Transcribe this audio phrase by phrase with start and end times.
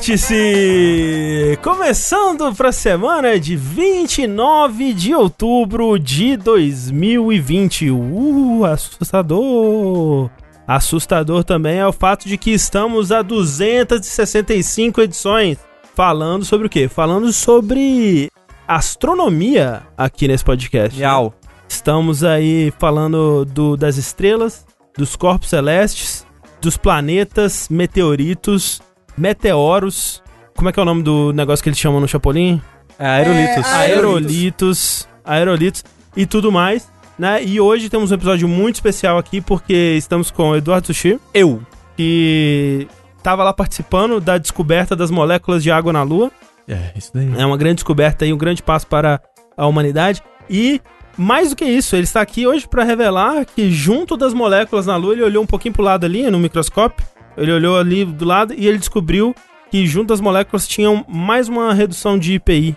[0.00, 1.58] Vértice!
[1.62, 7.90] Começando para a semana de 29 de outubro de 2020.
[7.90, 10.30] Uh, assustador!
[10.66, 15.58] Assustador também é o fato de que estamos a 265 edições
[15.94, 16.88] falando sobre o quê?
[16.88, 18.30] Falando sobre
[18.66, 20.98] astronomia aqui nesse podcast.
[20.98, 21.34] Miau.
[21.68, 24.64] Estamos aí falando do, das estrelas,
[24.96, 26.26] dos corpos celestes,
[26.58, 28.80] dos planetas, meteoritos,
[29.16, 30.22] meteoros.
[30.56, 32.60] Como é que é o nome do negócio que eles chamam no Chapolin?
[32.98, 33.66] É, aerolitos.
[33.66, 35.84] É, Aerolitos, aerolitos
[36.16, 36.88] e tudo mais.
[37.18, 37.44] Né?
[37.44, 41.62] E hoje temos um episódio muito especial aqui porque estamos com o Eduardo Sushi, Eu.
[41.96, 42.86] que
[43.18, 46.30] estava lá participando da descoberta das moléculas de água na Lua.
[46.66, 47.30] É, isso daí.
[47.36, 49.20] É uma grande descoberta e um grande passo para
[49.56, 50.22] a humanidade.
[50.48, 50.80] E
[51.16, 54.96] mais do que isso, ele está aqui hoje para revelar que junto das moléculas na
[54.96, 57.04] Lua, ele olhou um pouquinho para o lado ali no microscópio.
[57.36, 59.34] Ele olhou ali do lado e ele descobriu
[59.70, 62.76] que junto das moléculas tinham mais uma redução de IPI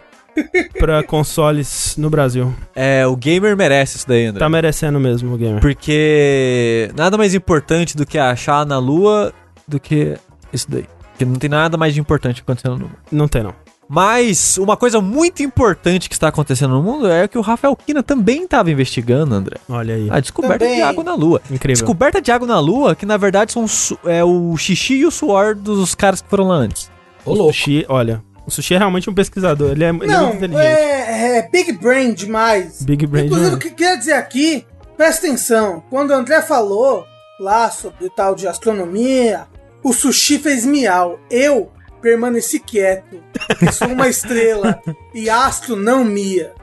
[0.80, 2.54] para consoles no Brasil.
[2.76, 4.40] É, o gamer merece isso daí, André.
[4.40, 5.60] Tá merecendo mesmo o gamer.
[5.62, 9.34] Porque nada mais importante do que achar na Lua
[9.68, 10.18] do que
[10.52, 10.86] isso daí.
[11.12, 12.98] Porque não tem nada mais de importante acontecendo no mundo.
[13.12, 13.63] Não tem não.
[13.88, 18.02] Mas uma coisa muito importante que está acontecendo no mundo é que o Rafael Kina
[18.02, 19.58] também estava investigando, André.
[19.70, 20.08] Olha aí.
[20.10, 20.78] A descoberta Também.
[20.78, 21.42] de água na Lua.
[21.52, 21.86] Incrível.
[21.86, 23.66] Descoberta de água na Lua, que na verdade são
[24.06, 26.90] é o xixi e o suor dos caras que foram lá antes.
[27.26, 29.72] O sushi, olha, o sushi é realmente um pesquisador.
[29.72, 30.66] Ele é, ele é Não, muito inteligente.
[30.66, 32.82] é, é Big Brain demais.
[32.84, 33.58] Big Brain Inclusive, demais.
[33.58, 34.66] o que eu queria dizer aqui,
[34.98, 37.06] presta atenção, quando o André falou
[37.40, 39.46] lá sobre tal de astronomia,
[39.84, 41.20] o sushi fez miau.
[41.30, 41.72] Eu
[42.04, 43.24] permaneci quieto.
[43.62, 44.82] Eu sou uma estrela
[45.14, 46.54] e astro não mia.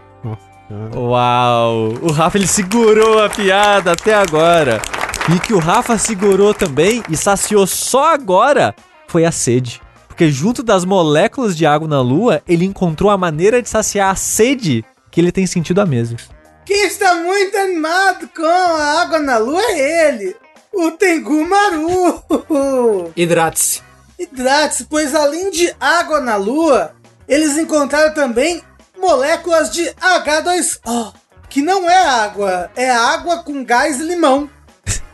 [0.94, 1.94] Uau!
[2.02, 4.80] O Rafa ele segurou a piada até agora.
[5.34, 8.74] E que o Rafa segurou também e saciou só agora
[9.08, 9.80] foi a sede.
[10.06, 14.14] Porque junto das moléculas de água na Lua, ele encontrou a maneira de saciar a
[14.14, 16.28] sede que ele tem sentido há meses.
[16.66, 20.36] Quem está muito animado com a água na lua é ele,
[20.72, 23.10] o Tengu Maru.
[23.16, 23.89] Hidrate-se.
[24.20, 26.92] Hidrate-se, pois além de água na Lua,
[27.26, 28.60] eles encontraram também
[29.00, 31.14] moléculas de H2O,
[31.48, 34.50] que não é água, é água com gás e limão.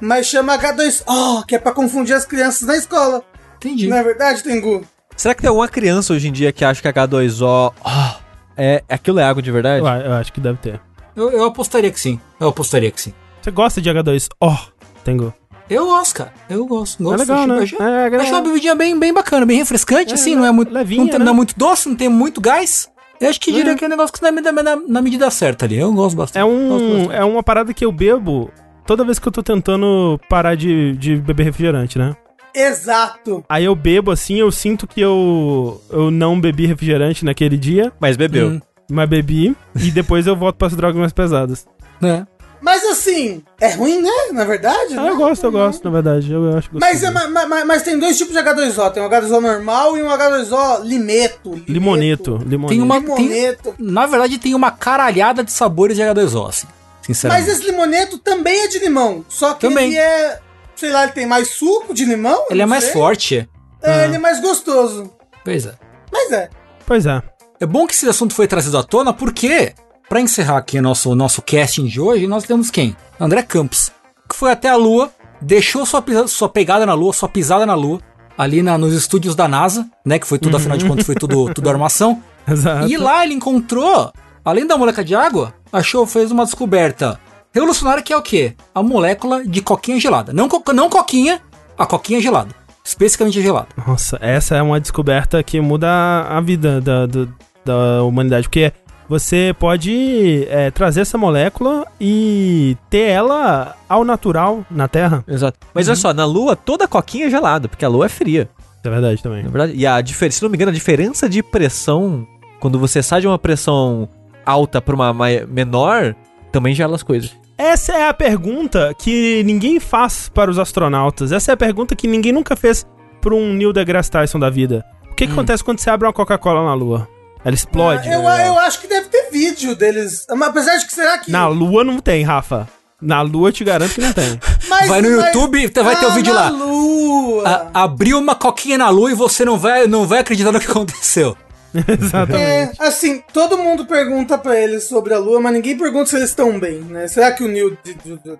[0.01, 3.23] Mas chama H2O, que é pra confundir as crianças na escola.
[3.59, 3.87] Entendi.
[3.87, 4.85] Não é verdade, Tengu?
[5.17, 8.15] Será que tem alguma criança hoje em dia que acha que H2O ó,
[8.57, 9.81] é aquilo é água de verdade?
[9.81, 10.81] Eu, eu acho que deve ter.
[11.15, 12.21] Eu, eu apostaria que sim.
[12.41, 13.15] Eu apostaria que sim.
[13.41, 14.29] Você gosta de H2?
[14.41, 14.57] Ó,
[15.05, 15.33] tenho.
[15.69, 16.33] Eu gosto, cara.
[16.49, 17.03] Eu gosto.
[17.03, 17.59] gosto É legal, né?
[17.63, 20.73] Acho, É, acho uma bebidinha bem, bem bacana, bem refrescante, É, assim, não é muito.
[20.73, 21.25] levinha, não, tem- né?
[21.25, 22.89] não é muito doce, não tem muito gás.
[23.21, 25.77] Eu acho que diria que é um negócio que na, na- na medida certa ali.
[25.79, 26.43] Eu gosto bastante.
[26.43, 27.15] É, Gosto um, bastante.
[27.21, 28.51] é uma parada que eu bebo
[28.87, 32.15] toda vez que eu tô tentando parar de, de beber refrigerante, né?
[32.55, 33.45] Exato.
[33.49, 38.17] Aí eu bebo assim, eu sinto que eu, eu não bebi refrigerante naquele dia, Mas
[38.17, 38.49] bebeu.
[38.49, 38.61] Hum,
[38.91, 41.67] mas bebi, e depois eu volto pras drogas mais pesadas.
[42.01, 42.27] né?
[42.67, 44.11] Mas assim, é ruim, né?
[44.33, 45.11] Na verdade, Ah, né?
[45.11, 46.33] eu gosto, eu gosto, na verdade.
[46.33, 47.07] Eu, eu acho Mas, gostoso.
[47.07, 48.91] é, ma- ma- mas, tem dois tipos de H2O.
[48.91, 51.63] Tem um H2O normal e um H2O limeto.
[51.69, 52.69] Limoneto, limoneto.
[52.69, 53.75] Tem uma- tem- Limoneto.
[53.79, 56.67] Na verdade, tem uma caralhada de sabores de H2O, assim.
[56.67, 57.51] Mas Sinceramente.
[57.51, 59.25] esse limoneto também é de limão.
[59.29, 59.87] Só que Também.
[59.91, 60.41] ele é.
[60.75, 62.47] Sei lá, ele tem mais suco de limão?
[62.51, 62.93] Ele é mais sei.
[62.93, 63.49] forte.
[63.81, 65.09] É, ele é mais gostoso.
[65.45, 65.75] Pois é.
[66.13, 66.51] Mas é.
[66.85, 67.23] Pois é.
[67.61, 69.73] É bom que esse assunto foi trazido à tona, porque,
[70.09, 72.97] pra encerrar aqui o nosso, nosso casting de hoje, nós temos quem?
[73.19, 73.91] André Campos,
[74.29, 78.01] que foi até a Lua, deixou sua, sua pegada na Lua, sua pisada na Lua,
[78.37, 80.19] ali na- nos estúdios da NASA, né?
[80.19, 82.23] Que foi tudo, afinal de contas, foi tudo, tudo armação.
[82.47, 82.87] Exato.
[82.89, 84.13] E lá ele encontrou,
[84.45, 87.19] além da molécula de água, achou, fez uma descoberta
[87.53, 88.55] revolucionária que é o quê?
[88.75, 90.33] A molécula de coquinha gelada.
[90.33, 91.41] Não, co- não coquinha,
[91.79, 92.51] a coquinha gelada.
[92.85, 93.67] Especificamente gelada.
[93.87, 95.89] Nossa, essa é uma descoberta que muda
[96.29, 98.73] a vida da, do- da humanidade, porque
[99.09, 105.25] você pode é, trazer essa molécula e ter ela ao natural na Terra.
[105.27, 105.59] Exato.
[105.75, 108.49] Mas olha só, na Lua toda coquinha é gelada, porque a Lua é fria.
[108.83, 109.43] É verdade também.
[109.43, 112.27] Na verdade, e a diferença, se não me engano, a diferença de pressão,
[112.61, 114.09] quando você sai de uma pressão
[114.45, 115.13] alta para uma
[115.49, 116.15] menor,
[116.53, 117.35] também gela as coisas.
[117.59, 121.33] Essa é a pergunta que ninguém faz para os astronautas.
[121.33, 122.87] Essa é a pergunta que ninguém nunca fez
[123.21, 124.85] para um Neil deGrasse Tyson da vida.
[125.11, 127.09] O que, que acontece quando você abre uma Coca-Cola na Lua?
[127.47, 128.09] Ela explode.
[128.09, 130.27] Ah, eu, eu acho que deve ter vídeo deles.
[130.29, 131.31] Mas apesar de que será que.
[131.31, 132.69] Na Lua não tem, Rafa.
[133.01, 134.41] Na Lua eu te garanto que não tem.
[134.69, 136.49] Mas- Vai no mas- YouTube, vai ter o Ah, vídeo na lá.
[136.51, 137.49] Lua.
[137.73, 140.69] A- abriu uma coquinha na lua e você não vai, não vai acreditar no que
[140.71, 141.37] aconteceu.
[141.87, 142.81] Exatamente.
[142.81, 146.31] É, assim, todo mundo pergunta pra eles sobre a Lua, mas ninguém pergunta se eles
[146.31, 147.07] estão bem, né?
[147.07, 147.77] Será que o Neil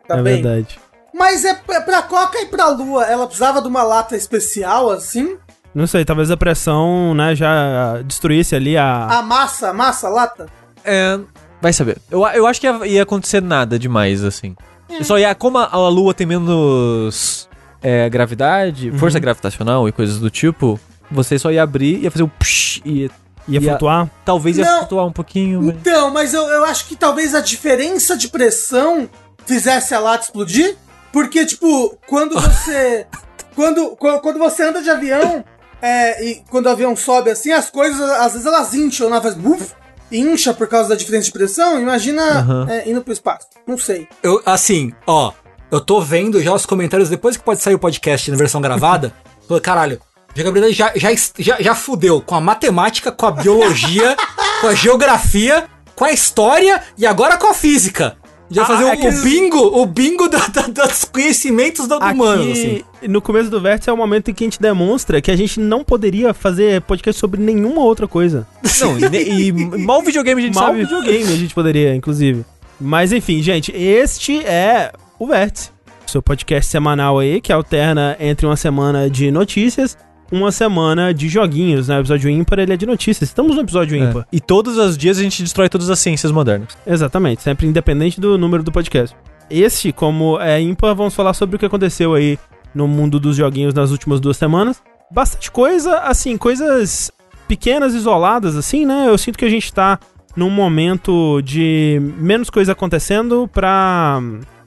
[0.09, 0.43] tá é bem?
[0.43, 0.79] verdade.
[1.15, 5.37] Mas é pra, pra Coca e pra Lua, ela precisava de uma lata especial, assim?
[5.77, 9.07] Não sei, talvez a pressão, né, já destruísse ali a.
[9.07, 10.47] A massa, a massa, a lata.
[10.85, 11.19] É,
[11.61, 11.99] vai saber.
[12.11, 14.57] Eu, eu acho que ia, ia acontecer nada demais, assim.
[15.03, 17.49] Só ia, como a, a Lua tem menos
[17.83, 20.81] é, gravidade, força gravitacional e coisas do tipo,
[21.11, 23.11] você só ia abrir, ia fazer um psh, e
[23.49, 24.09] Ia ia- flutuar?
[24.25, 24.79] talvez ia Não.
[24.79, 25.61] flutuar um pouquinho.
[25.63, 29.09] mas- Então, mas eu, eu acho que talvez a diferença de pressão
[29.45, 30.77] fizesse a lata explodir.
[31.13, 33.07] Porque, tipo, quando você.
[33.55, 35.45] quando, quando você anda de avião,
[35.81, 39.21] é, e quando o avião sobe assim, as coisas, às vezes elas incham, né?
[39.21, 39.73] Faz buf,
[40.11, 41.81] incha por causa da diferença de pressão.
[41.81, 42.67] Imagina Aham.
[42.69, 43.47] é, indo pro espaço.
[43.67, 44.09] Não sei.
[44.23, 45.33] Eu, assim, ó,
[45.71, 49.13] eu tô vendo já os comentários depois que pode sair o podcast na versão gravada.
[49.47, 50.01] Falei, caralho,
[50.35, 54.17] o Gabriel já, já, já, já fudeu com a matemática, com a biologia,
[54.61, 58.17] com a geografia, com a história e agora com a física.
[58.51, 62.53] Já Ah, fazer o, que- o bingo, o bingo da- da- dos conhecimentos do humano,
[62.53, 62.83] assim.
[63.09, 65.59] No começo do vértice é o momento em que a gente demonstra que a gente
[65.59, 68.47] não poderia fazer podcast sobre nenhuma outra coisa.
[68.81, 70.79] Não, e, e mal videogame a gente Mal sabe.
[70.85, 72.45] videogame a gente poderia, inclusive.
[72.81, 75.71] Mas enfim, gente, este é o Vértice.
[76.07, 79.99] Seu podcast semanal aí, que alterna entre uma semana de notícias,
[80.31, 81.97] uma semana de joguinhos, né?
[81.97, 83.29] O episódio ímpar, ele é de notícias.
[83.29, 84.01] Estamos no episódio É.
[84.01, 84.27] ímpar.
[84.33, 86.69] E todos os dias a gente destrói todas as ciências modernas.
[86.87, 89.15] Exatamente, sempre independente do número do podcast.
[89.49, 92.39] Este, como é ímpar, vamos falar sobre o que aconteceu aí
[92.75, 94.83] no mundo dos joguinhos nas últimas duas semanas.
[95.11, 97.13] Bastante coisa, assim, coisas
[97.47, 99.05] pequenas, isoladas, assim, né?
[99.07, 100.01] Eu sinto que a gente tá
[100.37, 104.21] num momento de menos coisa acontecendo pra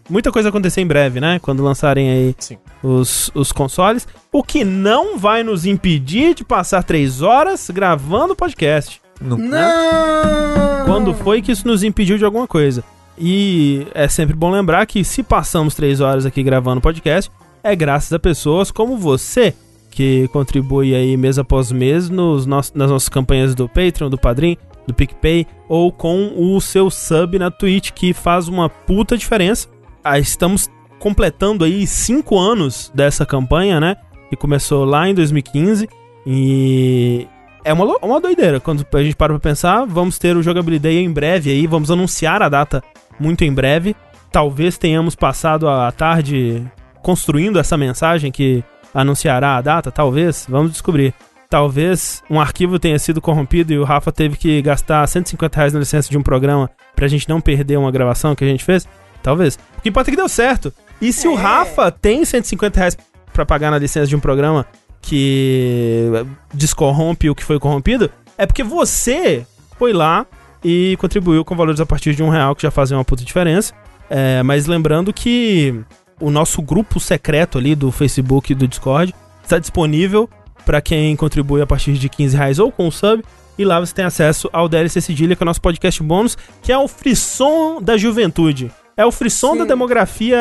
[0.10, 1.40] muita coisa acontecer em breve, né?
[1.40, 2.58] Quando lançarem aí Sim.
[2.84, 4.08] os, os consoles.
[4.32, 9.02] O que não vai nos impedir de passar três horas gravando o podcast.
[9.22, 9.38] Não.
[9.38, 10.86] Não!
[10.86, 12.84] Quando foi que isso nos impediu de alguma coisa?
[13.18, 17.30] E é sempre bom lembrar que se passamos três horas aqui gravando podcast,
[17.62, 19.54] é graças a pessoas como você,
[19.92, 24.58] que contribui aí mês após mês nos nossos, nas nossas campanhas do Patreon, do Padrim,
[24.88, 29.68] do PicPay, ou com o seu sub na Twitch, que faz uma puta diferença.
[30.04, 30.70] Ah, estamos
[31.00, 33.96] completando aí cinco anos dessa campanha, né?
[34.30, 35.88] Que começou lá em 2015.
[36.26, 37.28] E
[37.64, 38.60] é uma, uma doideira.
[38.60, 42.42] Quando a gente para pra pensar, vamos ter o Jogabilidade em breve aí, vamos anunciar
[42.42, 42.84] a data
[43.20, 43.96] muito em breve.
[44.32, 46.64] Talvez tenhamos passado a tarde
[47.02, 48.64] construindo essa mensagem que
[48.94, 51.14] anunciará a data, talvez, vamos descobrir.
[51.50, 55.80] Talvez um arquivo tenha sido corrompido e o Rafa teve que gastar 150 reais na
[55.80, 58.88] licença de um programa pra gente não perder uma gravação que a gente fez.
[59.22, 59.58] Talvez.
[59.78, 60.74] O que importa é que deu certo.
[61.02, 61.42] E se o É.
[61.42, 62.98] Rafa tem 150 reais
[63.34, 64.66] pra pagar na licença de um programa
[65.02, 66.10] que
[66.54, 69.46] descorrompe o que foi corrompido, é porque você
[69.78, 70.26] foi lá
[70.64, 73.74] e contribuiu com valores a partir de um real, que já fazem uma puta diferença.
[74.10, 75.80] É, mas lembrando que
[76.20, 79.14] o nosso grupo secreto ali do Facebook e do Discord
[79.44, 80.30] está disponível
[80.66, 83.24] para quem contribui a partir de 15 reais ou com o sub.
[83.58, 86.72] E lá você tem acesso ao DLC Cedilha, que é o nosso podcast bônus, que
[86.72, 88.72] é o frisson da juventude.
[89.00, 89.60] É o frisson Sim.
[89.60, 90.38] da demografia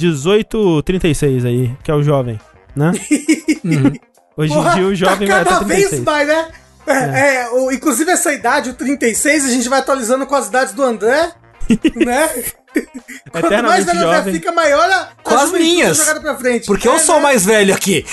[0.00, 2.38] 1836 aí, que é o jovem,
[2.76, 2.92] né?
[3.64, 3.92] Uhum.
[4.36, 6.04] Hoje Porra, em dia o jovem tá vai até cada vez 36.
[6.04, 6.48] mais, né?
[6.86, 6.92] É,
[7.42, 10.82] é, o- inclusive essa idade, o 36, a gente vai atualizando com as idades do
[10.84, 11.32] André,
[11.96, 12.28] né?
[13.32, 14.34] Quanto mais velho André jovem.
[14.34, 15.96] fica, maior a, Com as minhas.
[15.98, 16.66] jogada pra frente.
[16.66, 17.22] Porque É, eu sou né?
[17.22, 18.06] mais velho aqui.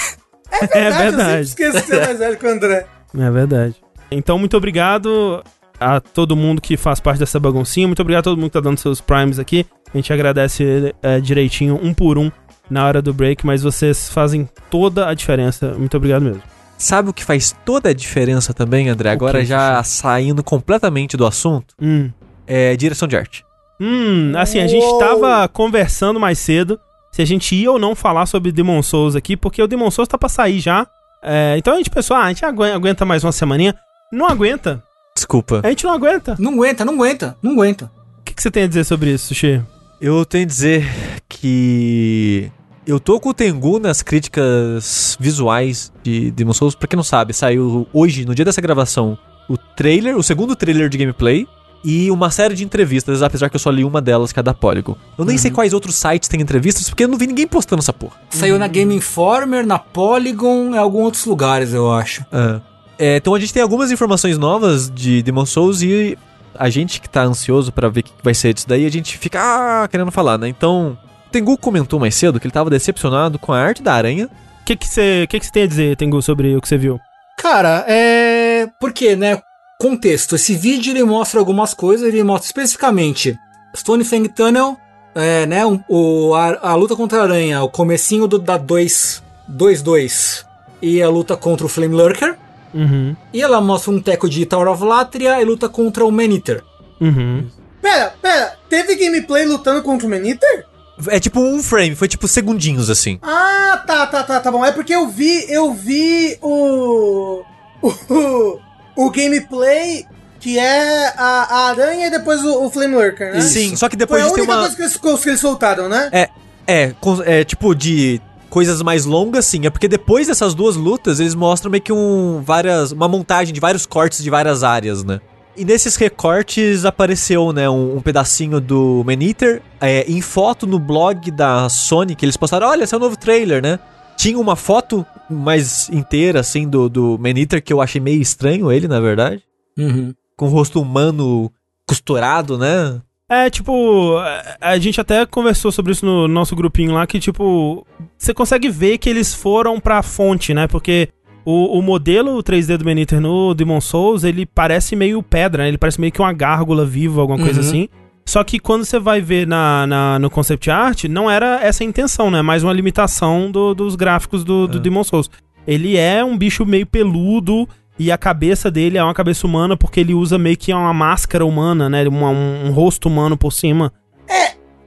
[0.51, 1.41] É Eu sempre verdade.
[1.43, 2.87] esqueço que você é mais velho que o André.
[3.17, 3.75] É verdade.
[4.09, 5.43] Então, muito obrigado
[5.79, 7.85] a todo mundo que faz parte dessa baguncinha.
[7.87, 9.65] Muito obrigado a todo mundo que tá dando seus primes aqui.
[9.95, 12.29] A gente agradece é, direitinho, um por um,
[12.69, 15.73] na hora do break, mas vocês fazem toda a diferença.
[15.77, 16.41] Muito obrigado mesmo.
[16.77, 19.09] Sabe o que faz toda a diferença também, André?
[19.11, 22.11] Agora já saindo completamente do assunto, Hum.
[22.45, 23.45] é direção de arte.
[23.79, 24.99] Hum, assim, a gente Uou.
[24.99, 26.77] tava conversando mais cedo
[27.09, 30.09] se a gente ia ou não falar sobre Demon Souls aqui, porque o Demon Souls
[30.09, 30.85] tá pra sair já.
[31.23, 33.73] É, então a gente pensou, ah, a gente aguen- aguenta mais uma semaninha.
[34.11, 34.83] Não aguenta.
[35.15, 35.61] Desculpa.
[35.63, 36.35] A gente não aguenta.
[36.37, 37.89] Não aguenta, não aguenta, não aguenta.
[38.19, 39.61] O que, que você tem a dizer sobre isso, Sushi?
[39.99, 40.85] Eu tenho a dizer
[41.29, 42.51] que
[42.85, 46.75] eu tô com o Tengu nas críticas visuais de Demon Souls.
[46.75, 49.17] Pra quem não sabe, saiu hoje, no dia dessa gravação,
[49.49, 51.47] o trailer, o segundo trailer de gameplay
[51.83, 54.53] e uma série de entrevistas, apesar que eu só li uma delas, que é da
[54.53, 54.97] Polygon.
[55.17, 57.93] Eu nem sei quais outros sites têm entrevistas, porque eu não vi ninguém postando essa
[57.93, 58.15] porra.
[58.31, 62.25] Saiu na Game Informer, na Polygon, em alguns outros lugares, eu acho.
[62.31, 62.59] Ah.
[62.97, 66.17] É, então a gente tem algumas informações novas de Demon Souls e
[66.57, 69.17] a gente que tá ansioso pra ver o que vai ser disso daí, a gente
[69.17, 70.47] fica ah, querendo falar, né?
[70.47, 70.97] Então,
[71.27, 74.25] o Tengu comentou mais cedo que ele tava decepcionado com a arte da aranha.
[74.61, 76.77] O que que você que que você tem a dizer, Tengu, sobre o que você
[76.77, 76.99] viu?
[77.37, 78.67] Cara, é.
[78.79, 79.39] Porque, né?
[79.79, 80.35] Contexto.
[80.35, 82.07] Esse vídeo ele mostra algumas coisas.
[82.07, 83.37] Ele mostra especificamente
[83.75, 84.77] Stonefang Tunnel,
[85.13, 85.65] é, né?
[85.65, 89.21] um- o, a, a luta contra a aranha, o comecinho do, da 2.
[89.51, 90.45] 2-2.
[90.81, 92.37] e a luta contra o Flame Lurker.
[92.75, 93.15] Uhum.
[93.33, 96.61] E ela mostra um teco de Tower of Latria e luta contra o Maneater.
[96.99, 97.47] Uhum.
[97.81, 100.65] Pera, pera, teve gameplay lutando contra o Maniter?
[101.07, 103.19] É tipo um frame, foi tipo segundinhos assim.
[103.21, 104.65] Ah, tá, tá, tá, tá bom.
[104.65, 107.43] É porque eu vi, eu vi o.
[107.81, 108.59] O,
[108.95, 110.07] o gameplay
[110.39, 113.41] que é a, a aranha e depois o, o Flame Lurker, né?
[113.41, 114.61] Sim, só que Foi depois a de ter única uma.
[114.61, 116.09] coisa que eles, que eles soltaram, né?
[116.11, 116.29] É,
[116.67, 118.21] é, é, tipo de
[118.55, 119.65] coisas mais longas, sim.
[119.65, 123.59] É porque depois dessas duas lutas, eles mostram meio que um várias uma montagem de
[123.59, 125.19] vários cortes de várias áreas, né?
[125.57, 131.31] E nesses recortes apareceu, né, um, um pedacinho do Maneater é, em foto no blog
[131.31, 133.77] da Sony, que eles postaram, olha, esse é o novo trailer, né?
[134.15, 138.87] Tinha uma foto mais inteira, assim, do, do Maneater, que eu achei meio estranho ele,
[138.87, 139.43] na verdade.
[139.77, 140.13] Uhum.
[140.37, 141.51] Com o rosto humano
[141.85, 143.01] costurado, né?
[143.29, 144.17] É, tipo,
[144.61, 147.85] a- gente até conversou sobre isso no nosso grupinho lá, que, tipo,
[148.17, 150.67] você consegue ver que eles foram pra fonte, né?
[150.67, 151.09] Porque
[151.43, 155.69] o, o modelo 3D do Beniter no Demon Souls, ele parece meio pedra, né?
[155.69, 157.67] Ele parece meio que uma gárgula viva, alguma coisa Uhum.
[157.67, 157.89] assim.
[158.27, 161.85] Só que quando você vai ver na, na- no concept art, não era essa a
[161.87, 162.43] intenção, né?
[162.43, 165.29] Mais uma limitação do- dos gráficos do, do Demon Souls.
[165.67, 169.99] Ele é um bicho meio peludo e a cabeça dele é uma cabeça humana porque
[169.99, 172.07] ele usa meio que uma máscara humana, né?
[172.07, 173.91] Uma- um, um rosto humano por cima.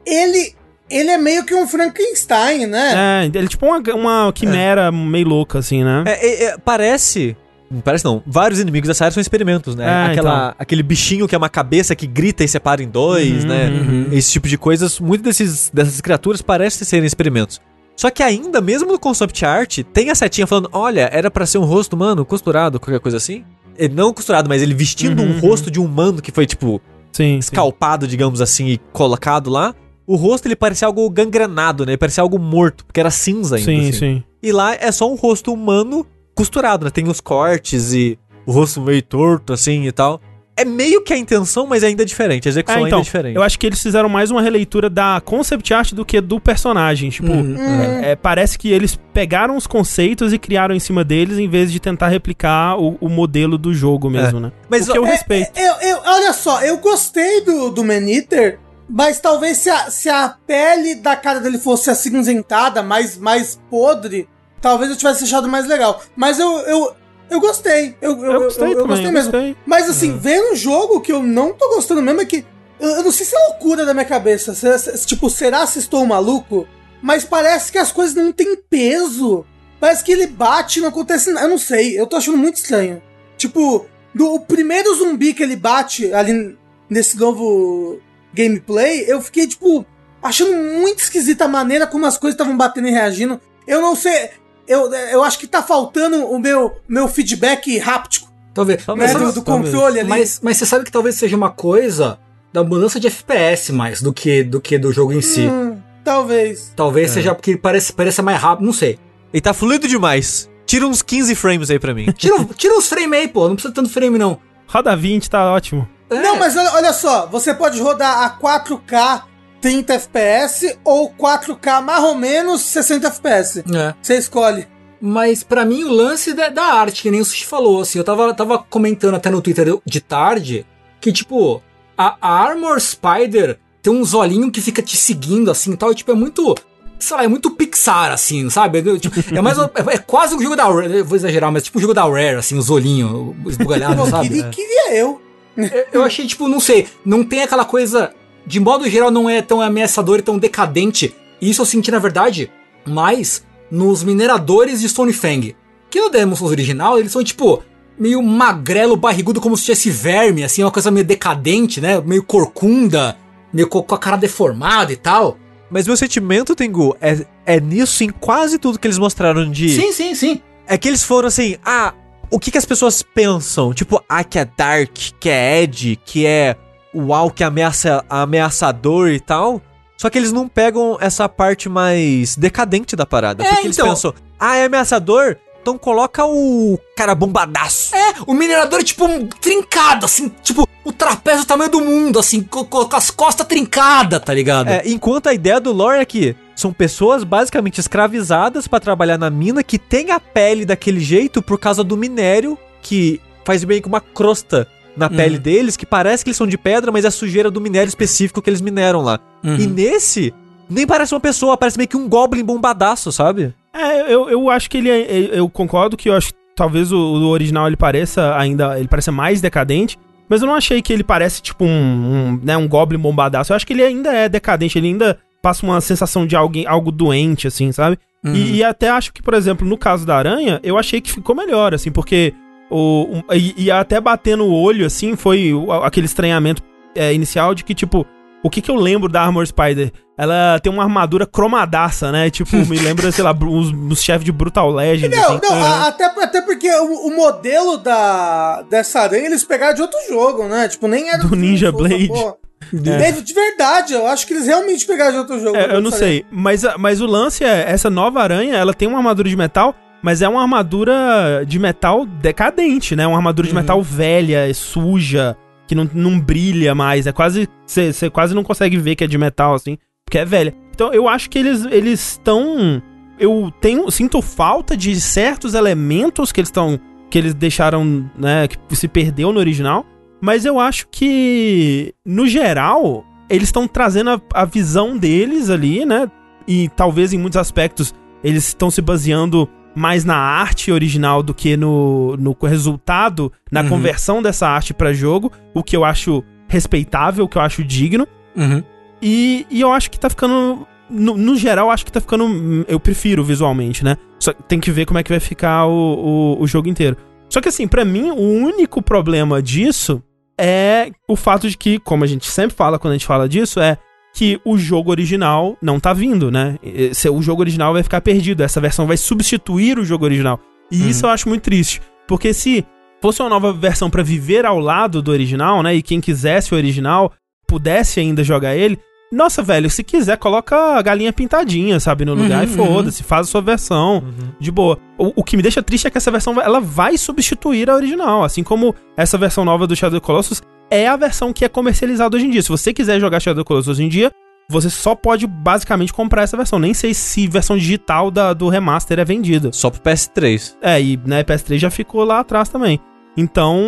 [0.06, 0.54] Ele,
[0.90, 3.22] ele é meio que um Frankenstein, né?
[3.22, 6.04] É, ele é tipo uma, uma quimera meio louca, assim, né?
[6.06, 7.36] É, é, é, parece.
[7.84, 8.22] Parece não.
[8.26, 9.84] Vários inimigos dessa área são experimentos, né?
[9.84, 13.48] É, Aquela, Aquele bichinho que é uma cabeça que grita e separa em dois, Uhum,
[13.50, 13.68] né?
[13.68, 14.06] uhum.
[14.10, 14.98] Esse tipo de coisas.
[14.98, 17.60] Muitas desses, dessas criaturas parecem serem experimentos.
[17.98, 21.58] Só que ainda, mesmo no concept art, tem a setinha falando: olha, era pra ser
[21.58, 23.44] um rosto humano costurado, qualquer coisa assim.
[23.76, 26.80] Ele não costurado, mas ele vestindo Uhum, um rosto de um humano que foi, tipo,
[27.12, 27.34] Sim.
[27.34, 27.38] sim.
[27.38, 29.74] escalpado, digamos assim, e colocado lá.
[30.06, 31.92] O rosto ele parecia algo gangrenado, né?
[31.92, 33.70] Ele parecia algo morto, porque era cinza ainda.
[33.70, 33.92] Sim, assim.
[33.92, 34.22] sim.
[34.40, 36.90] E lá é só um rosto humano costurado, né?
[36.92, 40.20] Tem os cortes e o rosto meio torto, assim e tal.
[40.60, 42.48] É meio que a intenção, mas ainda é diferente.
[42.48, 43.36] A execução É, ainda então, é diferente.
[43.36, 47.10] eu acho que eles fizeram mais uma releitura da concept art do que do personagem.
[47.10, 47.56] Tipo, Uhum.
[48.02, 51.78] é, parece que eles pegaram os conceitos e criaram em cima deles em vez de
[51.80, 54.52] tentar replicar o, o modelo do jogo mesmo, né?
[54.68, 55.50] Mas o que eu É, respeito.
[55.58, 60.34] Eu, eu- olha só, eu gostei do, do Maniter, mas talvez se a, se a
[60.46, 64.28] pele da cara dele fosse acinzentada, mais, mais podre,
[64.60, 66.00] talvez eu tivesse achado mais legal.
[66.16, 66.94] Mas eu, eu,
[67.30, 67.96] eu gostei.
[68.00, 69.32] Eu, eu, Eu gostei eu, também, gostei mesmo.
[69.32, 69.56] gostei.
[69.66, 72.44] Mas assim, vendo o jogo, o que eu não tô gostando mesmo é que.
[72.80, 74.54] Eu, não sei se é loucura da minha cabeça.
[74.54, 76.66] se- tipo, será se estou maluco?
[77.02, 79.44] Mas parece que as coisas não têm peso.
[79.80, 81.46] Parece que ele bate e não acontece nada.
[81.46, 83.00] Eu não sei, eu tô achando muito estranho.
[83.36, 86.56] Tipo, do, o primeiro zumbi que ele bate ali
[86.90, 88.00] nesse novo
[88.34, 89.84] gameplay, eu fiquei, tipo,
[90.22, 93.40] achando muito esquisita a maneira como as coisas estavam batendo e reagindo.
[93.66, 94.30] Eu não sei.
[94.68, 98.84] Eu, eu acho que tá faltando o meu, meu feedback háptico Talvez.
[98.84, 99.72] Talvez, né, Mas, do, do talvez.
[99.72, 100.08] controle ali.
[100.08, 102.18] mas, mas você sabe que talvez seja uma coisa
[102.52, 105.42] da mudança de FPS mais do que do, que do jogo em si.
[105.42, 106.72] Hum, talvez.
[106.74, 108.98] Talvez seja porque parece, pareça mais rápido, não sei.
[109.32, 110.50] E tá fluido demais.
[110.66, 112.10] Tira uns 15 frames aí pra mim.
[112.12, 113.46] Tira, tira os frames aí, pô.
[113.46, 114.38] Não precisa tanto frame, não.
[114.66, 115.88] Roda 20 tá ótimo.
[116.10, 116.20] É.
[116.20, 119.22] Não, mas olha, olha só, você pode rodar a 4K
[119.60, 123.64] 30 FPS ou 4K mais ou menos 60 FPS.
[123.74, 123.94] É.
[124.00, 124.66] Você escolhe.
[125.00, 128.04] Mas pra mim o lance da, da arte, que nem o Sushi falou, assim, eu
[128.04, 130.66] tava, tava comentando até no Twitter de tarde
[131.00, 131.62] que, tipo,
[131.96, 135.94] a, a Armor Spider tem uns olhinhos que fica te seguindo, assim, e tal, e,
[135.94, 136.52] tipo, é muito,
[136.98, 138.82] sei lá, é muito Pixar, assim, sabe?
[138.98, 141.80] Tipo, é mais, é, é quase um jogo da Rare, vou exagerar, mas tipo um
[141.80, 144.28] jogo da Rare, assim, os olhinhos esbugalhados, sabe?
[144.28, 145.22] queria, queria eu.
[145.56, 148.12] Eu- Eu achei, tipo, não sei, não tem aquela coisa.
[148.48, 151.14] De modo geral, não é tão ameaçador e tão decadente.
[151.40, 152.50] E isso eu senti, na verdade,
[152.86, 155.54] mais nos mineradores de Stonefang.
[155.90, 157.62] Que no Demon Souls original, eles são, tipo,
[157.98, 162.00] meio magrelo, barrigudo, como se tivesse verme, assim, uma coisa meio decadente, né?
[162.00, 163.16] Meio corcunda,
[163.52, 165.36] meio co- com a cara deformada e tal.
[165.70, 169.68] Mas meu sentimento, Tengu, é, é nisso em quase tudo que eles mostraram de.
[169.68, 170.40] Sim, sim, sim.
[170.66, 171.92] É que eles foram assim, ah,
[172.30, 173.74] o que, que as pessoas pensam?
[173.74, 174.90] Tipo, ah, que é Dark,
[175.20, 176.56] que é Ed, que é
[176.98, 179.60] uau, que ameaça, ameaçador e tal.
[179.96, 183.42] Só que eles não pegam essa parte mais decadente da parada.
[183.44, 183.88] É, porque eles então.
[183.90, 185.36] pensam, ah, é ameaçador?
[185.60, 187.94] Então coloca o cara bombadaço.
[187.94, 192.42] É, o minerador é tipo um trincado, assim, tipo, o trapézio tamanho do mundo, assim,
[192.42, 194.68] co- co- com as costas trincadas, tá ligado?
[194.68, 199.28] É, enquanto a ideia do lore é que são pessoas basicamente escravizadas pra trabalhar na
[199.30, 203.88] mina que tem a pele daquele jeito por causa do minério que faz bem com
[203.88, 204.66] uma crosta
[204.98, 205.16] na Uhum.
[205.16, 207.88] pele deles que parece que eles são de pedra, mas é a sujeira do minério
[207.88, 209.18] específico que eles mineram lá.
[209.44, 209.56] Uhum.
[209.56, 210.34] E nesse
[210.68, 213.54] nem parece uma pessoa, parece meio que um goblin bombadaço, sabe?
[213.72, 216.92] É, eu, eu acho que ele é, eu eu concordo que eu acho que talvez
[216.92, 219.96] o, o original ele pareça ainda, ele pareça mais decadente,
[220.28, 223.52] mas eu não achei que ele parece tipo um, um, né, um goblin bombadaço.
[223.52, 226.90] Eu acho que ele ainda é decadente, ele ainda passa uma sensação de alguém, algo
[226.92, 227.96] doente assim, sabe?
[228.24, 228.34] Uhum.
[228.34, 231.34] E, e até acho que, por exemplo, no caso da aranha, eu achei que ficou
[231.34, 232.34] melhor, assim, porque
[232.70, 236.62] o, um- e, e até bater no olho, assim, foi aquele estranhamento
[236.94, 238.06] é, inicial de que, tipo,
[238.42, 239.90] o que que eu lembro da Armor Spider?
[240.16, 242.28] Ela tem uma armadura cromadaça, né?
[242.30, 245.14] Tipo, me lembra, sei lá, os, os chefes de Brutal Legend.
[245.14, 245.40] Não, assim.
[245.42, 249.98] não, a- até, até porque o, o modelo da, dessa aranha eles pegaram de outro
[250.08, 250.68] jogo, né?
[250.68, 252.10] Tipo, nem era Do Ninja Blade.
[252.74, 253.12] É.
[253.12, 255.56] De verdade, eu acho que eles realmente pegaram de outro jogo.
[255.56, 258.98] É, eu não sei, mas, mas o lance é, essa nova aranha, ela tem uma
[258.98, 263.06] armadura de metal, mas é uma armadura de metal decadente, né?
[263.06, 265.36] Uma armadura de metal velha, suja,
[265.66, 269.18] que não, não brilha mais, é quase, você quase não consegue ver que é de
[269.18, 270.54] metal, assim, porque é velha.
[270.74, 272.82] Então eu acho que eles eles estão,
[273.18, 276.78] eu tenho, sinto falta de certos elementos que eles estão,
[277.10, 279.84] que eles deixaram, né, que se perdeu no original,
[280.20, 286.10] mas eu acho que, no geral, eles estão trazendo a, a visão deles ali, né?
[286.46, 289.48] E talvez em muitos aspectos eles estão se baseando
[289.78, 293.68] mais na arte original do que no, no resultado, na Uhum.
[293.68, 298.06] conversão dessa arte pra jogo, o que eu acho respeitável, o que eu acho digno.
[298.36, 298.62] Uhum.
[299.00, 300.66] E, e eu acho que tá ficando.
[300.90, 302.64] No, no geral, acho que tá ficando.
[302.66, 303.96] Eu prefiro visualmente, né?
[304.18, 306.96] Só tem que ver como é que vai ficar o, o, o jogo inteiro.
[307.28, 310.02] Só que assim, pra mim, o único problema disso
[310.40, 313.60] é o fato de que, como a gente sempre fala quando a gente fala disso,
[313.60, 313.76] é
[314.18, 316.56] que o jogo original não tá vindo, né?
[316.92, 320.40] Se- O jogo original vai ficar perdido, essa versão vai substituir o jogo original.
[320.70, 320.88] E Uhum.
[320.88, 322.64] isso eu acho muito triste, porque se
[323.00, 325.74] fosse uma nova versão pra viver ao lado do original, né?
[325.76, 327.12] E quem quisesse o original
[327.46, 328.78] pudesse ainda jogar ele,
[329.10, 333.26] nossa, velho, se quiser, coloca a galinha pintadinha, sabe, no lugar Uhum, e foda-se, faz
[333.26, 334.04] a sua versão
[334.38, 334.78] de boa.
[334.98, 337.74] O, o que me deixa triste é que essa versão vai- ela vai substituir a
[337.76, 341.44] original, assim como essa versão nova do Shadow of the Colossus é a versão que
[341.44, 342.42] é comercializada hoje em dia.
[342.42, 344.10] Se você quiser jogar Shadow of the Colossus hoje em dia,
[344.50, 346.58] você só pode basicamente comprar essa versão.
[346.58, 349.50] Nem sei se versão digital da, do remaster é vendida.
[349.52, 350.56] Só pro PS3.
[350.62, 352.80] É, e né, PS3 já ficou lá atrás também.
[353.16, 353.60] Então,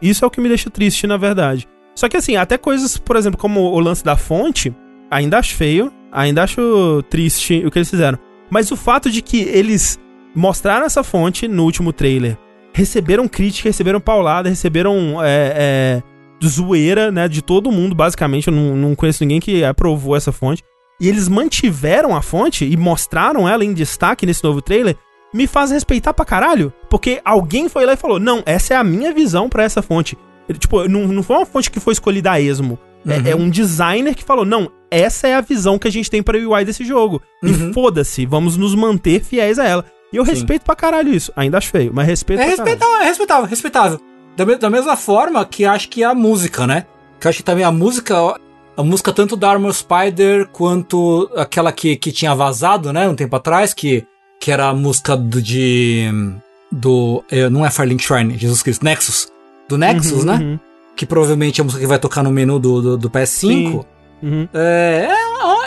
[0.00, 1.66] isso é o que me deixa triste, na verdade.
[1.94, 4.74] Só que assim, até coisas, por exemplo, como o lance da fonte,
[5.10, 8.18] ainda acho feio, ainda acho triste o que eles fizeram.
[8.50, 9.98] Mas o fato de que eles
[10.34, 12.38] mostraram essa fonte no último trailer,
[12.72, 15.52] receberam crítica, receberam paulada, receberam é,
[16.02, 16.02] é,
[16.46, 18.48] zoeira, né, de todo mundo, basicamente.
[18.48, 20.62] Eu não, não conheço ninguém que aprovou essa fonte.
[21.00, 24.96] E eles mantiveram a fonte e mostraram ela em destaque nesse novo trailer,
[25.34, 26.72] me faz respeitar pra caralho.
[26.88, 30.16] Porque alguém foi lá e falou: Não, essa é a minha visão pra essa fonte.
[30.48, 32.78] Ele, tipo, não, não foi uma fonte que foi escolhida a esmo.
[32.78, 33.22] É- Uhum.
[33.26, 36.38] É, um designer que falou: Não, essa é a visão que a gente tem pra
[36.38, 37.20] UI desse jogo.
[37.42, 37.70] Uhum.
[37.70, 39.84] E foda-se, vamos nos manter fiéis a ela.
[40.12, 40.32] E eu Sim.
[40.32, 41.32] respeito pra caralho isso.
[41.34, 42.68] Ainda acho feio, mas respeito É pra caralho.
[42.70, 44.00] respeitável, é respeitável, respeitável.
[44.36, 46.86] Da, da mesma forma que acho que a música, né?
[47.20, 48.14] Que acho que também a música,
[48.76, 53.36] a música tanto da Armor Spider quanto aquela que, que tinha vazado, né, um tempo
[53.36, 54.04] atrás, que,
[54.40, 56.06] que era a música do, de.
[56.70, 57.22] do.
[57.30, 59.28] eh, não é Firelink Shrine, Jesus Cristo, Nexus.
[59.68, 60.34] Do Nexus, Uhum, né?
[60.34, 60.58] uhum,
[60.96, 63.26] Que provavelmente é a música que vai tocar no menu do, do, do PS5.
[63.26, 63.80] Sim.
[64.22, 64.48] uhum.
[64.52, 65.08] É,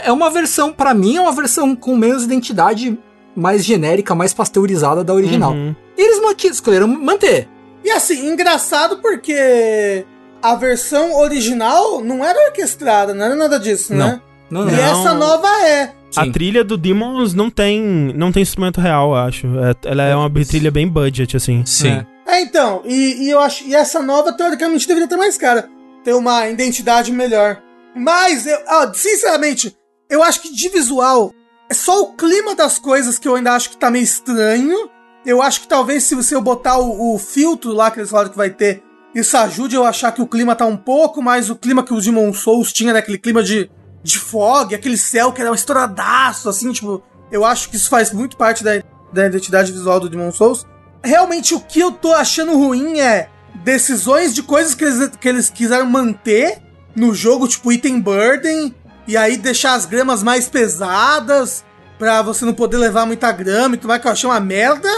[0.05, 2.97] é uma versão, pra mim, é uma versão com menos identidade,
[3.35, 5.51] mais genérica, mais pasteurizada da original.
[5.51, 5.75] Uhum.
[5.97, 6.19] E eles
[6.51, 7.47] escolheram manter.
[7.83, 10.05] E assim, engraçado porque
[10.41, 14.21] a versão original não era orquestrada, não era nada disso, né?
[14.49, 14.77] Não, E não.
[14.77, 14.83] Não.
[14.83, 15.93] essa nova é.
[16.15, 16.31] A Sim.
[16.31, 17.81] trilha do Demons não tem,
[18.15, 19.47] não tem instrumento real, eu acho.
[19.59, 21.63] É- ela é uma trilha bem budget, assim.
[21.65, 21.89] Sim.
[21.89, 22.15] É.
[22.27, 23.63] É, então, e, e eu acho.
[23.65, 25.69] E essa nova, teoricamente, deveria ter mais cara.
[26.03, 27.61] Ter uma identidade melhor.
[27.95, 29.75] Mas, eu, ah, sinceramente,
[30.09, 31.31] eu acho que de visual,
[31.69, 34.89] é só o clima das coisas que eu ainda acho que tá meio estranho.
[35.25, 38.37] Eu acho que talvez se você botar o, o filtro lá que eles falaram que
[38.37, 41.83] vai ter, isso ajude eu achar que o clima tá um pouco mais o clima
[41.83, 42.99] que o Demon Souls tinha, né?
[42.99, 43.69] Aquele clima de,
[44.03, 47.01] de fog, aquele céu que era um estouradaço, assim, tipo.
[47.31, 50.65] Eu acho que isso faz muito parte da, da identidade visual do Demon Souls.
[51.03, 53.29] Realmente o que eu tô achando ruim é
[53.63, 56.61] decisões de coisas que eles, que eles quiseram manter
[56.95, 58.75] no jogo, tipo item burden,
[59.07, 61.63] e aí deixar as gramas mais pesadas
[61.97, 64.89] pra você não poder levar muita grama e tudo mais, que eu achei uma merda.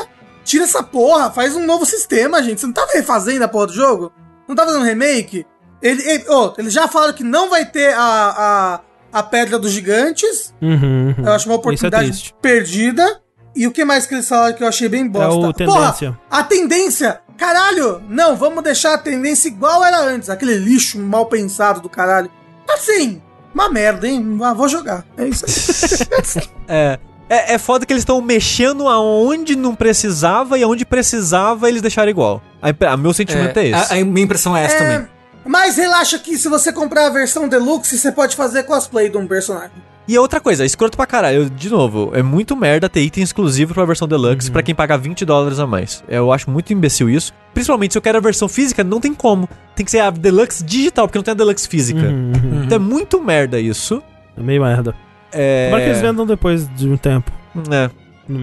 [0.44, 2.62] Tira essa porra, faz um novo sistema, gente.
[2.62, 4.12] Você não tá refazendo a porra do jogo?
[4.48, 5.46] Não tá fazendo remake?
[5.82, 8.80] Ele, ele, oh, eles já falaram que não vai ter a,
[9.14, 10.54] a, a Pedra dos Gigantes.
[10.62, 11.26] Uhum, uhum.
[11.26, 12.36] Eu acho uma é oportunidade triste.
[12.42, 13.22] perdida.
[13.56, 15.48] E o que mais que eles falaram que eu achei bem É bosta?
[15.50, 16.12] o tendência.
[16.12, 17.22] Porra, a tendência!
[17.38, 18.02] Caralho!
[18.08, 20.30] Não, vamos deixar a tendência igual era antes.
[20.30, 22.32] Aquele lixo mal pensado do caralho.
[22.70, 23.22] Assim,
[23.58, 24.38] uma merda, hein?
[24.44, 25.04] Ah, vou jogar.
[25.18, 26.48] É isso aí.
[26.68, 27.00] É.
[27.30, 32.10] É, é foda que eles estão mexendo aonde não precisava e aonde precisava eles deixaram
[32.10, 32.42] igual.
[32.62, 33.94] A, a meu sentimento é, esse.
[33.94, 35.08] A, a minha impressão é essa É, também.
[35.46, 39.28] mas relaxa que se você comprar a versão deluxe, você pode fazer cosplay de um
[39.28, 39.72] personagem.
[40.08, 41.44] E outra coisa, escroto pra caralho.
[41.44, 44.54] Eu, de novo, é muito merda ter item exclusivo pra versão deluxe Uhum.
[44.54, 46.04] pra quem pagar 20 dólares a mais.
[46.08, 47.34] Eu acho muito imbecil isso.
[47.54, 49.50] Principalmente se eu quero a versão física, não tem como.
[49.76, 52.00] Tem que ser a deluxe digital, porque não tem a deluxe física.
[52.00, 52.64] Uhum, uhum.
[52.64, 54.02] Então é muito merda isso.
[54.38, 54.96] É meio merda.
[55.32, 55.66] É.
[55.66, 57.30] Tomara que eles vendam depois de um tempo.
[57.70, 57.90] É.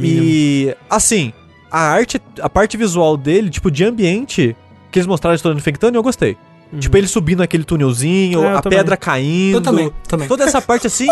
[0.02, 1.32] E assim,
[1.70, 4.56] a arte, a parte visual dele, tipo, de ambiente
[4.90, 6.36] que eles mostraram estourando infectando, eu gostei.
[6.74, 6.80] Uhum.
[6.80, 8.78] Tipo, ele subindo aquele túnelzinho, É, a também.
[8.78, 9.56] pedra caindo.
[9.58, 10.28] Eu também, também.
[10.28, 11.06] Toda essa parte assim.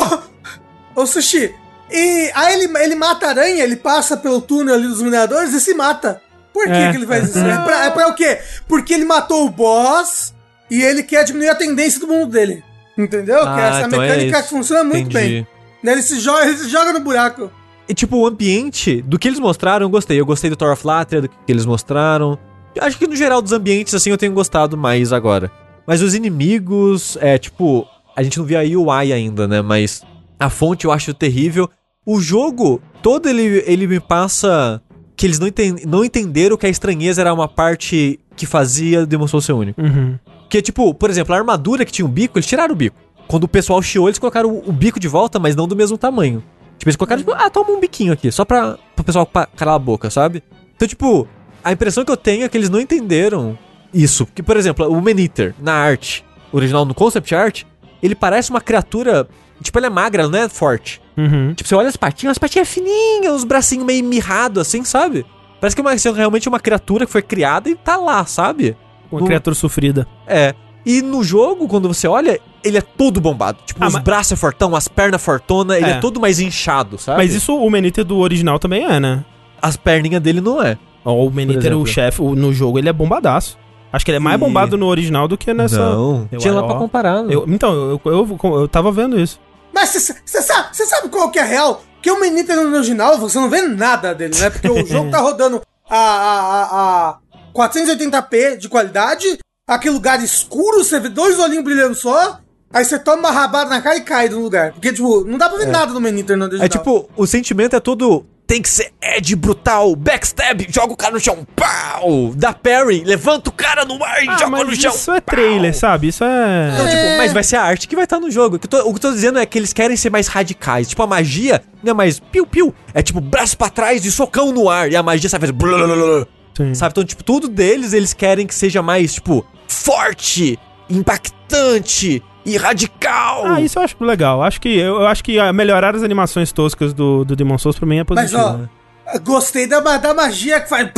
[0.95, 1.55] Ô, Sushi,
[1.91, 5.61] e aí ele, ele mata a aranha, ele passa pelo túnel ali dos mineradores e
[5.61, 6.21] se mata.
[6.53, 6.91] Por que, É.
[6.91, 7.39] que ele faz isso?
[7.39, 8.39] É pra, é pra o quê?
[8.69, 10.35] Porque ele matou o boss
[10.71, 12.63] e ele quer diminuir a tendência do mundo dele.
[12.99, 13.41] Entendeu?
[13.41, 14.49] que Ah, essa então é mecânica isso.
[14.49, 15.47] que funciona muito Entendi.
[15.83, 15.93] bem.
[15.93, 17.51] Ele se, joga, ele se joga no buraco.
[17.89, 20.21] E tipo, o ambiente do que eles mostraram, eu gostei.
[20.21, 22.39] Eu gostei do Tower of Latria, do que eles mostraram.
[22.81, 25.51] Acho que no geral dos ambientes, assim, eu tenho gostado mais agora.
[25.87, 29.61] Mas os inimigos, é tipo, a gente não viu a UI ainda, né?
[29.61, 30.03] Mas
[30.39, 31.69] a fonte eu acho terrível.
[32.05, 34.81] O jogo, todo ele, ele me passa
[35.17, 39.27] que eles não, enten não entenderam que a estranheza era uma parte que fazia Demon
[39.27, 39.81] Souls ser único.
[39.81, 40.19] Uhum.
[40.41, 42.97] Porque, tipo, por exemplo, a armadura que tinha um bico, eles tiraram o bico.
[43.29, 45.97] Quando o pessoal chiou, eles colocaram o, o bico de volta, mas não do mesmo
[45.97, 46.43] tamanho.
[46.77, 49.79] Tipo, eles colocaram, tipo, ah, toma um biquinho aqui, só pra, pro pessoal calar a
[49.79, 50.43] boca, sabe?
[50.75, 51.29] Então, tipo,
[51.65, 53.57] a impressão que eu tenho é que eles não entenderam
[53.93, 54.27] isso.
[54.27, 57.63] Porque, por exemplo, o Maniter, na arte original, no concept art,
[58.03, 59.27] ele parece uma criatura.
[59.63, 61.01] Tipo, ele é magra, não é forte.
[61.17, 61.55] Uhum.
[61.55, 65.25] Tipo, você olha as patinhas, as patinhas fininhas, os bracinhos meio mirrados, assim, sabe?
[65.61, 68.77] Parece que é uma, realmente uma criatura que foi criada e tá lá, sabe?
[69.11, 70.07] Uma No- criatura sofrida.
[70.27, 70.55] É.
[70.85, 73.59] E no jogo, quando você olha, ele é todo bombado.
[73.65, 75.91] Tipo, Ah, os mas- braços é fortão, as pernas fortona, ele é.
[75.93, 76.01] É.
[76.01, 77.19] todo mais inchado, sabe?
[77.19, 79.25] Mas isso o Meniter do original também é, né?
[79.61, 80.77] As perninhas dele não é.
[81.05, 81.81] O Meniter, exemplo.
[81.83, 83.59] o chefe, no jogo, ele é bombadaço.
[83.93, 85.79] Acho que ele é mais E- bombado no original do que nessa.
[85.79, 86.29] Não.
[86.33, 87.23] Eu- Tinha lá ó, pra comparar.
[87.23, 87.35] né?
[87.35, 89.39] Eu- então, eu, eu, eu, eu tava vendo isso.
[89.75, 91.83] Mas você sabe, sabe qual que é a real?
[92.01, 94.51] Que o Meniter no original, você não vê nada dele, né?
[94.51, 97.19] Porque o jogo tá rodando a, a, a, a
[97.55, 99.39] 480p de qualidade,
[99.69, 102.39] aquele lugar escuro, você vê dois olhinhos brilhando só,
[102.73, 104.73] aí você toma uma rabada na cara e cai do lugar.
[104.73, 106.67] Porque, tipo, não dá pra ver nada no Meniter no original.
[106.67, 108.25] É tipo, o sentimento é todo.
[108.53, 112.35] Tem que ser Ed brutal, backstab, joga o cara no chão, pau!
[112.37, 114.95] Dá parry, levanta o cara no ar e Ah, joga mas no chão.
[114.95, 115.35] isso é pau!
[115.35, 116.09] trailer, sabe?
[116.09, 116.71] Isso é.
[116.75, 117.17] Então, tipo, É.
[117.17, 118.57] mas vai ser a arte que vai estar no jogo.
[118.57, 120.27] O que, eu tô, o que eu tô dizendo é que eles querem ser mais
[120.29, 120.87] radicais.
[120.89, 122.75] Tipo, a magia não é mais piu-piu.
[122.93, 124.93] É tipo, braço pra trás e socão no ar.
[124.93, 125.53] E a magia sabe fazer.
[125.55, 126.27] blulululu.
[126.55, 126.75] Sim.
[126.75, 126.91] Sabe?
[126.93, 130.59] Então, tipo, tudo deles eles querem que seja mais, tipo, forte,
[130.91, 133.47] impactante e radical.
[133.47, 134.43] Ah, isso eu acho legal.
[134.43, 137.87] Acho que, eu, eu acho que melhorar as animações toscas do, do Demon Souls pra
[137.87, 138.69] mim é Mas, positivo.
[139.15, 140.89] ó, gostei da, da magia que faz...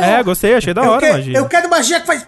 [0.00, 1.36] é, gostei, achei da hora a magia.
[1.38, 2.26] eu quero magia que faz...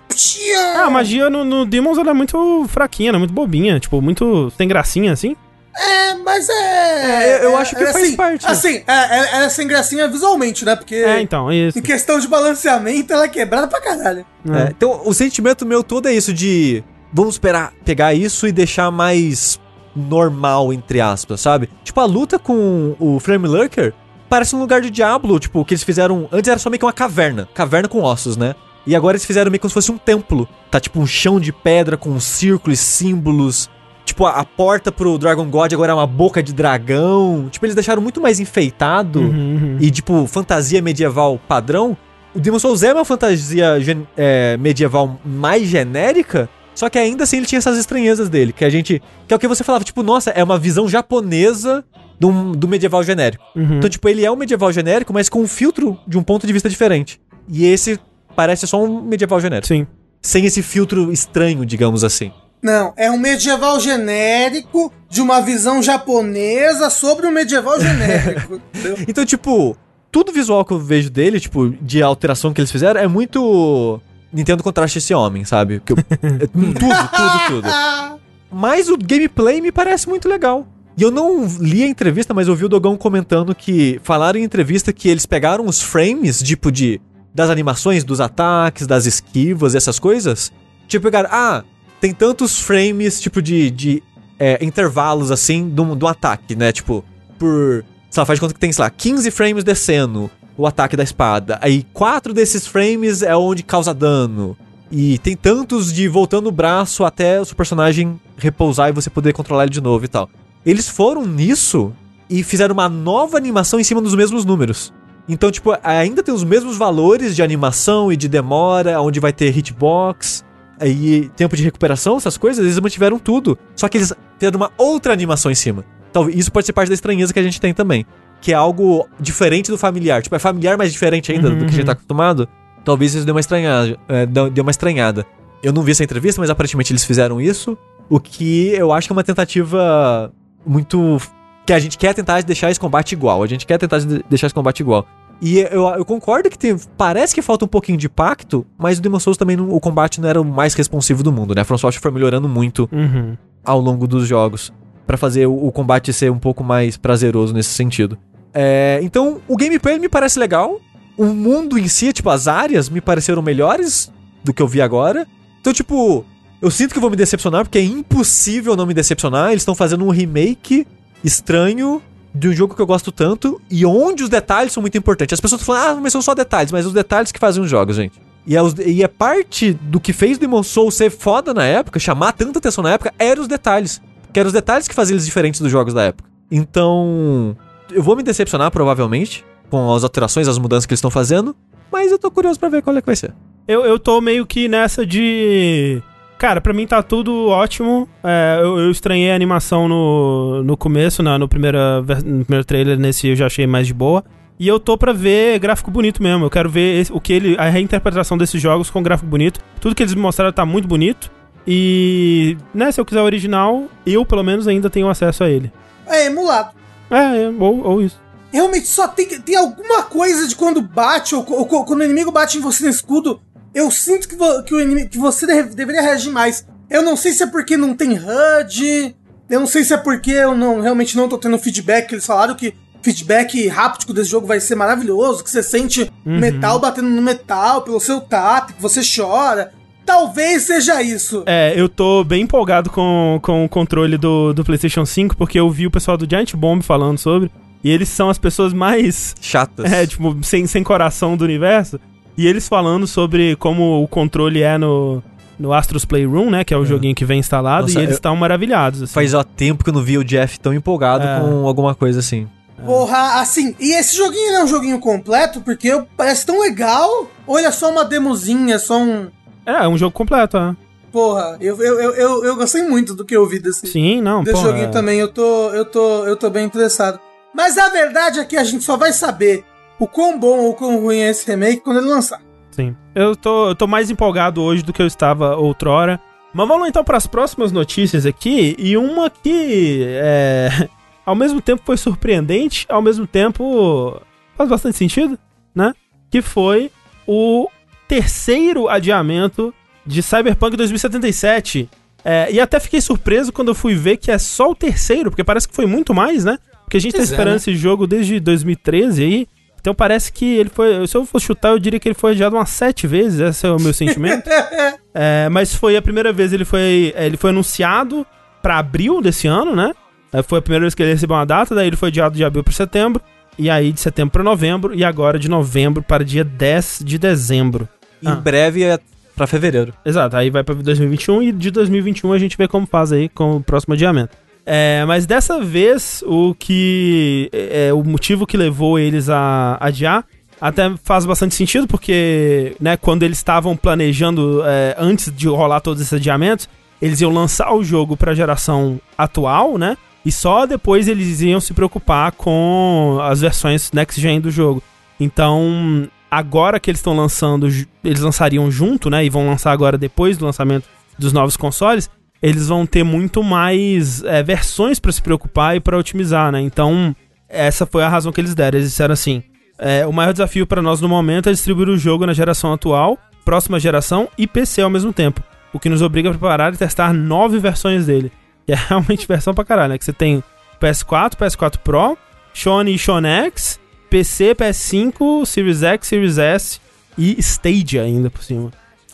[0.76, 4.00] Ah, a magia no, no Demons ela é muito fraquinha, ela é muito bobinha, tipo,
[4.00, 5.34] muito sem gracinha assim.
[5.74, 6.52] É, mas é.
[6.54, 8.46] É, eu- eu acho que é, faz assim, parte.
[8.46, 10.74] Assim, é, é, ela é sem gracinha visualmente, né?
[10.76, 11.78] Porque É, então, isso.
[11.78, 14.26] em questão de balanceamento, ela é quebrada pra caralho.
[14.52, 16.82] É, então, o sentimento meu todo é isso de
[17.12, 19.60] vamos esperar pegar isso e deixar mais
[19.94, 21.68] normal, entre aspas, sabe?
[21.84, 23.92] Tipo, a luta com o Flame Lurker
[24.28, 26.28] parece um lugar de Diablo, tipo, que eles fizeram.
[26.30, 27.48] Antes era só meio que uma caverna.
[27.52, 28.54] Caverna com ossos, né?
[28.86, 30.48] E agora eles fizeram meio como se fosse um templo.
[30.70, 33.68] Tá tipo um chão de pedra com círculos, símbolos.
[34.04, 37.48] Tipo, a, a porta pro Dragon God agora é uma boca de dragão.
[37.50, 39.76] Tipo, eles deixaram muito mais enfeitado Uhum, uhum.
[39.80, 41.96] e, tipo, fantasia medieval padrão.
[42.34, 43.76] O Demon Souls é uma fantasia
[44.16, 46.48] é, medieval mais genérica,
[46.80, 49.02] só que ainda assim ele tinha essas estranhezas dele, que a gente.
[49.28, 51.84] Que é o que você falava, tipo, nossa, é uma visão japonesa
[52.18, 53.44] do, do medieval genérico.
[53.54, 53.76] Uhum.
[53.76, 56.52] Então, tipo, ele é um medieval genérico, mas com um filtro de um ponto de
[56.54, 57.20] vista diferente.
[57.46, 58.00] E esse
[58.34, 59.66] parece só um medieval genérico.
[59.68, 59.86] Sim.
[60.22, 62.32] Sem esse filtro estranho, digamos assim.
[62.62, 68.58] Não, é um medieval genérico de uma visão japonesa sobre um medieval genérico.
[69.06, 69.76] Então, tipo,
[70.10, 74.00] tudo visual que eu vejo dele, tipo, de alteração que eles fizeram, é muito.
[74.32, 75.80] Nintendo contraste esse homem, sabe?
[75.84, 77.68] Que eu- é tudo, tudo, tudo.
[78.52, 80.66] Mas o gameplay me parece muito legal.
[80.96, 84.00] E eu não li a entrevista, mas eu vi o Dogão comentando que.
[84.02, 87.00] Falaram em entrevista que eles pegaram os frames, tipo, de.
[87.32, 90.52] Das animações, dos ataques, das esquivas, essas coisas.
[90.88, 91.28] Tipo, pegaram.
[91.32, 91.62] Ah,
[92.00, 93.70] tem tantos frames, tipo, de.
[93.70, 94.02] de
[94.38, 96.72] é, intervalos, assim, de um ataque, né?
[96.72, 97.04] Tipo,
[97.38, 97.84] por.
[98.10, 100.28] Sei lá, faz de conta que tem, sei lá, 15 frames descendo
[100.60, 101.58] o ataque da espada.
[101.62, 104.56] Aí, quatro desses frames é onde causa dano.
[104.92, 109.32] E tem tantos de voltando o braço até o seu personagem repousar e você poder
[109.32, 110.28] controlar ele de novo e tal.
[110.66, 111.92] Eles foram nisso
[112.28, 114.92] e fizeram uma nova animação em cima dos mesmos números.
[115.26, 119.56] Então, tipo, ainda tem os mesmos valores de animação e de demora, onde vai ter
[119.56, 120.44] hitbox
[120.82, 123.58] e tempo de recuperação, essas coisas, eles mantiveram tudo.
[123.74, 125.84] Só que eles fizeram uma outra animação em cima.
[126.12, 128.04] Talvez isso pode ser parte da estranheza que a gente tem também.
[128.40, 130.22] Que é algo diferente do familiar.
[130.22, 131.86] Tipo, é familiar, mas diferente ainda Uhum, do que a gente uhum.
[131.86, 132.48] tá acostumado.
[132.84, 133.98] Talvez isso dê uma estranhada.
[134.08, 135.26] é, deu uma estranhada.
[135.62, 137.76] Eu não vi essa entrevista, mas aparentemente eles fizeram isso.
[138.08, 140.32] O que eu acho que é uma tentativa
[140.66, 141.18] muito.
[141.66, 143.42] Que a gente quer tentar deixar esse combate igual.
[143.42, 145.06] A gente quer tentar de- deixar esse combate igual.
[145.42, 149.02] E eu, eu concordo que tem, parece que falta um pouquinho de pacto, mas o
[149.02, 151.62] Demon Souls também não- o combate não era o mais responsivo do mundo, né?
[151.62, 153.36] A From Software foi melhorando muito Uhum.
[153.64, 154.70] ao longo dos jogos
[155.06, 158.18] pra fazer o, o combate ser um pouco mais prazeroso nesse sentido.
[158.52, 160.80] É, então, o gameplay me parece legal.
[161.16, 164.10] O mundo em si, tipo, as áreas me pareceram melhores
[164.42, 165.26] do que eu vi agora.
[165.60, 166.24] Então, tipo,
[166.62, 169.50] eu sinto que vou me decepcionar, porque é impossível não me decepcionar.
[169.50, 170.86] Eles estão fazendo um remake
[171.22, 172.02] estranho
[172.34, 175.34] de um jogo que eu gosto tanto e onde os detalhes são muito importantes.
[175.34, 177.96] As pessoas falam, ah, mas são só detalhes, mas os detalhes que fazem os jogos,
[177.96, 178.20] gente.
[178.46, 181.98] E é, os- e é parte do que fez Demon Souls ser foda na época,
[181.98, 184.00] chamar tanta atenção na época, eram os detalhes.
[184.32, 186.30] Que eram os detalhes que faziam eles diferentes dos jogos da época.
[186.50, 187.56] Então,
[187.92, 191.54] eu vou me decepcionar provavelmente com as alterações, as mudanças que eles estão fazendo,
[191.92, 193.32] mas eu tô curioso pra ver qual é que vai ser.
[193.68, 196.02] Eu, eu tô meio que nessa de.
[196.38, 198.08] Cara, pra mim tá tudo ótimo.
[198.24, 202.98] É, eu, eu estranhei a animação no, no começo, na, no, primeira, no primeiro trailer,
[202.98, 204.24] nesse eu já achei mais de boa.
[204.58, 206.44] E eu tô pra ver gráfico bonito mesmo.
[206.46, 207.56] Eu quero ver esse- o que ele.
[207.58, 209.60] a reinterpretação desses jogos com gráfico bonito.
[209.80, 211.30] Tudo que eles me mostraram tá muito bonito.
[211.66, 212.56] E.
[212.74, 215.70] né, se eu quiser o original, eu pelo menos ainda tenho acesso a ele.
[216.06, 216.70] É emulado.
[217.10, 218.18] É, é ou, ou isso.
[218.52, 222.58] Realmente só tem, tem alguma coisa de quando bate, ou, ou quando o inimigo bate
[222.58, 223.40] em você no escudo,
[223.74, 226.66] eu sinto que, vo- que, o inimigo, que você deve- deveria reagir mais.
[226.88, 229.14] Eu não sei se é porque não tem HUD,
[229.48, 232.54] eu não sei se é porque eu não realmente não tô tendo feedback, eles falaram
[232.56, 237.82] que feedback rápido desse jogo vai ser maravilhoso, que você sente metal batendo no metal
[237.82, 239.72] pelo seu tato, que você chora.
[240.04, 241.42] Talvez seja isso.
[241.46, 245.70] É, eu tô bem empolgado com, com o controle do, do PlayStation 5, porque eu
[245.70, 247.50] vi o pessoal do Giant Bomb falando sobre.
[247.82, 249.90] E eles são as pessoas mais, Chatas.
[249.90, 251.98] é, tipo, sem, sem coração do universo.
[252.36, 255.22] E eles falando sobre como o controle é no,
[255.58, 256.64] no Astros Playroom, né?
[256.64, 257.82] Que é o joguinho que vem instalado.
[257.86, 259.02] Nossa, e eles eu- estão maravilhados.
[259.02, 259.12] assim.
[259.14, 261.40] Faz ó, tempo que eu não via o Jeff tão empolgado É.
[261.40, 262.46] com alguma coisa assim.
[262.84, 267.30] Porra, assim, e esse joguinho ele é um joguinho completo, porque eu- parece tão legal.
[267.46, 269.28] Ou ele é só uma demozinha, só um.
[269.64, 270.76] É, é um jogo completo, é.
[271.12, 274.44] Porra, eu, eu, eu, eu, eu gostei muito do que eu vi desse, Sim, não,
[274.44, 274.90] desse pô, joguinho é.
[274.90, 275.18] também.
[275.18, 277.18] Eu tô, eu, tô, eu tô bem interessado.
[277.52, 279.64] Mas a verdade é que a gente só vai saber
[279.98, 282.40] o quão bom ou quão ruim é esse remake quando ele lançar.
[282.70, 282.96] Sim.
[283.14, 286.20] Eu tô, eu tô mais empolgado hoje do que eu estava outrora.
[286.54, 288.76] Mas vamos então para as próximas notícias aqui.
[288.78, 290.88] E uma que, é,
[291.26, 294.20] ao mesmo tempo foi surpreendente, ao mesmo tempo
[294.56, 295.38] faz bastante sentido,
[295.74, 295.92] né?
[296.30, 296.90] Que foi
[297.26, 297.68] o
[298.10, 299.72] terceiro adiamento
[300.04, 301.88] de Cyberpunk 2077.
[302.24, 305.44] É, e até fiquei surpreso quando eu fui ver que é só o terceiro, porque
[305.44, 306.58] parece que foi muito mais, né?
[306.84, 307.56] Porque a gente Pois tá é, esperando né?
[307.58, 309.46] esse jogo desde 2013 aí.
[309.80, 311.06] Então parece que ele foi.
[311.06, 313.38] Se eu fosse chutar, eu diria que ele foi adiado umas sete vezes.
[313.40, 314.48] Esse é o meu sentimento.
[315.12, 317.12] É, mas foi a primeira vez ele foi.
[317.16, 318.24] é, Ele foi anunciado
[318.62, 319.92] pra abril desse ano, né?
[320.32, 322.44] É, Foi a primeira vez que ele recebeu uma data, daí ele foi adiado de
[322.44, 323.20] abril pra setembro.
[323.58, 324.94] E aí de setembro pra novembro.
[324.94, 327.88] E agora de novembro para dia 10 de dezembro.
[328.22, 328.34] Em Ah.
[328.34, 328.98] breve é
[329.34, 329.92] pra fevereiro.
[330.04, 333.56] Exato, aí vai pra 2021 e de 2021 a gente vê como faz aí com
[333.56, 334.36] o próximo adiamento.
[334.66, 337.48] É, mas dessa vez, o que.
[337.52, 340.24] É, o motivo que levou eles a adiar
[340.60, 346.02] até faz bastante sentido, porque né, quando eles estavam planejando, é, antes de rolar todos
[346.02, 346.68] esses adiamentos,
[347.00, 349.96] eles iam lançar o jogo pra geração atual, né?
[350.24, 354.82] E só depois eles iam se preocupar com as versões next gen do jogo.
[355.18, 357.66] Então, agora que eles estão lançando,
[358.04, 359.24] eles lançariam junto, né?
[359.24, 360.84] E vão lançar agora depois do lançamento
[361.18, 362.08] dos novos consoles,
[362.42, 366.60] eles vão ter muito mais é, versões pra se preocupar e pra otimizar, né?
[366.60, 367.14] Então,
[367.48, 368.78] essa foi a razão que eles deram.
[368.78, 369.42] Eles disseram assim:
[369.78, 373.18] é, o maior desafio pra nós no momento é distribuir o jogo na geração atual,
[373.44, 375.42] próxima geração e PC ao mesmo tempo.
[375.72, 378.30] O que nos obriga a preparar e testar nove versões dele.
[378.66, 379.98] Que é realmente versão pra caralho, né?
[379.98, 380.42] Que você tem
[380.80, 382.16] PS4, PS4 Pro,
[382.52, 383.79] Sony e X,
[384.10, 386.80] PC, PS5, Series X, Series S
[387.16, 388.70] e Stadia ainda por cima.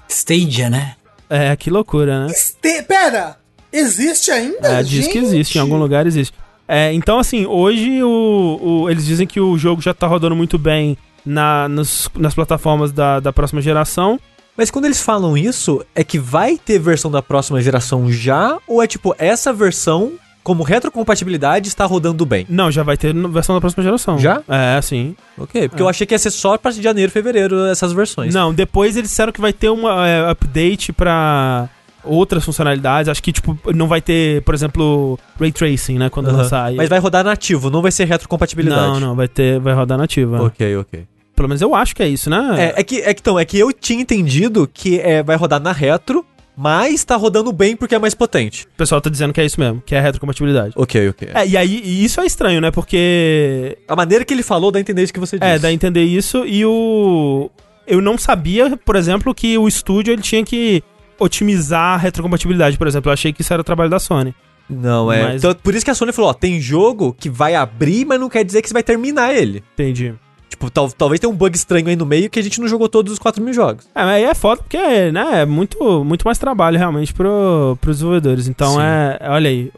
[0.09, 0.95] Stadia, né?
[1.29, 2.33] É, que loucura, né?
[2.33, 2.83] Este...
[2.83, 3.37] Pera!
[3.73, 4.69] Existe ainda?
[4.69, 5.27] É, diz que Gente!
[5.27, 6.33] existe, em algum lugar existe.
[6.69, 10.57] É, então, assim, hoje o, o- eles dizem que o jogo já tá rodando muito
[10.59, 14.19] bem na, nos- nas plataformas da, da próxima geração.
[14.57, 18.59] Mas quando eles falam isso, é que vai ter versão da próxima geração já?
[18.67, 20.13] Ou é tipo, essa versão
[20.47, 22.47] como retrocompatibilidade, está rodando bem.
[22.49, 24.17] Não, já vai ter versão da próxima geração.
[24.17, 24.45] Já?
[24.49, 25.17] É, sim.
[25.37, 28.33] Ok, porque eu achei que ia ser só a partir de janeiro, fevereiro, essas versões.
[28.33, 31.69] Não, depois eles disseram que vai ter um é, update pra
[32.05, 33.09] outras funcionalidades.
[33.09, 36.09] Acho que, tipo, não vai ter, por exemplo, Ray Tracing, né?
[36.09, 36.37] Quando Aham.
[36.37, 36.73] lançar.
[36.75, 39.01] Mas vai rodar nativo, não vai ser retrocompatibilidade.
[39.01, 40.45] Não, não, vai ter, vai rodar nativa.
[40.45, 41.07] Ok, ok.
[41.35, 42.55] Pelo menos eu acho que é isso, né?
[42.57, 45.61] É, é que, é que, então, é que eu tinha entendido que é, vai rodar
[45.61, 46.25] na retro,
[46.57, 48.65] mas tá rodando bem porque é mais potente.
[48.65, 50.73] O pessoal tá dizendo que é isso mesmo, que é retrocompatibilidade.
[50.77, 51.29] Ok, ok.
[51.35, 52.71] É, e aí, e isso é estranho, né?
[52.71, 53.77] Porque.
[53.87, 55.51] A maneira que ele falou dá a entender isso que você disse.
[55.51, 57.51] É, dá a entender isso e o.
[57.87, 60.83] Eu não sabia, por exemplo, que o estúdio ele tinha que
[61.19, 63.11] otimizar a retrocompatibilidade, por exemplo.
[63.11, 64.35] Eu achei que isso era o trabalho da Sony.
[64.69, 65.23] Não, é.
[65.23, 68.19] Mas- Então, por isso que a Sony falou, ó, tem jogo que vai abrir, mas
[68.19, 69.63] não quer dizer que você vai terminar ele.
[69.75, 70.13] Entendi.
[70.49, 72.89] Tipo, tal- talvez tenha um bug estranho aí no meio que a gente não jogou
[72.89, 73.87] todos os 4 mil jogos.
[73.95, 77.97] É, mas aí é foda porque, né, é muito, muito mais trabalho realmente pro, pros
[77.97, 78.47] desenvolvedores.
[78.49, 78.81] Então Sim.
[78.81, 79.71] é, olha aí,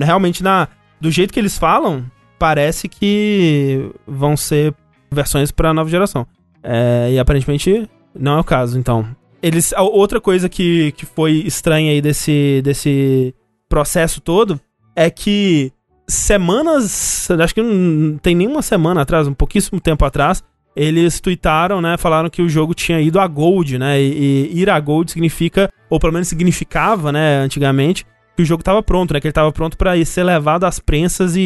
[0.00, 0.66] realmente na,
[1.00, 2.04] do jeito que eles falam,
[2.38, 4.74] parece que vão ser
[5.12, 6.26] versões pra nova geração.
[6.62, 9.06] É, e aparentemente não é o caso, então.
[9.42, 13.34] Eles, outra coisa que, que foi estranha aí desse, desse
[13.68, 14.58] processo todo
[14.96, 15.70] é que
[16.06, 20.42] semanas, acho que não tem nenhuma semana atrás, um pouquíssimo tempo atrás,
[20.76, 24.68] eles tweetaram, né, falaram que o jogo tinha ido a Gold, né, e, e ir
[24.68, 28.04] a Gold significa, ou pelo menos significava, né, antigamente,
[28.36, 31.36] que o jogo estava pronto, né, que ele estava pronto para ser levado às prensas
[31.36, 31.40] e,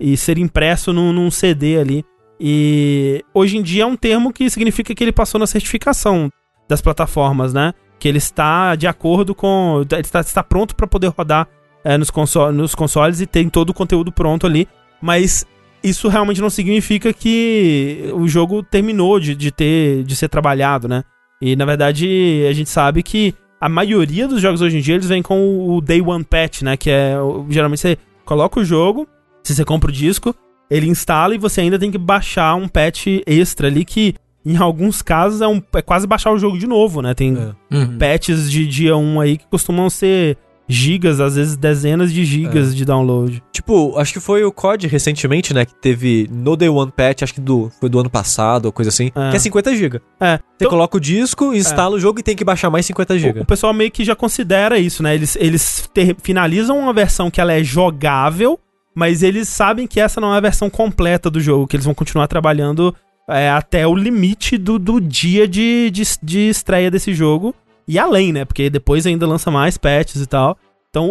[0.00, 2.04] e, e ser impresso num, num CD ali.
[2.40, 6.30] E hoje em dia é um termo que significa que ele passou na certificação
[6.66, 11.08] das plataformas, né, que ele está de acordo com, ele está, está pronto para poder
[11.08, 11.46] rodar
[11.84, 14.68] é, nos, console, nos consoles e tem todo o conteúdo pronto ali,
[15.00, 15.46] mas
[15.82, 21.02] isso realmente não significa que o jogo terminou de, de ter de ser trabalhado, né?
[21.40, 25.08] E na verdade a gente sabe que a maioria dos jogos hoje em dia eles
[25.08, 26.76] vêm com o Day One Patch, né?
[26.76, 27.14] Que é
[27.48, 29.08] geralmente você coloca o jogo,
[29.42, 30.34] se você compra o disco,
[30.70, 34.14] ele instala e você ainda tem que baixar um patch extra ali que
[34.44, 37.14] em alguns casos é, um, é quase baixar o jogo de novo, né?
[37.14, 37.76] Tem É.
[37.76, 37.98] Uhum.
[37.98, 40.36] patches de dia 1 aí que costumam ser
[40.70, 43.42] gigas, às vezes dezenas de gigas de download.
[43.52, 45.64] Tipo, acho que foi o COD recentemente, né?
[45.64, 48.88] Que teve no Day One Patch, acho que do, foi do ano passado ou coisa
[48.88, 49.30] assim, É.
[49.30, 50.00] que é 50 GB.
[50.20, 50.36] É.
[50.36, 53.18] Você Então- coloca o disco, instala o jogo e tem que baixar mais 50 O,
[53.18, 53.40] GB.
[53.40, 55.14] o pessoal meio que já considera isso, né?
[55.14, 58.58] Eles, eles ter- finalizam uma versão que ela é jogável,
[58.94, 61.94] mas eles sabem que essa não é a versão completa do jogo, que eles vão
[61.94, 62.94] continuar trabalhando
[63.28, 67.54] é, até o limite do, do dia de, de, de estreia desse jogo.
[67.86, 68.44] E além, né?
[68.44, 70.56] Porque depois ainda lança mais patches e tal.
[70.90, 71.10] Então,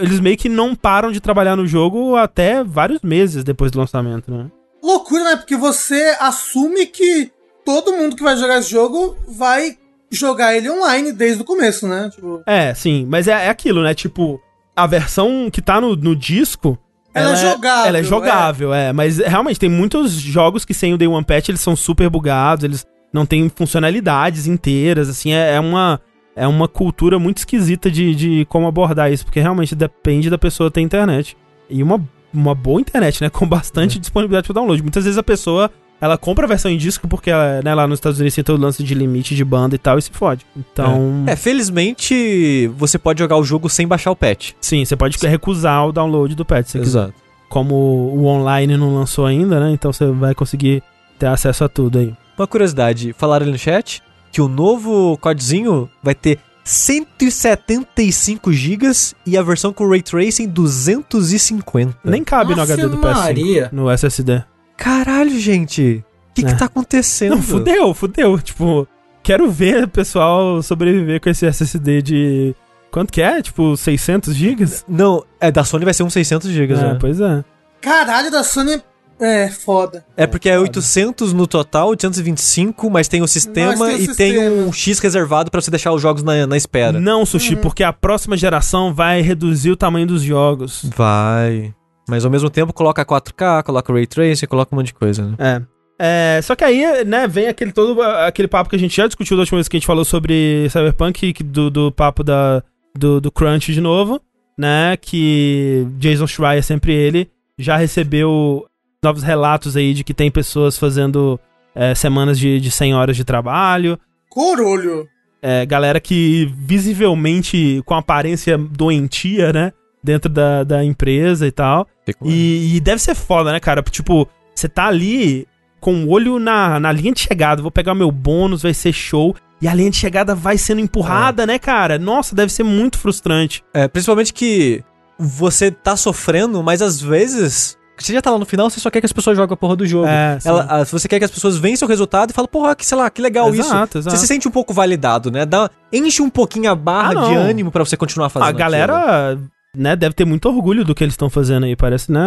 [0.00, 4.30] eles meio que não param de trabalhar no jogo até vários meses depois do lançamento,
[4.30, 4.46] né?
[4.82, 5.36] Loucura, né?
[5.36, 7.32] Porque você assume que
[7.64, 9.76] todo mundo que vai jogar esse jogo vai
[10.10, 12.08] jogar ele online desde o começo, né?
[12.14, 13.94] Tipo, É, sim, mas é, é aquilo, né?
[13.94, 14.40] Tipo,
[14.76, 16.78] a versão que tá no, no disco.
[17.12, 18.92] Ela é jogável, Ela é jogável, é.
[18.92, 22.62] Mas realmente tem muitos jogos que sem o Day One Patch eles são super bugados,
[22.62, 26.00] eles não têm funcionalidades inteiras, assim, é, é uma.
[26.38, 30.70] É uma cultura muito esquisita de, de como abordar isso, porque realmente depende da pessoa
[30.70, 31.34] ter internet.
[31.70, 31.98] E uma,
[32.30, 33.30] uma boa internet, né?
[33.32, 34.82] Com bastante disponibilidade para download.
[34.82, 37.96] Muitas vezes a pessoa ela compra a versão em disco porque ela, né, lá nos
[37.96, 40.44] Estados Unidos tem todo o lance de limite de banda e tal e se fode.
[40.54, 41.24] Então.
[41.26, 44.52] É, felizmente você pode jogar o jogo sem baixar o patch.
[44.60, 46.88] Sim, você pode recusar o download do patch se quiser.
[46.88, 47.14] Exato.
[47.48, 49.70] Como o online não lançou ainda, né?
[49.70, 50.82] Então você vai conseguir
[51.18, 52.12] ter acesso a tudo aí.
[52.38, 58.90] Uma curiosidade, falaram ali no chat que o novo codezinho vai ter 175 GB
[59.24, 61.96] e a versão com Ray Tracing 250.
[62.04, 63.68] Nem cabe no Ave HD do PS5, Maria.
[63.72, 64.44] no SSD.
[64.76, 66.04] Caralho, gente.
[66.30, 66.48] O que, É.
[66.48, 67.36] que tá acontecendo?
[67.36, 68.38] Não, fudeu, fudeu.
[68.40, 68.86] Tipo,
[69.22, 72.54] quero ver o pessoal sobreviver com esse SSD de...
[72.90, 73.40] Quanto que é?
[73.42, 74.64] Tipo, 600 GB?
[74.88, 76.74] Não, é da Sony vai ser uns 600 GB.
[76.74, 76.98] É, né?
[77.00, 77.44] pois é.
[77.80, 78.82] caralho, da Sony
[79.20, 80.04] é foda.
[80.16, 84.14] É porque é 800 no total, 825, mas tem o sistema Mas tem o e
[84.16, 84.50] tem sistema.
[84.66, 86.98] um X reservado pra você deixar os jogos na, na espera.
[87.00, 90.84] Não, Sushi, porque a próxima geração vai reduzir o tamanho dos jogos.
[90.96, 91.74] Vai.
[92.08, 95.34] Mas ao mesmo tempo coloca 4K, coloca Ray Tracing, coloca um monte de coisa, né?
[95.38, 95.76] É.
[95.98, 99.34] É, só que aí, né, vem aquele todo aquele papo que a gente já discutiu
[99.34, 102.62] da última vez que a gente falou sobre Cyberpunk, que- do, do papo da,
[102.94, 104.20] do, do Crunch de novo,
[104.58, 104.94] né?
[105.00, 108.66] Que Jason Schreier, sempre ele, já recebeu
[109.02, 111.38] novos relatos aí de que tem pessoas fazendo
[111.74, 113.98] é, semanas de, de 100 horas de trabalho.
[114.28, 115.06] Corolho.
[115.42, 119.72] É, galera que visivelmente com aparência doentia, né?
[120.02, 121.86] Dentro da, da empresa e tal.
[122.24, 123.82] E, e deve ser foda, né, cara?
[123.82, 125.46] Tipo, você tá ali
[125.80, 127.62] com o olho na, na linha de chegada.
[127.62, 129.34] Vou pegar meu bônus, vai ser show.
[129.60, 131.98] E a linha de chegada vai sendo empurrada, né, cara?
[131.98, 133.64] Nossa, deve ser muito frustrante.
[133.72, 134.82] É, principalmente que
[135.18, 137.76] você tá sofrendo, mas às vezes.
[137.98, 139.76] Você já tá lá no final, você só quer que as pessoas joguem a porra
[139.76, 140.06] do jogo.
[140.06, 140.38] É.
[140.44, 143.08] Ela, você quer que as pessoas vençam o resultado e fala, porra, que sei lá,
[143.08, 143.68] que legal isso.
[143.68, 144.16] Exato, exato.
[144.16, 145.46] Você se sente um pouco validado, né?
[145.46, 149.38] Dá, enche um pouquinho a barra Ah, de ânimo pra você continuar fazendo A galera,
[149.74, 151.74] né, deve ter muito orgulho do que eles estão fazendo aí.
[151.74, 152.20] Parece, né,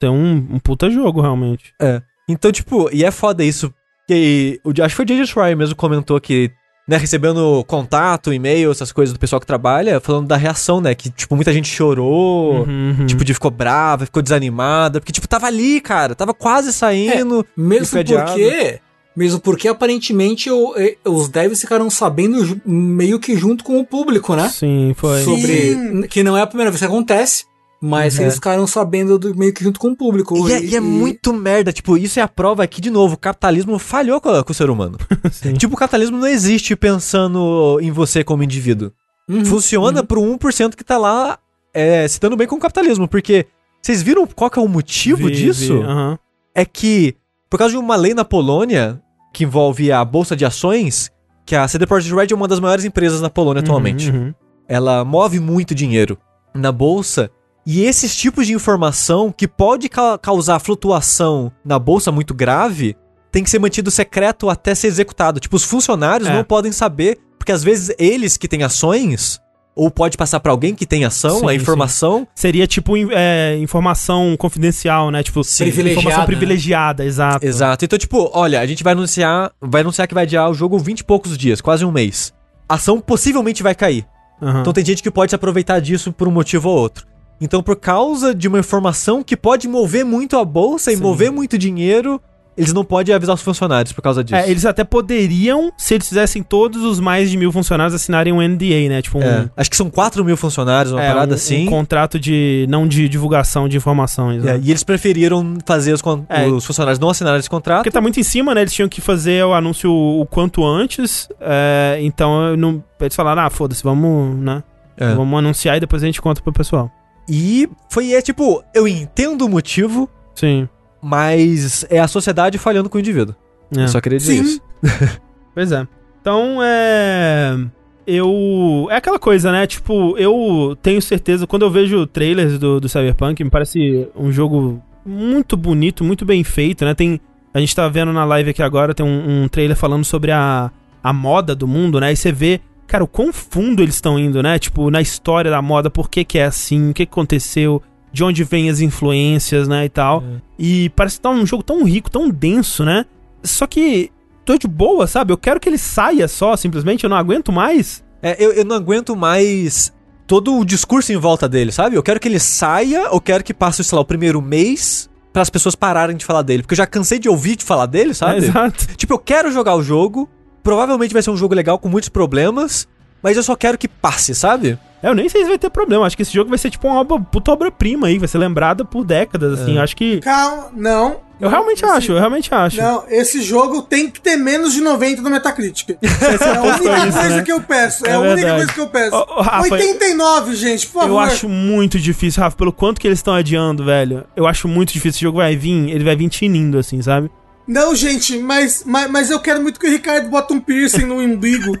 [0.00, 1.72] ter um, um puta jogo, realmente.
[1.78, 2.02] aquilo.
[2.28, 3.72] Então, tipo, e é foda isso.
[4.08, 5.26] Que acho que foi o J.J.
[5.26, 6.50] Schreier mesmo comentou que,
[6.88, 10.94] né, recebendo contato, e-mail, essas coisas do pessoal que trabalha, falando da reação, né?
[10.94, 12.64] Que, tipo, muita gente chorou.
[12.64, 13.06] Uhum, uhum.
[13.06, 15.00] Tipo, de ficou brava, ficou desanimada.
[15.00, 16.14] Porque, tipo, tava ali, cara.
[16.14, 17.46] Tava quase saindo.
[17.56, 17.86] e Mesmo
[18.24, 18.80] porque.
[19.14, 24.34] Mesmo porque aparentemente o- e- os devs ficaram sabendo meio que junto com o público,
[24.34, 24.48] né?
[24.48, 25.22] Sim, foi.
[25.22, 25.74] Sobre.
[25.74, 26.02] Sim.
[26.08, 27.44] Que não é a primeira vez que acontece,
[27.84, 28.22] mas Uhum.
[28.22, 30.48] eles ficaram sabendo do- meio que junto com o público.
[30.48, 33.18] E é, e é muito merda, tipo, isso é a prova que, de novo, o
[33.18, 34.96] capitalismo falhou com, a- com o ser humano.
[35.58, 38.92] Tipo, o capitalismo não existe pensando em você como indivíduo.
[39.28, 40.06] Uhum, Funciona uhum.
[40.06, 41.38] pro 1% que tá lá
[41.74, 43.46] é, se dando bem com o capitalismo, porque
[43.80, 45.78] vocês viram qual que é o motivo Vi, disso?
[45.78, 46.18] vi, aham.
[46.54, 47.16] É que,
[47.50, 49.00] por causa de uma lei na Polônia,
[49.32, 51.10] que envolve a bolsa de ações,
[51.46, 54.34] que a CD Projekt Red é uma das maiores empresas na Polônia atualmente Uhum, uhum.
[54.68, 56.16] ela move muito dinheiro
[56.54, 57.30] na bolsa.
[57.64, 62.96] E esses tipos de informação que pode ca- causar flutuação na bolsa muito grave
[63.30, 65.38] tem que ser mantido secreto até ser executado.
[65.40, 66.34] Tipo, os funcionários É.
[66.34, 69.40] não podem saber, porque às vezes eles que têm ações,
[69.74, 72.26] ou pode passar pra alguém que tem ação, Sim, a informação.
[72.34, 75.22] Seria tipo é, informação confidencial, né?
[75.22, 76.26] Tipo, Privilegiada, informação né?
[76.26, 77.46] privilegiada, exato.
[77.46, 77.84] Exato.
[77.84, 81.00] Então, tipo, olha, a gente vai anunciar, vai anunciar que vai adiar o jogo 20
[81.00, 82.34] e poucos dias, quase um mês.
[82.68, 84.04] A ação possivelmente vai cair.
[84.42, 84.60] Aham.
[84.60, 87.06] Então tem gente que pode se aproveitar disso por um motivo ou outro.
[87.40, 91.02] Então, por causa de uma informação que pode mover muito a bolsa e Sim.
[91.02, 92.20] mover muito dinheiro,
[92.56, 94.36] eles não podem avisar os funcionários por causa disso.
[94.36, 98.40] É, eles até poderiam, se eles fizessem todos os mais de mil funcionários assinarem um
[98.40, 99.00] NDA, né?
[99.02, 101.66] Tipo um, É, Acho que são 4 mil funcionários, uma é, parada um- assim.
[101.66, 102.66] um contrato de.
[102.68, 104.44] não de divulgação de informações.
[104.44, 104.60] É, né?
[104.62, 106.46] e eles preferiram fazer os, É.
[106.46, 107.78] os funcionários não assinarem esse contrato.
[107.78, 108.60] Porque tá muito em cima, né?
[108.60, 111.28] Eles tinham que fazer o anúncio o quanto antes.
[111.40, 114.62] é, então não, eles falaram, ah, foda-se, vamos, né?
[114.96, 115.14] É.
[115.14, 116.90] Vamos anunciar e depois a gente conta pro pessoal.
[117.28, 120.68] E foi, é tipo, eu entendo o motivo, Sim.
[121.00, 123.34] mas é a sociedade falhando com o indivíduo.
[123.76, 123.84] É.
[123.84, 124.42] Eu só queria dizer Sim.
[124.42, 124.62] isso.
[125.54, 125.86] Pois é.
[126.20, 127.58] Então, é.
[128.06, 128.88] Eu.
[128.90, 129.66] É aquela coisa, né?
[129.66, 131.46] Tipo, eu tenho certeza.
[131.46, 136.42] Quando eu vejo trailers do, do Cyberpunk, me parece um jogo muito bonito, muito bem
[136.42, 136.94] feito, né?
[136.94, 137.20] Tem.
[137.52, 140.70] A gente tá vendo na live aqui agora, tem um, um trailer falando sobre a,
[141.02, 142.10] a moda do mundo, né?
[142.10, 142.60] E você vê,
[142.92, 144.58] cara, o quão fundo eles estão indo, né?
[144.58, 147.82] Tipo, na história da moda, por que, que é assim, o que, que aconteceu,
[148.12, 149.86] de onde vêm as influências, né?
[149.86, 150.22] E tal.
[150.58, 153.06] E parece que tá um jogo tão rico, tão denso, né?
[153.42, 154.10] Só que
[154.44, 155.32] tô de boa, sabe?
[155.32, 158.04] Eu quero que ele saia só, simplesmente, eu não aguento mais.
[158.20, 159.90] É, eu, eu não aguento mais
[160.26, 161.96] todo o discurso em volta dele, sabe?
[161.96, 165.40] Eu quero que ele saia, eu quero que passe, sei lá, o primeiro mês para
[165.40, 166.62] as pessoas pararem de falar dele.
[166.62, 168.34] Porque eu já cansei de ouvir de falar dele, sabe?
[168.34, 168.86] É, exato.
[168.96, 170.28] Tipo, eu quero jogar o jogo,
[170.62, 172.86] provavelmente vai ser um jogo legal com muitos problemas,
[173.22, 174.78] mas eu só quero que passe, sabe?
[175.02, 176.06] É, eu nem sei se vai ter problema.
[176.06, 178.84] Acho que esse jogo vai ser tipo uma obra, puta obra-prima aí, vai ser lembrada
[178.84, 179.76] por décadas, assim.
[179.76, 180.20] Eu acho que.
[180.20, 181.16] Calma, não.
[181.40, 182.76] Eu realmente Esse- acho, eu realmente acho.
[182.80, 185.96] Não, esse jogo tem que ter menos de 90 no Metacritic.
[186.00, 187.42] É a única isso, coisa né?
[187.42, 188.06] que eu peço.
[188.06, 188.56] É, É a única verdade.
[188.58, 189.24] coisa que eu peço.
[189.40, 191.08] Rafa, 89, gente, por favor.
[191.08, 194.24] Eu acho muito difícil, Rafa, pelo quanto que eles estão adiando, velho.
[194.36, 195.10] Eu acho muito difícil.
[195.16, 197.28] Esse jogo vai vir, ele vai vir tinindo, assim, sabe?
[197.66, 201.20] Não, gente, mas, mas, mas eu quero muito que o Ricardo bota um piercing no
[201.20, 201.76] umbigo.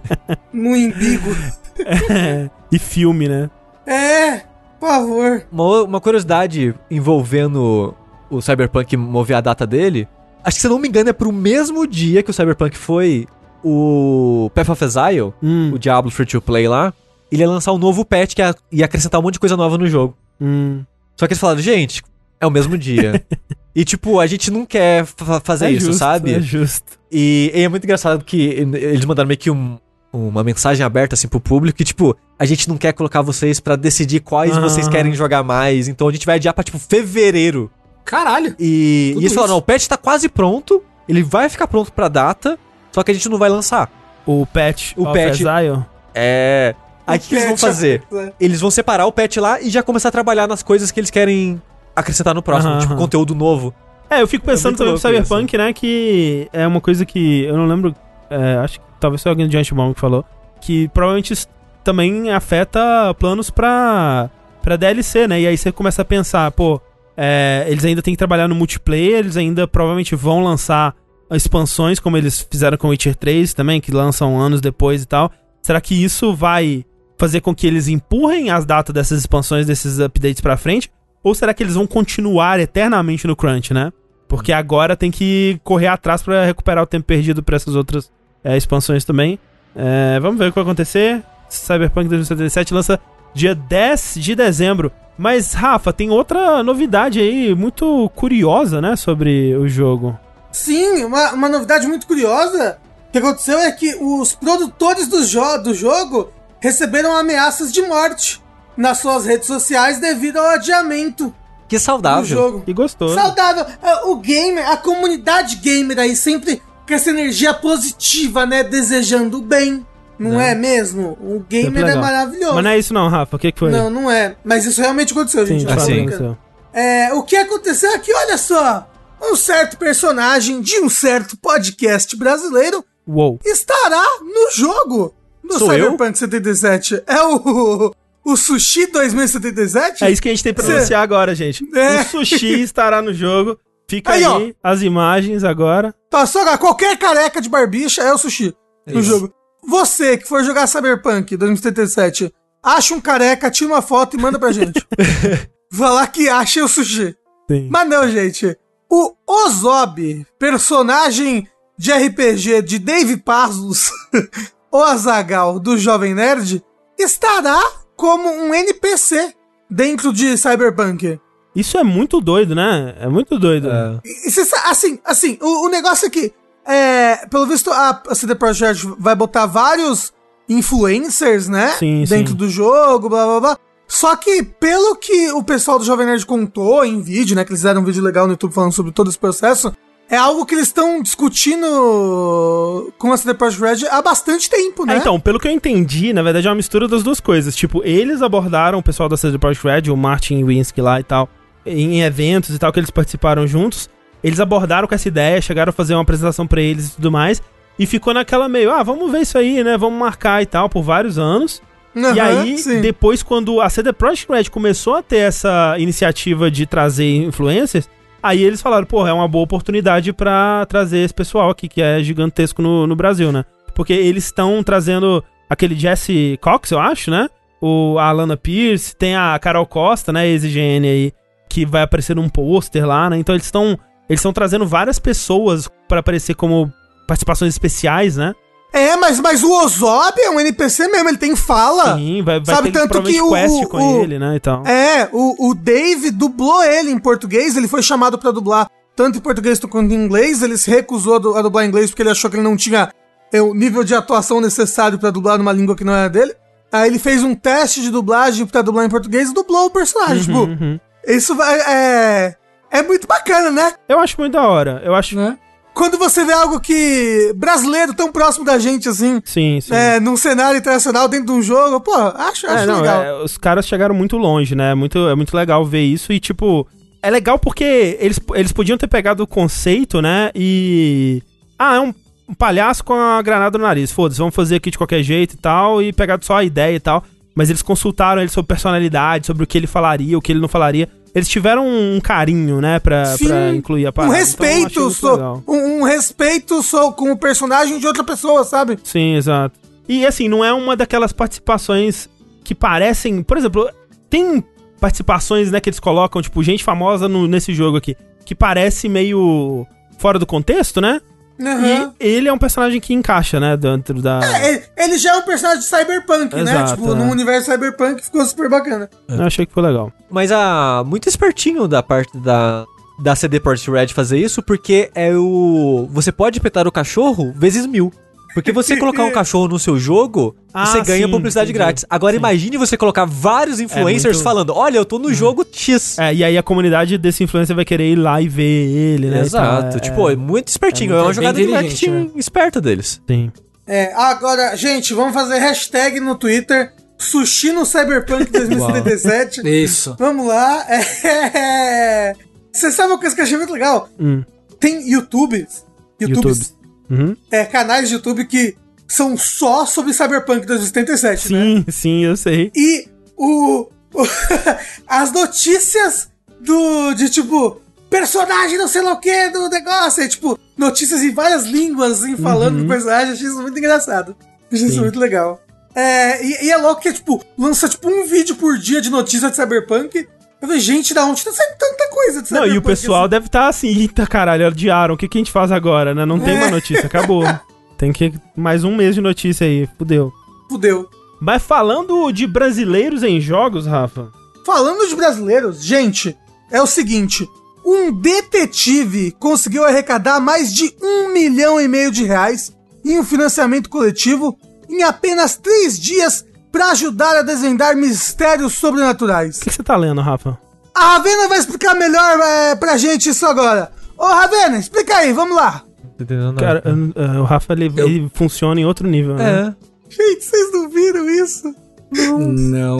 [0.52, 1.30] no umbigo.
[2.72, 3.50] e filme, né?
[3.86, 4.42] É,
[4.80, 5.46] por favor.
[5.52, 7.94] Uma, uma curiosidade envolvendo
[8.30, 10.08] o Cyberpunk mover a data dele.
[10.42, 13.26] Acho que se eu não me engano é pro mesmo dia que o Cyberpunk foi
[13.62, 16.94] o Path of Exile, Hum, o Diablo Free to Play lá.
[17.30, 19.76] Ele ia lançar um novo patch que ia, ia acrescentar um monte de coisa nova
[19.76, 20.16] no jogo.
[20.40, 20.84] hum.
[21.16, 22.02] Só que eles falaram, gente,
[22.40, 23.24] é o mesmo dia.
[23.76, 26.32] e tipo, a gente não quer fa- fazer É isso, justo, sabe?
[26.34, 26.98] É justo.
[27.12, 29.78] E, e é muito engraçado que eles mandaram meio que um-
[30.12, 33.76] uma mensagem aberta assim pro público que, tipo, a gente não quer colocar vocês pra
[33.76, 34.62] decidir quais Aham.
[34.62, 37.70] vocês querem jogar mais, então a gente vai adiar pra, tipo, fevereiro.
[38.04, 38.54] Caralho!
[38.58, 42.08] E, e eles falaram, não, o patch tá quase pronto, ele vai ficar pronto pra
[42.08, 42.58] data,
[42.92, 43.90] só que a gente não vai lançar.
[44.24, 45.84] O patch O patch- Exile.
[46.14, 46.74] É...
[47.06, 48.02] Aí o que, que eles vão fazer?
[48.40, 51.10] Eles vão separar o patch lá e já começar a trabalhar nas coisas que eles
[51.10, 51.60] querem
[51.96, 53.74] acrescentar no próximo, tipo, conteúdo novo.
[54.08, 55.72] É, eu fico pensando muito também no Cyberpunk, né?
[55.72, 57.94] Que é uma coisa que eu não lembro.
[58.30, 60.24] é, acho que talvez foi alguém do Giant Bomb que falou.
[60.60, 61.48] Que provavelmente isso
[61.82, 64.30] também afeta planos pra,
[64.62, 65.40] pra DLC, né?
[65.40, 66.80] E aí você começa a pensar, pô,
[67.16, 70.94] é, eles ainda têm que trabalhar no multiplayer, eles ainda provavelmente vão lançar
[71.30, 75.32] expansões, como eles fizeram com Witcher 3 também, que lançam anos depois e tal.
[75.62, 76.84] Será que isso vai
[77.18, 80.90] fazer com que eles empurrem as datas dessas expansões, desses updates pra frente?
[81.26, 83.92] Ou será que eles vão continuar eternamente no crunch, né?
[84.28, 88.12] Porque agora tem que correr atrás pra recuperar o tempo perdido pra essas outras
[88.44, 89.36] é, expansões também.
[89.74, 91.24] É, vamos ver o que vai acontecer.
[91.50, 93.00] Cyberpunk 2077 lança
[93.34, 94.92] dia 10 de dezembro.
[95.18, 100.16] Mas, Rafa, tem outra novidade aí muito curiosa, né, sobre o jogo.
[100.52, 102.78] Sim, uma, uma novidade muito curiosa
[103.10, 108.45] que aconteceu é que os produtores do, jo do jogo receberam ameaças de morte
[108.76, 111.34] nas suas redes sociais devido ao adiamento
[111.68, 112.24] Que do saudável.
[112.24, 112.64] jogo.
[112.66, 113.14] E gostoso.
[113.14, 113.64] Saudável.
[113.82, 118.62] É, O gamer, a comunidade gamer aí sempre com essa energia positiva, né?
[118.62, 119.84] Desejando o bem.
[120.18, 121.16] Não é mesmo?
[121.20, 122.54] O gamer é maravilhoso.
[122.54, 123.36] Mas não é isso não, Rafa.
[123.36, 123.70] O que, que foi?
[123.70, 124.36] Não, não é.
[124.44, 125.60] Mas isso realmente aconteceu, Sim, gente.
[125.60, 125.92] de não fato tô sim.
[126.06, 126.24] brincando.
[126.24, 126.38] aconteceu.
[126.72, 128.88] É, o que aconteceu aqui, olha só.
[129.20, 133.38] Um certo personagem de um certo podcast brasileiro Uou.
[133.44, 135.84] estará no jogo do Sou eu?
[135.92, 137.02] Cyberpunk 77.
[137.06, 137.94] É o,
[138.26, 140.04] o Sushi 2077?
[140.04, 141.64] É isso que a gente tem pra Cê- anunciar agora, gente.
[141.74, 142.00] É.
[142.00, 143.58] O sushi estará no jogo.
[143.88, 145.94] Fica aí, Aí, as imagens agora.
[146.10, 148.52] Passou agora, qualquer careca de barbicha é o Sushi
[148.84, 149.08] no Isso.
[149.10, 149.32] jogo.
[149.68, 154.50] Você que for jogar Cyberpunk 2077, acha um careca, tira uma foto e manda pra
[154.50, 154.84] gente.
[155.72, 157.14] Falar que acha o Sushi.
[157.48, 157.68] Sim.
[157.70, 158.56] Mas não, gente.
[158.90, 161.46] O Ozob, personagem
[161.78, 163.90] de RPG de Dave Pazos,
[164.72, 166.60] o Azagal do Jovem Nerd,
[166.98, 167.60] estará
[167.96, 169.34] como um NPC
[169.70, 171.18] dentro de Cyberpunk.
[171.54, 172.94] Isso é muito doido, né?
[173.00, 173.70] É muito doido.
[173.70, 174.00] É.
[174.04, 174.28] E
[174.66, 176.32] assim, assim, o, o negócio é que,
[176.66, 180.12] é, pelo visto, a, a CD Projekt vai botar vários
[180.48, 181.68] influencers, né?
[181.78, 182.36] Sim, dentro sim.
[182.36, 183.58] do jogo, blá blá blá.
[183.88, 187.44] Só que, pelo que o pessoal do Jovem Nerd contou em vídeo, né?
[187.44, 189.72] Que eles fizeram um vídeo legal no YouTube falando sobre todo esse processo.
[190.08, 194.94] É algo que eles estão discutindo com a CD Projekt Red há bastante tempo, né?
[194.94, 197.56] É, então, pelo que eu entendi, na verdade é uma mistura das duas coisas.
[197.56, 201.28] Tipo, eles abordaram o pessoal da CD Projekt Red, o Martin Winsky lá e tal,
[201.64, 203.90] em eventos e tal, que eles participaram juntos.
[204.22, 207.42] Eles abordaram com essa ideia, chegaram a fazer uma apresentação pra eles e tudo mais.
[207.78, 209.76] E ficou naquela meio, ah, vamos ver isso aí, né?
[209.76, 211.60] Vamos marcar e tal, por vários anos.
[211.94, 212.80] e Aham, aí, sim.
[212.80, 217.88] depois, quando a CD Projekt Red começou a ter essa iniciativa de trazer influencers,
[218.26, 222.02] aí eles falaram, pô, é uma boa oportunidade pra trazer esse pessoal aqui, que é
[222.02, 223.44] gigantesco no, no Brasil, né?
[223.74, 227.28] Porque eles estão trazendo aquele Jesse Cox, eu acho, né?
[227.60, 231.12] O a Alana Pierce, tem a Carol Costa, né, ex-IGN aí,
[231.48, 233.18] que vai aparecer num pôster lá, né?
[233.18, 236.72] Então eles estão eles estão trazendo várias pessoas pra aparecer como
[237.06, 238.34] participações especiais, né?
[238.78, 241.96] É, mas, mas o Ozob é um NPC mesmo, ele tem fala.
[241.96, 244.40] Sim, vai, vai Sabe, ter tanto que o- quest o- com o- ele, né, e
[244.40, 244.66] tal.
[244.66, 249.20] É, o, o Dave dublou ele em português, ele foi chamado pra dublar tanto em
[249.20, 252.10] português quanto em inglês, ele se recusou a du- a dublar em inglês porque ele
[252.10, 252.90] achou que ele não tinha
[253.32, 256.34] é, o nível de atuação necessário pra dublar numa língua que não era dele.
[256.72, 260.22] Aí ele fez um teste de dublagem pra dublar em português e dublou o personagem.
[260.24, 260.78] Tipo, Uhum.
[261.06, 262.36] isso vai, é.
[262.70, 263.72] É muito bacana, né?
[263.88, 264.80] Eu acho muito da hora.
[264.84, 265.16] Eu acho.
[265.16, 265.36] Né?
[265.76, 267.34] Quando você vê algo que.
[267.36, 269.74] brasileiro tão próximo da gente, assim, Sim, sim.
[269.74, 273.02] é, num cenário internacional, dentro de um jogo, pô, acho, É, acho não, legal.
[273.02, 274.70] é, os caras chegaram muito longe, né?
[274.72, 276.66] É muito, é muito legal ver isso e, tipo,
[277.02, 280.30] é legal porque eles, eles podiam ter pegado o conceito, né?
[280.34, 281.22] E.
[281.58, 281.92] Ah, é um,
[282.26, 283.92] um palhaço com a granada no nariz.
[283.92, 285.82] Foda-se, vamos fazer aqui de qualquer jeito e tal.
[285.82, 287.04] E pegado só a ideia e tal.
[287.34, 290.48] Mas eles consultaram ele sobre personalidade, sobre o que ele falaria, o que ele não
[290.48, 290.88] falaria.
[291.16, 294.12] Eles tiveram um carinho, né, pra, Sim, pra incluir a Um parada.
[294.20, 295.42] Então, achei respeito, so- legal.
[295.48, 298.78] um, um respeito só com o personagem de outra pessoa, sabe?
[298.84, 299.58] Sim, exato.
[299.88, 302.06] E assim, não é uma daquelas participações
[302.44, 303.22] que parecem.
[303.22, 303.66] Por exemplo,
[304.10, 304.44] tem
[304.78, 307.96] participações, né, que eles colocam, tipo, gente famosa no- nesse jogo aqui,
[308.26, 309.66] que parece meio
[309.98, 311.00] fora do contexto, né?
[311.40, 311.92] Aham.
[312.00, 314.20] E ele é um personagem que encaixa, né, dentro da.
[314.22, 316.42] É, ele, já é um personagem de cyberpunk, né?
[316.42, 316.94] Exato, Tipo, é.
[316.94, 318.88] no universo cyberpunk ficou super bacana.
[319.08, 319.92] Eu achei que foi legal.
[320.10, 322.64] Mas ah, muito espertinho da parte da,
[322.98, 325.88] da CD Projekt Red fazer isso, porque é o.
[325.90, 327.92] Você pode petar o cachorro vezes mil.
[328.34, 331.58] Porque você colocar um cachorro no seu jogo, Ah, você ganha sim, publicidade entendi.
[331.64, 331.84] grátis.
[331.88, 332.18] Agora Sim.
[332.18, 335.98] imagine você colocar vários influencers muito- falando: Olha, eu tô no jogo X.
[335.98, 339.20] É, e aí a comunidade desse influencer vai querer ir lá e ver ele, né?
[339.22, 339.76] Exato.
[339.78, 340.92] É- tipo, é muito espertinho.
[340.94, 343.00] é É, muito- uma é jogada bem de inteligente, marketing esperta deles.
[343.08, 343.32] Sim.
[343.66, 349.40] É, agora, gente, vamos fazer hashtag no Twitter Sushi no Cyberpunk 2077.
[349.44, 349.96] Isso.
[349.98, 350.64] vamos lá.
[351.04, 352.14] É...
[352.52, 353.88] Você sabe uma coisa que eu achei muito legal?
[354.00, 354.22] Hum.
[354.58, 355.64] Tem YouTubes,
[356.00, 356.54] YouTubes
[356.88, 357.16] Uhum.
[357.30, 358.56] é, canais de YouTube que
[358.88, 361.40] são só sobre Cyberpunk 2077, né?
[361.42, 362.52] Sim, sim, eu sei.
[362.54, 364.06] E o, o-
[364.86, 366.08] as notícias
[366.40, 367.60] do de tipo
[367.90, 372.16] personagem não sei lá o que do negócio, é, tipo notícias em várias línguas assim,
[372.16, 374.16] falando do personagem, achei isso muito engraçado.
[374.52, 374.80] Achei isso Sim.
[374.82, 375.42] muito legal.
[375.74, 379.28] É, e, e é louco que, tipo, lança tipo um vídeo por dia de notícia
[379.28, 380.08] de Cyberpunk.
[380.40, 383.10] Eu falei, gente, da onde tá saindo tanta coisa Não, e o pessoal assim?
[383.10, 386.04] deve estar assim, eita caralho, adiaram, o que, que a gente faz agora, né?
[386.04, 386.40] Não tem É.
[386.40, 387.24] mais notícia, acabou.
[387.78, 390.10] Tem que mais um mês de notícia aí, fudeu.
[390.48, 390.88] Fudeu.
[391.20, 394.10] Mas falando de brasileiros em jogos, Rafa,
[394.46, 396.16] Falando de brasileiros, gente,
[396.50, 397.28] é o seguinte:
[397.64, 402.50] um detetive conseguiu arrecadar mais de um milhão e meio de reais
[402.84, 404.38] em um financiamento coletivo
[404.70, 406.24] em apenas três dias
[406.56, 409.36] para ajudar a desvendar mistérios sobrenaturais.
[409.36, 410.38] o que, você tá lendo, Rafa?
[410.74, 413.70] A Ravena vai explicar melhor é, pra gente isso agora.
[413.98, 415.62] Ô, Ravena, explica aí, vamos lá.
[416.08, 416.34] Não.
[416.34, 419.54] Cara, eu- o Rafa ele, Eu- ele funciona em outro nível, né?
[419.54, 419.92] É.
[419.94, 421.54] Gente, vocês não viram isso?
[421.92, 422.78] Não.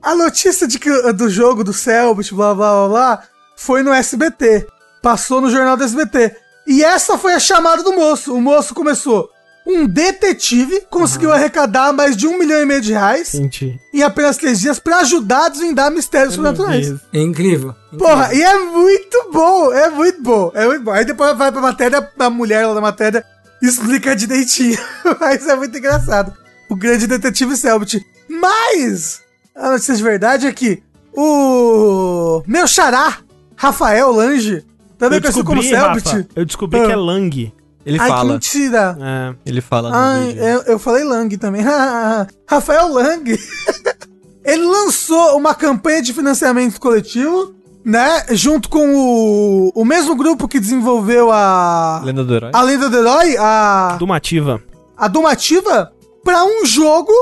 [0.00, 3.22] A notícia de que, do jogo do Selbit, blá blá blá blá,
[3.56, 4.66] foi no SBT.
[5.02, 6.36] Passou no jornal do SBT.
[6.66, 8.34] E essa foi a chamada do moço.
[8.34, 9.28] O moço começou.
[9.66, 13.80] Um detetive conseguiu arrecadar mais de um milhão e meio de reais Senti.
[13.94, 16.92] em apenas três dias pra ajudar a desvendar mistérios sobrenaturais.
[17.12, 17.74] É incrível.
[17.98, 20.90] Porra, e é muito bom, é muito bom, é muito bom.
[20.92, 23.24] Aí depois vai pra matéria, a mulher lá da matéria
[23.62, 24.78] explica direitinho.
[25.18, 26.34] Mas é muito engraçado.
[26.68, 28.04] O grande detetive Selbit.
[28.28, 29.22] Mas,
[29.54, 33.18] a notícia de verdade é que o meu xará,
[33.56, 34.62] Rafael Lange,
[34.98, 36.26] também conhecido como Selbit.
[36.36, 36.86] Eu descobri Ah.
[36.86, 37.52] que é Lang.
[37.86, 38.32] Ele Ai, que fala.
[38.32, 38.98] mentira.
[39.00, 39.34] É.
[39.46, 40.42] Ele fala no Ai, vídeo.
[40.42, 41.62] eu, eu falei Lang também.
[42.48, 43.38] Rafael Lang.
[44.44, 47.54] Ele lançou uma campanha de financiamento coletivo,
[47.84, 48.24] né?
[48.30, 52.02] Junto com o, o mesmo grupo que desenvolveu a.
[52.04, 52.50] Lenda do Herói.
[52.52, 54.62] A Lenda do Herói, a, Dumativa.
[54.96, 57.12] a Domativa, pra um jogo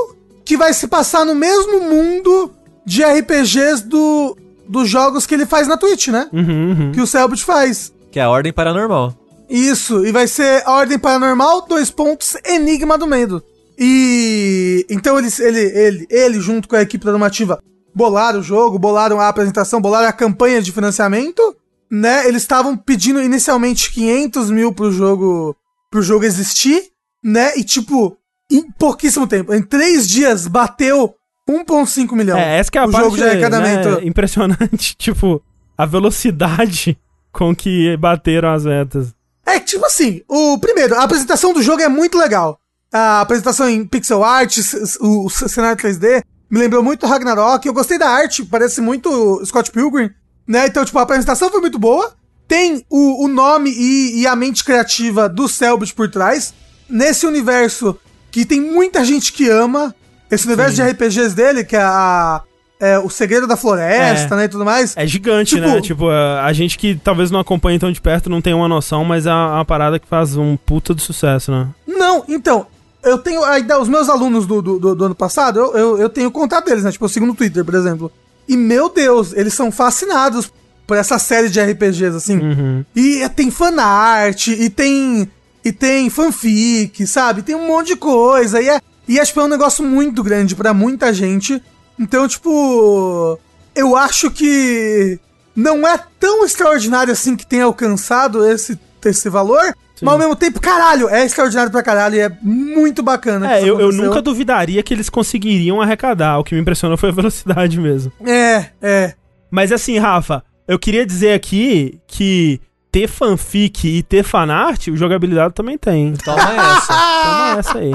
[0.43, 2.51] que vai se passar no mesmo mundo
[2.85, 4.35] de RPGs do,
[4.67, 6.27] dos jogos que ele faz na Twitch, né?
[6.33, 6.91] Uhum, uhum.
[6.91, 7.93] Que o Selbit faz.
[8.11, 9.13] Que é a Ordem Paranormal.
[9.53, 13.43] Isso, e vai ser a Ordem Paranormal, dois pontos, Enigma do Medo.
[13.77, 17.61] E então eles, ele, ele, ele, junto com a equipe normativa,
[17.93, 21.55] bolaram o jogo, bolaram a apresentação, bolaram a campanha de financiamento,
[21.91, 22.27] né?
[22.27, 25.55] Eles estavam pedindo inicialmente 500 mil pro jogo,
[25.91, 26.85] pro jogo existir,
[27.23, 27.55] né?
[27.55, 28.17] E tipo,
[28.51, 31.13] em pouquíssimo tempo, em três dias, bateu
[31.47, 32.39] 1,5 milhão.
[32.39, 34.95] É, essa que é a o parte jogo né, impressionante.
[34.97, 35.43] tipo,
[35.77, 36.97] a velocidade
[37.31, 39.13] com que bateram as metas.
[39.45, 42.59] É tipo assim, o primeiro, a apresentação do jogo é muito legal.
[42.91, 44.57] A apresentação em pixel art,
[44.99, 47.65] o, cenário 3D, me lembrou muito Ragnarok.
[47.65, 50.11] Eu gostei da arte, parece muito Scott Pilgrim,
[50.47, 50.67] né?
[50.67, 52.13] Então, tipo, a apresentação foi muito boa.
[52.47, 56.53] Tem o, o nome e, e a mente criativa do Selbit por trás.
[56.87, 57.97] Nesse universo
[58.33, 59.95] que tem muita gente que ama.
[60.29, 62.41] Esse universo de RPGs dele, que é a.
[62.83, 64.37] é, o Segredo da Floresta, É.
[64.37, 64.43] né?
[64.45, 64.93] E tudo mais.
[64.95, 65.81] É gigante, Tipo- né?
[65.81, 69.03] Tipo, a, a gente que talvez não acompanhe tão de perto não tem uma noção,
[69.05, 71.67] mas é uma parada que faz um puta de sucesso, né?
[71.87, 72.67] Não, então,
[73.03, 76.09] eu tenho ainda os meus alunos do, do, do- do ano passado, eu, eu, eu
[76.09, 76.91] tenho contato deles, né?
[76.91, 78.11] Tipo, eu sigo no Twitter, por exemplo.
[78.47, 80.51] E, meu Deus, eles são fascinados
[80.85, 82.37] por essa série de RPGs, assim.
[82.37, 82.85] Uhum.
[82.95, 85.29] E é, tem fanart, e tem.
[85.65, 87.41] E tem fanfic, sabe?
[87.41, 88.61] Tem um monte de coisa.
[88.61, 91.61] E é, e é, tipo, é um negócio muito grande pra muita gente.
[91.99, 93.39] Então, tipo.
[93.75, 95.19] Eu acho que
[95.55, 99.75] não é tão extraordinário assim que tenha alcançado esse, esse valor.
[100.01, 103.55] Mas ao mesmo tempo, caralho, é extraordinário pra caralho e é muito bacana.
[103.55, 106.39] É, eu, eu nunca duvidaria que eles conseguiriam arrecadar.
[106.39, 108.11] O que me impressionou foi a velocidade mesmo.
[108.25, 109.13] É, é.
[109.49, 112.59] Mas assim, Rafa, eu queria dizer aqui que
[112.91, 116.13] ter fanfic e ter fanart, o jogabilidade também tem.
[116.13, 116.93] Toma essa.
[117.23, 117.93] Toma essa aí.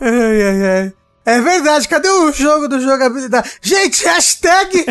[0.00, 0.92] Ai, ai, ai.
[1.24, 3.48] É verdade, cadê o jogo do jogabilidade?
[3.62, 4.84] Gente, hashtag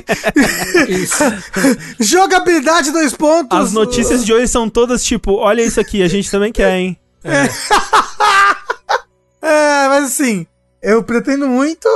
[2.00, 3.58] jogabilidade dois pontos.
[3.58, 6.98] As notícias de hoje são todas tipo, olha isso aqui, a gente também quer, hein?
[9.44, 10.46] É, mas assim,
[10.84, 11.88] eu pretendo muito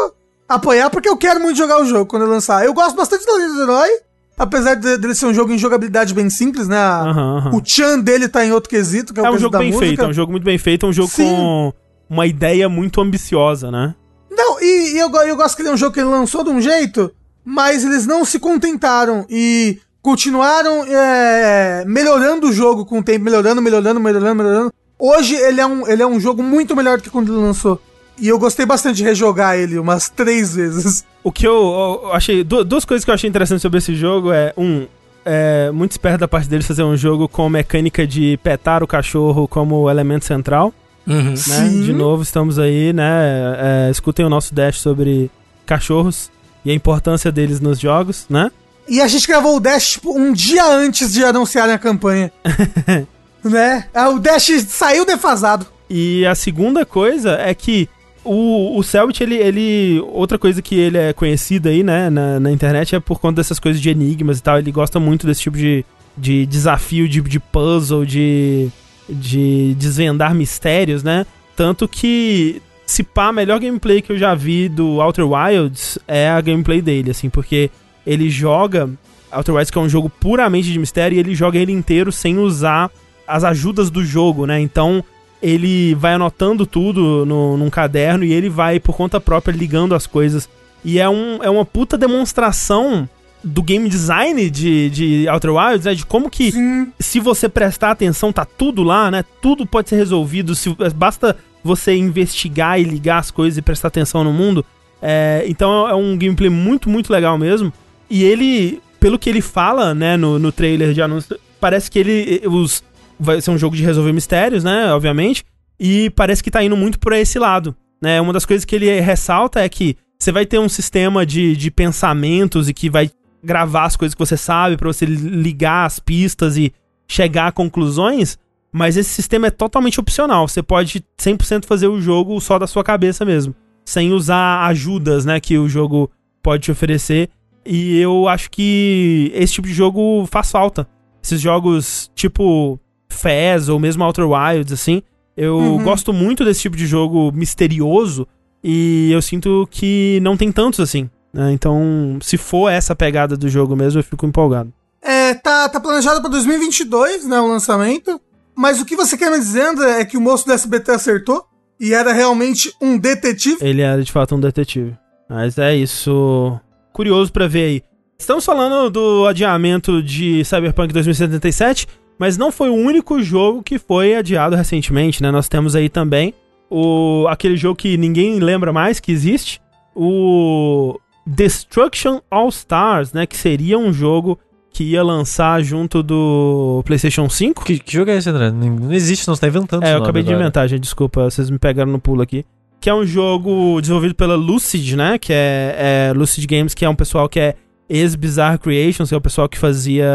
[0.49, 2.65] apoiar porque eu quero muito jogar o jogo quando eu lançar.
[2.65, 3.89] Eu gosto bastante da Lenda do Herói,
[4.35, 6.75] apesar de- dele ser um jogo em jogabilidade bem simples, né?
[6.75, 7.55] Aham, aham.
[7.55, 9.85] O Chan dele tá em outro quesito, que é o É um jogo bem música.
[9.85, 11.23] feito, é um jogo muito bem feito, é um jogo Sim.
[11.23, 11.73] com
[12.09, 13.93] uma ideia muito ambiciosa, né?
[14.35, 16.49] Não, e, e eu, eu gosto que ele é um jogo que ele lançou de
[16.49, 17.11] um jeito,
[17.43, 23.61] mas eles não se contentaram e continuaram é, melhorando o jogo com o tempo, melhorando,
[23.61, 24.73] melhorando, melhorando, melhorando.
[24.99, 27.81] Hoje ele é, um, ele é um jogo muito melhor do que quando ele lançou.
[28.17, 31.03] E eu gostei bastante de rejogar ele umas três vezes.
[31.23, 32.43] O que eu, eu achei.
[32.45, 34.87] du- Duas coisas que eu achei interessantes sobre esse jogo é, um,
[35.25, 39.47] é muito esperto da parte deles fazer um jogo com mecânica de petar o cachorro
[39.49, 40.73] como elemento central.
[41.07, 41.31] Uhum.
[41.31, 41.35] né?
[41.35, 41.81] Sim.
[41.81, 43.87] De novo, estamos aí, né?
[43.87, 45.29] É, escutem o nosso dash sobre
[45.65, 46.29] cachorros
[46.63, 48.51] e a importância deles nos jogos, né?
[48.87, 52.31] E a gente gravou o Dash tipo, um dia antes de anunciarem a campanha.
[53.43, 53.85] né?
[53.93, 55.65] Ah, O Dash saiu defasado.
[55.89, 57.89] E a segunda coisa é que
[58.23, 60.03] O, o Selbit, ele, ele.
[60.11, 63.59] Outra coisa que ele é conhecido aí, né, na, na internet é por conta dessas
[63.59, 64.57] coisas de enigmas e tal.
[64.57, 65.85] Ele gosta muito desse tipo de,
[66.17, 68.69] de desafio, de, de puzzle, de,
[69.09, 71.25] de desvendar mistérios, né?
[71.55, 76.29] Tanto que, se pá, a melhor gameplay que eu já vi do Outer Wilds é
[76.29, 77.69] a gameplay dele, assim, porque
[78.05, 78.89] ele joga.
[79.31, 82.37] Outer Wilds, que é um jogo puramente de mistério, e ele joga ele inteiro sem
[82.37, 82.89] usar
[83.27, 84.59] as ajudas do jogo, né?
[84.59, 85.03] Então
[85.41, 90.07] ele vai anotando tudo no, num caderno e ele vai, por conta própria, ligando as
[90.07, 90.49] coisas.
[90.83, 93.09] E é, um, é uma puta demonstração
[93.45, 95.93] do game design de, de Outer Wilds, né?
[95.93, 96.91] De como que, Sim.
[96.99, 99.23] se você prestar atenção, tá tudo lá, né?
[99.41, 100.55] Tudo pode ser resolvido.
[100.55, 104.65] Se, basta você investigar e ligar as coisas e prestar atenção no mundo.
[105.01, 107.71] É, então é um gameplay muito, muito legal mesmo.
[108.09, 112.41] E ele, pelo que ele fala, né, no, no trailer de anúncio, parece que ele.
[112.47, 112.83] Os,
[113.19, 114.91] vai ser um jogo de resolver mistérios, né?
[114.91, 115.45] Obviamente.
[115.79, 117.75] E parece que tá indo muito por esse lado.
[118.01, 118.19] Né?
[118.19, 121.69] Uma das coisas que ele ressalta é que você vai ter um sistema de, de
[121.69, 123.09] pensamentos e que vai
[123.45, 126.73] gravar as coisas que você sabe para você ligar as pistas e
[127.07, 128.37] chegar a conclusões,
[128.71, 130.47] mas esse sistema é totalmente opcional.
[130.47, 133.53] Você pode 100% fazer o jogo só da sua cabeça mesmo,
[133.85, 136.09] sem usar ajudas, né, que o jogo
[136.41, 137.29] pode te oferecer.
[137.65, 140.87] E eu acho que esse tipo de jogo faz falta.
[141.23, 142.79] Esses jogos tipo
[143.09, 145.01] Fez ou mesmo Outer Wilds, assim.
[145.37, 145.83] Eu Uhum.
[145.83, 148.27] gosto muito desse tipo de jogo misterioso
[148.63, 151.09] e eu sinto que não tem tantos assim.
[151.35, 151.51] Né?
[151.51, 154.71] Então, se for essa pegada do jogo mesmo, eu fico empolgado.
[155.01, 158.19] É, tá, tá planejado pra 2022, né, o lançamento.
[158.55, 161.45] Mas o que você quer me dizendo é que o moço do SBT acertou
[161.77, 163.57] e era realmente um detetive?
[163.59, 164.95] Ele era de fato um detetive.
[165.29, 166.57] Mas é isso.
[166.93, 167.83] Curioso pra ver aí.
[168.17, 171.85] Estamos falando do adiamento de Cyberpunk 2077,
[172.17, 175.31] mas não foi o único jogo que foi adiado recentemente, né?
[175.31, 176.33] Nós temos aí também
[176.69, 179.59] o aquele jogo que ninguém lembra mais que existe,
[179.93, 183.25] o Destruction All Stars, né?
[183.25, 184.39] Que seria um jogo
[184.71, 187.63] que ia lançar junto do PlayStation 5.
[187.63, 188.51] Que, que jogo é esse, André?
[188.51, 190.43] Não, existe, não, você tá inventando É, eu acabei de agora.
[190.43, 190.81] inventar, gente.
[190.81, 192.45] Desculpa, vocês me pegaram no pulo aqui.
[192.81, 195.17] Que é um jogo desenvolvido pela Lucid, né?
[195.17, 197.55] Que é, é Lucid Games, que é um pessoal que é
[197.89, 200.07] ex-Bizarre Creations, que é o pessoal que fazia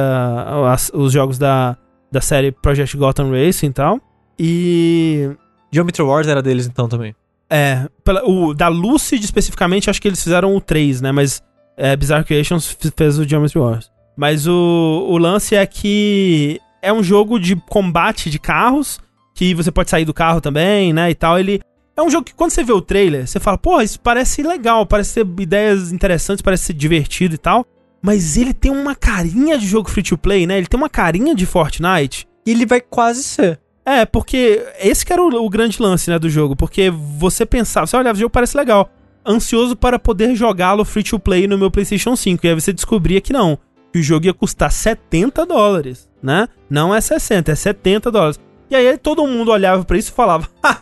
[0.70, 1.76] as- os jogos da,
[2.12, 4.00] da série Project Gotham Racing e tal.
[4.38, 5.30] E.
[5.72, 7.14] Geometry Wars era deles então também.
[7.51, 11.11] É, pela- o da Lucid especificamente, acho que eles fizeram o 3, né?
[11.12, 11.42] Mas
[11.76, 13.90] é, Bizarre Creations fez o Geometry Wars.
[14.16, 19.01] Mas o, o lance é que é um jogo de combate de carros,
[19.34, 21.11] que você pode sair do carro também, né?
[21.11, 21.38] E tal.
[21.38, 21.61] Ele
[21.96, 24.86] é um jogo que quando você vê o trailer, você fala, pô, isso parece legal,
[24.86, 27.64] parece ter ideias interessantes, parece ser divertido e tal.
[28.03, 30.57] Mas ele tem uma carinha de jogo free to play, né?
[30.59, 32.26] Ele tem uma carinha de Fortnite.
[32.46, 33.61] E ele vai quase ser.
[33.91, 36.55] É, porque esse que era o, o grande lance, né, do jogo.
[36.55, 38.88] Porque você pensava, você olhava, o jogo parece legal.
[39.26, 42.47] Ansioso para poder jogá-lo free to play no meu PlayStation 5.
[42.47, 43.59] E aí você descobria que não.
[43.93, 46.49] Que o jogo ia custar 70 dólares, né?
[46.68, 48.38] Não é 60, é 70 dólares.
[48.70, 50.80] E aí todo mundo olhava pra isso e falava: "Ha,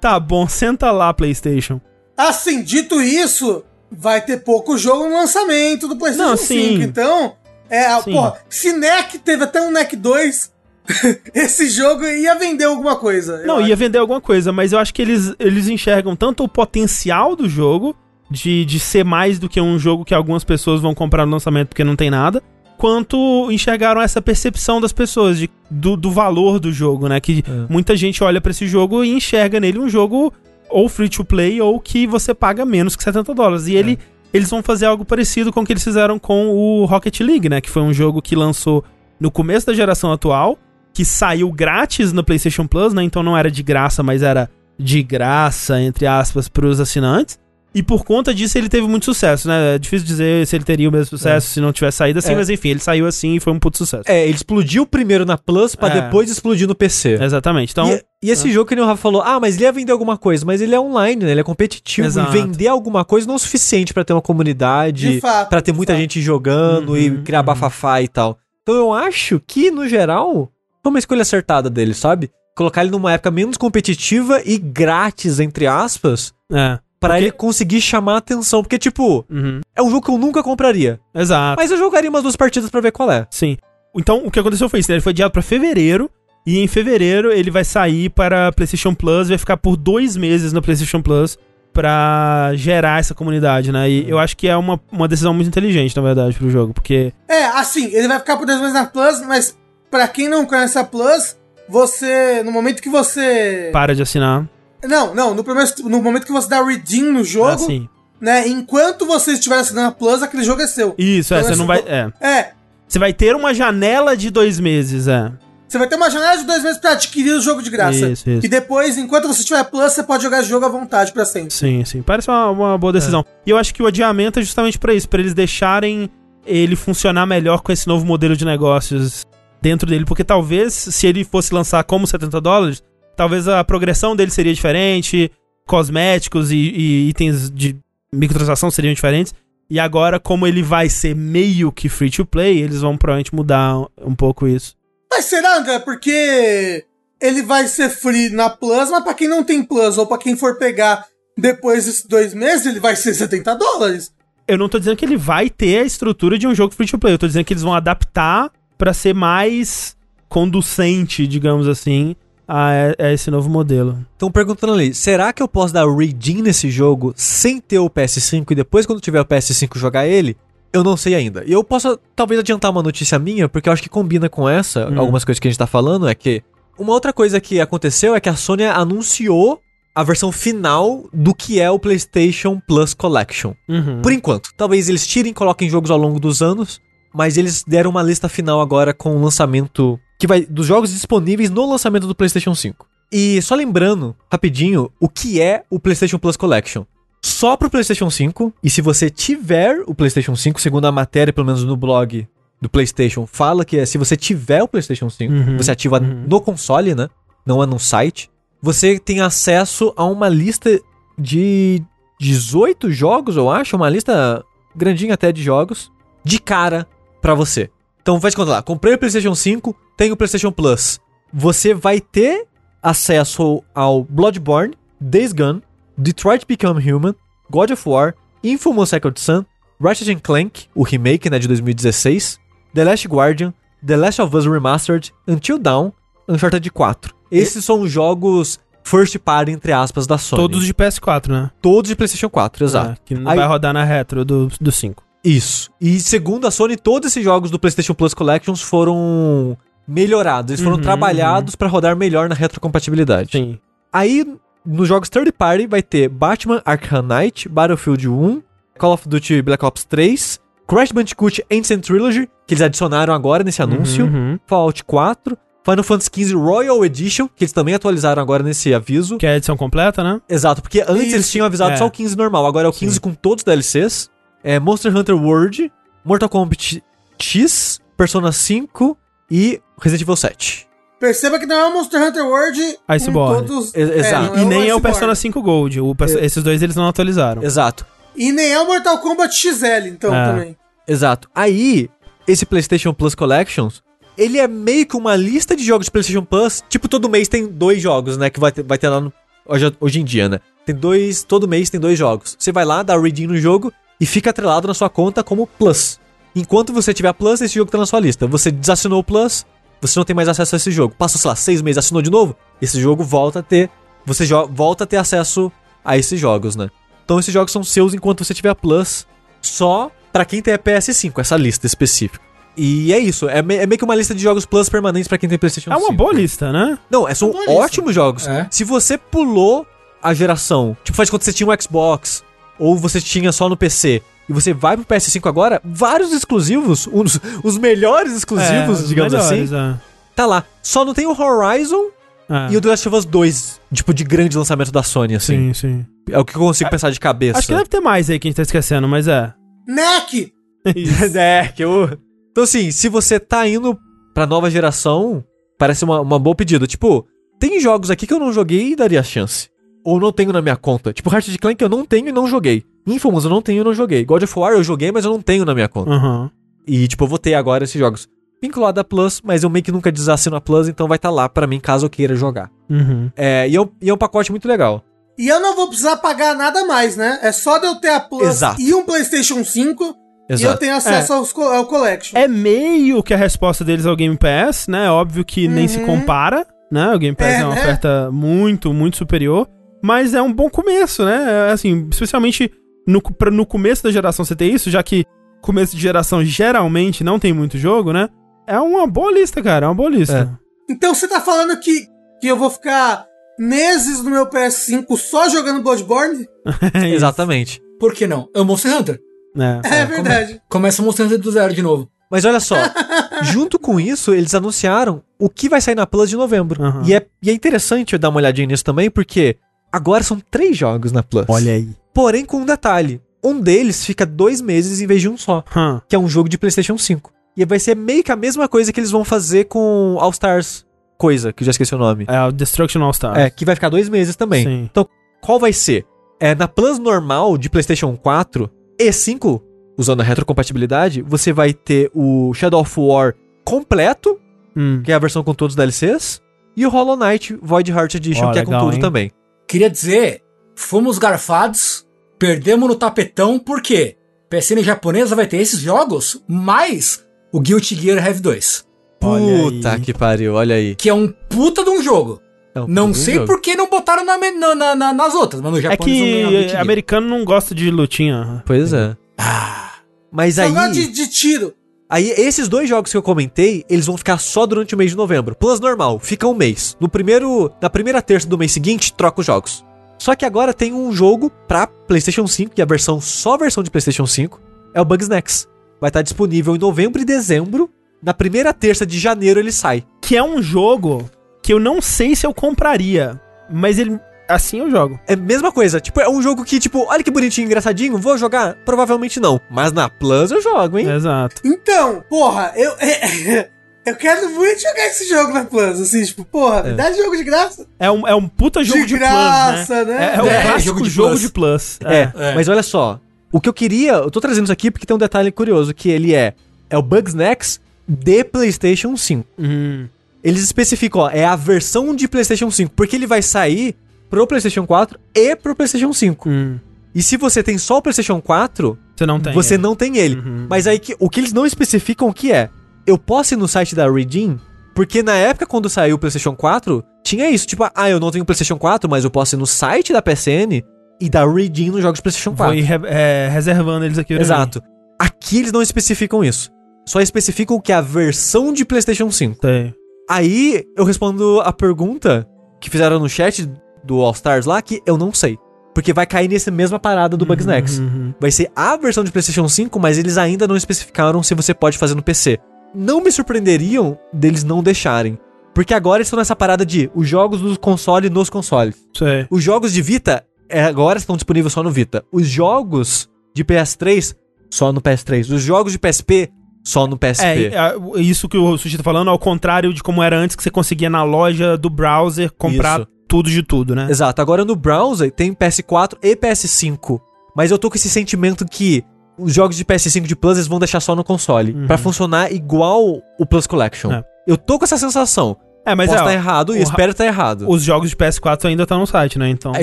[0.00, 1.80] tá bom, senta lá, PlayStation.
[2.16, 6.46] Assim, dito isso, vai ter pouco jogo no lançamento do PlayStation Não, 5.
[6.46, 6.82] sim.
[6.82, 7.36] Então,
[7.70, 8.12] é, Sim.
[8.12, 10.52] porra, se NEC teve até um NEC 2,
[11.34, 13.42] esse jogo ia vender alguma coisa.
[13.46, 13.68] Não, acho.
[13.68, 17.48] ia vender alguma coisa, mas eu acho que eles, eles enxergam tanto o potencial do
[17.48, 17.94] jogo,
[18.30, 21.68] de, de ser mais do que um jogo que algumas pessoas vão comprar no lançamento
[21.68, 22.42] porque não tem nada,
[22.76, 27.20] quanto enxergaram essa percepção das pessoas de, do, do valor do jogo, né?
[27.20, 27.72] Que É.
[27.72, 30.32] muita gente olha pra esse jogo e enxerga nele um jogo
[30.70, 33.66] ou free to play ou que você paga menos que 70 dólares.
[33.66, 33.98] E ele,
[34.32, 37.60] eles vão fazer algo parecido com o que eles fizeram com o Rocket League, né?
[37.60, 38.84] Que foi um jogo que lançou
[39.18, 40.56] no começo da geração atual,
[40.98, 43.04] que saiu grátis no PlayStation Plus, né?
[43.04, 47.38] Então não era de graça, mas era de graça, entre aspas, pros assinantes.
[47.72, 49.76] E por conta disso ele teve muito sucesso, né?
[49.76, 52.34] É difícil dizer se ele teria o mesmo sucesso se não tivesse saído assim, É.
[52.34, 54.02] mas enfim, ele saiu assim e foi um puto sucesso.
[54.08, 56.00] É, ele explodiu primeiro na Plus pra É.
[56.00, 57.16] depois explodir no PC.
[57.22, 57.70] Exatamente.
[57.70, 60.18] Então, e, e esse jogo que o Rafa falou, ah, mas ele ia vender alguma
[60.18, 61.30] coisa, mas ele é online, né?
[61.30, 62.36] Ele é competitivo Exato.
[62.36, 65.60] e vender alguma coisa não é o suficiente pra ter uma comunidade, De fato, pra
[65.60, 66.00] ter muita fato.
[66.00, 67.44] gente jogando e Uhum, criar uhum.
[67.46, 68.36] bafafá e tal.
[68.62, 70.50] Então eu acho que, no geral,
[70.82, 72.30] foi uma escolha acertada dele, sabe?
[72.56, 76.78] Colocar ele numa época menos competitiva e grátis, entre aspas, é.
[77.00, 78.62] pra Porque- ele conseguir chamar a atenção.
[78.62, 79.60] Porque, tipo, Uhum.
[79.76, 80.98] é um jogo que eu nunca compraria.
[81.14, 81.60] Exato.
[81.60, 83.26] Mas eu jogaria umas duas partidas pra ver qual é.
[83.30, 83.56] Sim.
[83.96, 84.96] Então, o que aconteceu foi isso, né?
[84.96, 86.10] Ele foi adiado pra fevereiro.
[86.46, 90.62] E em fevereiro ele vai sair para PlayStation Plus, vai ficar por dois meses no
[90.62, 91.36] PlayStation Plus
[91.72, 93.88] pra gerar essa comunidade, né?
[93.88, 97.12] E eu acho que é uma, uma decisão muito inteligente, na verdade, pro jogo, porque.
[97.28, 99.56] É, assim, ele vai ficar por dois meses na Plus, mas
[99.90, 101.36] pra quem não conhece a Plus,
[101.68, 104.48] você, no momento que você Para de assinar.
[104.84, 107.88] Não, não, no, primeiro, no momento que você dá redeem no jogo, Assim.
[108.20, 108.46] né?
[108.46, 110.94] Enquanto você estiver assinando a Plus, aquele jogo é seu.
[110.96, 111.84] Isso, é, Então, você esse não vai.
[111.86, 112.10] É.
[112.20, 112.50] É.
[112.86, 115.30] Você vai ter uma janela de dois meses, é.
[115.66, 118.08] Você vai ter uma janela de dois meses pra adquirir o jogo de graça.
[118.08, 118.46] Isso, isso.
[118.46, 121.52] E depois, enquanto você tiver Plus, você pode jogar esse jogo à vontade pra sempre.
[121.52, 122.00] Sim, sim.
[122.00, 123.22] Parece uma, uma boa decisão.
[123.44, 126.08] E eu acho que o adiamento é justamente pra isso, pra eles deixarem
[126.46, 129.26] ele funcionar melhor com esse novo modelo de negócios
[129.60, 130.04] dentro dele.
[130.04, 132.82] Porque talvez, se ele fosse lançar como 70 dólares,
[133.16, 135.30] talvez a progressão dele seria diferente,
[135.66, 137.76] cosméticos e, e itens de
[138.12, 139.34] microtransação seriam diferentes.
[139.70, 143.76] E agora, como ele vai ser meio que free to play, eles vão provavelmente mudar
[144.00, 144.74] um pouco isso.
[145.10, 145.78] Mas será, André?
[145.78, 146.84] Porque
[147.20, 150.36] ele vai ser free na Plus, mas pra quem não tem Plus ou pra quem
[150.36, 151.06] for pegar
[151.36, 154.12] depois desses dois meses, ele vai ser 70 dólares.
[154.46, 156.98] Eu não tô dizendo que ele vai ter a estrutura de um jogo free to
[156.98, 157.12] play.
[157.12, 159.96] Eu tô dizendo que eles vão adaptar pra ser mais
[160.28, 162.14] conducente, digamos assim,
[162.46, 163.98] a, a esse novo modelo.
[164.12, 168.50] Estão perguntando ali, será que eu posso dar redeem nesse jogo sem ter o PS5
[168.50, 170.36] e depois quando tiver o PS5 jogar ele?
[170.72, 171.42] Eu não sei ainda.
[171.46, 174.88] E eu posso talvez adiantar uma notícia minha, porque eu acho que combina com essa,
[174.88, 175.00] Hum.
[175.00, 176.42] algumas coisas que a gente tá falando, é que
[176.78, 179.60] uma outra coisa que aconteceu é que a Sony anunciou
[179.94, 183.54] a versão final do que é o PlayStation Plus Collection.
[183.68, 184.00] Uhum.
[184.00, 184.50] Por enquanto.
[184.56, 186.80] Talvez eles tirem e coloquem jogos ao longo dos anos,
[187.12, 191.50] mas eles deram uma lista final agora com o lançamento que vai dos jogos disponíveis
[191.50, 192.86] no lançamento do PlayStation 5.
[193.10, 196.84] E só lembrando, rapidinho, o que é o PlayStation Plus Collection.
[197.24, 201.46] Só pro PlayStation 5, e se você tiver o PlayStation 5, segundo a matéria, pelo
[201.46, 202.28] menos no blog
[202.60, 206.24] do PlayStation, fala que é se você tiver o PlayStation 5, Uhum, você ativa uhum.
[206.28, 207.08] no console, né?
[207.46, 208.30] Não é no site.
[208.60, 210.78] Você tem acesso a uma lista
[211.18, 211.82] de
[212.20, 214.44] 18 jogos, eu acho, uma lista
[214.74, 215.90] grandinha até de jogos,
[216.24, 216.86] de cara
[217.20, 217.70] pra você.
[218.00, 220.98] Então faz de conta lá, comprei o PlayStation 5, tenho o PlayStation Plus.
[221.32, 222.46] Você vai ter
[222.82, 225.62] acesso ao Bloodborne, Days Gone,
[225.96, 227.14] Detroit Become Human,
[227.50, 229.44] God of War, Infamous Second Son,
[229.80, 232.38] Ratchet Clank, o remake, né, de 2016,
[232.74, 233.52] The Last Guardian,
[233.86, 235.92] The Last of Us Remastered, Until Dawn,
[236.28, 237.14] Uncharted 4.
[237.30, 240.42] Esses são os jogos first party, entre aspas, da Sony.
[240.42, 241.50] Todos de PS4, né?
[241.60, 242.90] Todos de PlayStation 4, exato.
[242.92, 245.02] É, que não Aí- vai rodar na retro do, do 5.
[245.24, 245.70] Isso.
[245.80, 249.56] E segundo a Sony, todos esses jogos do PlayStation Plus Collections foram
[249.86, 250.50] melhorados.
[250.52, 253.32] Eles foram Uhum, trabalhados pra rodar melhor na retrocompatibilidade.
[253.32, 253.58] Sim.
[253.92, 254.24] Aí,
[254.64, 258.42] nos jogos third party, vai ter Batman Arkham Knight, Battlefield 1,
[258.78, 263.62] Call of Duty Black Ops 3, Crash Bandicoot Ancient Trilogy, que eles adicionaram agora nesse
[263.62, 264.38] anúncio, Uhum.
[264.46, 269.16] Fallout 4, Final Fantasy XV Royal Edition, que eles também atualizaram agora nesse aviso.
[269.18, 270.20] Que é a edição completa, né?
[270.28, 271.76] Exato, porque antes Isso, eles tinham avisado é.
[271.76, 273.00] só o 15 normal, agora é o 15 Sim.
[273.00, 274.10] com todos os DLCs.
[274.42, 275.70] É Monster Hunter World,
[276.04, 276.82] Mortal Kombat
[277.18, 278.96] X, Persona 5
[279.30, 280.66] e Resident Evil 7.
[281.00, 283.46] Perceba que não é o Monster Hunter World Iceborne.
[283.46, 283.72] todos...
[283.74, 284.36] E- exato.
[284.36, 284.80] não e nem é o.
[284.80, 285.80] Persona 5 Gold.
[285.80, 287.42] O perso- Esses dois eles não atualizaram.
[287.42, 287.86] Exato,
[288.16, 290.26] E nem é o Mortal Kombat XL, então, É.
[290.26, 290.56] também.
[290.88, 291.28] exato.
[291.34, 291.88] Aí,
[292.26, 293.80] esse PlayStation Plus Collections,
[294.16, 296.64] ele é meio que uma lista de jogos de PlayStation Plus.
[296.68, 298.28] Tipo, todo mês tem dois jogos, né?
[298.28, 299.12] Que vai ter, vai ter lá no,
[299.46, 300.40] hoje, hoje em dia, né?
[300.66, 301.22] Tem dois.
[301.22, 302.34] Todo mês tem dois jogos.
[302.36, 305.98] Você vai lá, dá redeem no jogo e fica atrelado na sua conta como Plus.
[306.34, 308.26] Enquanto você tiver Plus, esse jogo tá na sua lista.
[308.26, 309.44] Você desassinou o Plus,
[309.80, 310.94] você não tem mais acesso a esse jogo.
[310.96, 313.70] Passou, sei lá, seis meses, assinou de novo, esse jogo volta a ter.
[314.06, 315.50] Você volta a ter acesso
[315.84, 316.68] a esses jogos, né?
[317.04, 319.06] Então esses jogos são seus enquanto você tiver Plus,
[319.40, 322.24] só pra quem tem PS5, essa lista específica.
[322.56, 325.16] E é isso, é, me- é meio que uma lista de jogos Plus permanentes pra
[325.16, 325.94] quem tem PlayStation É uma 5.
[325.94, 326.76] boa lista, né?
[326.90, 327.60] Não, é, são Uma boa lista.
[327.64, 328.26] ótimos jogos.
[328.26, 328.46] É.
[328.50, 329.66] Se você pulou
[330.02, 332.24] a geração, tipo, faz que você tinha um Xbox,
[332.58, 337.18] ou você tinha só no PC, e você vai pro PS5 agora, vários exclusivos, uns,
[337.42, 339.78] os melhores exclusivos, É, os digamos melhores, assim,
[340.14, 340.44] tá lá.
[340.62, 341.86] Só não tem o Horizon
[342.28, 342.34] é.
[342.34, 342.52] É.
[342.52, 345.52] e o The Last of Us 2, tipo, de grande lançamento da Sony, assim.
[345.52, 345.86] Sim, sim.
[346.10, 347.38] É o que eu consigo pensar de cabeça.
[347.38, 349.32] Acho que deve ter mais aí que a gente tá esquecendo, mas é.
[349.66, 350.32] NEC!
[351.16, 351.98] é, que eu...
[352.30, 353.78] Então, assim, se você tá indo
[354.12, 355.24] pra nova geração,
[355.58, 356.66] parece uma, uma boa pedida.
[356.66, 357.06] Tipo,
[357.40, 359.48] tem jogos aqui que eu não joguei e daria chance.
[359.88, 360.92] Ou não tenho na minha conta.
[360.92, 362.62] Tipo, Heart of Clank eu não tenho e não joguei.
[362.86, 364.04] Infamous eu não tenho e não joguei.
[364.04, 365.90] God of War eu joguei, mas eu não tenho na minha conta.
[365.90, 366.30] Aham.
[366.66, 368.06] E, tipo, eu vou ter agora esses jogos.
[368.42, 371.14] Vinculado a Plus, mas eu meio que nunca desassino a Plus, então vai estar tá
[371.14, 372.50] lá pra mim caso eu queira jogar.
[372.68, 373.10] Uhum.
[373.16, 374.84] É, e, é um, e é um pacote muito legal.
[375.18, 377.18] E eu não vou precisar pagar nada mais, né?
[377.22, 378.60] É só de eu ter a Plus Exato.
[378.60, 380.58] e um PlayStation 5 e eu Exato.
[380.60, 382.16] tenho acesso aos co- ao Collection.
[382.18, 384.88] É meio que a resposta deles ao Game Pass, né?
[384.90, 385.86] Óbvio que nem se Uhum.
[385.86, 386.94] compara, né?
[386.94, 387.60] O Game Pass é, É, uma né?
[387.62, 389.48] oferta muito, muito superior.
[389.82, 391.48] Mas é um bom começo, né?
[391.48, 392.50] É, Assim, especialmente
[392.86, 395.04] no, pra- no começo da geração você ter isso, já que
[395.40, 398.08] começo de geração geralmente não tem muito jogo, né?
[398.46, 399.66] É uma boa lista, cara.
[399.66, 400.38] É uma boa lista.
[400.68, 401.86] Então você tá falando que,
[402.20, 403.04] que eu vou ficar
[403.38, 406.26] meses no meu PS5 só jogando Bloodborne?
[406.74, 406.88] É.
[406.90, 407.60] Exatamente.
[407.78, 408.28] Por que não?
[408.34, 408.98] É o Monster Hunter.
[409.36, 409.80] É.
[409.82, 410.40] É, verdade.
[410.48, 411.88] Começa o Monster Hunter do zero de novo.
[412.10, 412.56] Mas olha só,
[413.22, 416.62] junto com isso, eles anunciaram o que vai sair na Plus de novembro.
[416.64, 416.82] Aham.
[416.86, 419.36] E, é, e é interessante eu dar uma olhadinha nisso também, porque
[419.72, 421.26] agora são três jogos na Plus.
[421.28, 421.68] Olha aí.
[421.94, 425.80] Porém, com um detalhe: um deles fica dois meses em vez de um só, Hum.
[425.88, 427.12] que é um jogo de PlayStation 5.
[427.36, 430.66] E vai ser meio que a mesma coisa que eles vão fazer com All Stars,
[430.96, 432.04] coisa, que eu já esqueci o nome.
[432.08, 433.18] É o Destruction All Stars.
[433.18, 434.44] É, que vai ficar dois meses também.
[434.44, 434.68] Sim.
[434.70, 434.88] Então,
[435.20, 435.84] qual vai ser?
[436.18, 439.40] É, na Plus normal de PlayStation 4 e 5,
[439.76, 443.14] usando a retrocompatibilidade, você vai ter o Shadow of War
[443.44, 444.18] completo,
[444.56, 444.82] Hum.
[444.84, 446.20] que é a versão com todos os DLCs,
[446.56, 448.80] e o Hollow Knight Void Heart Edition, Ó, que é legal, com tudo hein?
[448.80, 449.10] também.
[449.48, 450.22] Queria dizer,
[450.54, 451.86] fomos garfados,
[452.18, 453.96] perdemos no tapetão, por quê?
[454.30, 458.66] PSN japonesa vai ter esses jogos, mais o Guilty Gear Heavy 2.
[459.02, 460.74] Olha Puta que pariu, olha aí.
[460.74, 462.20] Que é um puta de um jogo.
[462.54, 463.26] É um Não sei jogo.
[463.26, 465.84] por que não botaram na, na- na- na- nas outras, mas no É Japão o
[465.88, 466.60] que Gear.
[466.60, 468.42] americano não gosta de lutinha.
[468.44, 468.96] Pois é.
[469.16, 469.72] Ah,
[470.10, 471.54] Mas aí, gosto de, de tiro.
[471.88, 474.96] Aí, esses dois jogos que eu comentei, eles vão ficar só durante o mês de
[474.96, 475.34] novembro.
[475.34, 476.76] Plus normal, fica um mês.
[476.80, 479.64] No primeiro, na primeira terça do mês seguinte, troca os jogos.
[479.98, 483.38] Só que agora tem um jogo pra PlayStation 5, que é a versão só a
[483.38, 484.40] versão de PlayStation 5,
[484.72, 485.48] é o Bugsnax.
[485.80, 487.70] Vai estar disponível em novembro e dezembro.
[488.02, 489.84] Na primeira terça de janeiro ele sai.
[490.00, 491.10] Que é um jogo
[491.42, 493.20] que eu não sei se eu compraria.
[493.50, 493.98] Mas ele.
[494.28, 495.00] Assim eu jogo.
[495.06, 498.18] É a mesma coisa, tipo, é um jogo que, tipo, olha que bonitinho, engraçadinho, vou
[498.18, 498.54] jogar?
[498.64, 499.40] Provavelmente não.
[499.50, 500.86] Mas na Plus eu jogo, hein?
[500.90, 501.40] Exato.
[501.44, 502.72] Então, porra, eu.
[503.86, 507.24] Eu quero muito jogar esse jogo na Plus, assim, tipo, porra, me dá jogo de
[507.24, 507.66] graça.
[507.78, 509.98] É um, é um puta jogo de, graça, plus, né?
[509.98, 510.12] né?
[510.12, 511.20] É, é o É, clássico jogo de jogo plus.
[511.22, 511.78] de plus.
[511.86, 512.34] É, É.
[512.34, 513.00] mas olha só.
[513.32, 515.88] O que eu queria, eu tô trazendo isso aqui porque tem um detalhe curioso, que
[515.88, 516.34] ele é
[516.68, 519.26] é o Bugsnax de PlayStation 5.
[519.38, 519.86] Hum,
[520.22, 523.74] Eles especificam, ó, é a versão de PlayStation 5, porque ele vai sair
[524.10, 526.28] pro PlayStation 4 e pro PlayStation 5.
[526.28, 526.58] hum.
[526.94, 529.32] E se você tem só o PlayStation 4, Você não tem.
[529.34, 529.62] você ele.
[529.62, 530.16] não tem ele.
[530.16, 530.46] Uhum.
[530.48, 532.48] Mas aí que, o que eles não especificam o que é?
[532.86, 534.40] Eu posso ir no site da Redeem,
[534.74, 538.24] porque na época quando saiu o PlayStation 4, tinha isso, tipo, ah, eu não tenho
[538.24, 540.62] PlayStation 4, mas eu posso ir no site da PSN
[541.00, 542.46] e dar Redeem nos jogos de PlayStation 4.
[542.46, 544.08] Vou ir re- é, reservando eles aqui.
[544.14, 544.22] pra mim.
[544.22, 544.62] Exato.
[544.98, 546.50] Aqui eles não especificam isso.
[546.86, 549.36] Só especificam que é a versão de PlayStation 5.
[549.42, 549.74] Sei.
[550.10, 552.26] Aí eu respondo a pergunta
[552.60, 553.48] que fizeram no chat
[553.88, 555.38] do All Stars lá, que eu não sei.
[555.74, 557.78] Porque vai cair nessa mesma parada do Bugsnax.
[557.78, 558.12] Uhum.
[558.20, 561.78] Vai ser a versão de PlayStation 5, mas eles ainda não especificaram se você pode
[561.78, 562.38] fazer no PC.
[562.74, 565.18] Não me surpreenderiam deles não deixarem.
[565.54, 568.76] Porque agora estão nessa parada de os jogos do console nos consoles.
[568.92, 569.26] Sei.
[569.30, 572.04] Os jogos de Vita é, agora estão disponíveis só no Vita.
[572.12, 574.14] Os jogos de PS3
[574.50, 575.32] só no PS3.
[575.32, 576.30] Os jogos de PSP
[576.64, 577.24] só no PSP.
[577.24, 580.42] É, é, isso que o Sushi tá falando, ao contrário de como era antes, que
[580.42, 582.88] você conseguia na loja do browser comprar Isso.
[583.08, 583.88] Tudo de tudo, né?
[583.90, 584.20] Exato.
[584.20, 587.00] Agora no browser tem PS4 e PS5.
[587.34, 588.84] Mas eu tô com esse sentimento que
[589.18, 591.52] os jogos de PS5 de Plus eles vão deixar só no console.
[591.52, 591.66] Uhum.
[591.66, 593.92] Pra funcionar igual o Plus Collection.
[593.92, 594.04] É.
[594.26, 595.36] Eu tô com essa sensação.
[595.66, 597.46] É, mas Posso é, ó, errado e espero estar errado.
[597.48, 599.28] os jogos de PS4 ainda estão no site, né?
[599.28, 599.62] Então, É,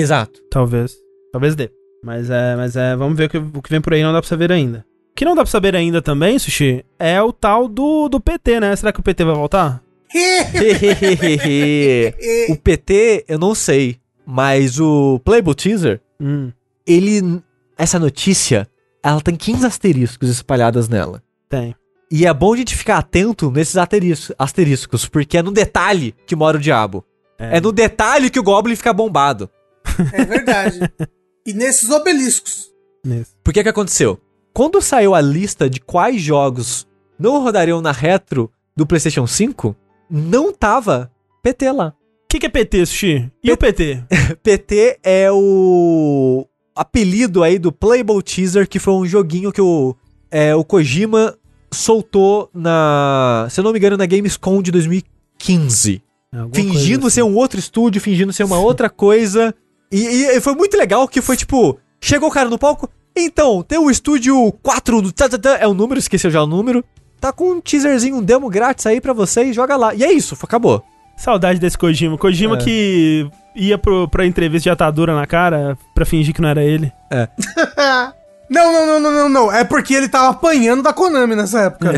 [0.00, 0.40] Exato.
[0.50, 0.92] talvez.
[1.32, 1.70] Talvez dê.
[2.04, 4.20] Mas é, mas é, vamos ver o que, o que vem por aí, não dá
[4.20, 4.84] pra saber ainda.
[5.10, 8.60] O que não dá pra saber ainda também, Sushi, é o tal do, do PT,
[8.60, 8.76] né?
[8.76, 9.82] Será que o PT vai voltar?
[12.50, 13.98] o PT, eu não sei.
[14.24, 16.50] Mas o Playboy Teaser, Hum,
[16.86, 17.42] ele.
[17.78, 18.66] Essa notícia,
[19.02, 21.22] ela tem 15 asteriscos espalhadas nela.
[21.48, 21.74] tem.
[22.10, 26.36] E é bom a gente ficar atento nesses asteriscos, asteriscos porque é no detalhe que
[26.36, 27.04] mora o diabo.
[27.38, 27.60] É.
[27.60, 29.50] no detalhe que o Goblin fica bombado.
[30.12, 30.78] É verdade.
[31.44, 32.70] e nesses obeliscos.
[33.04, 33.32] Nesse.
[33.42, 34.20] Por que que aconteceu?
[34.54, 36.86] Quando saiu a lista de quais jogos
[37.18, 39.74] não rodariam na retro do PlayStation 5,
[40.10, 41.10] não tava
[41.42, 41.88] PT lá.
[41.88, 43.30] O que, que é PT, Sushi?
[43.42, 44.02] E o PT?
[44.42, 49.96] PT é o apelido aí do Playable Teaser, que foi um joguinho que o,
[50.30, 51.36] é, o Kojima
[51.72, 56.02] soltou na, se eu não me engano, na Gamescom de 2015.
[56.32, 59.54] Alguma fingindo coisa ser um outro estúdio, fingindo ser uma outra coisa.
[59.90, 63.78] E, e foi muito legal que foi tipo, chegou o cara no palco, então, tem
[63.78, 66.84] o estúdio 4 do tá, tá, tá, é o número, esqueceu já o número.
[67.20, 69.94] Tá com um teaserzinho, um demo grátis aí pra vocês, joga lá.
[69.94, 70.84] E é isso, acabou.
[71.16, 72.18] Saudade desse Kojima.
[72.18, 72.58] Kojima É.
[72.58, 76.92] que ia pro, pra entrevista de atadura na cara pra fingir que não era ele.
[78.48, 79.52] Não, não, não, não, não, não.
[79.52, 81.92] É porque ele tava apanhando da Konami nessa época.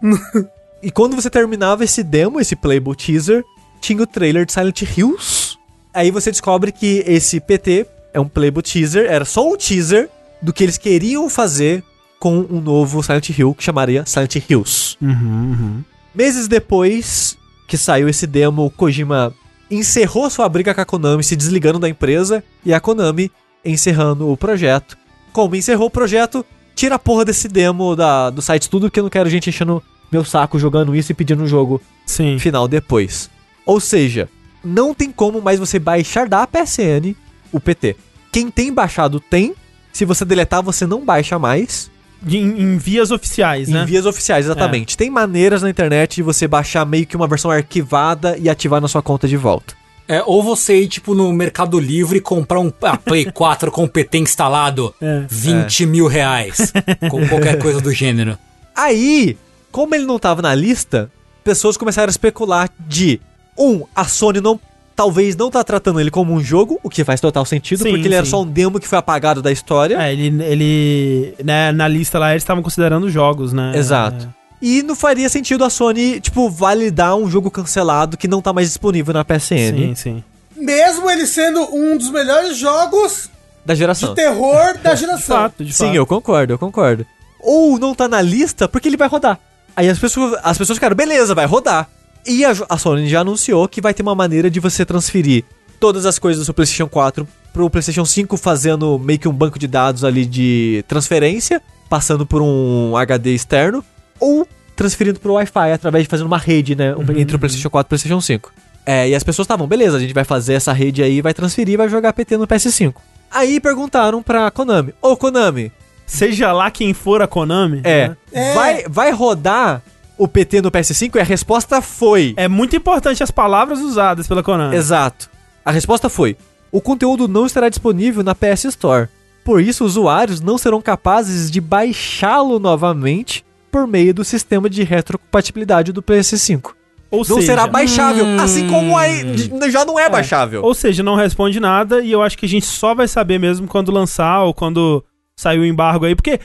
[0.82, 3.44] E quando você terminava esse demo, esse playable teaser,
[3.82, 5.58] tinha o trailer de Silent Hills.
[5.92, 10.08] Aí você descobre que esse PT é um playable teaser, era só um teaser
[10.40, 11.84] do que eles queriam fazer
[12.20, 14.96] com um novo Silent Hill que chamaria Silent Hills.
[15.00, 15.84] Uhum, uhum.
[16.14, 19.34] Meses depois que saiu esse demo, Kojima
[19.70, 23.30] encerrou sua briga com a Konami, se desligando da empresa, e a Konami
[23.64, 24.98] encerrando o projeto.
[25.32, 26.44] Como encerrou o projeto,
[26.74, 29.82] tira a porra desse demo da, do site tudo, porque eu não quero gente enchendo
[30.10, 32.38] meu saco jogando isso e pedindo um jogo Sim.
[32.38, 33.30] final depois.
[33.64, 34.28] Ou seja,
[34.64, 37.14] não tem como mais você baixar da PSN
[37.52, 37.96] o PT.
[38.32, 39.54] Quem tem baixado tem.
[39.92, 41.90] Se você deletar, você não baixa mais.
[42.26, 43.84] Em, em vias oficiais, Em né?
[43.84, 44.96] vias oficiais, exatamente.
[44.96, 48.88] Tem maneiras na internet de você baixar meio que uma versão arquivada e ativar na
[48.88, 49.74] sua conta de volta.
[50.06, 53.84] É, ou você ir, tipo, no Mercado Livre e comprar um a Play 4 com
[53.84, 55.24] o PT instalado, É.
[55.28, 56.72] 20 mil reais,
[57.08, 58.36] com qualquer coisa do gênero.
[58.74, 59.36] Aí,
[59.70, 61.10] como ele não tava na lista,
[61.44, 63.20] pessoas começaram a especular de
[63.56, 64.58] um, a Sony não
[65.00, 68.06] talvez não tá tratando ele como um jogo, o que faz total sentido, Sim, porque
[68.06, 68.32] ele era sim.
[68.32, 69.96] só um demo que foi apagado da história.
[69.98, 73.72] É, ele, ele né, na lista lá eles estavam considerando jogos, né?
[73.74, 74.28] Exato.
[74.60, 78.68] E não faria sentido a Sony, tipo, validar um jogo cancelado que não tá mais
[78.68, 80.24] disponível na É, PSN sim, sim.
[80.54, 83.30] Mesmo ele sendo um dos melhores jogos
[83.64, 84.14] da de geração.
[84.14, 85.34] terror da De geração.
[85.36, 85.96] fato, de Sim, fato.
[85.96, 87.06] eu concordo, eu concordo.
[87.40, 89.38] Ou não tá na lista porque ele vai rodar.
[89.74, 91.88] Aí as pessoas, as pessoas ficaram, beleza, vai rodar.
[92.26, 95.44] E a, a Sony já anunciou que vai ter uma maneira de você transferir
[95.78, 99.58] todas as coisas do seu PlayStation 4 pro PlayStation 5, fazendo meio que um banco
[99.58, 103.84] de dados ali de transferência, passando por um HD externo,
[104.20, 104.46] ou
[104.76, 107.18] transferindo pro Wi-Fi através de fazendo uma rede, né, Uhum.
[107.18, 108.52] entre o PlayStation 4 e o PlayStation 5.
[108.86, 111.76] É, e as pessoas estavam, beleza, a gente vai fazer essa rede aí, vai transferir
[111.76, 112.94] vai jogar PT no PS5.
[113.30, 115.72] Aí perguntaram pra Konami, ô Konami,
[116.06, 117.82] Seja lá quem for a Konami.
[117.84, 118.16] é, né?
[118.32, 118.54] É.
[118.54, 119.80] Vai, vai rodar
[120.22, 121.16] o PT no PS5?
[121.16, 122.34] E a resposta foi.
[122.36, 124.76] É muito importante as palavras usadas pela Konami.
[124.76, 125.30] Exato.
[125.64, 126.36] A resposta foi:
[126.70, 129.08] o conteúdo não estará disponível na PS Store.
[129.44, 135.92] Por isso, usuários não serão capazes de baixá-lo novamente por meio do sistema de retrocompatibilidade
[135.92, 136.72] do PS5.
[137.10, 138.38] Ou Não seja, será baixável, Hum.
[138.38, 139.24] assim como aí
[139.70, 140.62] já não é, baixável.
[140.62, 143.66] Ou seja, não responde nada e eu acho que a gente só vai saber mesmo
[143.66, 145.04] quando lançar ou quando
[145.36, 146.14] sair o embargo aí.
[146.14, 146.38] Porque,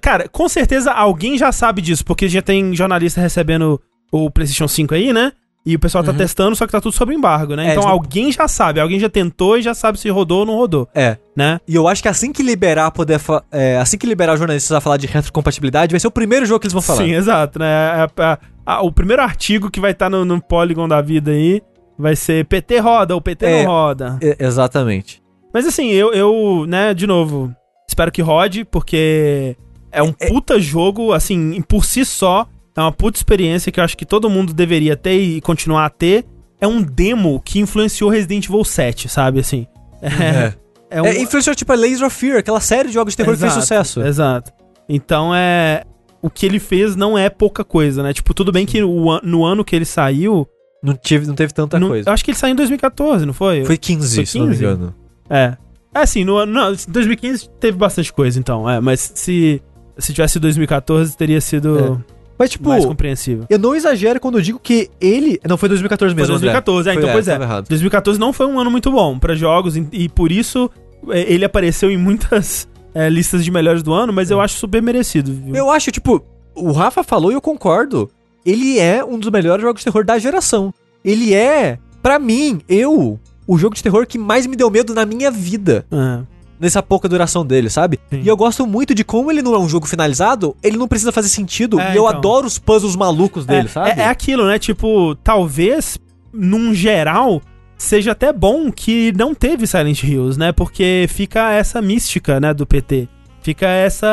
[0.00, 3.80] cara, com certeza alguém já sabe disso, porque já tem jornalista recebendo
[4.12, 5.32] o PlayStation 5 aí, né?
[5.66, 7.64] E o pessoal tá testando, só que tá tudo sob embargo, né?
[7.64, 7.68] Uhum.
[7.68, 10.54] É, então alguém já sabe, alguém já tentou e já sabe se rodou ou não
[10.54, 11.18] rodou, É.
[11.36, 11.60] né?
[11.68, 13.20] E eu acho que assim que liberar poder
[13.52, 16.60] é, assim que liberar os jornalistas a falar de retrocompatibilidade, vai ser o primeiro jogo
[16.60, 17.02] que eles vão falar.
[17.02, 17.66] Sim, exato, né?
[17.66, 21.60] A- a- a- o primeiro artigo que vai estar no, no Polygon da vida aí
[21.98, 23.64] vai ser PT roda ou PT É.
[23.64, 24.18] não roda.
[24.38, 25.20] Exatamente.
[25.52, 27.54] Mas assim, eu, eu, né, de novo,
[27.86, 29.54] espero que rode, porque
[29.92, 33.96] é um puta jogo, assim, por si só, é uma puta experiência que eu acho
[33.96, 36.24] que todo mundo deveria ter e continuar a ter.
[36.60, 39.66] É um demo que influenciou Resident Evil 7, sabe, assim.
[40.02, 40.52] É,
[40.98, 41.06] é um...
[41.06, 43.52] É, influenciou tipo a Laser of Fear, aquela série de jogos de terror que fez
[43.52, 44.02] Exato, sucesso.
[44.02, 44.52] Exato.
[44.88, 45.84] Então é.
[46.20, 48.12] O que ele fez não é pouca coisa, né?
[48.12, 50.48] Tipo, tudo bem que o no ano que ele saiu.
[50.82, 52.08] Não, tive, não teve tanta não- coisa.
[52.08, 53.64] eu acho que ele saiu em 2014, não foi?
[53.64, 54.64] Foi 15, Foi se não me 15?
[54.64, 54.94] engano.
[55.30, 55.56] É.
[55.94, 56.52] É assim, no ano.
[56.52, 58.68] Não, 2015 teve bastante coisa, então.
[58.68, 59.62] É, mas se.
[59.98, 62.02] Se tivesse sido 2014, teria sido
[62.38, 63.46] Mas, tipo, mais compreensível.
[63.50, 65.40] eu não exagero quando eu digo que ele.
[65.46, 66.36] Não, foi 2014 Foi mesmo.
[66.36, 66.52] André.
[66.52, 67.32] 2014, é, Foi, então, é, pois é.
[67.32, 67.68] tava errado.
[67.68, 70.70] 2014 não foi um ano muito bom pra jogos, e, e por isso
[71.10, 74.82] é, ele apareceu em muitas é, listas de melhores do ano, mas eu acho super
[74.82, 75.54] merecido, viu?
[75.54, 76.22] Eu acho, tipo,
[76.54, 78.10] o Rafa falou e eu concordo.
[78.44, 80.72] Ele é um dos melhores jogos de terror da geração.
[81.04, 85.04] Ele é, pra mim, eu, o jogo de terror que mais me deu medo na
[85.04, 85.84] minha vida.
[85.90, 86.37] É.
[86.60, 88.00] Nessa pouca duração dele, sabe?
[88.10, 88.22] Sim.
[88.22, 91.12] E eu gosto muito de como ele não é um jogo finalizado, ele não precisa
[91.12, 91.78] fazer sentido.
[91.78, 92.18] É, e eu então.
[92.18, 93.90] adoro os puzzles malucos dele, é, sabe?
[93.90, 94.58] É, é aquilo, né?
[94.58, 95.98] Tipo, talvez,
[96.32, 97.40] num geral,
[97.76, 100.50] seja até bom que não teve Silent Hills, né?
[100.50, 103.08] Porque fica essa mística, né, do PT.
[103.40, 104.12] Fica essa.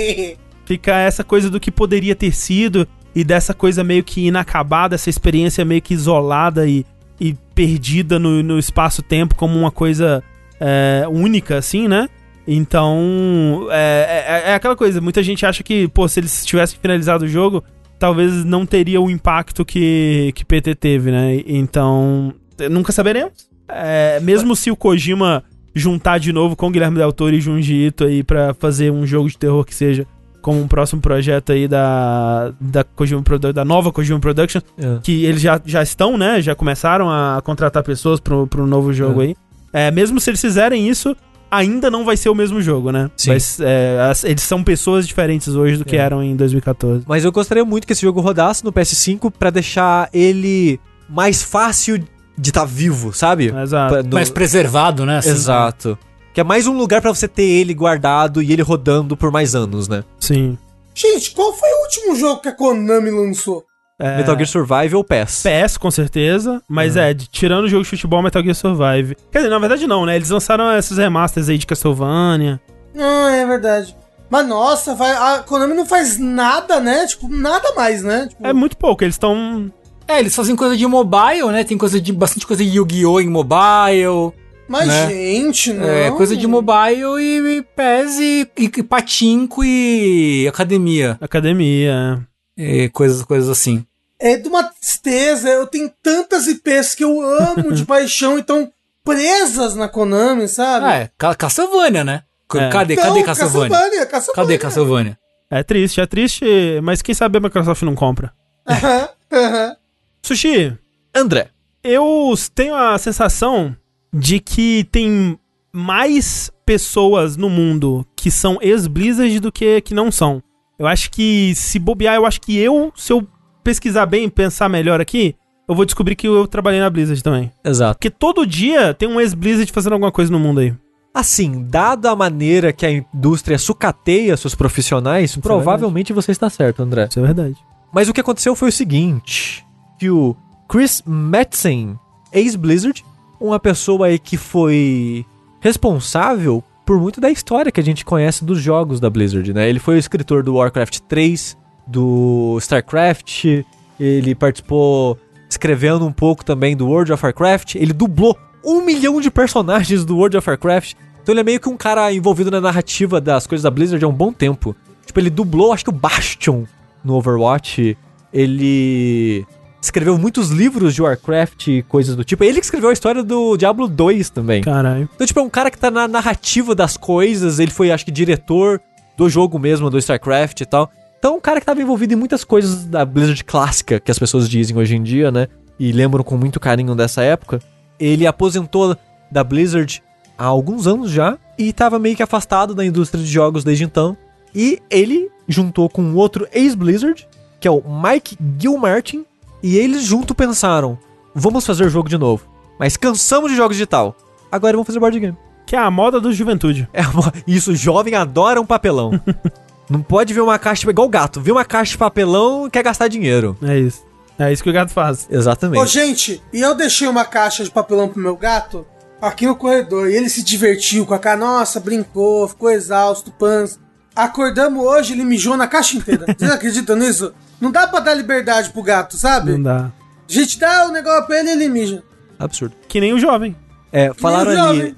[0.64, 5.08] fica essa coisa do que poderia ter sido e dessa coisa meio que inacabada, essa
[5.08, 6.84] experiência meio que isolada e,
[7.20, 10.22] e perdida no, no espaço-tempo como uma coisa
[10.60, 12.08] é, única, assim, né?
[12.46, 17.24] Então, é, é, é aquela coisa, muita gente acha que, pô, se eles tivessem finalizado
[17.24, 17.62] o jogo,
[17.98, 21.42] talvez não teria o impacto que, que PT teve, né?
[21.46, 22.32] Então,
[22.70, 23.32] nunca saberemos.
[23.68, 25.42] É, mesmo se o Kojima
[25.74, 29.06] juntar de novo com o Guilherme Del Toro e Junji Ito aí pra fazer um
[29.06, 30.06] jogo de terror que seja
[30.40, 34.98] como um próximo projeto aí da, da, Kojima Produ- da nova Kojima Production, É.
[35.02, 36.42] que eles já, já estão, né?
[36.42, 39.24] Já começaram a contratar pessoas pro, pro novo jogo É.
[39.28, 39.36] aí.
[39.74, 41.14] É, mesmo se eles fizerem isso,
[41.50, 43.10] ainda não vai ser o mesmo jogo, né?
[43.16, 43.30] Sim.
[43.30, 46.00] Mas, é, as- eles são pessoas diferentes hoje do que É.
[46.00, 47.04] eram em 2014.
[47.06, 51.98] Mas eu gostaria muito que esse jogo rodasse no PS5 pra deixar ele mais fácil
[52.38, 53.52] de estar vivo, sabe?
[53.62, 53.92] Exato.
[53.94, 55.18] Pra- Mais preservado, né?
[55.18, 55.30] assim.
[55.30, 55.98] Exato.
[56.32, 59.54] Que é mais um lugar pra você ter ele guardado e ele rodando por mais
[59.54, 60.02] anos, né?
[60.18, 60.56] Sim.
[60.94, 63.64] Gente, qual foi o último jogo que a Konami lançou?
[63.98, 65.42] É, Metal Gear Survive ou PES.
[65.44, 66.60] PS, com certeza.
[66.68, 69.16] Mas é, de- tirando o jogo de futebol, Metal Gear Survive.
[69.30, 70.16] Quer dizer, na verdade não, né?
[70.16, 72.60] Eles lançaram esses remasters aí de Castlevania.
[72.98, 73.96] Ah, é verdade.
[74.30, 77.06] Mas nossa, vai, a Konami não faz nada, né?
[77.06, 78.26] Tipo, nada mais, né?
[78.28, 79.70] Tipo, É muito pouco, eles estão.
[80.08, 81.62] É, eles fazem coisa de mobile, né?
[81.62, 83.20] Tem coisa de bastante coisa de Yu-Gi-Oh!
[83.20, 84.32] em mobile.
[84.68, 85.08] mas, né?
[85.08, 85.86] gente, não.
[85.88, 91.16] É, coisa de mobile e, e PES e, e, e patinco e academia.
[91.20, 92.26] Academia.
[92.56, 93.84] E coisas, coisas assim.
[94.18, 95.48] É de uma tristeza.
[95.48, 98.70] Eu tenho tantas IPs que eu amo de paixão e estão
[99.04, 100.86] presas na Konami, sabe?
[100.86, 102.22] Ah, é, Ca- Castlevania, né?
[102.54, 102.68] É.
[102.70, 103.68] Cadê, Não, cadê Castlevania?
[103.70, 104.34] Castlevania, Castlevania.
[104.46, 105.18] Cadê Castlevania?
[105.50, 106.44] É triste, é triste,
[106.82, 108.32] mas quem sabe a Microsoft não compra.
[108.66, 109.76] Aham, aham.
[110.22, 110.72] Sushi,
[111.14, 111.48] André.
[111.82, 113.76] eu tenho a sensação
[114.12, 115.38] de que tem
[115.72, 120.42] mais pessoas no mundo que são ex-Blizzard do que que não são.
[120.78, 123.26] Eu acho que se bobear, eu acho que eu, se eu
[123.62, 125.36] pesquisar bem, pensar melhor aqui,
[125.68, 127.50] eu vou descobrir que eu trabalhei na Blizzard também.
[127.64, 127.96] Exato.
[127.96, 130.74] Porque todo dia tem um ex-Blizzard fazendo alguma coisa no mundo aí.
[131.14, 137.06] Assim, dada a maneira que a indústria sucateia seus profissionais, provavelmente você está certo, André.
[137.08, 137.56] Isso é verdade.
[137.92, 139.64] Mas o que aconteceu foi o seguinte:
[139.98, 140.36] que o
[140.68, 141.96] Chris Metzen,
[142.32, 143.04] ex-Blizzard,
[143.40, 145.24] uma pessoa aí que foi
[145.60, 149.68] responsável por muito da história que a gente conhece dos jogos da Blizzard, né?
[149.68, 151.56] Ele foi o escritor do Warcraft 3,
[151.86, 153.64] do StarCraft,
[153.98, 159.30] ele participou escrevendo um pouco também do World of Warcraft, ele dublou um milhão de
[159.30, 160.94] personagens do World of Warcraft.
[161.22, 164.08] Então ele é meio que um cara envolvido na narrativa das coisas da Blizzard há
[164.08, 164.74] um bom tempo.
[165.06, 166.64] Tipo, ele dublou, acho que o Bastion
[167.04, 167.96] no Overwatch.
[168.32, 169.46] Ele
[169.84, 172.42] escreveu muitos livros de Warcraft e coisas do tipo.
[172.44, 174.62] Ele que escreveu a história do Diablo 2 também.
[174.62, 175.08] Caralho.
[175.14, 177.58] Então, tipo, é um cara que tá na narrativa das coisas.
[177.58, 178.80] Ele foi, acho que, diretor
[179.16, 180.90] do jogo mesmo, do StarCraft e tal.
[181.18, 184.48] Então, um cara que tava envolvido em muitas coisas da Blizzard clássica, que as pessoas
[184.48, 185.48] dizem hoje em dia, né?
[185.78, 187.60] E lembram com muito carinho dessa época.
[187.98, 188.96] Ele aposentou
[189.30, 190.02] da Blizzard
[190.36, 194.16] há alguns anos já e tava meio que afastado da indústria de jogos desde então.
[194.54, 197.26] E ele juntou com outro ex-Blizzard,
[197.58, 199.24] que é o Mike Gilmartin,
[199.64, 200.98] e eles junto pensaram:
[201.34, 202.46] vamos fazer jogo de novo.
[202.78, 204.14] Mas cansamos de jogos digital.
[204.52, 205.36] Agora vamos fazer board game.
[205.64, 206.86] Que é a moda do juventude.
[206.92, 207.00] É
[207.46, 209.18] Isso, jovem adora um papelão.
[209.88, 211.40] Não pode ver uma caixa igual gato.
[211.40, 213.56] Vê uma caixa de papelão e quer gastar dinheiro.
[213.62, 214.04] É isso.
[214.38, 215.26] É isso que o gato faz.
[215.30, 215.80] Exatamente.
[215.80, 218.86] Ô, gente, e eu deixei uma caixa de papelão pro meu gato
[219.20, 220.10] aqui no corredor.
[220.10, 221.38] E ele se divertiu com a cara.
[221.38, 223.78] Nossa, brincou, ficou exausto, pans.
[224.14, 226.26] Acordamos hoje, ele mijou na caixa inteira.
[226.36, 227.32] Vocês acreditam nisso?
[227.60, 229.52] Não dá pra dar liberdade pro gato, sabe?
[229.52, 229.92] Não dá.
[230.28, 232.02] A gente dá o negócio pra ele e ele mija.
[232.38, 232.74] Absurdo.
[232.88, 233.56] Que nem o jovem.
[233.92, 234.96] É, falaram nem o ali.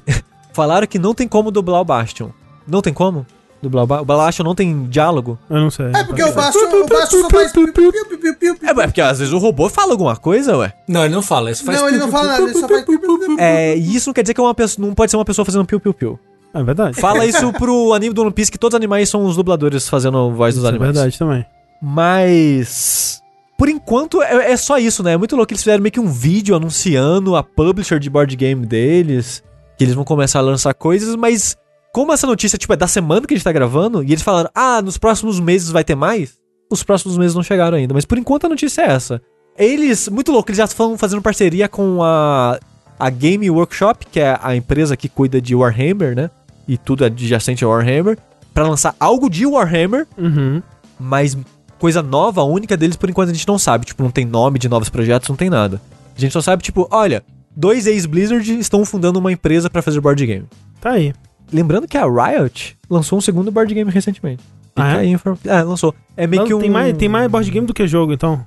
[0.53, 2.31] falaram que não tem como dublar o Bastion.
[2.67, 3.27] Não tem como?
[3.63, 5.39] Dublar o, ba o Bastion não tem diálogo?
[5.49, 5.87] Eu não sei.
[5.95, 7.53] É porque o baixo, o baixo só faz.
[7.55, 10.73] É, é porque às vezes o robô fala alguma coisa, ué.
[10.89, 11.51] Não, ele não fala.
[11.51, 12.85] Isso faz Não, ele não fala nada, ele só faz.
[12.85, 13.37] piu, piu, piu, piu.
[13.39, 15.45] É, e isso não quer dizer que é uma pessoa, não pode ser uma pessoa
[15.45, 16.19] fazendo piu-piu-piu.
[16.55, 16.99] É verdade.
[16.99, 20.17] Fala isso pro anime do One Piece, que todos os animais são os dubladores fazendo
[20.17, 20.95] a voz dos Isso é animais.
[20.95, 21.47] verdade também.
[21.83, 23.23] Mas.
[23.59, 25.13] Por enquanto é, é só isso, né?
[25.15, 28.67] É muito louco eles fizeram meio que um vídeo anunciando a publisher de board game
[28.67, 29.43] deles.
[29.79, 31.57] Que eles vão começar a lançar coisas, mas.
[31.93, 34.51] Como essa notícia, tipo, é da semana que a gente tá gravando, e eles falaram,
[34.55, 36.37] ah, nos próximos meses vai ter mais,
[36.71, 37.95] os próximos meses não chegaram ainda.
[37.95, 39.23] Mas por enquanto a notícia é essa.
[39.57, 42.59] Eles, muito louco, eles já estão fazendo parceria com a,
[42.99, 46.31] a Game Workshop, que é a empresa que cuida de Warhammer, né?
[46.69, 48.19] E tudo adjacente ao Warhammer,
[48.53, 50.63] pra lançar algo de Warhammer, Uhum.
[51.01, 51.35] mas
[51.79, 53.87] coisa nova, única deles, por enquanto a gente não sabe.
[53.87, 55.81] Tipo, não tem nome de novos projetos, não tem nada.
[56.17, 57.23] A gente só sabe, tipo, olha,
[57.55, 60.47] dois ex-Blizzard estão fundando uma empresa pra fazer board game.
[60.81, 61.13] Tá aí.
[61.53, 64.43] Lembrando que a Riot lançou um segundo board game recentemente.
[64.71, 64.99] Fica Ah, é?
[65.01, 65.95] aí a informa- É, lançou.
[66.17, 66.59] É meio Não, que um...
[66.61, 68.45] tem, mais, tem mais board game do que jogo, então.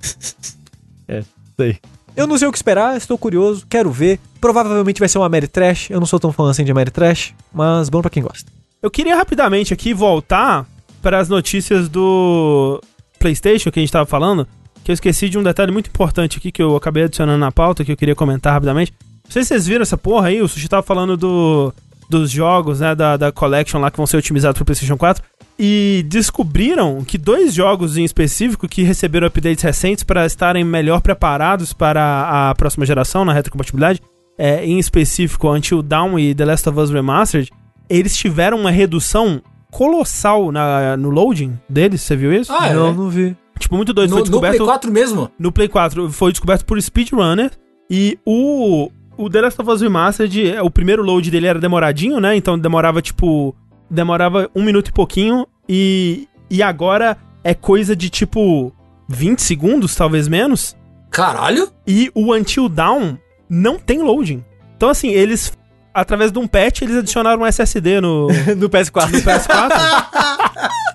[1.56, 1.78] Sei.
[2.16, 4.18] Eu não sei o que esperar, estou curioso, quero ver.
[4.40, 5.90] Provavelmente vai ser uma Mary Trash.
[5.90, 8.50] Eu não sou tão fã assim de Mary Trash, mas bom pra quem gosta.
[8.82, 10.66] Eu queria rapidamente aqui voltar
[11.02, 12.80] para as notícias do
[13.18, 14.46] PlayStation que a gente tava falando,
[14.84, 17.84] que eu esqueci de um detalhe muito importante aqui que eu acabei adicionando na pauta
[17.84, 18.92] que eu queria comentar rapidamente.
[19.24, 21.72] Não sei se vocês viram essa porra aí, o Sushi tava falando do,
[22.08, 25.22] dos jogos, né, da, da Collection lá que vão ser otimizados pro PlayStation 4
[25.58, 31.72] e descobriram que dois jogos em específico que receberam updates recentes para estarem melhor preparados
[31.72, 34.00] para a próxima geração na retrocompatibilidade,
[34.38, 37.50] é, em específico Until Dawn e The Last of Us Remastered,
[37.90, 42.52] eles tiveram uma redução colossal na, no loading deles, você viu isso?
[42.52, 42.74] Ah, é?
[42.74, 43.36] não, não vi.
[43.58, 44.56] Tipo, muito doido, No, foi no descoberto...
[44.56, 45.30] Play 4 mesmo?
[45.38, 47.50] No Play 4 foi descoberto por speedrunner
[47.90, 52.20] e o o The Last of Us Remastered, é, o primeiro load dele era demoradinho,
[52.20, 52.36] né?
[52.36, 53.52] Então demorava tipo
[53.90, 58.72] demorava um minuto e pouquinho e e agora é coisa de tipo
[59.08, 60.76] 20 segundos, talvez menos.
[61.10, 61.70] Caralho?
[61.86, 63.18] E o Until Down
[63.48, 64.44] não tem loading.
[64.76, 65.52] Então, assim, eles,
[65.92, 69.10] através de um patch, eles adicionaram um SSD no, no PS4.
[69.10, 70.78] no PS4.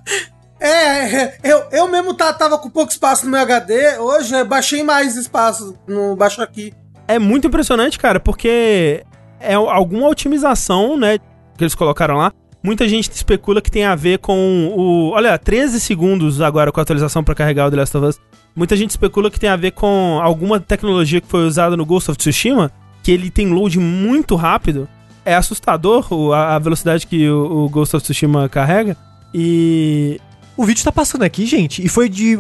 [0.66, 4.46] É, é, eu, eu mesmo tá, tava com pouco espaço no meu HD, hoje eu
[4.46, 6.74] baixei mais espaço no baixo aqui.
[7.06, 9.04] é muito impressionante, cara, porque
[9.42, 11.18] é alguma otimização, né,
[11.58, 12.32] que eles colocaram lá.
[12.64, 15.10] Muita gente especula que tem a ver com o.
[15.10, 18.22] Olha, 13 segundos agora com a atualização pra carregar o The Last of Us.
[18.56, 22.10] Muita gente especula que tem a ver com alguma tecnologia que foi usada no Ghost
[22.10, 22.72] of Tsushima,
[23.04, 24.88] que ele tem load muito rápido.
[25.26, 28.98] É assustador a, velocidade que o, Ghost of Tsushima carrega.
[29.34, 30.20] E.
[30.56, 32.38] O vídeo tá passando aqui, gente, e foi de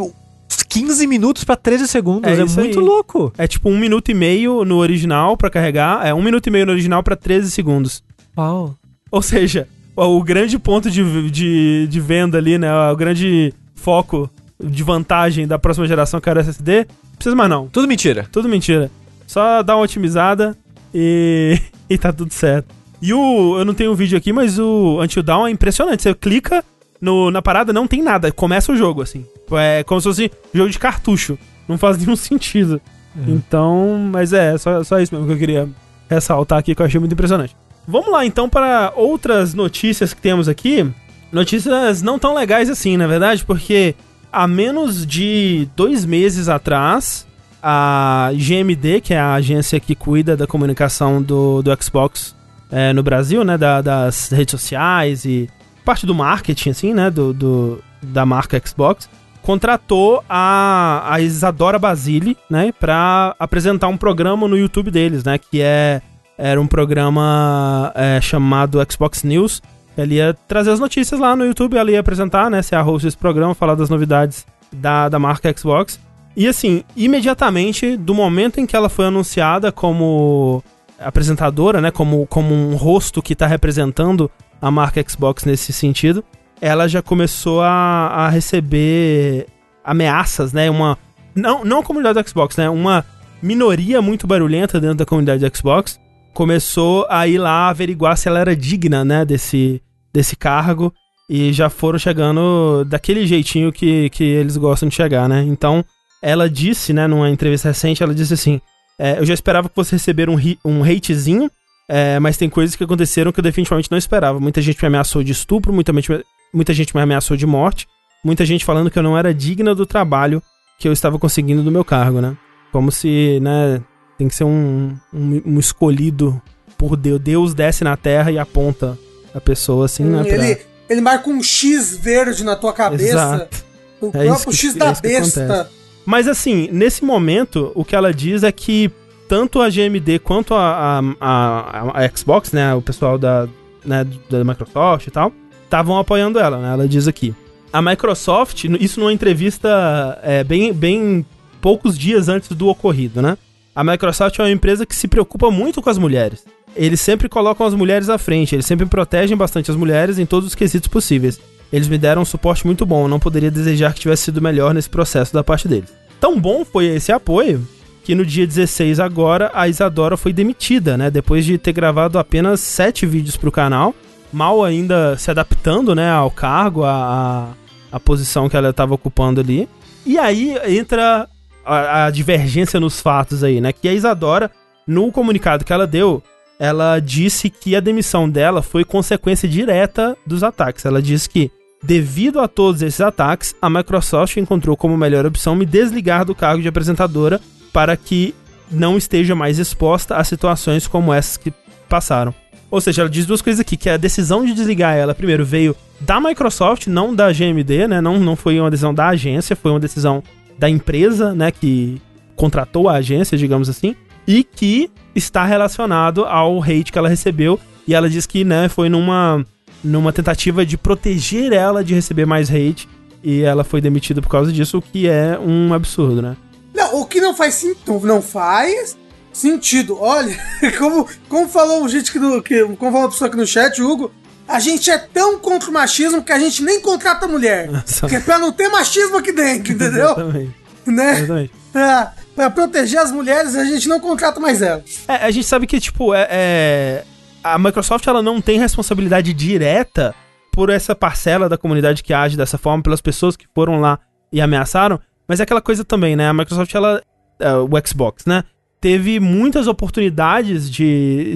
[0.69, 2.29] 15 minutos pra 13 segundos.
[2.29, 2.85] É É, muito aí.
[2.85, 3.33] louco.
[3.37, 6.05] É tipo um minuto e meio no original pra carregar.
[6.05, 8.03] É um minuto e meio no original pra 13 segundos.
[8.37, 8.75] Uau.
[9.11, 12.71] Ou seja, o, grande ponto de, de, de venda ali, né?
[12.91, 14.29] O grande foco
[14.63, 17.67] de vantagem da próxima geração que era o SSD, não precisa mais não.
[17.67, 18.27] Tudo mentira.
[18.31, 18.89] Tudo mentira.
[19.27, 20.57] Só dá uma otimizada
[20.93, 21.59] e,
[21.89, 22.73] e tá tudo certo.
[23.01, 23.57] E o.
[23.57, 26.03] Eu não tenho o vídeo aqui, mas o Until Dawn é impressionante.
[26.03, 26.63] Você clica
[27.01, 28.31] no, na parada, não tem nada.
[28.31, 29.25] Começa o jogo, assim.
[29.51, 31.37] É como se fosse jogo de cartucho.
[31.67, 32.81] Não faz nenhum sentido.
[33.27, 35.69] Então, mas é, só, só isso mesmo que eu queria
[36.09, 37.55] ressaltar aqui, que eu achei muito impressionante.
[37.87, 40.89] Vamos lá então para outras notícias que temos aqui.
[41.31, 43.95] Notícias não tão legais assim, na verdade, porque
[44.31, 47.27] há menos de dois meses atrás,
[47.63, 52.35] a GMD, que é a agência que cuida da comunicação do, do Xbox
[52.71, 55.49] é, no Brasil, né, da- das redes sociais e
[55.85, 59.09] parte do marketing, assim, né, do, do- da marca Xbox,
[59.41, 65.61] contratou a, a Isadora Basile, né, pra apresentar um programa no YouTube deles, né, que
[65.61, 66.01] é
[66.37, 69.61] era um programa é, chamado Xbox News.
[69.95, 73.05] Ele ia trazer as notícias lá no YouTube, ela ia apresentar, né, ser a host
[73.05, 75.99] desse programa, falar das novidades da, da marca Xbox.
[76.35, 80.63] E assim, imediatamente, do momento em que ela foi anunciada como
[80.99, 84.31] apresentadora, né, como, como um rosto que está representando
[84.61, 86.23] a marca Xbox nesse sentido,
[86.61, 89.47] ela já começou a, a receber
[89.83, 90.97] ameaças, né, uma...
[91.35, 93.05] Não, não a comunidade do Xbox, né, uma
[93.41, 95.99] minoria muito barulhenta dentro da comunidade do Xbox
[96.33, 99.81] começou a ir lá averiguar se ela era digna, né, desse,
[100.11, 100.93] desse cargo
[101.29, 105.43] e já foram chegando daquele jeitinho que, que eles gostam de chegar, né?
[105.43, 105.83] Então,
[106.23, 108.61] ela disse, né, numa entrevista recente, ela disse assim:
[108.97, 111.51] é, Eu já esperava que você receber um, um hatezinho,
[111.89, 114.39] é, mas tem coisas que aconteceram que eu definitivamente não esperava.
[114.39, 117.85] Muita gente me ameaçou de estupro, muita, gente- muita gente me ameaçou de morte,
[118.23, 120.41] muita gente falando que eu não era digna do trabalho
[120.79, 122.35] que eu estava conseguindo do meu cargo, né?
[122.71, 123.81] Como se, né,
[124.17, 126.41] tem que ser um, um, um escolhido
[126.77, 127.19] por Deus.
[127.19, 128.97] Deus desce na terra e aponta
[129.35, 130.23] a pessoa assim, né?
[130.23, 133.03] pra- ele, ele marca um X verde na tua cabeça.
[133.05, 133.65] Exato.
[134.01, 135.69] O É próprio X é da que besta.
[136.05, 138.91] Mas assim, nesse momento, o que ela diz é que
[139.27, 143.47] tanto a GMD quanto a, a, a- a Xbox, né, o pessoal da,
[143.85, 145.31] né, da Microsoft e tal,
[145.63, 146.73] estavam apoiando ela, né?
[146.73, 147.33] Ela diz aqui.
[147.71, 151.25] A Microsoft, isso numa entrevista é, bem, bem
[151.61, 153.37] poucos dias antes do ocorrido, né?
[153.75, 156.45] A Microsoft é uma empresa que se preocupa muito com as mulheres.
[156.75, 160.49] Eles sempre colocam as mulheres à frente, eles sempre protegem bastante as mulheres em todos
[160.49, 161.39] os quesitos possíveis.
[161.73, 164.75] Eles me deram um suporte muito bom, eu não poderia desejar que tivesse sido melhor
[164.75, 165.91] nesse processo da parte deles.
[166.21, 167.67] Tão bom foi esse apoio
[168.03, 171.09] que no dia 16 agora a Isadora foi demitida, né?
[171.09, 173.95] Depois de ter gravado apenas sete vídeos pro canal,
[174.31, 177.53] mal ainda se adaptando, né, ao cargo, a,
[177.91, 179.67] a posição que ela estava ocupando ali.
[180.05, 181.27] E aí entra
[181.65, 183.73] a, a divergência nos fatos aí, né?
[183.73, 184.51] Que a Isadora,
[184.85, 186.21] no comunicado que ela deu,
[186.59, 190.85] ela disse que a demissão dela foi consequência direta dos ataques.
[190.85, 191.51] Ela disse que,
[191.83, 196.61] devido a todos esses ataques, a Microsoft encontrou como melhor opção me desligar do cargo
[196.61, 197.41] de apresentadora
[197.73, 198.33] para que
[198.71, 201.53] não esteja mais exposta a situações como essas que
[201.89, 202.33] passaram.
[202.71, 205.75] Ou seja, ela diz duas coisas aqui, que a decisão de desligar ela, primeiro, veio
[205.99, 208.01] da Microsoft, não da GMD, né?
[208.01, 210.23] Não, não foi uma decisão da agência, foi uma decisão
[210.57, 211.51] da empresa, né?
[211.51, 212.01] Que
[212.35, 213.95] contratou a agência, digamos assim,
[214.27, 217.59] e que está relacionado ao hate que ela recebeu.
[217.87, 219.45] E ela diz que, né, foi numa,
[219.83, 222.87] numa tentativa de proteger ela de receber mais hate.
[223.23, 226.35] E ela foi demitida por causa disso, o que é um absurdo, né?
[226.73, 228.97] Não, o que não faz sentido, não faz
[229.31, 229.97] sentido.
[229.99, 230.37] Olha,
[230.77, 233.81] como, como falou o gente que, no, que como falou uma pessoa aqui no chat,
[233.81, 234.11] Hugo,
[234.47, 237.69] a gente é tão contra o machismo que a gente nem contrata mulher.
[237.71, 238.07] Nossa.
[238.07, 240.05] Que é pra não ter machismo aqui dentro, entendeu?
[240.11, 240.55] Exatamente.
[240.85, 241.11] né?
[241.19, 241.51] Exatamente.
[241.71, 244.83] Pra, pra proteger as mulheres, a gente não contrata mais elas.
[245.07, 247.03] É, a gente sabe que, tipo, é, é-
[247.43, 250.15] a Microsoft ela não tem responsabilidade direta
[250.51, 253.99] por essa parcela da comunidade que age dessa forma, pelas pessoas que foram lá
[254.31, 254.99] e ameaçaram.
[255.27, 256.27] Mas é aquela coisa também, né?
[256.27, 257.01] A Microsoft, ela.
[257.39, 258.43] é, o Xbox, né?
[258.79, 261.33] Teve muitas oportunidades de,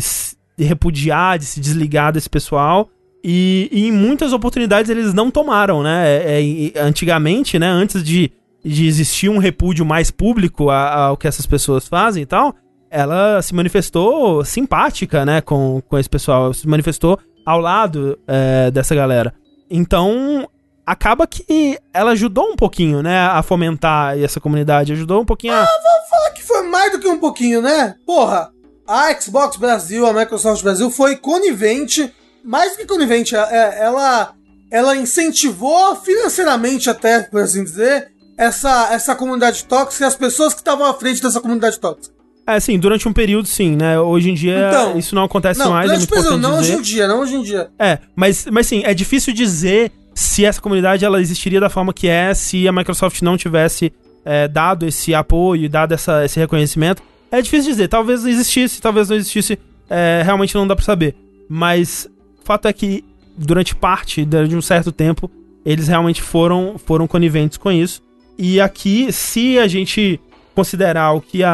[0.59, 2.89] repudiar, de se desligar desse pessoal.
[3.23, 6.05] E, e em muitas oportunidades eles não tomaram, né?
[6.07, 7.67] É, é, antigamente, né?
[7.67, 8.31] Antes de,
[8.63, 12.55] de existir um repúdio mais público ao que essas pessoas fazem e tal,
[12.89, 15.41] ela se manifestou simpática, né?
[15.41, 16.53] Com, com esse pessoal.
[16.53, 19.33] Se manifestou ao lado é, dessa galera.
[19.69, 20.47] Então,
[20.85, 23.19] acaba que ela ajudou um pouquinho, né?
[23.27, 24.93] A fomentar essa comunidade.
[24.93, 25.65] Ajudou um pouquinho a.
[26.09, 27.95] Fala que foi mais do que um pouquinho, né?
[28.05, 28.51] Porra,
[28.87, 34.33] a Xbox Brasil, a Microsoft Brasil foi conivente, mais que conivente, é, ela,
[34.71, 40.61] ela incentivou financeiramente até, por assim dizer, essa, essa comunidade tóxica e as pessoas que
[40.61, 42.15] estavam à frente dessa comunidade tóxica.
[42.47, 43.99] É, assim, durante um período, sim, né?
[43.99, 46.61] Hoje em dia Então, isso não acontece Não, mais, é durante muito período, importante não
[46.61, 46.73] dizer.
[46.73, 47.69] hoje em dia, não hoje em dia.
[47.77, 52.07] É, mas, mas sim, é difícil dizer se essa comunidade ela existiria da forma que
[52.07, 53.91] é se a Microsoft não tivesse
[54.23, 57.03] é, dado esse apoio dado essa, esse reconhecimento.
[57.29, 59.59] É difícil dizer, talvez existisse, talvez não existisse,
[59.89, 61.15] é, realmente não dá pra saber.
[61.49, 62.09] Mas
[62.41, 63.03] o fato é que
[63.37, 65.29] durante parte de um certo tempo
[65.65, 68.01] eles realmente foram, foram coniventes com isso.
[68.37, 70.19] E aqui, se a gente
[70.57, 71.51] considerar o que a,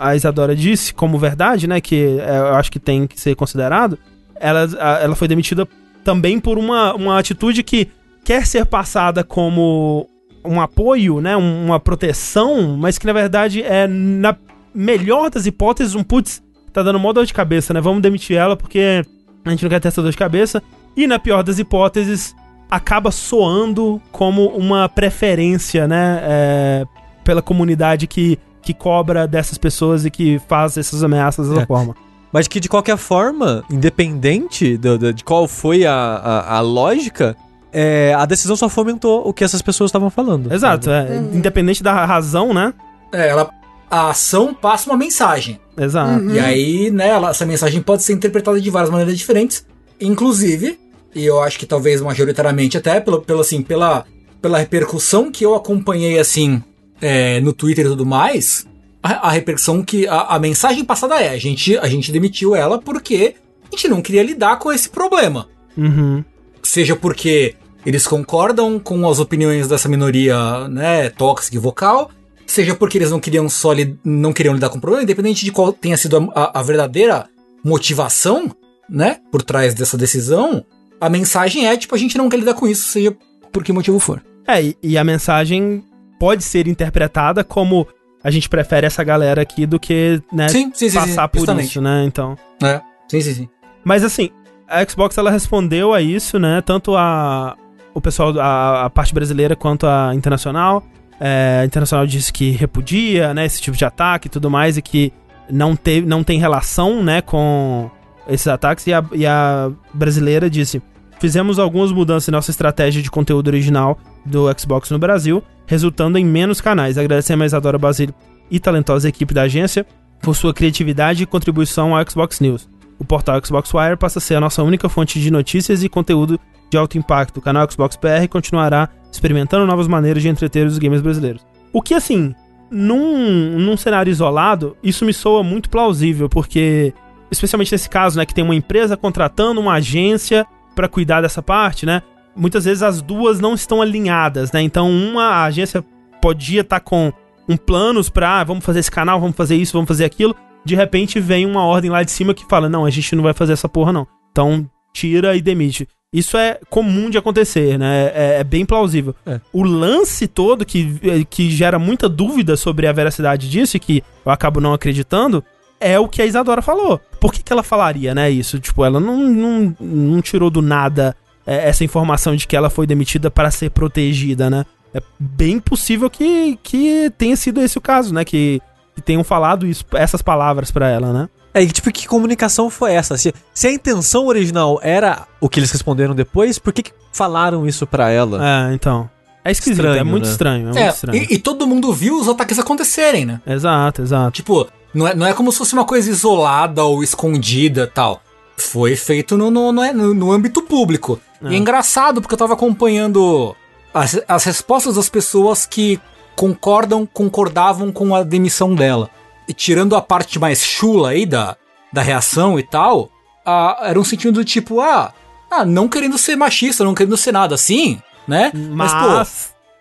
[0.00, 1.78] a, a Isadora disse como verdade, né?
[1.78, 3.98] Que é, eu acho que tem que ser considerado,
[4.40, 4.60] ela,
[5.02, 5.68] ela foi demitida
[6.02, 7.88] também por uma, uma atitude que
[8.24, 10.08] quer ser passada como
[10.42, 11.36] um apoio, né?
[11.36, 14.34] um- Uma proteção, mas que na verdade é, na
[14.74, 17.80] melhor das hipóteses, um putz, tá dando mó dor de cabeça, né?
[17.80, 19.04] Vamos demitir ela porque
[19.44, 20.62] a gente não quer ter essa dor de cabeça.
[20.96, 22.34] E na pior das hipóteses,
[22.70, 26.20] acaba soando como uma preferência, né?
[26.22, 26.84] é,
[27.28, 31.66] pela comunidade que, que cobra dessas pessoas e que faz essas ameaças dessa É.
[31.66, 31.94] forma.
[32.32, 37.36] Mas que de qualquer forma, independente do- do- de qual foi a, a, a lógica,
[37.70, 40.50] é, a decisão só fomentou o que essas pessoas estavam falando.
[40.50, 42.72] Exato, é, independente da razão, né?
[43.12, 43.50] É, ela,
[43.90, 45.60] a ação passa uma mensagem.
[45.76, 46.22] Exato.
[46.24, 46.30] Uhum.
[46.34, 49.66] E aí, né, ela- essa mensagem pode ser interpretada de várias maneiras diferentes.
[50.00, 50.78] Inclusive,
[51.14, 54.04] e eu acho que talvez majoritariamente até, pelo, pelo, assim, pela,
[54.40, 56.62] pela repercussão que eu acompanhei, assim,
[57.00, 58.66] é, no Twitter e tudo mais,
[59.02, 60.06] a, a repercussão que.
[60.06, 63.34] A, a mensagem passada é: a gente, a gente demitiu ela porque
[63.70, 65.48] a gente não queria lidar com esse problema.
[65.76, 66.24] Uhum.
[66.62, 67.54] Seja porque
[67.86, 72.10] eles concordam com as opiniões dessa minoria, né, tóxica e vocal,
[72.46, 73.70] seja porque eles não queriam só
[74.04, 77.26] não queriam lidar com o problema, independente de qual tenha sido a, a- verdadeira
[77.64, 78.50] motivação,
[78.90, 80.64] né, por trás dessa decisão,
[81.00, 83.16] a mensagem é tipo a gente não quer lidar com isso, seja
[83.52, 84.22] por que motivo for.
[84.46, 85.84] É, e a mensagem
[86.18, 87.86] pode ser interpretada como
[88.22, 91.38] a gente prefere essa galera aqui do que, né, Sim, sim, sim, passar sim, por
[91.38, 91.68] justamente.
[91.68, 92.04] isso, né?
[92.04, 92.36] Então.
[92.62, 93.48] É, sim, sim, sim.
[93.84, 94.30] Mas assim,
[94.68, 96.60] a Xbox ela respondeu a isso, né?
[96.60, 97.56] Tanto a
[97.94, 100.84] o pessoal, a, a parte brasileira quanto a internacional.
[101.20, 104.82] É, a internacional disse que repudia, né, esse tipo de ataque e tudo mais e
[104.82, 105.12] que
[105.50, 107.90] não, teve, não tem relação, né, com
[108.28, 108.86] esses ataques.
[108.86, 110.82] E a, e a brasileira disse:
[111.18, 113.98] fizemos algumas mudanças em nossa estratégia de conteúdo original
[114.28, 116.96] do Xbox no Brasil, resultando em menos canais.
[116.98, 118.14] Agradecemos a Isadora Basílio
[118.50, 119.86] e talentosa equipe da agência
[120.20, 122.68] por sua criatividade e contribuição ao Xbox News.
[122.98, 126.38] O portal Xbox Wire passa a ser a nossa única fonte de notícias e conteúdo
[126.70, 127.38] de alto impacto.
[127.38, 131.46] O canal Xbox PR continuará experimentando novas maneiras de entreter os gamers brasileiros.
[131.72, 132.34] O que, assim,
[132.70, 136.92] num, num cenário isolado, isso me soa muito plausível, porque,
[137.30, 141.86] especialmente nesse caso, né, que tem uma empresa contratando uma agência para cuidar dessa parte,
[141.86, 142.02] né?
[142.36, 144.62] Muitas vezes as duas não estão alinhadas, né?
[144.62, 145.84] Então, uma agência
[146.20, 147.12] podia estar com
[147.48, 150.34] um planos pra, ah, vamos fazer esse canal, vamos fazer isso, vamos fazer aquilo.
[150.64, 153.32] De repente vem uma ordem lá de cima que fala: não, a gente não vai
[153.32, 154.06] fazer essa porra, não.
[154.30, 155.88] Então tira e demite.
[156.12, 158.10] Isso é comum de acontecer, né?
[158.14, 159.14] É, é bem plausível.
[159.26, 159.40] É.
[159.52, 164.32] O lance todo que, que gera muita dúvida sobre a veracidade disso e que eu
[164.32, 165.44] acabo não acreditando
[165.78, 166.98] é o que a Isadora falou.
[167.20, 168.30] Por que, que ela falaria, né?
[168.30, 171.14] Isso, tipo, ela não, não, não tirou do nada
[171.48, 174.64] é, essa informação de que ela foi demitida para ser protegida, né?
[174.94, 178.24] É bem possível que, que tenha sido esse o caso, né?
[178.24, 178.60] Que,
[178.94, 181.28] que tenham falado isso, essas palavras pra ela, né?
[181.54, 183.16] É, e tipo, que comunicação foi essa?
[183.16, 187.66] Se, se a intenção original era o que eles responderam depois, por que, que falaram
[187.66, 188.38] isso pra ela?
[188.70, 189.08] É, então.
[189.44, 190.30] É esquisito, é Estranho, muito né?
[190.30, 191.22] estranho, é muito É, estranho.
[191.22, 193.40] e, e todo mundo viu os ataques acontecerem, né?
[193.46, 194.32] Exato, exato.
[194.32, 198.20] Tipo, não é, não é como se fosse uma coisa isolada ou escondida tal.
[198.58, 201.20] Foi feito no, no, no, no- âmbito público.
[201.42, 203.54] E é engraçado porque eu tava acompanhando
[203.94, 206.00] as, as respostas das pessoas que
[206.36, 209.10] concordam, concordavam com a demissão dela.
[209.48, 211.56] E tirando a parte mais chula aí da,
[211.92, 213.10] da reação e tal,
[213.46, 215.12] ah, era um sentido do tipo, ah,
[215.50, 218.50] ah, não querendo ser machista, não querendo ser nada assim, né?
[218.54, 218.98] Mas, pô,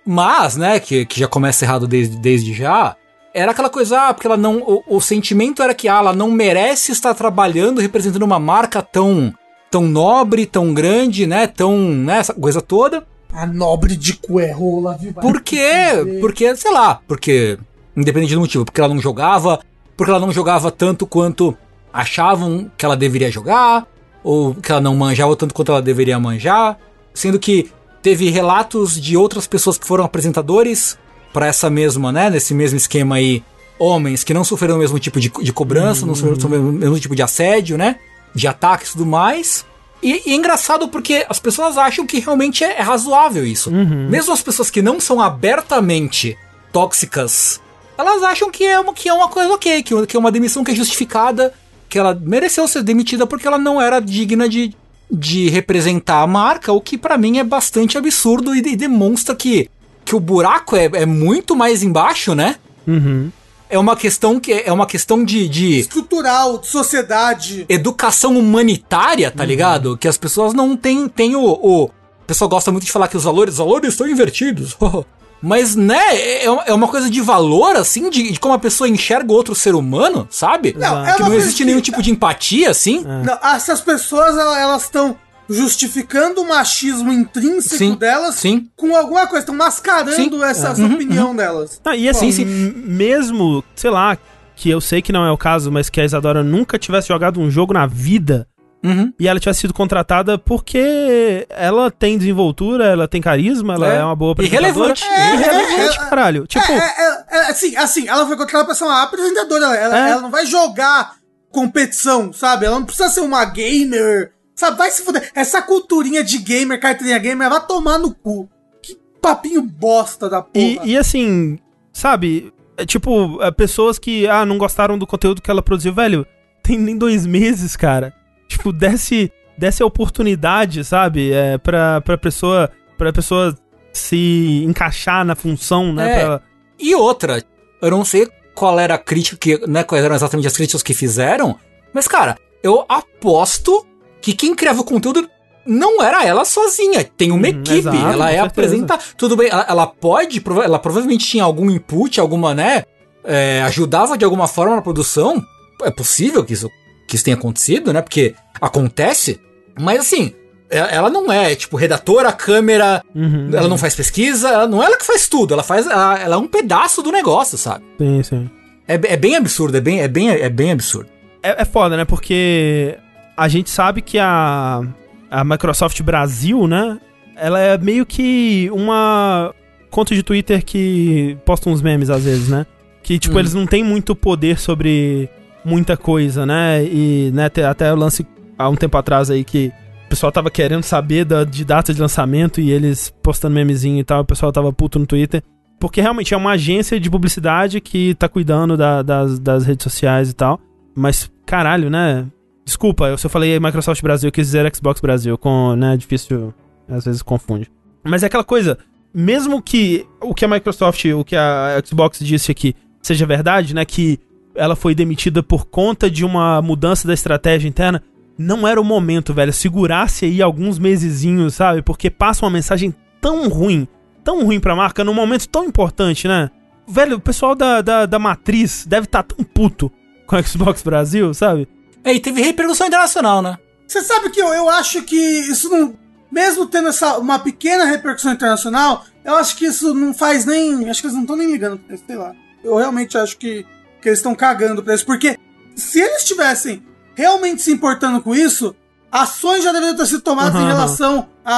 [0.05, 2.95] Mas, né, que, que já começa errado desde, desde já,
[3.33, 4.59] era aquela coisa, ah, porque ela não.
[4.59, 9.33] O, o sentimento era que ah, ela não merece estar trabalhando representando uma marca tão
[9.69, 11.47] tão nobre, tão grande, né?
[11.47, 13.05] Tão, né, essa coisa toda.
[13.31, 15.13] A nobre de cuerrola, viu?
[15.13, 16.19] Por quê?
[16.21, 17.57] Porque, sei lá, porque
[17.95, 19.59] independente do motivo, porque ela não jogava,
[19.95, 21.57] porque ela não jogava tanto quanto
[21.91, 23.87] achavam que ela deveria jogar,
[24.23, 26.77] ou que ela não manjava tanto quanto ela deveria manjar,
[27.13, 27.71] sendo que
[28.01, 30.97] teve relatos de outras pessoas que foram apresentadores
[31.33, 33.43] para essa mesma, né, nesse mesmo esquema aí,
[33.79, 37.15] homens que não sofreram o mesmo tipo de, de cobrança, não sofreram o mesmo tipo
[37.15, 37.97] de assédio, né,
[38.33, 39.65] de ataques e tudo mais.
[40.01, 43.71] E, e é engraçado porque as pessoas acham que realmente é, é razoável isso.
[43.71, 46.37] Mesmo as pessoas que não são abertamente
[46.71, 47.59] tóxicas,
[47.97, 50.63] elas acham que é uma, que é uma coisa ok, que, que é uma demissão
[50.63, 51.53] que é justificada,
[51.89, 54.75] que ela mereceu ser demitida porque ela não era digna de,
[55.09, 59.69] de representar a marca, o que para mim é bastante absurdo e, e demonstra que,
[60.07, 62.55] que o buraco é, é muito mais embaixo, né?
[62.87, 63.29] Uhum.
[63.69, 67.65] É uma questão que é uma questão de, de Estrutural, de sociedade.
[67.67, 69.97] educação humanitária, tá ligado?
[69.97, 71.83] Que as pessoas não têm, têm o, o.
[71.83, 71.91] O
[72.25, 74.77] pessoal gosta muito de falar que os valores, os valores estão invertidos.
[75.41, 79.31] Mas, né, é, é uma coisa de valor, assim, de, de como a pessoa enxerga
[79.31, 80.73] o outro ser humano, sabe?
[80.77, 83.03] Não, é que uma não existe nenhum tipo de empatia, assim.
[83.03, 85.15] Não, essas pessoas, ela- elas estão
[85.49, 88.67] justificando o machismo intrínseco Sim, delas sim.
[88.75, 90.29] com alguma coisa, estão mascarando Sim.
[90.29, 91.79] Uhum, essa, essa opinião delas.
[91.85, 94.17] Ah, e assim, mesmo, sei lá,
[94.55, 97.39] que eu sei que não é o caso, mas que a Isadora nunca tivesse jogado
[97.39, 98.47] um jogo na vida
[98.83, 99.11] Uhum.
[99.19, 104.03] e ela tivesse sido contratada porque ela tem desenvoltura, ela tem carisma, ela é, É.
[104.03, 104.69] uma boa apresentadora.
[104.93, 105.03] Irrelevante.
[105.03, 106.45] É, irrelevante, caralho.
[106.47, 109.75] Tipo, É, é, é, é, assim, assim, ela foi contratada pra ser uma apresentadora, ela,
[109.77, 110.11] ela, É.
[110.11, 111.15] ela não vai jogar
[111.51, 112.65] competição, sabe?
[112.67, 114.77] Ela não precisa ser uma gamer, sabe?
[114.77, 115.31] Vai se fuder.
[115.33, 118.49] Essa culturinha de gamer, carteirinha gamer, vai tomar no cu.
[118.81, 120.65] Que papinho bosta da porra.
[120.65, 121.57] E, e assim,
[121.93, 122.51] sabe?
[122.75, 126.27] É, tipo, é, pessoas que, ah, não gostaram do conteúdo que ela produziu, velho,
[126.61, 128.13] tem nem dois meses, cara.
[128.49, 131.31] Tipo, desse, desse a oportunidade, sabe?
[131.31, 132.69] É, pra, pra pessoa.
[132.97, 133.55] Pra pessoa
[133.93, 136.11] se encaixar na função, né?
[136.21, 136.25] É.
[136.25, 136.41] pra-
[136.79, 137.43] E outra,
[137.81, 140.93] eu não sei qual era a crítica, que, né, quais eram exatamente as críticas que
[140.93, 141.57] fizeram,
[141.93, 143.85] mas, cara, eu aposto
[144.21, 145.29] que quem criava o conteúdo
[145.65, 147.03] não era ela sozinha.
[147.03, 148.99] Tem uma Uhum, equipe, exato, ela é apresentar.
[149.17, 152.83] Tudo bem, ela, ela pode, ela provavelmente tinha algum input, alguma, né?
[153.29, 155.43] é, ajudava de alguma forma na produção.
[155.83, 156.69] É possível que isso,
[157.09, 158.01] que isso tenha acontecido, né?
[158.01, 159.37] Porque acontece.
[159.77, 160.33] Mas assim,
[160.69, 163.49] é- ela não é, tipo, redatora, câmera, Uhum.
[163.53, 165.85] ela não faz pesquisa, ela, não é ela que faz tudo, ela faz.
[165.85, 167.83] Ela, ela é um pedaço do negócio, sabe?
[167.97, 168.49] Sim, sim.
[168.87, 171.09] É, é bem absurdo, é bem, é bem, é bem absurdo.
[171.43, 172.05] É, é foda, né?
[172.05, 172.97] Porque
[173.37, 174.81] a gente sabe que a,
[175.29, 176.99] a Microsoft Brasil, né?
[177.35, 179.53] Ela é meio que uma
[179.91, 182.65] conta de Twitter que posta uns memes às vezes, né?
[183.03, 183.39] Que, tipo, Uhum.
[183.39, 185.29] eles não têm muito poder sobre
[185.63, 186.83] muita coisa, né?
[186.83, 188.25] E, né, até, até o lance
[188.57, 189.71] há um tempo atrás aí que
[190.05, 194.03] o pessoal tava querendo saber da, de data de lançamento e eles postando memezinho e
[194.03, 195.43] tal, o pessoal tava puto no Twitter.
[195.79, 200.29] Porque realmente é uma agência de publicidade que tá cuidando da- das, das redes sociais
[200.31, 200.59] e tal.
[200.95, 202.25] Mas, caralho, né?
[202.67, 206.53] Desculpa, se eu falei Microsoft Brasil, eu quis dizer Xbox Brasil, com, né, difícil,
[206.89, 207.71] às vezes confunde.
[208.03, 208.77] Mas é aquela coisa,
[209.13, 213.85] mesmo que o que a Microsoft, o que a Xbox disse aqui seja verdade, né,
[213.85, 214.19] que
[214.53, 218.03] ela foi demitida por conta de uma mudança da estratégia interna,
[218.37, 219.53] não era o momento, velho.
[219.53, 221.81] Segurasse aí alguns mesezinhos, sabe?
[221.81, 223.87] Porque passa uma mensagem tão ruim,
[224.25, 226.51] tão ruim pra marca, num momento tão importante, né?
[226.85, 229.89] Velho, o pessoal da, da, da matriz deve estar tão puto
[230.25, 231.65] com a Xbox Brasil, sabe?
[232.03, 233.57] É, e teve repercussão internacional, né?
[233.87, 235.95] Você sabe que eu, eu acho que isso não.
[236.29, 240.89] Mesmo tendo essa, uma pequena repercussão internacional, eu acho que isso não faz nem.
[240.89, 242.33] Acho que eles não estão nem ligando pra isso, sei lá.
[242.63, 243.65] Eu realmente acho que,
[244.01, 245.05] que eles estão cagando pra isso.
[245.05, 245.37] Porque
[245.75, 246.83] se eles estivessem
[247.15, 248.75] realmente se importando com isso,
[249.11, 251.51] ações já deveriam ter sido tomadas Aham, em relação à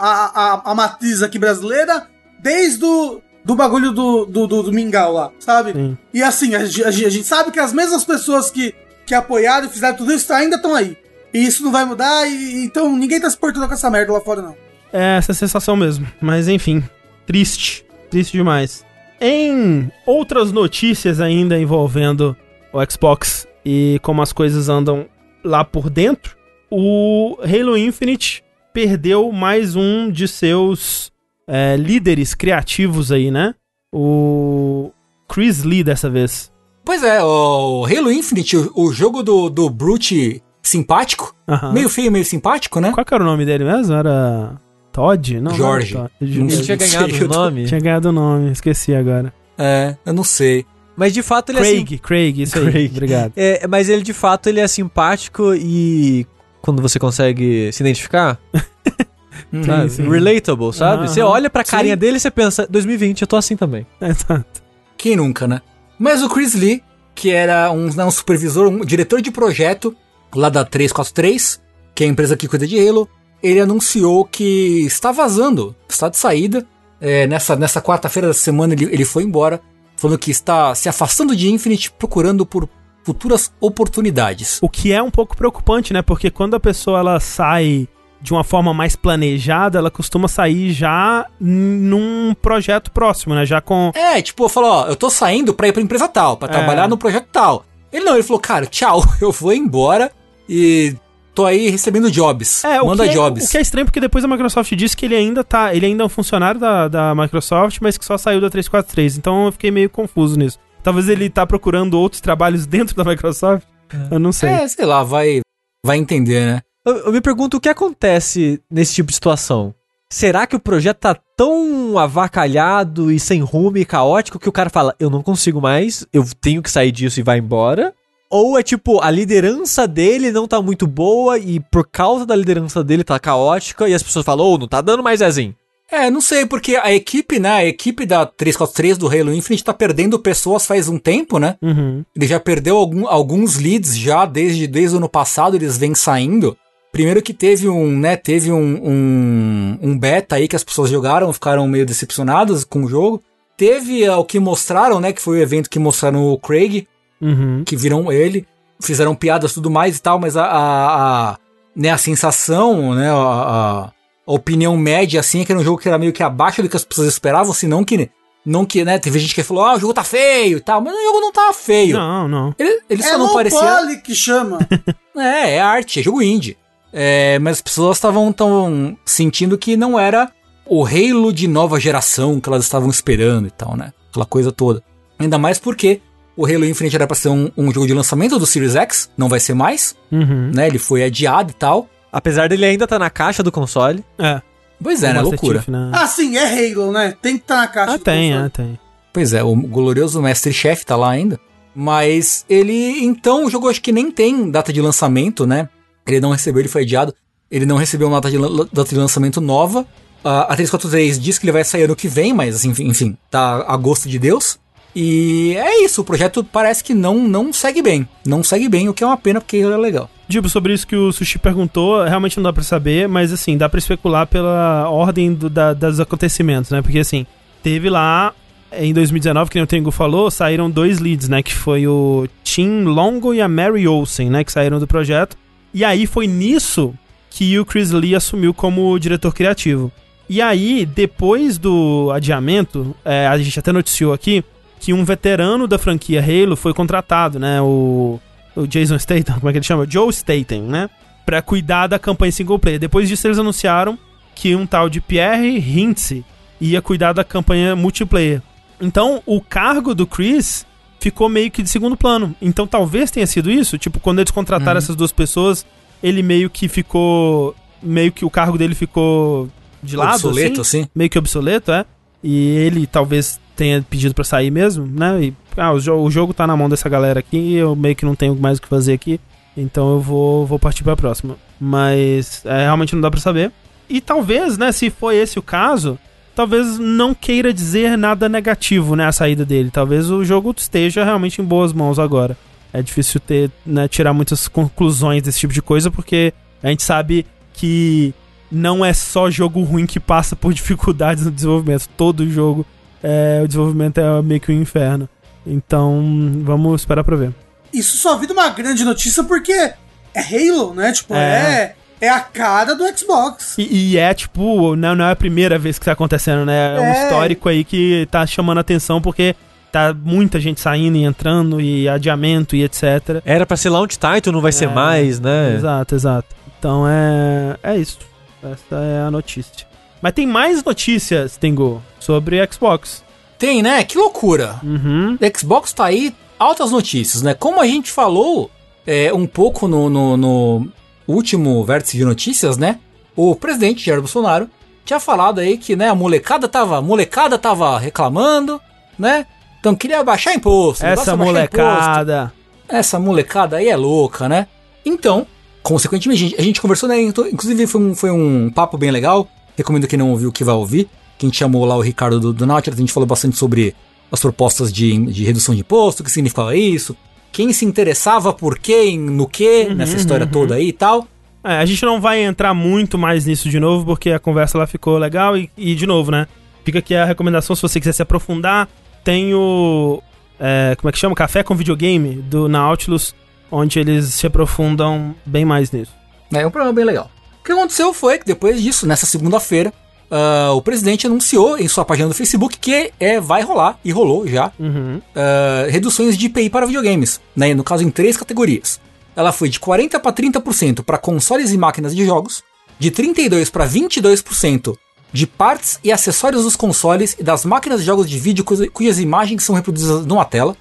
[0.00, 2.08] a, a, a, matriz aqui brasileira,
[2.40, 5.72] desde o do bagulho do, do, do, do Mingau lá, sabe?
[5.72, 5.98] Sim.
[6.12, 8.74] E assim, a, a a gente sabe que as mesmas pessoas que,
[9.10, 10.96] que apoiaram e fizeram tudo isso ainda estão aí.
[11.34, 14.20] E isso não vai mudar, e então ninguém tá se portando com essa merda lá
[14.20, 14.56] fora, não.
[14.92, 16.06] É essa sensação mesmo.
[16.20, 16.82] Mas enfim,
[17.26, 17.84] triste.
[18.08, 18.84] Triste demais.
[19.20, 22.36] Em outras notícias ainda envolvendo
[22.72, 25.06] o Xbox e como as coisas andam
[25.44, 26.36] lá por dentro,
[26.70, 31.12] o Halo Infinite perdeu mais um de seus
[31.48, 33.54] é, líderes criativos aí, né?
[33.92, 34.92] O
[35.28, 36.49] Chris Lee dessa vez.
[36.84, 41.34] Pois é, o Halo Infinite, o, o jogo do, do Brute simpático,
[41.72, 42.90] meio feio, meio simpático, né?
[42.92, 43.94] Qual que era o nome dele mesmo?
[43.94, 44.60] Era.
[44.92, 45.40] Todd?
[45.40, 45.94] Não, Jorge.
[45.94, 46.38] Não, era Todd.
[46.38, 47.66] Não Ele tinha ganhado o nome.
[47.66, 49.32] Tinha ganhado o nome, esqueci agora.
[49.56, 50.64] É, eu não sei.
[50.96, 51.62] Mas de fato ele é.
[51.62, 52.70] Craig, Craig, isso aí.
[52.70, 52.90] Craig.
[52.90, 53.32] Obrigado.
[53.36, 56.26] É, mas ele de fato ele é simpático e
[56.60, 58.38] quando você consegue se identificar,
[59.64, 59.90] sabe?
[59.90, 60.08] sim.
[60.08, 61.04] relatable, sabe?
[61.04, 61.08] Aham.
[61.08, 62.00] Você olha pra carinha Sim.
[62.00, 63.86] dele e você pensa, 2020, eu tô assim também.
[64.00, 64.62] Exato.
[64.96, 65.62] Quem nunca, né?
[66.00, 66.82] Mas o Chris Lee,
[67.14, 69.94] que era um, né, um supervisor, um diretor de projeto
[70.34, 71.60] lá da 343,
[71.94, 73.06] que é a empresa que cuida de Halo,
[73.42, 76.66] ele anunciou que está vazando, está de saída.
[77.02, 79.60] É, nessa nessa quarta-feira da semana ele, ele foi embora,
[79.94, 82.66] falando que está se afastando de Infinite, procurando por
[83.04, 84.58] futuras oportunidades.
[84.62, 86.00] O que é um pouco preocupante, né?
[86.00, 87.86] Porque quando a pessoa ela sai
[88.22, 93.46] de uma forma mais planejada, ela costuma sair já num projeto próximo, né?
[93.46, 93.90] Já com.
[93.94, 96.52] É, tipo, eu falo, ó, eu tô saindo pra ir pra empresa tal, pra É.
[96.52, 97.64] trabalhar no projeto tal.
[97.92, 100.12] Ele não, ele falou, cara, tchau, eu vou embora
[100.48, 100.94] e
[101.34, 102.62] tô aí recebendo jobs.
[102.64, 103.46] É, o Manda que é, jobs.
[103.46, 105.74] o que é estranho porque depois a Microsoft disse que ele ainda tá.
[105.74, 109.16] Ele ainda é um funcionário da, da Microsoft, mas que só saiu da 343.
[109.16, 110.58] Então eu fiquei meio confuso nisso.
[110.82, 113.64] Talvez ele tá procurando outros trabalhos dentro da Microsoft.
[114.10, 114.50] Eu não sei.
[114.50, 115.40] É, sei lá, vai,
[115.84, 116.62] vai entender, né?
[116.84, 119.74] Eu, eu me pergunto o que acontece nesse tipo de situação.
[120.12, 124.68] Será que o projeto tá tão avacalhado e sem rumo e caótico que o cara
[124.70, 127.94] fala, eu não consigo mais, eu tenho que sair disso e vai embora?
[128.28, 132.82] Ou é tipo, a liderança dele não tá muito boa e por causa da liderança
[132.82, 135.54] dele tá caótica e as pessoas falam, ô, não tá dando mais Zezinho.
[135.90, 139.74] É, não sei, porque a equipe, né, a equipe da 343 do Halo Infinite tá
[139.74, 141.56] perdendo pessoas faz um tempo, né?
[141.60, 142.04] Uhum.
[142.14, 146.56] Ele já perdeu algum- alguns leads já desde, desde o ano passado, eles vêm saindo.
[146.92, 151.32] Primeiro que teve um, né, teve um, um, um beta aí que as pessoas jogaram,
[151.32, 153.22] ficaram meio decepcionadas com o jogo.
[153.56, 156.86] Teve ah, o que mostraram, né, que foi o evento que mostraram o Craig,
[157.20, 157.62] Uhum.
[157.66, 158.46] que viram ele,
[158.82, 161.38] fizeram piadas e tudo mais e tal, mas a, a, a,
[161.76, 163.92] né, a sensação, né, a, a-
[164.26, 166.76] opinião média, assim, é que era um jogo que era meio que abaixo do que
[166.76, 168.08] as pessoas esperavam, se não que,
[168.46, 170.94] não que, né, teve gente que falou, ah, o jogo tá feio e tal, mas
[170.94, 171.98] o jogo não tava feio.
[171.98, 172.54] Não, não.
[172.58, 173.60] Ele, ele É só não parecia...
[173.60, 174.58] poly que chama.
[175.16, 176.56] É, é arte, é jogo indie.
[176.92, 180.30] É, mas as pessoas estavam tão sentindo que não era
[180.66, 183.92] o Halo de nova geração que elas estavam esperando e tal, né?
[184.10, 184.82] Aquela coisa toda.
[185.18, 186.00] Ainda mais porque
[186.36, 189.28] o Halo Infinite era pra ser um, um jogo de lançamento do Series X, não
[189.28, 190.50] vai ser mais, Uhum.
[190.54, 190.66] né?
[190.66, 191.88] Ele foi adiado e tal.
[192.12, 194.04] Apesar dele ainda tá na caixa do console.
[194.18, 194.40] É.
[194.82, 195.20] Pois é, né?
[195.20, 195.58] Loucura.
[195.60, 195.90] Chief, né?
[195.92, 197.14] Ah, sim, é Halo, né?
[197.22, 197.92] Tem que estar na caixa.
[197.92, 198.46] Ah, do tem, console.
[198.46, 198.78] é, tem.
[199.12, 201.38] Pois é, o glorioso Mestre Chef tá lá ainda.
[201.74, 203.04] Mas ele.
[203.04, 205.68] Então, o jogo acho que nem tem data de lançamento, né?
[206.10, 207.14] Ele não recebeu, ele foi adiado.
[207.50, 208.38] Ele não recebeu uma data de,
[208.72, 209.86] data de lançamento nova.
[210.22, 213.64] A a 343 diz que ele vai sair ano que vem, mas assim, enfim, tá
[213.66, 214.58] a gosto de Deus.
[214.94, 218.08] E é isso, o projeto parece que não, não segue bem.
[218.26, 220.10] Não segue bem, o que é uma pena, porque é legal.
[220.28, 223.68] Tipo, sobre isso que o Sushi perguntou, realmente não dá pra saber, mas assim, dá
[223.68, 226.82] pra especular pela ordem do, da, dos acontecimentos, né?
[226.82, 227.24] Porque assim,
[227.62, 228.32] teve lá
[228.72, 231.42] em 2019, que nem o Tengu falou, saíram dois leads, né?
[231.42, 234.44] Que foi o Tim Longo e a Mary Olsen, né?
[234.44, 235.36] Que saíram do projeto.
[235.72, 236.94] E aí foi nisso
[237.30, 239.92] que o Chris Lee assumiu como diretor criativo.
[240.28, 244.44] E aí, depois do adiamento, é, a gente até noticiou aqui
[244.78, 247.60] que um veterano da franquia Halo foi contratado, né?
[247.60, 248.20] O,
[248.54, 249.86] o Jason Statham, como é que ele chama?
[249.88, 250.88] Joe Statham, né?
[251.26, 252.78] Pra cuidar da campanha single player.
[252.78, 253.98] Depois disso, eles anunciaram
[254.34, 256.24] que um tal de Pierre Hintze
[256.60, 258.40] ia cuidar da campanha multiplayer.
[258.80, 260.64] Então, o cargo do Chris
[261.00, 262.34] ficou meio que de segundo plano.
[262.40, 263.78] Então, talvez tenha sido isso.
[263.78, 265.66] Tipo, quando eles contrataram essas duas pessoas,
[266.02, 267.54] ele meio que ficou.
[267.82, 269.48] Meio que o cargo dele ficou
[269.82, 270.14] de lado.
[270.14, 270.90] Obsoleto, assim assim.
[270.94, 271.84] meio que obsoleto, é.
[272.22, 275.24] E ele talvez tenha pedido pra sair mesmo, né?
[275.24, 278.04] E, ah, o, jo o jogo tá na mão dessa galera aqui eu meio que
[278.04, 279.18] não tenho mais o que fazer aqui.
[279.56, 281.36] Então eu vou, vou partir pra próxima.
[281.58, 283.52] Mas é, realmente não dá pra saber.
[283.88, 285.98] E talvez, né, se foi esse o caso,
[286.34, 289.70] talvez não queira dizer nada negativo, né, a saída dele.
[289.70, 292.36] Talvez o jogo esteja realmente em boas mãos agora.
[292.72, 296.32] É difícil ter, né, tirar muitas conclusões desse tipo de coisa, porque
[296.62, 298.14] a gente sabe que
[298.50, 301.88] não é só jogo ruim que passa por dificuldades no desenvolvimento.
[301.96, 302.64] Todo jogo,
[303.02, 305.08] é, o desenvolvimento é meio que um inferno.
[305.46, 307.34] Então, vamos esperar pra ver.
[307.72, 309.74] Isso só vira uma grande notícia porque é
[310.14, 310.92] Halo, né?
[310.92, 311.18] Tipo, É.
[311.18, 313.56] é, é a cara do Xbox.
[313.58, 316.76] E, e é tipo, não, não é a primeira vez que tá acontecendo, né?
[316.76, 317.02] É um É.
[317.04, 319.34] histórico aí que tá chamando atenção porque
[319.70, 323.20] tá muita gente saindo e entrando e adiamento e etc.
[323.24, 325.54] Era pra ser launch title, não vai ser É, mais, né?
[325.54, 326.28] Exato, exato.
[326.58, 327.98] Então é, é isso.
[328.42, 329.66] Essa é a notícia.
[330.02, 333.04] Mas tem mais notícias, Tengu, sobre Xbox.
[333.38, 333.84] Tem, né?
[333.84, 334.56] Que loucura.
[334.62, 335.16] Uhum.
[335.36, 337.34] Xbox tá aí, altas notícias, né?
[337.34, 338.50] Como a gente falou
[338.86, 340.68] é, um pouco no, no, no
[341.10, 342.78] último vértice de notícias, né?
[343.16, 344.48] O presidente Jair Bolsonaro
[344.84, 348.60] tinha falado aí que, né, a molecada tava, a molecada tava reclamando,
[348.98, 349.26] né?
[349.58, 350.84] Então queria baixar imposto.
[350.84, 352.32] Essa molecada.
[352.68, 354.46] essa molecada aí é louca, né?
[354.84, 355.26] Então,
[355.62, 357.00] consequentemente, a gente, a gente conversou, né?
[357.00, 359.28] então, Inclusive foi um, foi um papo bem legal.
[359.56, 360.88] Recomendo quem não ouviu que vai ouvir.
[361.18, 363.74] Que gente chamou lá o Ricardo do, do Nautilus, a gente falou bastante sobre
[364.10, 366.96] as propostas de, de redução de imposto, o que significava isso,
[367.32, 371.06] quem se interessava por quê, no que, nessa história toda aí e tal.
[371.42, 374.66] É, a gente não vai entrar muito mais nisso de novo, porque a conversa lá
[374.66, 376.26] ficou legal e, e, de novo, né?
[376.64, 378.68] Fica aqui a recomendação, se você quiser se aprofundar,
[379.02, 380.02] tem o...
[380.38, 381.14] é, como é que chama?
[381.14, 383.14] Café com videogame, do Nautilus,
[383.50, 385.92] onde eles se aprofundam bem mais nisso.
[386.32, 387.10] É um programa bem legal.
[387.40, 389.72] O que aconteceu foi que depois disso, nessa segunda-feira,
[390.10, 394.26] ah, o presidente anunciou em sua página do Facebook que é, vai rolar, e rolou
[394.26, 395.00] já, Uhum.
[395.14, 397.54] ah, reduções de IPI para videogames, né?
[397.54, 398.80] No caso, em três categorias.
[399.16, 402.42] Ela foi de 40% para 30% para consoles e máquinas de jogos,
[402.78, 404.76] de 32% para 22%
[405.12, 408.98] de partes e acessórios dos consoles e das máquinas de jogos de vídeo cuja- cujas
[409.00, 410.56] imagens são reproduzidas numa tela,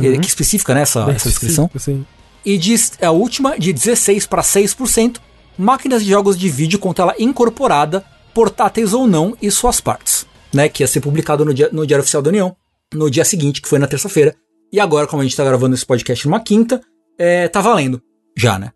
[0.00, 2.04] que, que especifica né, essa, essa descrição Sim.
[2.44, 5.16] e de, a última de 16 para 6%,
[5.58, 8.04] máquinas de jogos de vídeo com tela incorporada,
[8.34, 12.02] portáteis ou não e suas partes, né, que ia ser publicado no, dia, no Diário
[12.02, 12.56] Oficial da União
[12.92, 14.34] no dia seguinte, que foi na terça-feira.
[14.72, 16.80] E agora, como a gente tá gravando esse podcast numa quinta,
[17.18, 18.00] é, tá valendo
[18.36, 18.70] já, né?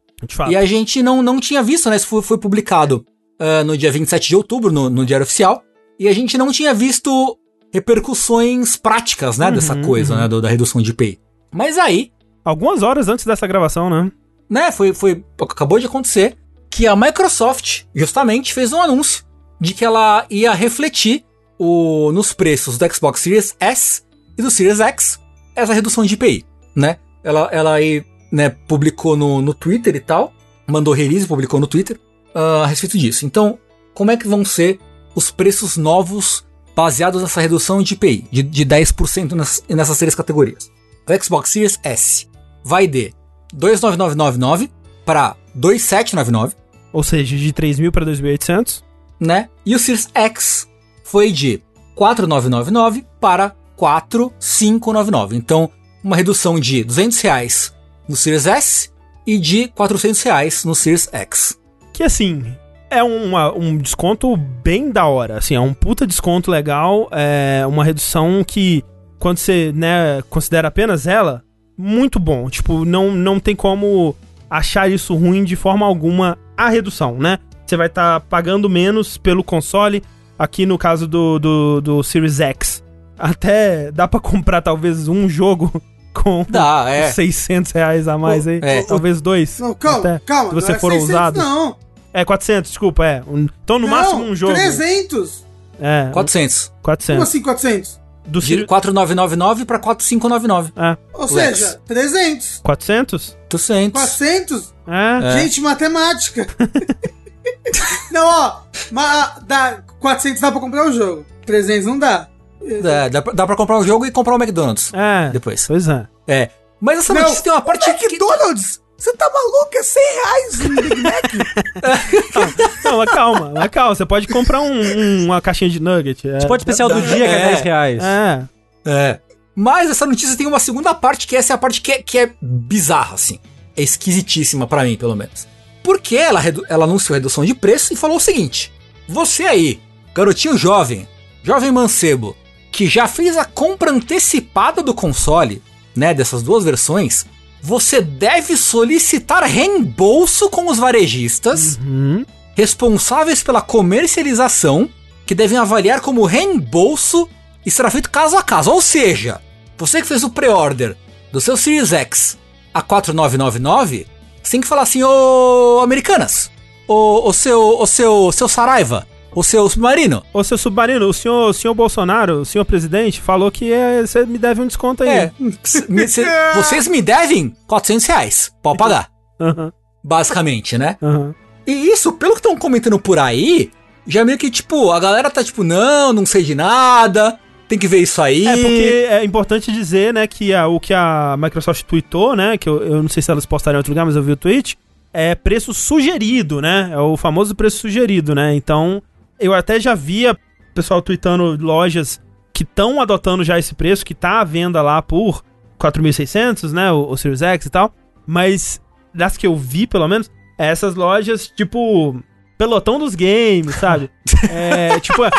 [0.50, 1.96] E a gente não, não tinha visto, né?
[1.96, 3.04] Isso foi, foi publicado
[3.38, 5.62] ah, no dia 27 de outubro, no, no Diário Oficial.
[5.98, 7.36] E a gente não tinha visto
[7.72, 9.50] repercussões práticas, né?
[9.50, 10.28] dessa coisa, né?
[10.28, 11.18] do- da redução de IPI.
[11.52, 12.10] Mas aí,
[12.44, 14.10] Algumas horas antes dessa gravação, né?
[14.48, 16.34] né, foi, foi, acabou de acontecer
[16.70, 19.22] que a Microsoft justamente fez um anúncio
[19.60, 21.24] de que ela ia refletir
[21.58, 24.02] o, nos preços do Xbox Series S
[24.36, 25.18] e do Series X
[25.54, 26.44] essa redução de IPI,
[26.74, 26.98] né?
[27.24, 30.32] Ela, ela aí, né, publicou no, no Twitter e tal,
[30.66, 31.98] mandou release, publicou no Twitter
[32.34, 33.26] ah, a respeito disso.
[33.26, 33.58] Então,
[33.92, 34.78] como é que vão ser
[35.14, 40.70] os preços novos baseados nessa redução de IPI, de, de 10% nessas, nessas três categorias?
[41.08, 42.28] O Xbox Series S
[42.64, 43.12] vai de
[43.52, 44.70] 29999
[45.04, 46.54] para 2799,
[46.92, 48.82] Ou seja, de 3 mil para 2.800.
[49.20, 49.48] né?
[49.64, 50.68] E o Series X
[51.04, 51.60] foi de
[51.94, 55.36] 4999 para 4599.
[55.36, 55.70] Então,
[56.02, 57.74] uma redução de 200 reais
[58.08, 58.90] no Series S
[59.26, 61.58] e de 400 reais no Series X.
[61.92, 62.44] Que assim,
[62.90, 65.38] é uma- um desconto bem da hora.
[65.38, 67.08] Assim, é um puta desconto legal.
[67.10, 68.84] É uma redução que,
[69.18, 71.42] quando você né, considera apenas ela,
[71.76, 72.48] muito bom.
[72.48, 74.14] Tipo, não, não tem como
[74.48, 77.38] achar isso ruim de forma alguma a redução, né?
[77.68, 80.02] Você vai estar pagando menos pelo console.
[80.38, 82.82] Aqui no caso do, do, do Series X,
[83.18, 85.82] até dá pra comprar talvez um jogo
[86.14, 87.10] com Dá, é.
[87.10, 88.60] 600 reais a mais aí.
[88.62, 88.82] É.
[88.84, 89.58] Talvez dois.
[89.58, 90.48] Não, calma, até, calma.
[90.50, 91.38] Se você não é for 600 ousado.
[91.40, 91.76] Não.
[92.14, 93.22] É, 400, desculpa, é.
[93.26, 94.54] Um- então, no não, máximo um jogo.
[94.54, 95.44] 300.
[95.78, 96.72] É, 400.
[96.80, 97.16] 400.
[97.18, 98.00] Como assim 400?
[98.26, 98.66] Do De Sirius...
[98.66, 100.72] 4999 para 4599.
[100.76, 101.58] É, Ou Lex.
[101.58, 102.60] seja, 300.
[102.62, 103.36] 400?
[103.52, 104.00] 800.
[104.00, 104.74] 400?
[104.86, 105.40] É.
[105.40, 106.46] Gente, matemática.
[108.12, 108.60] não, ó.
[108.90, 111.26] Ma, dá, 400 dá pra comprar um jogo.
[111.46, 112.28] 300 não dá.
[112.62, 115.30] É, dá, pra, dá pra comprar um jogo e comprar um McDonald's É.
[115.30, 115.66] depois.
[115.66, 116.06] Pois é.
[116.26, 116.50] É.
[116.80, 118.04] Mas essa Não, notícia tem uma parte que...
[118.06, 118.80] McDonald's?
[118.98, 119.68] Você tá maluco?
[119.74, 121.24] É 100 reais um Big Mac?
[122.84, 123.94] Não, mas calma, mas calma.
[123.94, 126.28] Você pode comprar um- um- uma caixinha de nugget.
[126.28, 127.46] É, Spot especial do dia que é É.
[127.48, 128.02] 10 reais.
[128.02, 128.42] É.
[128.84, 129.20] É.
[129.54, 132.18] Mas essa notícia tem uma segunda parte, que essa é a parte que é, que
[132.18, 133.38] é bizarra, assim.
[133.76, 135.46] É esquisitíssima pra mim, pelo menos.
[135.88, 136.38] Porque ela,
[136.68, 138.70] ela anunciou redução de preço e falou o seguinte:
[139.08, 139.80] Você aí,
[140.14, 141.08] garotinho jovem,
[141.42, 142.36] jovem mancebo,
[142.70, 145.62] que já fez a compra antecipada do console,
[145.96, 147.24] né, dessas duas versões,
[147.62, 152.22] você deve solicitar reembolso com os varejistas Hum.
[152.54, 154.90] responsáveis pela comercialização,
[155.24, 157.26] que devem avaliar como reembolso
[157.64, 158.70] e será feito caso a caso.
[158.70, 159.40] Ou seja,
[159.78, 160.94] você que fez o pre-order
[161.32, 162.36] do seu Series X
[162.74, 164.06] a 4999,
[164.48, 166.50] você tem que falar assim, ô Americanas,
[166.86, 170.22] ô, ô seu, ô seu, seu Saraiva, ô seu Submarino.
[170.32, 174.24] Ô, seu submarino, o senhor, o senhor Bolsonaro, o senhor presidente, falou que é, você
[174.24, 175.08] me deve um desconto aí.
[175.10, 175.84] É, cê-
[176.56, 179.70] vocês me devem 400 reais, pode pagar, Aham,
[180.02, 180.96] basicamente, né?
[181.02, 181.34] aham.
[181.66, 183.70] E isso, pelo que estão comentando por aí,
[184.06, 187.38] já meio que, tipo, a galera tá tipo, não, não sei de nada,
[187.68, 188.46] tem que ver isso aí.
[188.46, 192.68] É porque é importante dizer, né, que a- o que a Microsoft tweetou, né, que
[192.68, 194.78] eu, eu não sei se elas postaram em outro lugar, mas eu vi o tweet,
[195.12, 199.02] é preço sugerido, né, é o famoso preço sugerido, né, então
[199.38, 200.36] eu até já via
[200.74, 202.20] pessoal tweetando lojas
[202.52, 205.42] que estão adotando já esse preço, que tá à venda lá por
[205.78, 207.94] 4.600, né, o, o Series X e tal,
[208.26, 208.80] mas
[209.14, 212.20] das que eu vi, pelo menos, essas lojas, tipo,
[212.58, 214.10] pelotão dos games, sabe?
[214.50, 215.30] É, tipo, é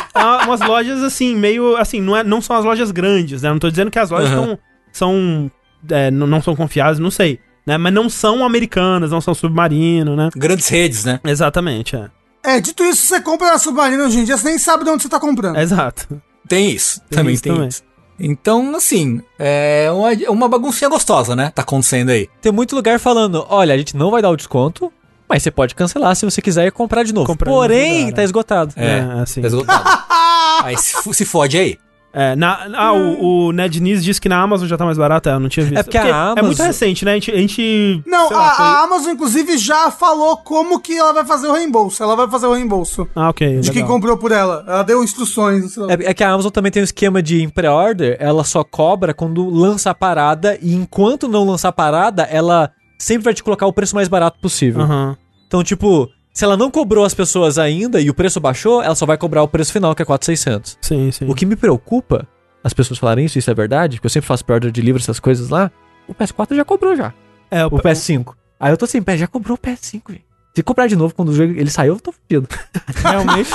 [0.45, 3.49] umas lojas assim, meio assim, não, é, não são as lojas grandes, né?
[3.49, 4.45] Não tô dizendo que as lojas Aham.
[4.45, 4.59] tão,
[4.91, 5.51] são.
[5.89, 7.39] é, não, não são confiáveis, não sei.
[7.65, 7.77] Né?
[7.77, 10.29] Mas não são americanas, não são submarino, né?
[10.35, 11.19] Grandes redes, né?
[11.23, 12.09] Exatamente, é.
[12.43, 15.03] É, dito isso, você compra na Submarina hoje em dia, você nem sabe de onde
[15.03, 15.57] você tá comprando.
[15.57, 16.21] Exato.
[16.47, 16.99] Tem isso.
[17.01, 17.67] Tem também isso tem também.
[17.67, 17.83] isso.
[18.19, 21.51] Então, assim, é uma, uma baguncinha gostosa, né?
[21.55, 22.27] Tá acontecendo aí.
[22.41, 24.91] Tem muito lugar falando, olha, a gente não vai dar o desconto,
[25.29, 27.27] mas você pode cancelar se você quiser e comprar de novo.
[27.27, 28.25] Comprar Porém, lugar, tá é.
[28.25, 28.73] esgotado.
[28.75, 29.41] É, É, assim.
[29.41, 29.83] Tá esgotado.
[30.63, 31.77] aí se, se fode aí.
[32.11, 35.29] É, na, ah, o, o Ned Nis disse que na Amazon já tá mais barato,
[35.29, 35.77] é, eu não tinha visto.
[35.77, 37.11] É porque a É Amazon- muito recente, né?
[37.11, 37.29] A gente.
[37.31, 41.13] A gente Não, sei lá, a, foi- a Amazon, inclusive, já falou como que ela
[41.13, 42.01] vai fazer o reembolso.
[42.01, 43.59] Ela vai fazer o reembolso Ah, ok.
[43.59, 43.95] de quem legal.
[43.95, 44.63] comprou por ela.
[44.67, 45.77] Ela deu instruções.
[45.77, 49.13] É, é que a Amazon também tem um esquema de em pré-order, ela só cobra
[49.13, 53.65] quando lança a parada, e enquanto não lançar a parada, ela sempre vai te colocar
[53.65, 54.81] o preço mais barato possível.
[54.81, 55.17] Aham.
[55.47, 59.05] Então, tipo, se ela não cobrou as pessoas ainda e o preço baixou, ela só
[59.05, 60.77] vai cobrar o preço final, que é 4,600.
[60.81, 61.25] Sim, sim.
[61.27, 62.27] O que me preocupa,
[62.63, 65.19] as pessoas falarem isso, isso é verdade, porque eu sempre faço pré-order de livro, essas
[65.19, 65.71] coisas lá,
[66.07, 67.13] o PS4 já cobrou já,
[67.49, 68.35] É, o, o PS5.
[68.59, 70.25] Aí eu tô assim, pé, já cobrou o PS5, gente.
[70.55, 72.47] Se comprar de novo quando o jogo ele saiu, eu tô fudido.
[73.01, 73.49] realmente.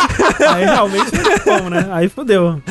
[0.48, 1.88] aí realmente não tem como, né?
[1.90, 2.62] Aí fodeu.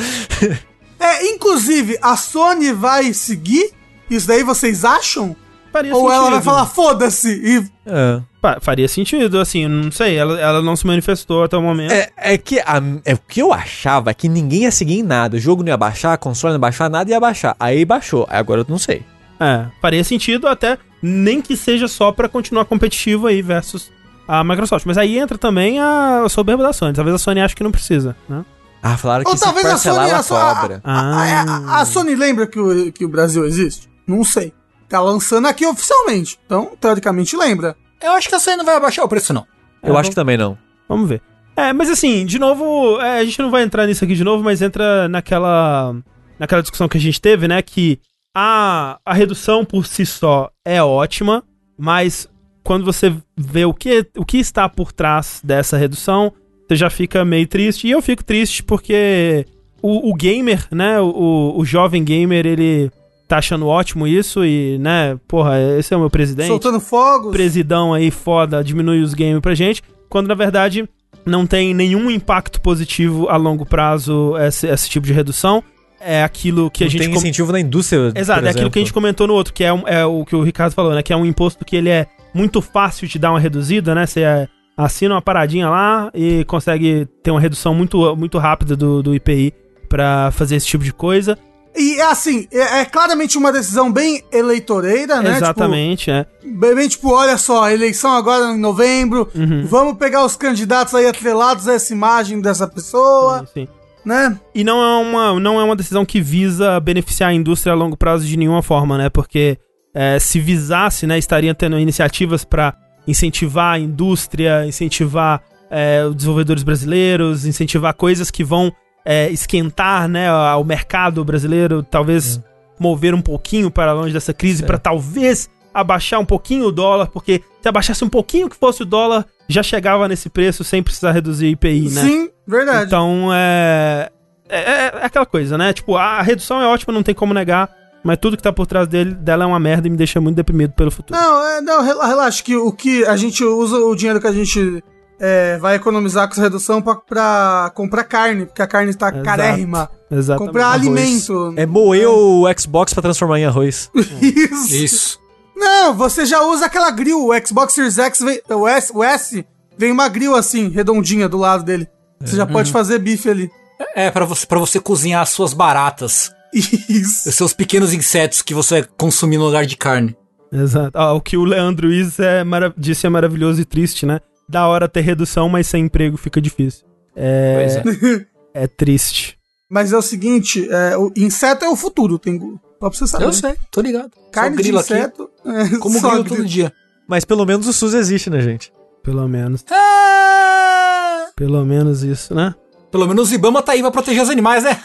[0.98, 3.70] É, inclusive, a Sony vai seguir?
[4.10, 5.36] Isso daí vocês acham?
[5.74, 6.44] Faria Ou ela vai sentido.
[6.44, 8.20] falar, foda-se, e É.
[8.40, 10.16] Pa- faria sentido, assim, não sei.
[10.16, 11.90] Ela, ela não se manifestou até o momento.
[11.90, 15.02] É, é que a- é o que eu achava é que ninguém ia seguir em
[15.02, 15.36] nada.
[15.36, 17.56] O jogo não ia baixar, console não ia baixar, nada ia baixar.
[17.58, 18.24] Aí baixou.
[18.30, 19.02] Agora eu não sei.
[19.40, 23.90] É, faria sentido até nem que seja só pra continuar competitivo aí versus
[24.28, 24.86] a Microsoft.
[24.86, 26.92] Mas aí entra também a soberba da Sony.
[26.94, 28.44] Talvez a Sony ache que não precisa, né?
[28.80, 30.80] Ah, falaram que Ou se talvez a Sony- a cobra.
[30.84, 31.42] A, a-
[31.78, 33.88] a- a Sony lembra que o, que o Brasil existe?
[34.06, 34.52] Não sei.
[34.94, 36.38] Tá lançando aqui oficialmente.
[36.46, 37.76] Então, teoricamente, lembra.
[38.02, 39.46] Eu acho que a Sony não vai abaixar o preço, não.
[39.82, 40.56] Eu É, acho que também não.
[40.88, 41.20] Vamos ver.
[41.56, 44.42] É, mas assim, de novo, é, a gente não vai entrar nisso aqui de novo,
[44.44, 45.94] mas entra naquela
[46.38, 47.98] naquela discussão que a gente teve, né, que
[48.36, 51.44] a, a redução por si só é ótima,
[51.78, 52.28] mas
[52.64, 56.32] quando você vê o que, o que está por trás dessa redução,
[56.68, 57.86] você já fica meio triste.
[57.86, 59.46] E eu fico triste porque
[59.82, 62.90] o, o gamer, né, o, o jovem gamer, ele
[63.26, 67.32] tá achando ótimo isso e, né, porra, esse é o meu presidente Soltando fogos.
[67.32, 70.88] presidão aí foda diminui os games pra gente, quando na verdade
[71.24, 75.62] não tem nenhum impacto positivo a longo prazo esse, esse tipo de redução.
[76.06, 77.00] É aquilo que a não gente.
[77.00, 78.12] tem com- incentivo na indústria.
[78.14, 80.22] Exato, por é aquilo que a gente comentou no outro, que é, um- é o
[80.26, 81.02] que o Ricardo falou, né?
[81.02, 84.04] Que é um imposto que ele é muito fácil de dar uma reduzida, né?
[84.04, 84.46] Você é,
[84.76, 89.54] assina uma paradinha lá e consegue ter uma redução muito, muito rápida do, do IPI
[89.88, 91.38] pra fazer esse tipo de coisa.
[91.76, 95.36] E é assim, é, é claramente uma decisão bem eleitoreira, né?
[95.36, 96.24] Exatamente, é.
[96.24, 99.28] Tipo, bem, bem, tipo, olha só, eleição agora em novembro.
[99.34, 99.66] Uhum.
[99.66, 103.68] Vamos pegar os candidatos aí atrelados a essa imagem dessa pessoa, Sim, sim.
[104.04, 104.38] né?
[104.54, 107.96] E não é, uma, não é uma decisão que visa beneficiar a indústria a longo
[107.96, 109.10] prazo de nenhuma forma, né?
[109.10, 109.58] Porque
[109.92, 112.74] é, se visasse, né, estaria tendo iniciativas para
[113.06, 118.72] incentivar a indústria, incentivar é, os desenvolvedores brasileiros, incentivar coisas que vão
[119.04, 122.40] é, esquentar né, o mercado brasileiro, talvez
[122.78, 127.42] mover um pouquinho para longe dessa crise, para talvez abaixar um pouquinho o dólar, porque
[127.60, 131.48] se abaixasse um pouquinho que fosse o dólar, já chegava nesse preço sem precisar reduzir
[131.48, 132.00] IPI, né?
[132.02, 132.86] Sim, verdade.
[132.86, 134.10] Então é,
[134.48, 134.60] é.
[135.02, 135.72] É aquela coisa, né?
[135.72, 137.68] Tipo, a redução é ótima, não tem como negar.
[138.04, 140.36] Mas tudo que tá por trás dele, dela é uma merda e me deixa muito
[140.36, 141.18] deprimido pelo futuro.
[141.18, 144.32] Não, é, não, rela- relaxa, que o que a gente usa o dinheiro que a
[144.32, 144.84] gente
[145.18, 149.24] é, vai economizar com essa redução pra, pra comprar carne, porque a carne tá Exato.
[149.24, 149.90] carérrima.
[150.10, 150.46] Exatamente.
[150.46, 150.80] Comprar Arroz.
[150.80, 151.54] alimento.
[151.56, 153.90] É moer o Xbox pra transformar em arroz.
[154.20, 154.74] Isso.
[154.74, 155.18] Isso.
[155.56, 157.28] Não, você já usa aquela grill.
[157.28, 159.46] O Xbox Series X, vem, o, S, o S
[159.78, 161.88] vem uma grill assim, redondinha do lado dele.
[162.20, 163.50] Você já pode fazer bife ali.
[163.94, 166.32] É, pra você, pra você cozinhar as suas baratas.
[166.52, 167.28] Isso.
[167.28, 170.16] Os seus pequenos insetos que você vai consumir no lugar de carne.
[170.52, 170.90] Exato.
[170.94, 172.44] Ah, o que o Leandro Is é
[172.76, 174.20] disse é maravilhoso e triste, né?
[174.48, 176.84] Da hora ter redução, mas sem emprego fica difícil.
[177.16, 178.26] É, Pois é.
[178.64, 179.38] é triste.
[179.70, 183.24] Mas é o seguinte, é, o inseto é o futuro, tem só pra você saber.
[183.24, 184.10] Eu sei, tô ligado.
[184.30, 184.92] Carne de grilo aqui.
[184.94, 185.30] inseto.
[185.46, 186.72] é, Como só grilo todo dia.
[187.08, 188.72] Mas pelo menos o SUS existe, né, gente?
[189.02, 189.64] Pelo menos.
[189.70, 191.26] Ah!
[191.36, 192.54] Pelo menos isso, né?
[192.90, 194.78] Pelo menos o Ibama tá aí pra proteger os animais, né?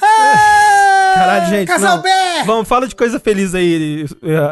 [1.14, 1.68] Caralho, gente.
[1.68, 2.04] Casal não.
[2.04, 2.10] B!
[2.46, 4.06] Vamos, fala de coisa feliz aí,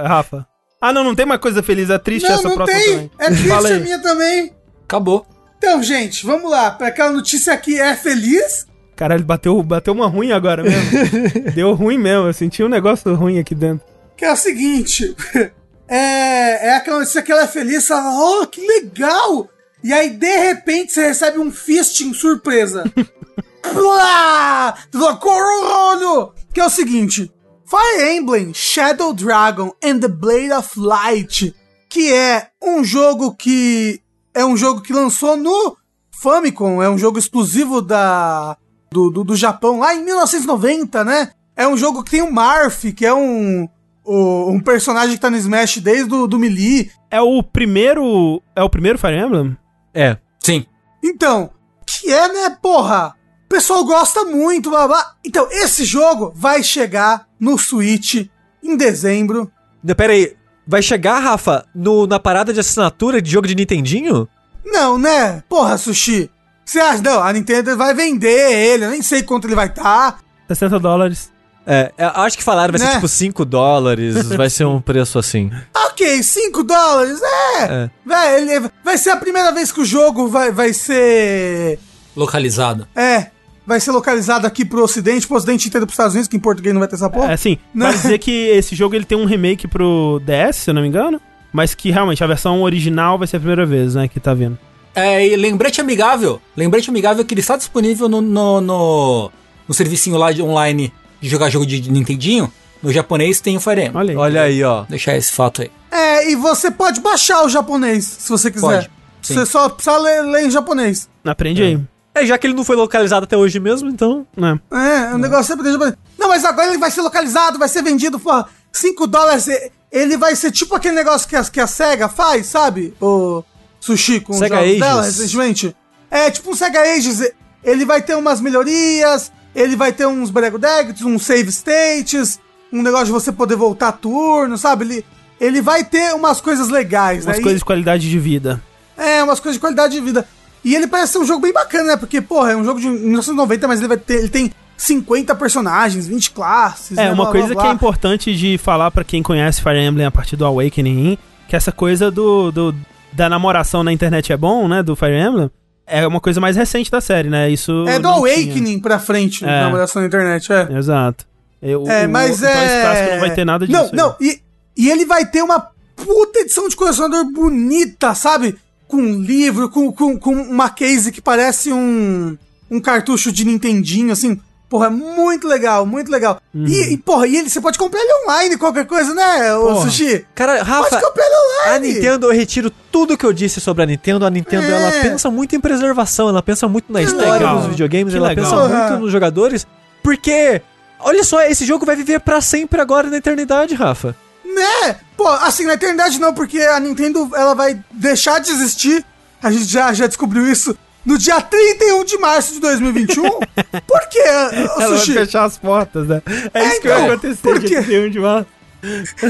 [0.05, 0.45] Rafa.
[0.79, 2.93] Ah, não, não tem mais coisa feliz, é triste Não, essa não próxima tem.
[2.93, 3.11] também.
[3.19, 4.53] É triste a minha também.
[4.88, 5.27] Acabou.
[5.57, 6.72] Então, gente, vamos lá.
[6.72, 8.65] Pra aquela notícia aqui é feliz.
[8.95, 11.51] Caralho, bateu, bateu uma ruim agora mesmo.
[11.53, 13.85] Deu ruim mesmo, eu senti um negócio ruim aqui dentro.
[14.15, 15.15] Que é o seguinte.
[15.89, 17.88] É, é aquela notícia que ela é feliz.
[17.88, 19.47] Fala, oh, que legal!
[19.81, 22.84] E aí, de repente, você recebe um fisting surpresa.
[23.64, 24.77] Plá!
[24.91, 26.34] Caralho!
[26.53, 27.31] Que é o seguinte:
[27.65, 31.55] Fire Emblem Shadow Dragon and the Blade of Light,
[31.88, 34.01] que é um jogo que
[34.38, 35.76] é um jogo que lançou no
[36.22, 38.57] Famicom, é um jogo exclusivo da
[38.91, 41.31] do, do, do Japão lá em 1990, né?
[41.55, 43.68] É um jogo que tem o Marth, que é um
[44.05, 46.89] o- um personagem que tá no Smash desde o do Melee.
[47.11, 48.41] É o primeiro.
[48.55, 49.57] É o primeiro Fire Emblem?
[49.93, 50.18] É.
[50.41, 50.65] Sim.
[51.03, 51.49] Então,
[51.85, 53.14] que é, né, porra?
[53.45, 55.14] O pessoal gosta muito, blá blá.
[55.26, 58.27] Então, esse jogo vai chegar no Switch
[58.64, 59.51] em dezembro.
[59.95, 60.35] Pera aí,
[60.68, 64.27] vai chegar, Rafa, no, na parada de assinatura de jogo de Nintendinho?
[64.65, 65.44] Não, né?
[65.48, 66.30] Porra, Sushi.
[66.65, 67.02] Você acha?
[67.02, 70.18] Não, a Nintendo vai vender ele, eu nem sei quanto ele vai tá.
[70.18, 70.19] estar.
[70.49, 71.31] 60 dólares.
[71.65, 72.88] É, é, acho que falaram, vai Né?
[72.88, 75.49] ser tipo 5 dólares, vai ser um preço assim.
[75.88, 77.64] Ok, 5 dólares, é.
[77.64, 77.89] É.
[78.06, 81.80] Vai, ele- vai ser a primeira vez que o jogo vai, vai ser.
[82.15, 82.88] Localizado.
[82.95, 83.27] É.
[83.68, 86.73] Vai ser localizado aqui pro ocidente, pro ocidente inteiro pros Estados Unidos, que em português
[86.73, 87.31] não vai ter essa porra.
[87.31, 87.88] É assim, Né?
[87.88, 90.88] vai dizer que esse jogo ele tem um remake pro DS, se eu não me
[90.88, 91.19] engano.
[91.52, 94.07] Mas que realmente a versão original vai ser a primeira vez, né?
[94.07, 94.57] Que tá vindo.
[94.95, 96.41] É, e lembrete amigável.
[96.56, 99.31] Lembrete amigável que ele está disponível no, no, no,
[99.68, 102.52] no servicinho lá de online de jogar jogo de Nintendinho.
[102.81, 103.91] No japonês tem o Fire Emblem.
[103.95, 104.18] Olha aí.
[104.18, 104.84] Olha aí, ó.
[104.88, 105.72] Deixar esse fato aí.
[105.91, 108.61] É, e você pode baixar o japonês, se você quiser.
[108.61, 108.91] Pode,
[109.22, 109.34] sim.
[109.34, 111.10] Você só precisa ler, ler em japonês.
[111.26, 111.80] Aprende aí.
[112.22, 114.26] É, já que ele não foi localizado até hoje mesmo, então.
[114.35, 114.60] Né?
[114.72, 115.72] É, o negócio sempre.
[116.18, 119.48] Não, mas agora ele vai ser localizado, vai ser vendido por 5 dólares.
[119.48, 122.94] e- Ele vai ser tipo aquele negócio que a, que a SEGA faz, sabe?
[123.02, 123.44] O
[123.80, 125.76] sushi com Sega os dela recentemente.
[126.11, 127.22] É, tipo um Sega Ages.
[127.64, 132.39] Ele vai ter umas melhorias, ele vai ter uns brego decks, uns save states,
[132.72, 134.85] um negócio de você poder voltar turno, sabe?
[134.85, 135.06] Ele,
[135.39, 137.39] ele vai ter umas coisas legais, Umas né?
[137.41, 138.61] E- coisas de qualidade de vida.
[138.98, 140.27] É, umas coisas de qualidade de vida.
[140.68, 141.98] E ele parece ser um jogo bem bacana, né?
[141.98, 144.15] Porque, porra, é um jogo de 1990, mas ele vai ter.
[144.15, 146.98] Ele tem 50 personagens, 20 classes.
[146.98, 147.73] É, né, uma blá, coisa blá, que é blá.
[147.73, 151.18] importante de falar pra quem conhece Fire Emblem a partir do Awakening,
[151.48, 152.76] que essa coisa do, do-
[153.14, 155.49] da namoração na internet é bom, né, do Fire Emblem,
[155.88, 157.85] é uma coisa mais recente da série, né, isso...
[157.88, 158.35] É do não tinha.
[158.35, 159.48] Awakening pra frente, É.
[159.48, 160.68] na avaliação na internet, é.
[160.77, 161.26] Exato.
[161.61, 162.65] Eu, É, o- mas então é.
[162.65, 163.80] esse clássico não vai ter nada disso.
[163.80, 163.91] Não, aí.
[163.95, 164.41] não, e,
[164.77, 165.65] e ele vai ter uma
[165.95, 168.56] puta edição de colecionador bonita, sabe?
[168.88, 172.38] Com um livro, com, com, com uma case que parece um,
[172.72, 174.39] um cartucho de Nintendinho, assim.
[174.69, 176.41] Porra, muito legal, muito legal.
[176.53, 176.65] Uhum.
[176.68, 179.81] E, e, porra, e ele, você pode comprar ele online, qualquer coisa, né, ô Porra.
[179.89, 180.26] Sushi?
[180.35, 181.93] Cara, Rafa, Pode comprar ele a online.
[181.93, 184.26] Nintendo, eu retiro tudo que eu disse sobre a Nintendo.
[184.26, 184.72] A Nintendo, É.
[184.72, 187.59] ela pensa muito em preservação, ela pensa muito na história legal.
[187.59, 188.43] dos videogames, Que ela legal.
[188.45, 188.88] pensa Porra.
[188.89, 189.65] muito nos jogadores.
[190.03, 190.61] Porque,
[190.99, 194.15] olha só, esse jogo vai viver pra sempre agora na eternidade, Rafa.
[194.57, 194.95] Né?
[195.15, 199.05] Pô, assim, na eternidade não, porque a Nintendo ela vai deixar de existir.
[199.41, 203.23] A gente já, já descobriu isso no dia 31 de março de 2021.
[203.88, 205.13] Por quê, Ela vai Sushi?
[205.13, 206.21] fechar as portas, né?
[206.53, 207.85] É, É, isso que vai então, acontecer por dia quê?
[207.85, 208.47] 31 de março.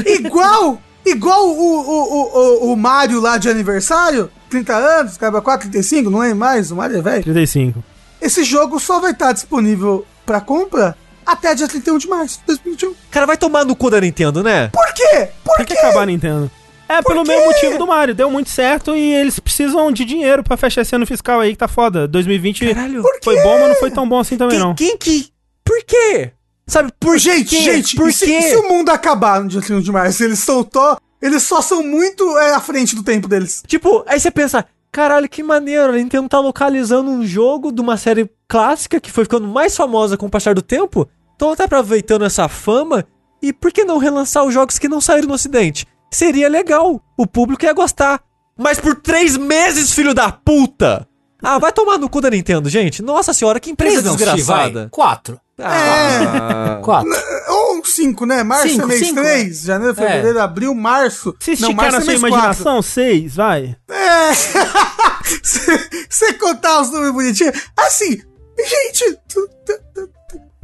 [0.06, 5.70] Igual, igual o, o, o, o, o Mario lá de aniversário, 30 anos, acaba 4,
[5.70, 7.22] 35, não é mais, o Mario é velho.
[7.24, 7.82] 35.
[8.20, 10.96] Esse jogo só vai estar disponível pra compra
[11.32, 12.94] até dia 31 de março de 2021.
[13.10, 14.68] Cara, vai tomar no cu da Nintendo, né?
[14.68, 15.28] Por quê?
[15.44, 15.78] Por Tem que quê?
[15.78, 16.50] acabar a Nintendo.
[16.88, 17.28] É pelo quê?
[17.32, 18.14] mesmo motivo do Mario.
[18.14, 21.58] Deu muito certo e eles precisam de dinheiro pra fechar esse ano fiscal aí que
[21.58, 22.08] tá foda.
[22.08, 23.02] 2020 Caralho.
[23.22, 24.74] foi bom, mas não foi tão bom assim também, Quem, não.
[24.74, 25.28] quem que...
[25.62, 26.30] Por quê?
[26.66, 27.62] Sabe, por Gente, quê?
[27.62, 28.40] gente, por se, quê?
[28.42, 30.24] se o mundo acabar no dia 31 de março?
[30.24, 30.98] Eles soltou.
[31.20, 33.62] Eles só são muito é, à frente do tempo deles.
[33.66, 37.96] Tipo, aí você pensa, caralho, que maneiro, a Nintendo tá localizando um jogo de uma
[37.98, 41.08] série clássica que foi ficando mais famosa com o passar do tempo.
[41.38, 43.06] Então ela tá aproveitando essa fama
[43.40, 45.86] e por que não relançar os jogos que não saíram no ocidente?
[46.10, 48.20] Seria legal, o público ia gostar.
[48.58, 51.06] Mas por três meses, filho da puta!
[51.40, 53.00] Ah, vai tomar no cu da Nintendo, gente.
[53.02, 54.64] Nossa senhora, que empresa Três não, Steve, vai.
[54.64, 54.88] desgraçada.
[54.90, 55.40] Quatro.
[55.60, 57.08] Ah, Quatro.
[57.48, 58.42] Ou 5, né?
[58.42, 61.36] Março Cinco, é mês cinco, 3, janeiro, fevereiro, abril, março.
[61.38, 63.76] Se esticar na sua é mês imaginação, seis, vai.
[63.88, 64.32] É.
[66.10, 67.56] Você contar os números bonitinhos.
[67.76, 68.20] Assim,
[68.58, 69.18] gente,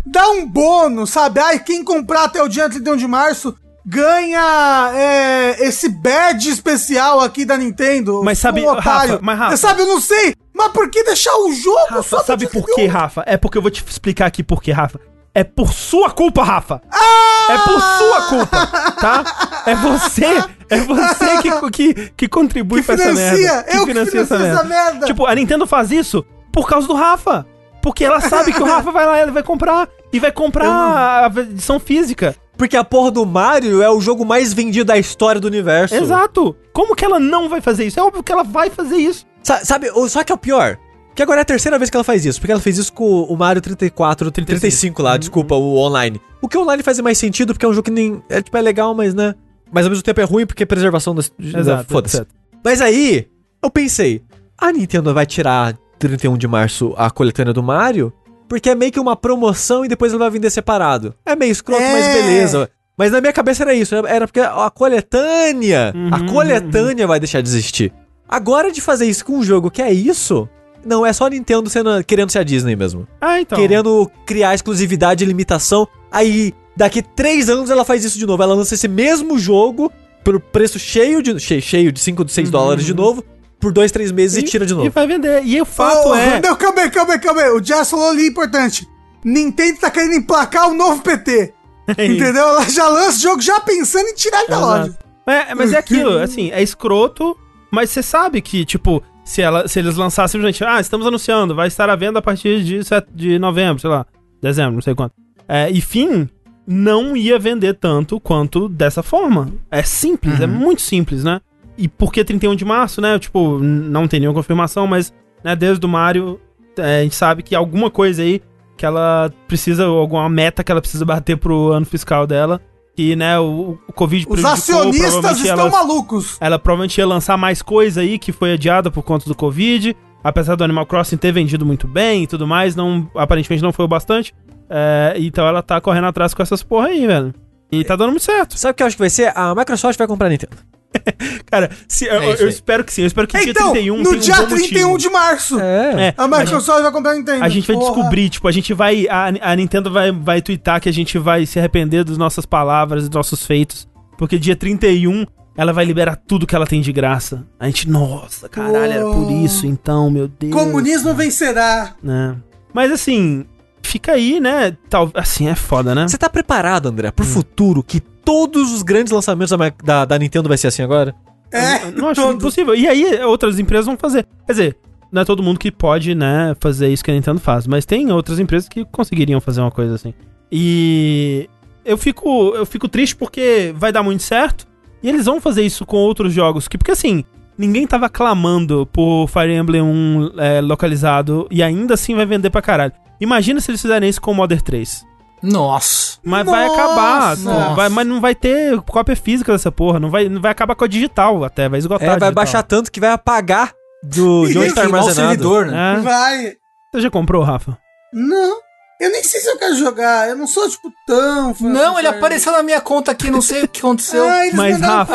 [0.05, 1.41] dá um bônus, sabe?
[1.41, 3.55] Ai, quem comprar até o dia 31 de março
[3.87, 8.23] ganha é, esse badge especial aqui da Nintendo.
[8.25, 8.73] Mas sabe- Um.
[8.75, 10.35] Rafa, mas Rafa- Sabe, eu não sei.
[10.55, 12.93] Mas por que deixar o jogo Rafa, só sabe por quê, 31?
[12.93, 13.23] Rafa?
[13.27, 15.01] É porque eu vou te explicar aqui por quê, Rafa.
[15.35, 16.81] É por sua culpa, Rafa.
[16.91, 17.53] Ah!
[17.53, 18.67] É por sua culpa,
[19.01, 19.25] tá?
[19.67, 23.73] É você, é você que, que, que contribui Que pra essa financia, merda.
[23.73, 25.07] eu que financia essa merda.
[25.07, 26.23] Tipo, a Nintendo faz isso
[26.53, 27.47] por causa do Rafa.
[27.85, 29.89] Porque ela sabe que o Rafa vai lá, ele vai comprar.
[30.11, 32.35] E vai comprar a edição física.
[32.57, 35.95] porque a porra do Mario é o jogo mais vendido da história do universo.
[35.95, 36.57] Exato.
[36.73, 38.01] Como que ela não vai fazer isso?
[38.01, 39.27] É óbvio que ela vai fazer isso.
[39.43, 40.79] Sa- Sabe, só que é o pior.
[41.15, 42.41] Que agora é a terceira vez que ela faz isso.
[42.41, 46.21] Porque ela fez isso com o Mario 34, 35 lá, desculpa, o online.
[46.41, 48.23] O que o online faz mais sentido, porque é um jogo que nem.
[48.31, 49.35] É, tipo, é legal, mas né.
[49.71, 51.31] Mas ao mesmo tempo é ruim porque é preservação das.
[51.39, 51.93] Exato.
[51.93, 52.25] Foda-se.
[52.65, 53.29] Mas aí,
[53.63, 54.23] eu pensei,
[54.57, 58.13] a Nintendo vai tirar 31 de março a coletânea do Mario,
[58.49, 61.15] porque é meio que uma promoção e depois ela vai vender separado.
[61.25, 61.93] É meio escroto, É.
[61.93, 62.71] mas beleza.
[62.97, 67.41] Mas na minha cabeça era isso, era porque a coletânea, a Uhum, coletânea vai deixar
[67.41, 67.93] de existir.
[68.29, 70.49] Agora de fazer isso com um jogo que é isso,
[70.85, 73.07] não é só a Nintendo sendo, querendo ser a Disney mesmo.
[73.21, 73.59] Ah, então.
[73.59, 75.89] Querendo criar exclusividade e limitação.
[76.11, 78.43] Aí, daqui três anos ela faz isso de novo.
[78.43, 79.91] Ela lança esse mesmo jogo
[80.23, 83.23] pelo preço cheio de cheio, cheio de 5, 6 dólares de novo,
[83.65, 84.91] por dois, três meses e, tira de E novo.
[84.91, 85.43] vai vender.
[85.45, 86.41] E o fato Ô, é.
[86.41, 87.51] Não, calma aí, calma aí, calma aí.
[87.51, 88.87] O Jazz falou ali importante.
[89.25, 91.55] Nintendo tá querendo emplacar o novo PT.
[91.91, 92.43] Entendeu?
[92.49, 94.99] Ela já lança o jogo já pensando em tirar ele da loja.
[95.27, 97.35] É, mas é aquilo, assim, é escroto,
[97.71, 101.69] mas você sabe que, tipo, se, ela, se eles lançassem simplesmente, ah, estamos anunciando, vai
[101.69, 104.05] estar à venda a partir de, set- de novembro, sei lá,
[104.43, 105.15] dezembro, não sei quanto.
[105.49, 106.29] É, e fim,
[106.67, 109.51] não ia vender tanto quanto dessa forma.
[109.71, 111.41] É simples, é muito simples, né?
[111.77, 113.19] E por que 31 de março, né?
[113.19, 116.41] Tipo, não tem nenhuma confirmação, mas, né, desde o Mario,
[116.77, 118.41] é, a gente sabe que alguma coisa aí
[118.77, 122.61] que ela precisa, ou alguma meta que ela precisa bater pro ano fiscal dela.
[122.97, 126.37] E, né, o, o Covid Os acionistas estão ela- malucos.
[126.41, 129.97] ela provavelmente ia lançar mais coisa aí que foi adiada por conta do Covid.
[130.23, 133.85] Apesar do Animal Crossing ter vendido muito bem e tudo mais, não, aparentemente não foi
[133.85, 134.33] o bastante.
[134.71, 137.35] É, então ela tá correndo atrás com essas porra aí, velho.
[137.71, 138.57] E tá dando muito certo.
[138.57, 139.33] Sabe o que eu acho que vai ser?
[139.37, 140.57] A Microsoft vai comprar a Nintendo.
[141.51, 142.49] Cara, se, eu, É eu aí.
[142.49, 143.03] espero que sim.
[143.03, 144.99] Eu espero que Então, dia 31 no tenha um dia bom 31 motivo.
[144.99, 146.09] de março, É.
[146.09, 147.45] É, a Microsoft vai comprar a Nintendo.
[147.45, 147.93] A gente vai Porra.
[147.95, 149.07] descobrir, tipo, a gente vai.
[149.09, 153.05] A, a Nintendo vai, vai twittar que a gente vai se arrepender das nossas palavras
[153.05, 153.89] e dos nossos feitos.
[154.17, 155.27] Porque dia 31
[155.57, 157.45] ela vai liberar tudo que ela tem de graça.
[157.61, 160.53] A gente, nossa, caralho, era por isso então, meu Deus.
[160.53, 161.95] Comunismo vencerá.
[162.03, 162.37] né?
[162.73, 163.45] Mas assim,
[163.83, 164.77] fica aí, né?
[164.91, 166.09] Tal, assim, é foda, né?
[166.09, 170.49] Você tá preparado, André, pro futuro que todos os grandes lançamentos da, da, da Nintendo
[170.49, 171.15] vai ser assim agora?
[171.53, 172.37] É, Não acho todo.
[172.37, 172.75] impossível.
[172.75, 174.27] E aí, outras empresas vão fazer.
[174.47, 174.77] Quer dizer,
[175.13, 177.67] não é todo mundo que pode, né, fazer isso que a Nintendo faz.
[177.67, 180.13] Mas tem outras empresas que conseguiriam fazer uma coisa assim.
[180.51, 181.49] E
[181.85, 184.67] eu fico, eu fico triste porque vai dar muito certo.
[185.03, 186.67] E eles vão fazer isso com outros jogos.
[186.67, 187.25] Que, porque assim,
[187.57, 192.63] ninguém tava clamando por Fire Emblem 1 é, localizado e ainda assim vai vender pra
[192.63, 192.93] caralho.
[193.21, 195.05] Imagina se eles fizerem isso com o Modern 3.
[195.45, 196.19] Nossa.
[196.25, 196.83] Mas vai Nossa!
[196.83, 197.37] acabar.
[197.37, 197.75] Nossa.
[197.75, 200.01] vai- mas não vai ter cópia física dessa porra.
[200.01, 201.69] Não vai, não vai acabar com a digital até.
[201.69, 202.03] Vai esgotar.
[202.05, 202.33] É, vai digital.
[202.35, 203.73] baixar tanto que vai apagar
[204.03, 205.15] do, de onde tá o armazenado.
[205.15, 205.97] servidor, né?
[205.99, 206.01] É.
[206.01, 206.53] Vai.
[206.93, 207.77] Você já comprou, Rafa?
[208.13, 208.65] Não.
[209.01, 210.29] Eu nem sei se eu quero jogar.
[210.29, 213.65] Eu não sou, tipo, tão fã Não, ele apareceu na minha conta aqui, não sei
[213.65, 214.25] o que aconteceu.
[214.27, 215.15] Ah, eles Mas, Rafa,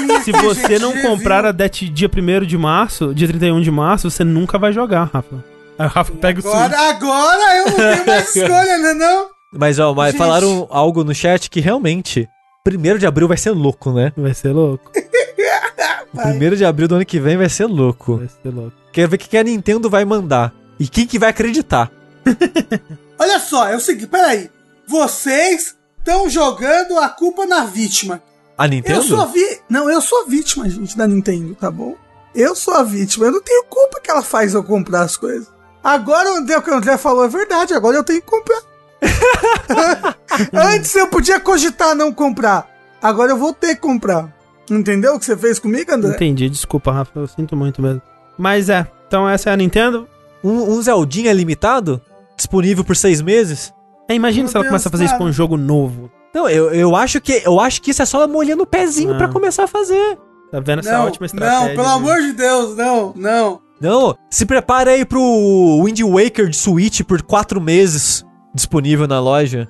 [0.00, 3.62] mim Se aqui, você gente, não comprar a det dia 1 de março, dia 31
[3.62, 5.42] de março, você nunca vai jogar, Rafa.
[5.78, 6.90] Aí o Rafa pega o Agora, Switch.
[6.90, 9.33] agora eu não tenho mais escolha, né não?
[9.56, 10.18] Mas, ó, mas Gente.
[10.18, 12.28] falaram algo no chat que realmente,
[12.66, 14.12] 1 de abril vai ser louco, né?
[14.16, 14.90] Vai ser louco.
[16.12, 16.32] Vai.
[16.32, 18.18] 1 de abril do ano que vem vai ser louco.
[18.18, 18.72] Vai ser louco.
[18.92, 20.54] Quero ver o que que a Nintendo vai mandar.
[20.78, 21.90] E quem que vai acreditar.
[23.18, 24.48] Olha só, é o seguinte, peraí.
[24.86, 28.22] Vocês estão jogando a culpa na vítima.
[28.56, 29.00] A Nintendo?
[29.00, 29.60] Eu sou a vi...
[29.68, 31.96] Não, eu sou a vítima, gente, da Nintendo, tá bom?
[32.32, 33.26] Eu sou a vítima.
[33.26, 35.48] Eu não tenho culpa que ela faz eu comprar as coisas.
[35.82, 38.62] Agora o André, o que o André falou é verdade, agora eu tenho que comprar.
[40.52, 42.68] Antes eu podia cogitar não comprar.
[43.02, 44.32] Agora eu vou ter que comprar.
[44.70, 46.14] Entendeu o que você fez comigo, André?
[46.14, 47.20] Entendi, desculpa, Rafa.
[47.20, 48.00] Eu sinto muito mesmo.
[48.38, 50.08] Mas é, então essa é a Nintendo.
[50.42, 52.00] Um, um Zeldinha limitado?
[52.36, 53.72] Disponível por seis meses?
[54.08, 56.10] É, imagina Meu se ela Deus, começa a fazer isso com um jogo novo.
[56.34, 59.14] Não, eu, eu acho que eu acho que isso é só ela molhando o pezinho
[59.14, 59.18] Ah.
[59.18, 60.18] pra começar a fazer.
[60.50, 61.60] Tá vendo essa Não, ótima estratégia?
[61.60, 61.94] não, pelo né?
[61.94, 63.60] amor de Deus, não, não.
[63.80, 68.24] Não, se prepara aí pro Wind Waker de Switch por quatro meses
[68.54, 69.68] disponível na loja.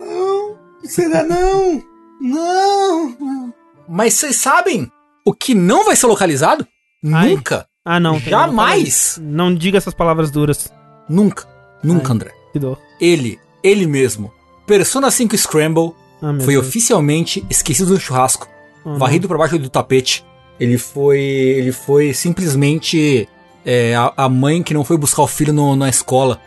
[0.00, 1.82] Não, será não?
[2.20, 3.54] Não.
[3.88, 4.90] Mas vocês sabem
[5.24, 6.66] o que não vai ser localizado?
[7.12, 7.30] Ai.
[7.30, 7.66] Nunca.
[7.84, 8.18] Ah, não.
[8.18, 9.18] Jamais.
[9.22, 10.72] Não, diga essas palavras duras.
[11.08, 11.46] Nunca.
[11.82, 12.14] Nunca, Ai.
[12.14, 12.32] André.
[12.52, 12.78] Que dor.
[13.00, 14.32] Ele, ele mesmo.
[14.66, 16.66] Persona 5 Scramble Ah, foi Deus.
[16.66, 18.48] oficialmente esquecido no churrasco,
[18.84, 20.24] Ah, varrido pra baixo do tapete.
[20.58, 23.28] Ele foi, ele foi simplesmente
[23.64, 26.40] é, a, a mãe que não foi buscar o filho no- na escola.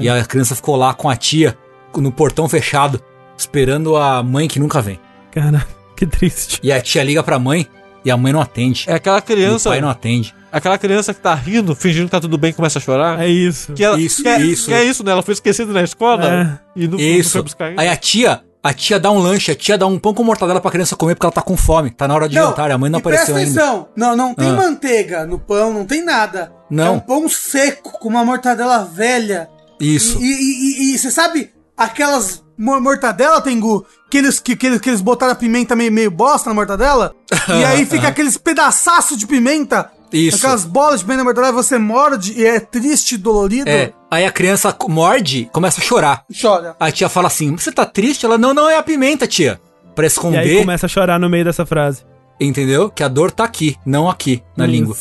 [0.00, 1.56] E a criança ficou lá com a tia
[1.96, 3.00] no portão fechado,
[3.36, 4.98] esperando a mãe que nunca vem.
[5.30, 5.66] Cara,
[5.96, 6.60] que triste.
[6.62, 7.66] E a tia liga pra mãe
[8.04, 8.84] e a mãe não atende.
[8.88, 10.34] É aquela E o criança, pai não atende.
[10.52, 13.20] aquela criança que tá rindo, fingindo que tá tudo bem, e começa a chorar.
[13.20, 13.72] É isso.
[13.72, 14.66] Que ela, Isso, que é, isso.
[14.66, 15.12] Que é isso, né?
[15.12, 16.58] Ela foi esquecida na escola É.
[16.76, 17.30] e não, não Isso.
[17.30, 17.80] foi buscar ainda.
[17.82, 20.58] Aí a tia, A tia dá um lanche, a tia dá um pão com mortadela
[20.58, 21.90] pra criança comer porque ela tá com fome.
[21.90, 23.60] Tá na hora de jantar, a mãe não e presta apareceu ainda.
[23.62, 24.52] atenção, Não, não tem Ah.
[24.54, 26.50] manteiga no pão, não tem nada.
[26.70, 26.86] Não.
[26.86, 29.50] É um pão seco com uma mortadela velha.
[29.84, 30.18] Isso.
[30.20, 34.80] E- E e- e você sabe aquelas mor- mortadela, Tengu, que eles, que, que, eles,
[34.80, 37.14] que eles botaram a pimenta meio, meio bosta na mortadela?
[37.48, 39.90] e aí fica aqueles pedaçaços de pimenta.
[40.12, 40.36] Isso.
[40.36, 43.68] Aquelas bolas de pimenta na mortadela, você morde e é triste, dolorido.
[43.68, 43.92] É.
[44.10, 46.24] Aí a criança morde, começa a chorar.
[46.40, 46.76] Chora.
[46.78, 48.24] A tia fala assim: Você tá triste?
[48.24, 49.60] Ela, não, não é a pimenta, tia.
[49.94, 52.02] Pra E aí esconder, começa a chorar no meio dessa frase.
[52.40, 52.90] entendeu?
[52.90, 54.72] Que a dor tá aqui, não aqui, na Isso.
[54.72, 54.96] língua.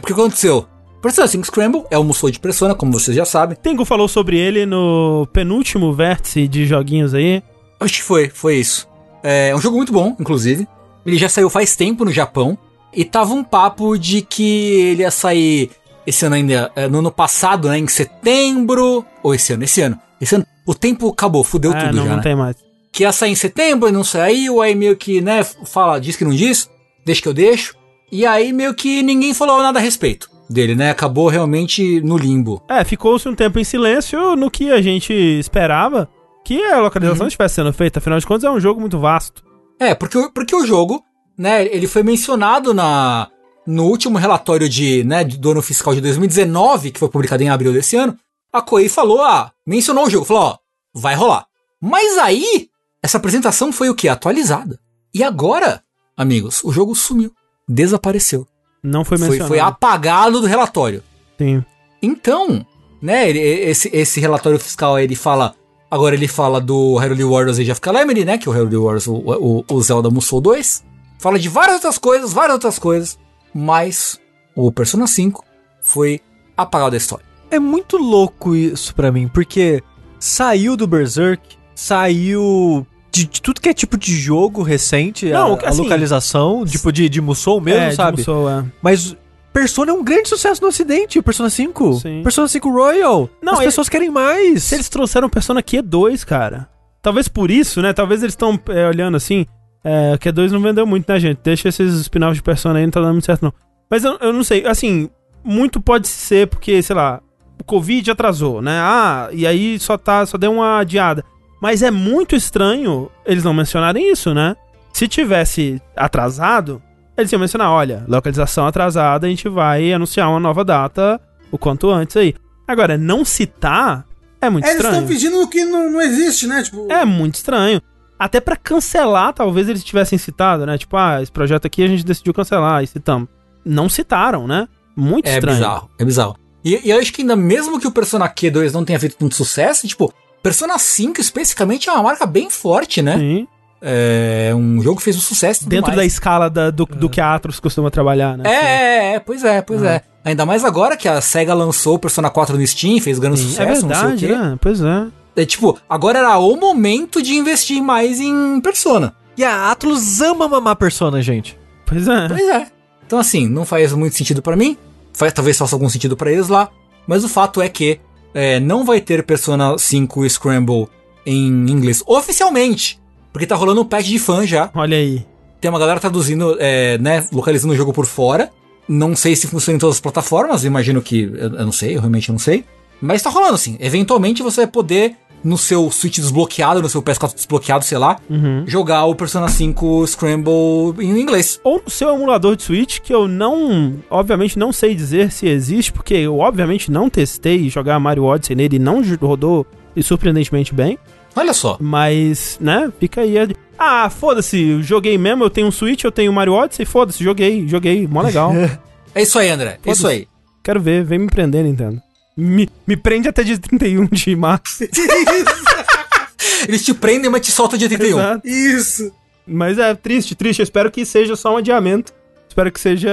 [0.00, 0.66] O que aconteceu?
[1.02, 3.58] Persona 5 Scramble é o Musou de Persona, como vocês já sabem.
[3.60, 7.42] Tengu falou sobre ele no penúltimo vértice de joguinhos aí.
[7.80, 8.88] Acho que foi, foi isso.
[9.20, 10.66] É um jogo muito bom, inclusive.
[11.04, 12.56] Ele já saiu faz tempo no Japão.
[12.94, 15.70] E tava um papo de que ele ia sair
[16.06, 17.78] esse ano ainda, é, no ano passado, né?
[17.78, 19.04] Em setembro.
[19.24, 19.98] Ou esse ano, esse ano.
[20.20, 20.46] Esse ano.
[20.64, 22.22] O tempo acabou, fudeu é, tudo não, já, não né?
[22.22, 22.54] tem mais.
[22.92, 26.24] Que ia sair em setembro e não saiu, aí meio que, né, fala, diz que
[26.24, 26.70] não diz,
[27.04, 27.74] deixa que eu deixo.
[28.12, 30.90] E aí meio que ninguém falou nada a respeito dele, né?
[30.90, 32.62] Acabou realmente no limbo.
[32.68, 36.08] É, ficou-se um tempo em silêncio no que a gente esperava
[36.44, 37.98] que a localização estivesse sendo feita.
[37.98, 39.42] Afinal de contas, é um jogo muito vasto.
[39.78, 41.02] É, porque, o- porque o jogo,
[41.38, 43.28] né, ele foi mencionado na
[43.64, 47.72] no último relatório de, né, do ano fiscal de 2019, que foi publicado em abril
[47.72, 48.16] desse ano,
[48.52, 50.56] a Koei falou, ah, mencionou o jogo, falou, ó,
[50.92, 51.46] vai rolar.
[51.80, 52.68] Mas aí,
[53.00, 54.08] essa apresentação foi o que?
[54.08, 54.80] Atualizada.
[55.14, 55.80] E agora,
[56.16, 57.30] amigos, o jogo sumiu,
[57.68, 58.46] desapareceu.
[58.82, 59.48] Não foi Foi, mencionado.
[59.48, 61.02] foi apagado do relatório.
[61.38, 61.64] Sim.
[62.02, 62.66] Então,
[63.00, 65.54] né, ele- esse, esse relatório fiscal aí, ele fala.
[65.90, 68.38] Agora ele fala do Hyrule Warriors Age of Calamity, né?
[68.38, 70.82] Que o Hyrule Warriors, o, o, o Zelda Musou 2.
[71.18, 73.18] Fala de várias outras coisas, várias outras coisas.
[73.54, 74.18] Mas
[74.56, 75.44] o Persona 5
[75.82, 76.20] foi
[76.56, 77.24] apagado da história.
[77.50, 79.82] É muito louco isso pra mim, porque
[80.18, 85.66] saiu do Berserk, saiu de, de tudo que é tipo de jogo recente, Não, a,
[85.66, 88.18] a assim, localização, tipo de, de Musou mesmo, é, de sabe?
[88.18, 88.64] Musou, é.
[88.80, 89.14] Mas
[89.52, 91.94] Persona é um grande sucesso no ocidente, Persona 5.
[92.00, 92.22] Sim.
[92.22, 93.28] Persona 5 Royal.
[93.42, 94.62] Não, As ele- pessoas querem mais.
[94.64, 96.68] Se eles trouxeram Persona Q2, cara.
[97.02, 97.92] Talvez por isso, né?
[97.92, 99.44] Talvez eles estão é, olhando assim.
[99.84, 101.40] É, Q2 não vendeu muito, né, gente?
[101.44, 103.52] Deixa esses spin-offs de Persona aí, não tá dando muito certo, não.
[103.90, 105.10] Mas eu, eu não sei, assim,
[105.44, 107.20] muito pode ser porque, sei lá,
[107.60, 108.78] o Covid atrasou, né?
[108.80, 111.24] Ah, e aí só tá, só deu uma adiada.
[111.62, 114.56] Mas é muito estranho eles não mencionarem isso, né?
[114.92, 116.82] Se tivesse atrasado,
[117.16, 121.20] eles iam mencionar, olha, localização atrasada, a gente vai anunciar uma nova data
[121.52, 122.34] o quanto antes aí.
[122.66, 124.04] Agora, não citar
[124.40, 125.02] é muito É, eles estranho.
[125.02, 126.62] estão fingindo no que não, não existe, né?
[126.64, 127.80] Tipo, É muito estranho.
[128.18, 130.76] Até pra cancelar, talvez eles tivessem citado, né?
[130.76, 133.28] Tipo, ah, esse projeto aqui a gente decidiu cancelar e citamos.
[133.64, 134.66] Não citaram, né?
[134.96, 135.58] Muito É estranho.
[135.58, 136.36] bizarro, é bizarro.
[136.64, 139.34] E, e eu acho que ainda mesmo que o Persona Q2 não tenha feito tanto
[139.34, 143.16] sucesso, tipo, Persona 5 especificamente é uma marca bem forte, né?
[143.18, 143.46] Sim.
[143.80, 146.12] É um jogo que fez um sucesso Dentro da mais.
[146.12, 148.44] escala da- do, do que a Atros costuma trabalhar, né?
[148.48, 150.02] É, é, é, pois é, pois é.
[150.24, 153.48] Ainda mais agora que a SEGA lançou o Persona 4 no Steam, fez grande Sim,
[153.48, 154.38] sucesso, é verdade, não sei o quê.
[154.38, 154.56] né?
[154.60, 155.06] Pois é.
[155.34, 159.14] É tipo, agora era o momento de investir mais em Persona.
[159.36, 161.58] E a Atlus ama mamar Persona, gente.
[161.84, 162.28] Pois é.
[162.28, 162.66] Pois é.
[163.04, 164.76] Então assim, não faz muito sentido pra mim.
[165.12, 166.68] Faz, talvez faça algum sentido pra eles lá.
[167.06, 167.98] Mas o fato é que
[168.34, 170.88] é, não vai ter Persona 5 Scramble
[171.24, 173.00] em inglês oficialmente.
[173.32, 174.70] Porque tá rolando um patch de fã já.
[174.74, 175.24] Olha aí.
[175.60, 178.50] Tem uma galera traduzindo, é, né, localizando o jogo por fora.
[178.88, 181.22] Não sei se funciona em todas as plataformas, imagino que.
[181.22, 182.64] Eu, eu não sei, eu realmente não sei.
[183.00, 183.76] Mas tá rolando assim.
[183.80, 188.64] Eventualmente você vai poder, no seu Switch desbloqueado, no seu PS4 desbloqueado, sei lá, Uhum.
[188.66, 190.52] jogar o Persona 5 Scramble
[191.00, 191.60] em inglês.
[191.64, 195.92] Ou no seu emulador de Switch, que eu não, obviamente, não sei dizer se existe,
[195.92, 199.66] porque eu, obviamente, não testei jogar Mario Odyssey nele e não rodou
[199.96, 200.98] e surpreendentemente bem.
[201.34, 201.76] Olha só.
[201.80, 203.34] Mas, né, fica aí.
[203.78, 207.66] Ah, foda-se, joguei mesmo, eu tenho um Switch, eu tenho o Mario Odyssey, foda-se, joguei,
[207.66, 208.52] joguei, mó legal.
[209.14, 209.78] É isso aí, André.
[209.84, 210.26] É isso aí.
[210.62, 212.00] Quero ver, vem me prender, Nintendo.
[212.36, 214.84] Me, me prende até dia 31 de março.
[216.66, 218.18] Eles te prendem, mas te soltam dia 31.
[218.18, 218.46] Exato.
[218.48, 219.12] Isso.
[219.46, 220.60] Mas é triste, triste.
[220.60, 222.12] Eu espero que seja só um adiamento.
[222.48, 223.10] Espero que seja,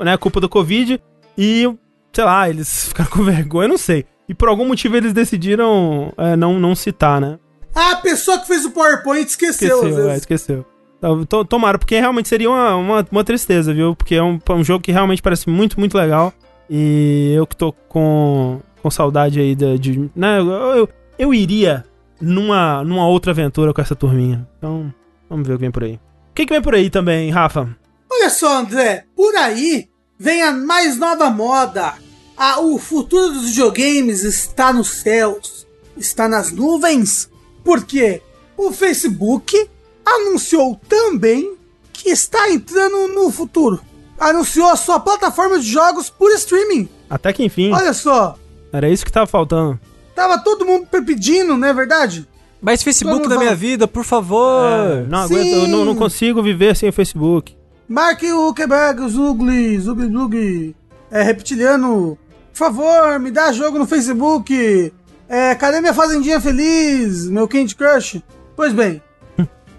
[0.00, 1.00] né, culpa do Covid.
[1.36, 1.68] E,
[2.12, 4.04] sei lá, eles ficaram com vergonha, eu não sei.
[4.28, 7.38] E por algum motivo eles decidiram é, não, não citar, né?
[7.74, 10.66] Ah, a pessoa que fez o PowerPoint esqueceu, às Esqueceu, é, esqueceu.
[10.98, 13.94] Então, to- Tomara, porque realmente seria uma, uma, uma tristeza, viu?
[13.94, 16.32] Porque é um, um jogo que realmente parece muito, muito legal.
[16.70, 20.10] E eu que tô com, com saudade aí da- de.
[20.14, 20.88] Né, eu,
[21.18, 21.84] eu, iria
[22.20, 24.46] numa, numa outra aventura com essa turminha.
[24.58, 24.92] Então,
[25.28, 25.94] vamos ver o que vem por aí.
[25.94, 27.68] O que, que vem por aí também, Rafa?
[28.10, 29.88] Olha só, André, por aí
[30.18, 31.94] vem a mais nova moda.
[32.36, 35.66] Ah, o futuro dos videogames está nos céus,
[35.96, 37.28] está nas nuvens.
[37.64, 38.22] Por quê?
[38.56, 39.68] o Facebook
[40.04, 41.54] anunciou também
[41.92, 43.80] que está entrando no futuro.
[44.18, 46.88] Anunciou a sua plataforma de jogos por streaming.
[47.08, 47.72] Até que enfim.
[47.72, 48.36] Olha só,
[48.72, 49.78] Era isso que tava faltando.
[50.14, 52.28] tava todo mundo pedindo, não é verdade?
[52.60, 54.66] Mas Facebook mundo minha vida, por favor.
[54.68, 55.34] É, não sim.
[55.34, 57.56] aguento, eu não, não consigo viver sem o Facebook.
[57.88, 60.76] Mark Zuckerberg, o Zugli, Zugli, Zugli.
[61.10, 62.18] É, reptiliano.
[62.52, 64.92] Por favor, me dá jogo no Facebook.
[65.28, 67.28] É, cadê minha fazendinha feliz?
[67.28, 68.20] Meu Candy Crush?
[68.56, 69.00] Pois bem.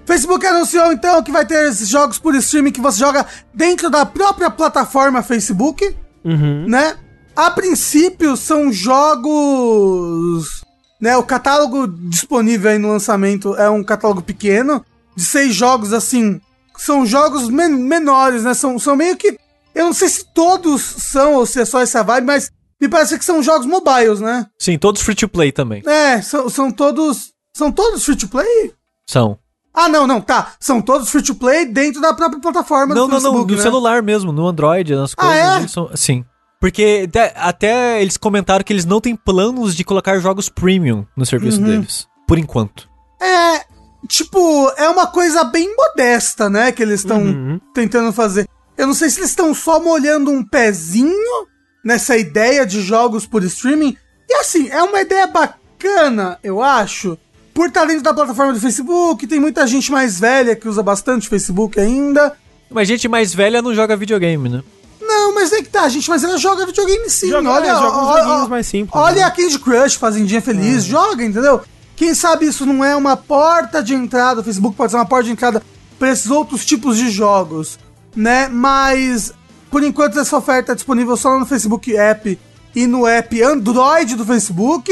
[0.09, 4.07] Facebook anunciou então que vai ter esses jogos por streaming que você joga dentro da
[4.07, 5.95] própria plataforma Facebook,
[6.25, 6.65] Uhum.
[6.67, 6.97] né?
[7.35, 10.61] A princípio são jogos,
[10.99, 11.15] né?
[11.15, 14.83] O catálogo disponível aí no lançamento é um catálogo pequeno
[15.15, 16.41] de seis jogos assim.
[16.77, 18.53] São jogos men- menores, né?
[18.55, 19.37] São, são meio que
[19.75, 23.17] eu não sei se todos são ou se é só essa vibe, mas me parece
[23.19, 24.47] que são jogos mobiles, né?
[24.57, 25.83] Sim, todos free to play também.
[25.85, 28.73] É, são, são todos são todos free to play?
[29.07, 29.37] São.
[29.73, 30.53] Ah, não, não, tá.
[30.59, 33.21] São todos free to play dentro da própria plataforma Não, do não, não.
[33.31, 33.63] Facebook, No né?
[33.63, 35.37] celular mesmo, no Android, nas Ah, coisas.
[35.39, 35.57] é?
[35.59, 36.25] eles são- sim.
[36.59, 41.25] Porque até, até eles comentaram que eles não têm planos de colocar jogos premium no
[41.25, 41.65] serviço Uhum.
[41.67, 42.07] deles.
[42.27, 42.89] Por enquanto.
[43.21, 43.63] É,
[44.07, 47.61] tipo, é uma coisa bem modesta, né, que eles estão Uhum.
[47.73, 48.45] tentando fazer.
[48.77, 51.47] Eu não sei se eles estão só molhando um pezinho
[51.85, 53.95] nessa ideia de jogos por streaming.
[54.29, 57.17] E assim, é uma ideia bacana, eu acho.
[57.53, 61.27] Por estar dentro da plataforma do Facebook, tem muita gente mais velha que usa bastante
[61.27, 62.33] Facebook ainda.
[62.69, 64.63] Mas gente mais velha não joga videogame, né?
[65.01, 67.29] Não, mas é que tá, a gente, mas ela joga videogame sim.
[67.29, 69.23] Joga- olha, é, joga uns olha- joguinhos mais simples, Olha né?
[69.23, 71.61] a Candy Crush, Fazendinha Feliz, joga, entendeu?
[71.95, 75.25] Quem sabe isso não é uma porta de entrada, o Facebook pode ser uma porta
[75.25, 75.61] de entrada
[75.97, 77.79] para esses outros tipos de jogos,
[78.15, 78.47] né?
[78.49, 79.33] Mas,
[79.71, 82.39] por enquanto, essa oferta é disponível só no Facebook App
[82.75, 84.91] e no app Android do Facebook.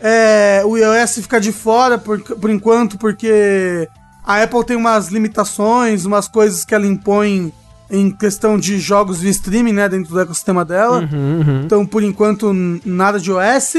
[0.00, 3.88] É, o iOS fica de fora por, por enquanto, porque
[4.24, 7.52] a Apple tem umas limitações, umas coisas que ela impõe
[7.90, 11.08] em questão de jogos via streaming, né, dentro do ecossistema dela.
[11.12, 11.62] Uhum, uhum.
[11.64, 12.52] Então, por enquanto,
[12.84, 13.76] nada de OS.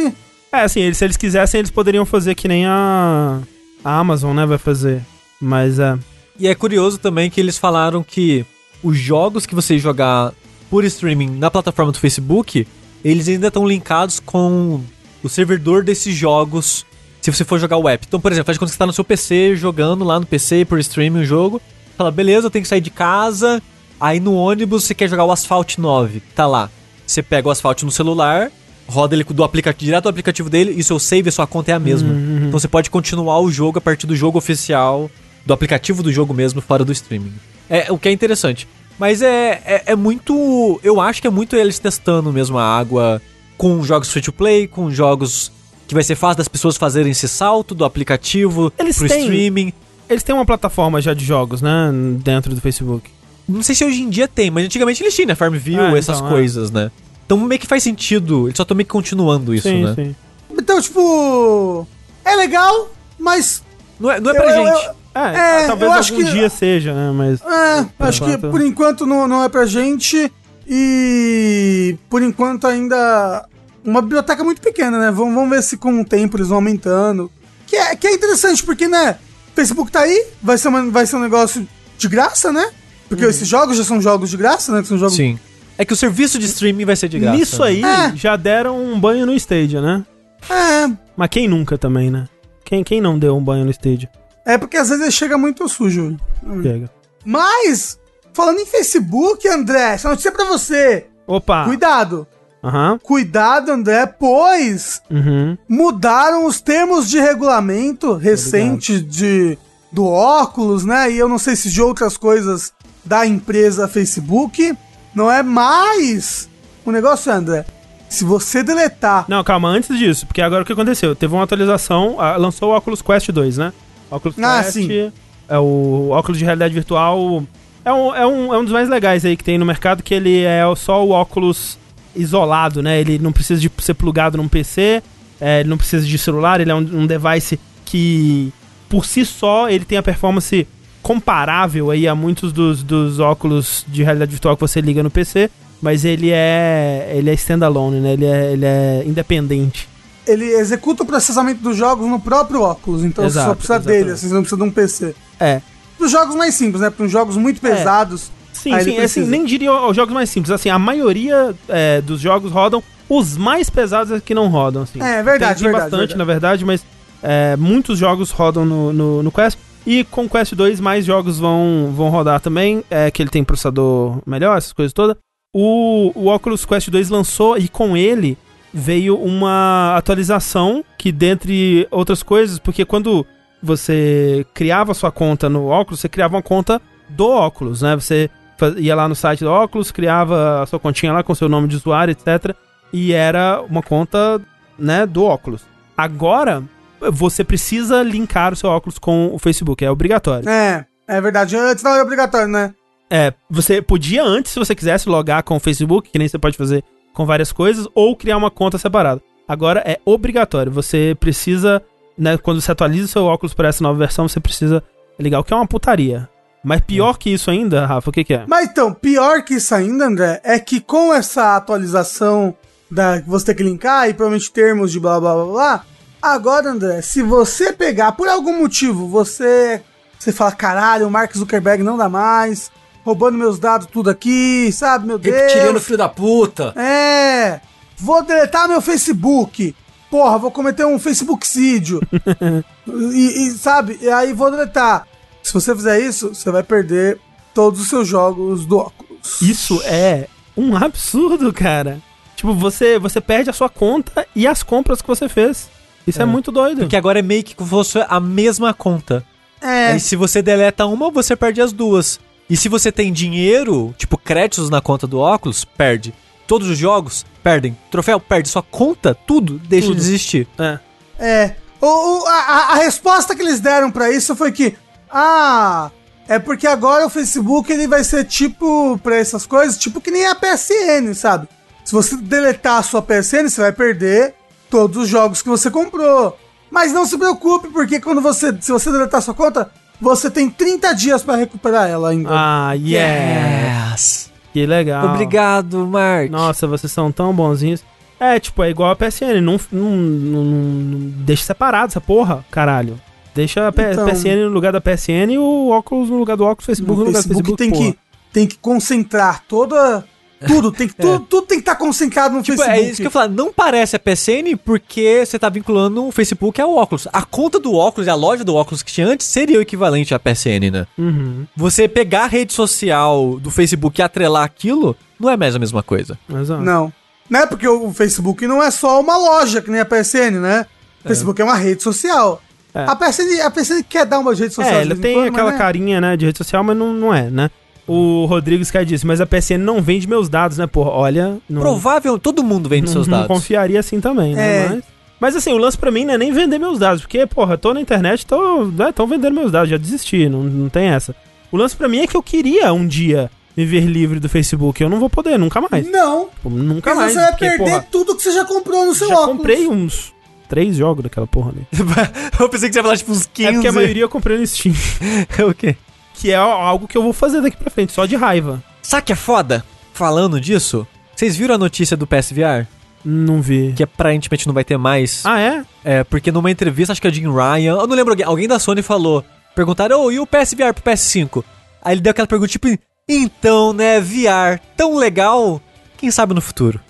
[0.51, 3.39] É, assim, eles, se eles quisessem, eles poderiam fazer que nem a,
[3.83, 5.01] a Amazon, né, vai fazer.
[5.39, 5.97] Mas é.
[6.39, 8.45] E é curioso também que eles falaram que
[8.81, 10.31] os jogos que você jogar
[10.69, 12.67] por streaming na plataforma do Facebook,
[13.03, 14.81] eles ainda estão linkados com
[15.23, 16.85] o servidor desses jogos
[17.21, 18.05] se você for jogar o app.
[18.07, 20.79] Então, por exemplo, faz quando você tá no seu PC jogando lá no PC por
[20.79, 21.61] streaming o jogo,
[21.97, 23.61] fala, beleza, eu tenho que sair de casa,
[23.99, 26.69] aí no ônibus você quer jogar o Asphalt 9, tá lá.
[27.05, 28.51] Você pega o Asphalt no celular,
[28.87, 31.73] roda ele do aplicativo, direto do aplicativo dele e seu save, a sua conta é
[31.73, 32.13] a mesma.
[32.47, 35.09] Então você pode continuar o jogo a partir do jogo oficial,
[35.45, 37.33] do aplicativo do jogo mesmo, fora do streaming.
[37.69, 38.67] É o que é interessante.
[38.99, 40.79] Mas é, é, é muito.
[40.83, 43.21] Eu acho que é muito eles testando mesmo a água
[43.57, 45.51] com jogos free to play, com jogos
[45.87, 49.73] que vai ser fácil das pessoas fazerem esse salto do aplicativo Eles pro têm- streaming.
[50.09, 51.91] Eles têm uma plataforma já de jogos, né,
[52.23, 53.09] dentro do Facebook.
[53.47, 55.35] Não sei se hoje em dia tem, mas antigamente eles tinham, né?
[55.35, 56.31] Farmville, Ah, essas então, é.
[56.31, 56.91] coisas, né?
[57.25, 58.47] Então meio que faz sentido.
[58.47, 59.93] Eles só estão meio que continuando isso, sim, né?
[59.95, 60.15] sim.
[60.51, 61.87] Então, tipo,
[62.25, 63.63] é legal, mas
[63.99, 64.85] Não é, não é Eu- pra eu- gente.
[64.85, 67.41] eu- É, É, talvez eu acho algum que- dia seja, né, mas...
[67.41, 70.31] é, acho que enquanto- por enquanto não, não é pra gente.
[70.69, 73.45] E por enquanto ainda
[73.83, 75.11] uma biblioteca muito pequena, né?
[75.11, 77.31] Vamos, vamos ver se com o tempo eles vão aumentando.
[77.65, 79.17] Que é, que é interessante, porque, né?
[79.55, 81.67] Facebook tá aí, vai ser, uma- vai ser um negócio
[81.97, 82.69] de graça, né?
[83.09, 83.29] Porque Uhum.
[83.29, 84.81] esses jogos já são jogos de graça, né?
[84.81, 85.39] Que são jogos Sim.
[85.77, 87.37] É que o serviço de streaming vai ser de graça.
[87.37, 87.67] Nisso né?
[87.67, 88.15] aí, É.
[88.15, 90.05] já deram um banho no Stadia, né?
[90.49, 92.27] É, Mas quem nunca também, né?
[92.63, 94.09] Quem, quem não deu um banho no Stadia?
[94.45, 96.15] é porque às vezes ele chega muito sujo.
[96.63, 96.89] Pega.
[97.25, 97.99] Mas,
[98.37, 101.07] falando em Facebook, André, essa notícia é pra você.
[101.25, 101.65] Opa!
[101.65, 102.25] Cuidado.
[102.63, 102.99] Aham.
[103.03, 105.57] Cuidado, André, pois Uhum.
[105.67, 109.57] mudaram os termos de regulamento recente de,
[109.91, 111.11] do óculos, né?
[111.11, 112.71] E eu não sei se de outras coisas
[113.03, 114.75] da empresa Facebook.
[115.13, 116.49] Não é mais.
[116.85, 117.65] O negócio, André,
[118.09, 119.25] se você deletar.
[119.27, 121.15] Não, calma, antes disso, porque agora o que aconteceu?
[121.15, 123.73] Teve uma atualização, ah, lançou o Oculus Quest 2, né?
[124.09, 125.11] Oculus Ah, Quest sim.
[125.49, 127.43] é o óculos de realidade virtual.
[127.87, 130.13] É um, é, um, é um dos mais legais aí que tem no mercado, que
[130.13, 131.79] ele é só o óculos
[132.13, 132.99] isolado, né?
[132.99, 135.01] Ele não precisa de ser plugado num PC,
[135.39, 138.51] é, ele não precisa de celular, ele é um, um device que,
[138.89, 140.67] por si só, ele tem a performance
[141.01, 145.49] comparável aí a muitos dos, dos óculos de realidade virtual que você liga no PC,
[145.81, 148.11] mas ele é ele é standalone, né?
[148.11, 149.87] Ele é, ele é independente.
[150.27, 153.05] Ele executa o processamento dos jogos no próprio óculos.
[153.05, 153.99] Então você só Exato, precisa exatamente.
[153.99, 155.15] dele, assim, você não precisa de um PC.
[155.39, 155.61] É.
[155.99, 156.89] Dos jogos mais simples, né?
[156.89, 157.69] Para jogos muito É.
[157.75, 158.31] pesados.
[158.53, 159.27] Sim, Aí sim, assim, precisa.
[159.31, 160.51] nem diria os jogos mais simples.
[160.51, 164.99] Assim, a maioria é, dos jogos rodam, os mais pesados é que não rodam, assim.
[165.01, 166.17] É, verdade, tem, tem verdade, bastante, verdade.
[166.17, 166.83] na verdade, mas
[167.23, 169.57] É, muitos jogos rodam no, no, no Quest.
[169.85, 172.83] E com o Quest 2, mais jogos vão, vão rodar também.
[172.91, 175.15] É que ele tem processador melhor, essas coisas todas.
[175.55, 178.37] O, o Oculus Quest 2 lançou e com ele
[178.73, 183.25] veio uma atualização que, dentre outras coisas, porque quando
[183.67, 187.95] você criava sua conta no Oculus, você criava uma conta do Oculus, né?
[187.95, 188.29] Você
[188.77, 191.75] ia lá no site do Oculus, criava a sua continha lá com seu nome de
[191.75, 192.55] usuário, etc.
[192.91, 194.41] E era uma conta,
[194.79, 195.63] né, do Oculus.
[195.95, 196.63] Agora,
[197.11, 200.49] você precisa linkar o seu óculos com o Facebook, é obrigatório.
[200.49, 201.55] É, é verdade.
[201.55, 202.73] Antes não era obrigatório, né?
[203.09, 206.57] É, você podia antes, se você quisesse, logar com o Facebook, que nem você pode
[206.57, 206.83] fazer
[207.13, 209.21] com várias coisas, ou criar uma conta separada.
[209.47, 210.71] Agora é obrigatório.
[210.71, 211.81] Você precisa,
[212.17, 214.83] né, quando você atualiza o seu óculos para essa nova versão, você precisa
[215.19, 216.29] ligar, o que é uma putaria.
[216.63, 218.45] Mas pior que isso ainda, Rafa, o que, que é?
[218.47, 222.53] Mas então, pior que isso ainda, André, é que com essa atualização
[222.89, 225.85] da que você tem que linkar e provavelmente termos de blá blá blá blá,
[226.21, 229.81] agora, André, se você pegar por algum motivo, você
[230.19, 232.71] você fala, caralho, o Mark Zuckerberg não dá mais,
[233.05, 235.35] roubando meus dados tudo aqui, sabe, meu Deus.
[235.35, 236.73] Reptiliano filho da puta.
[236.75, 237.61] É,
[237.95, 239.75] vou deletar meu Facebook.
[240.09, 242.01] Porra, vou cometer um Facebookcídio.
[242.87, 245.07] e, e, sabe, e aí vou deletar.
[245.43, 247.19] Se você fizer isso, você vai perder
[247.53, 249.41] todos os seus jogos do óculos.
[249.41, 251.99] Isso é um absurdo, cara.
[252.35, 255.69] Tipo, você, você perde a sua conta e as compras que você fez.
[256.05, 256.79] Isso é, muito doido.
[256.79, 259.25] Porque agora é meio que fosse a mesma conta.
[259.61, 259.93] É.
[259.93, 262.19] Aí se você deleta uma, você perde as duas.
[262.49, 266.13] E se você tem dinheiro, tipo créditos na conta do óculos, perde.
[266.47, 267.77] Todos os jogos, perdem.
[267.91, 268.47] Troféu, perde.
[268.49, 269.97] Sua conta, tudo deixa Tudo.
[269.99, 270.47] de existir.
[270.57, 270.79] É.
[271.19, 271.55] É.
[271.81, 271.85] O,
[272.23, 272.33] o- a,
[272.73, 274.75] a- resposta que eles deram pra isso foi que,
[275.11, 275.91] ah,
[276.27, 280.25] é porque agora o Facebook ele vai ser tipo pra essas coisas, tipo que nem
[280.25, 281.47] a PSN, sabe?
[281.85, 284.33] Se você deletar a sua PSN, você vai perder
[284.69, 286.37] todos os jogos que você comprou.
[286.69, 289.71] Mas não se preocupe, porque quando você, se você deletar a sua conta,
[290.01, 292.29] você tem 30 dias pra recuperar ela ainda.
[292.31, 292.73] Ah.
[292.73, 294.29] Yes.
[294.61, 295.05] Que legal.
[295.13, 296.29] Obrigado, Mark.
[296.31, 297.83] Nossa, vocês são tão bonzinhos.
[298.19, 299.39] É, tipo, é igual a PSN.
[299.41, 302.99] Não, não, não- não- deixa separado essa porra, caralho.
[303.35, 306.43] Deixa a P- Então- PSN no lugar da PSN e o óculos no lugar do
[306.43, 307.57] óculos, Facebook No no lugar do Facebook Facebook.
[307.57, 307.91] tem porra.
[307.91, 310.03] que, tem que concentrar toda.
[310.45, 312.79] Tudo, tem que, tudo, tudo tem que estar concentrado no Tipo, Facebook.
[312.79, 313.33] é isso que eu falo.
[313.33, 317.07] Não parece a PSN porque você tá vinculando o Facebook ao óculos.
[317.11, 320.13] A conta do óculos e a loja do óculos que tinha antes seria o equivalente
[320.13, 320.87] à PSN, né?
[320.97, 325.59] Uhum, Você pegar a rede social do Facebook e atrelar aquilo, não é mais a
[325.59, 326.17] mesma coisa.
[326.29, 326.61] exato.
[326.61, 326.91] Não.
[327.29, 327.45] Né?
[327.45, 330.65] Porque o Facebook não é só uma loja, que nem a PSN, né?
[331.03, 332.41] O Facebook é uma rede social.
[332.73, 332.85] É.
[332.85, 334.81] A, PSN, a PSN quer dar uma rede social.
[334.81, 335.57] É, em tem quando, aquela né?
[335.57, 337.49] carinha, né, de rede social, mas não, não é, né?
[337.87, 340.89] O Rodrigo Sky disse, mas a PSN não vende meus dados, né, porra?
[340.91, 343.33] Olha, não, Provável, todo mundo vende não, seus não dados.
[343.33, 344.65] confiaria assim também, né?
[344.65, 344.69] É.
[344.69, 344.83] Mas,
[345.21, 347.73] mas assim, o lance pra mim não é nem vender meus dados, porque, porra, tô
[347.73, 351.15] na internet, tô, né, tão vendendo meus dados, já desisti, não, não tem essa.
[351.49, 354.83] O lance pra mim é que eu queria um dia me ver livre do Facebook,
[354.83, 355.89] eu não vou poder, nunca mais.
[355.89, 357.13] Não, Tipo, nunca porque mais.
[357.13, 359.37] você vai porque, perder porra, tudo que você já comprou no seu já óculos.
[359.37, 360.13] comprei uns
[360.49, 361.65] três jogos daquela porra ali.
[362.39, 363.49] eu pensei que você ia falar tipo uns 15.
[363.49, 364.75] É porque a maioria eu comprei no Steam,
[365.49, 365.75] o quê?
[366.17, 368.61] Que é algo que eu vou fazer daqui pra frente, só de raiva.
[368.81, 369.63] Sabe que é foda?
[369.93, 370.85] Falando disso,
[371.15, 372.65] vocês viram a notícia do PSVR?
[373.05, 373.73] Não vi.
[373.75, 375.23] Que aparentemente não vai ter mais.
[375.25, 375.63] Ah, é?
[375.85, 378.59] É, porque numa entrevista, acho que a Jim Ryan, eu não lembro, alguém, alguém da
[378.59, 379.23] Sony falou,
[379.55, 381.43] perguntaram, ô, e o PSVR pro PS5?
[381.81, 382.67] Aí ele deu aquela pergunta, tipo,
[383.07, 385.61] então, né, VR, tão legal,
[385.97, 386.81] quem sabe no futuro?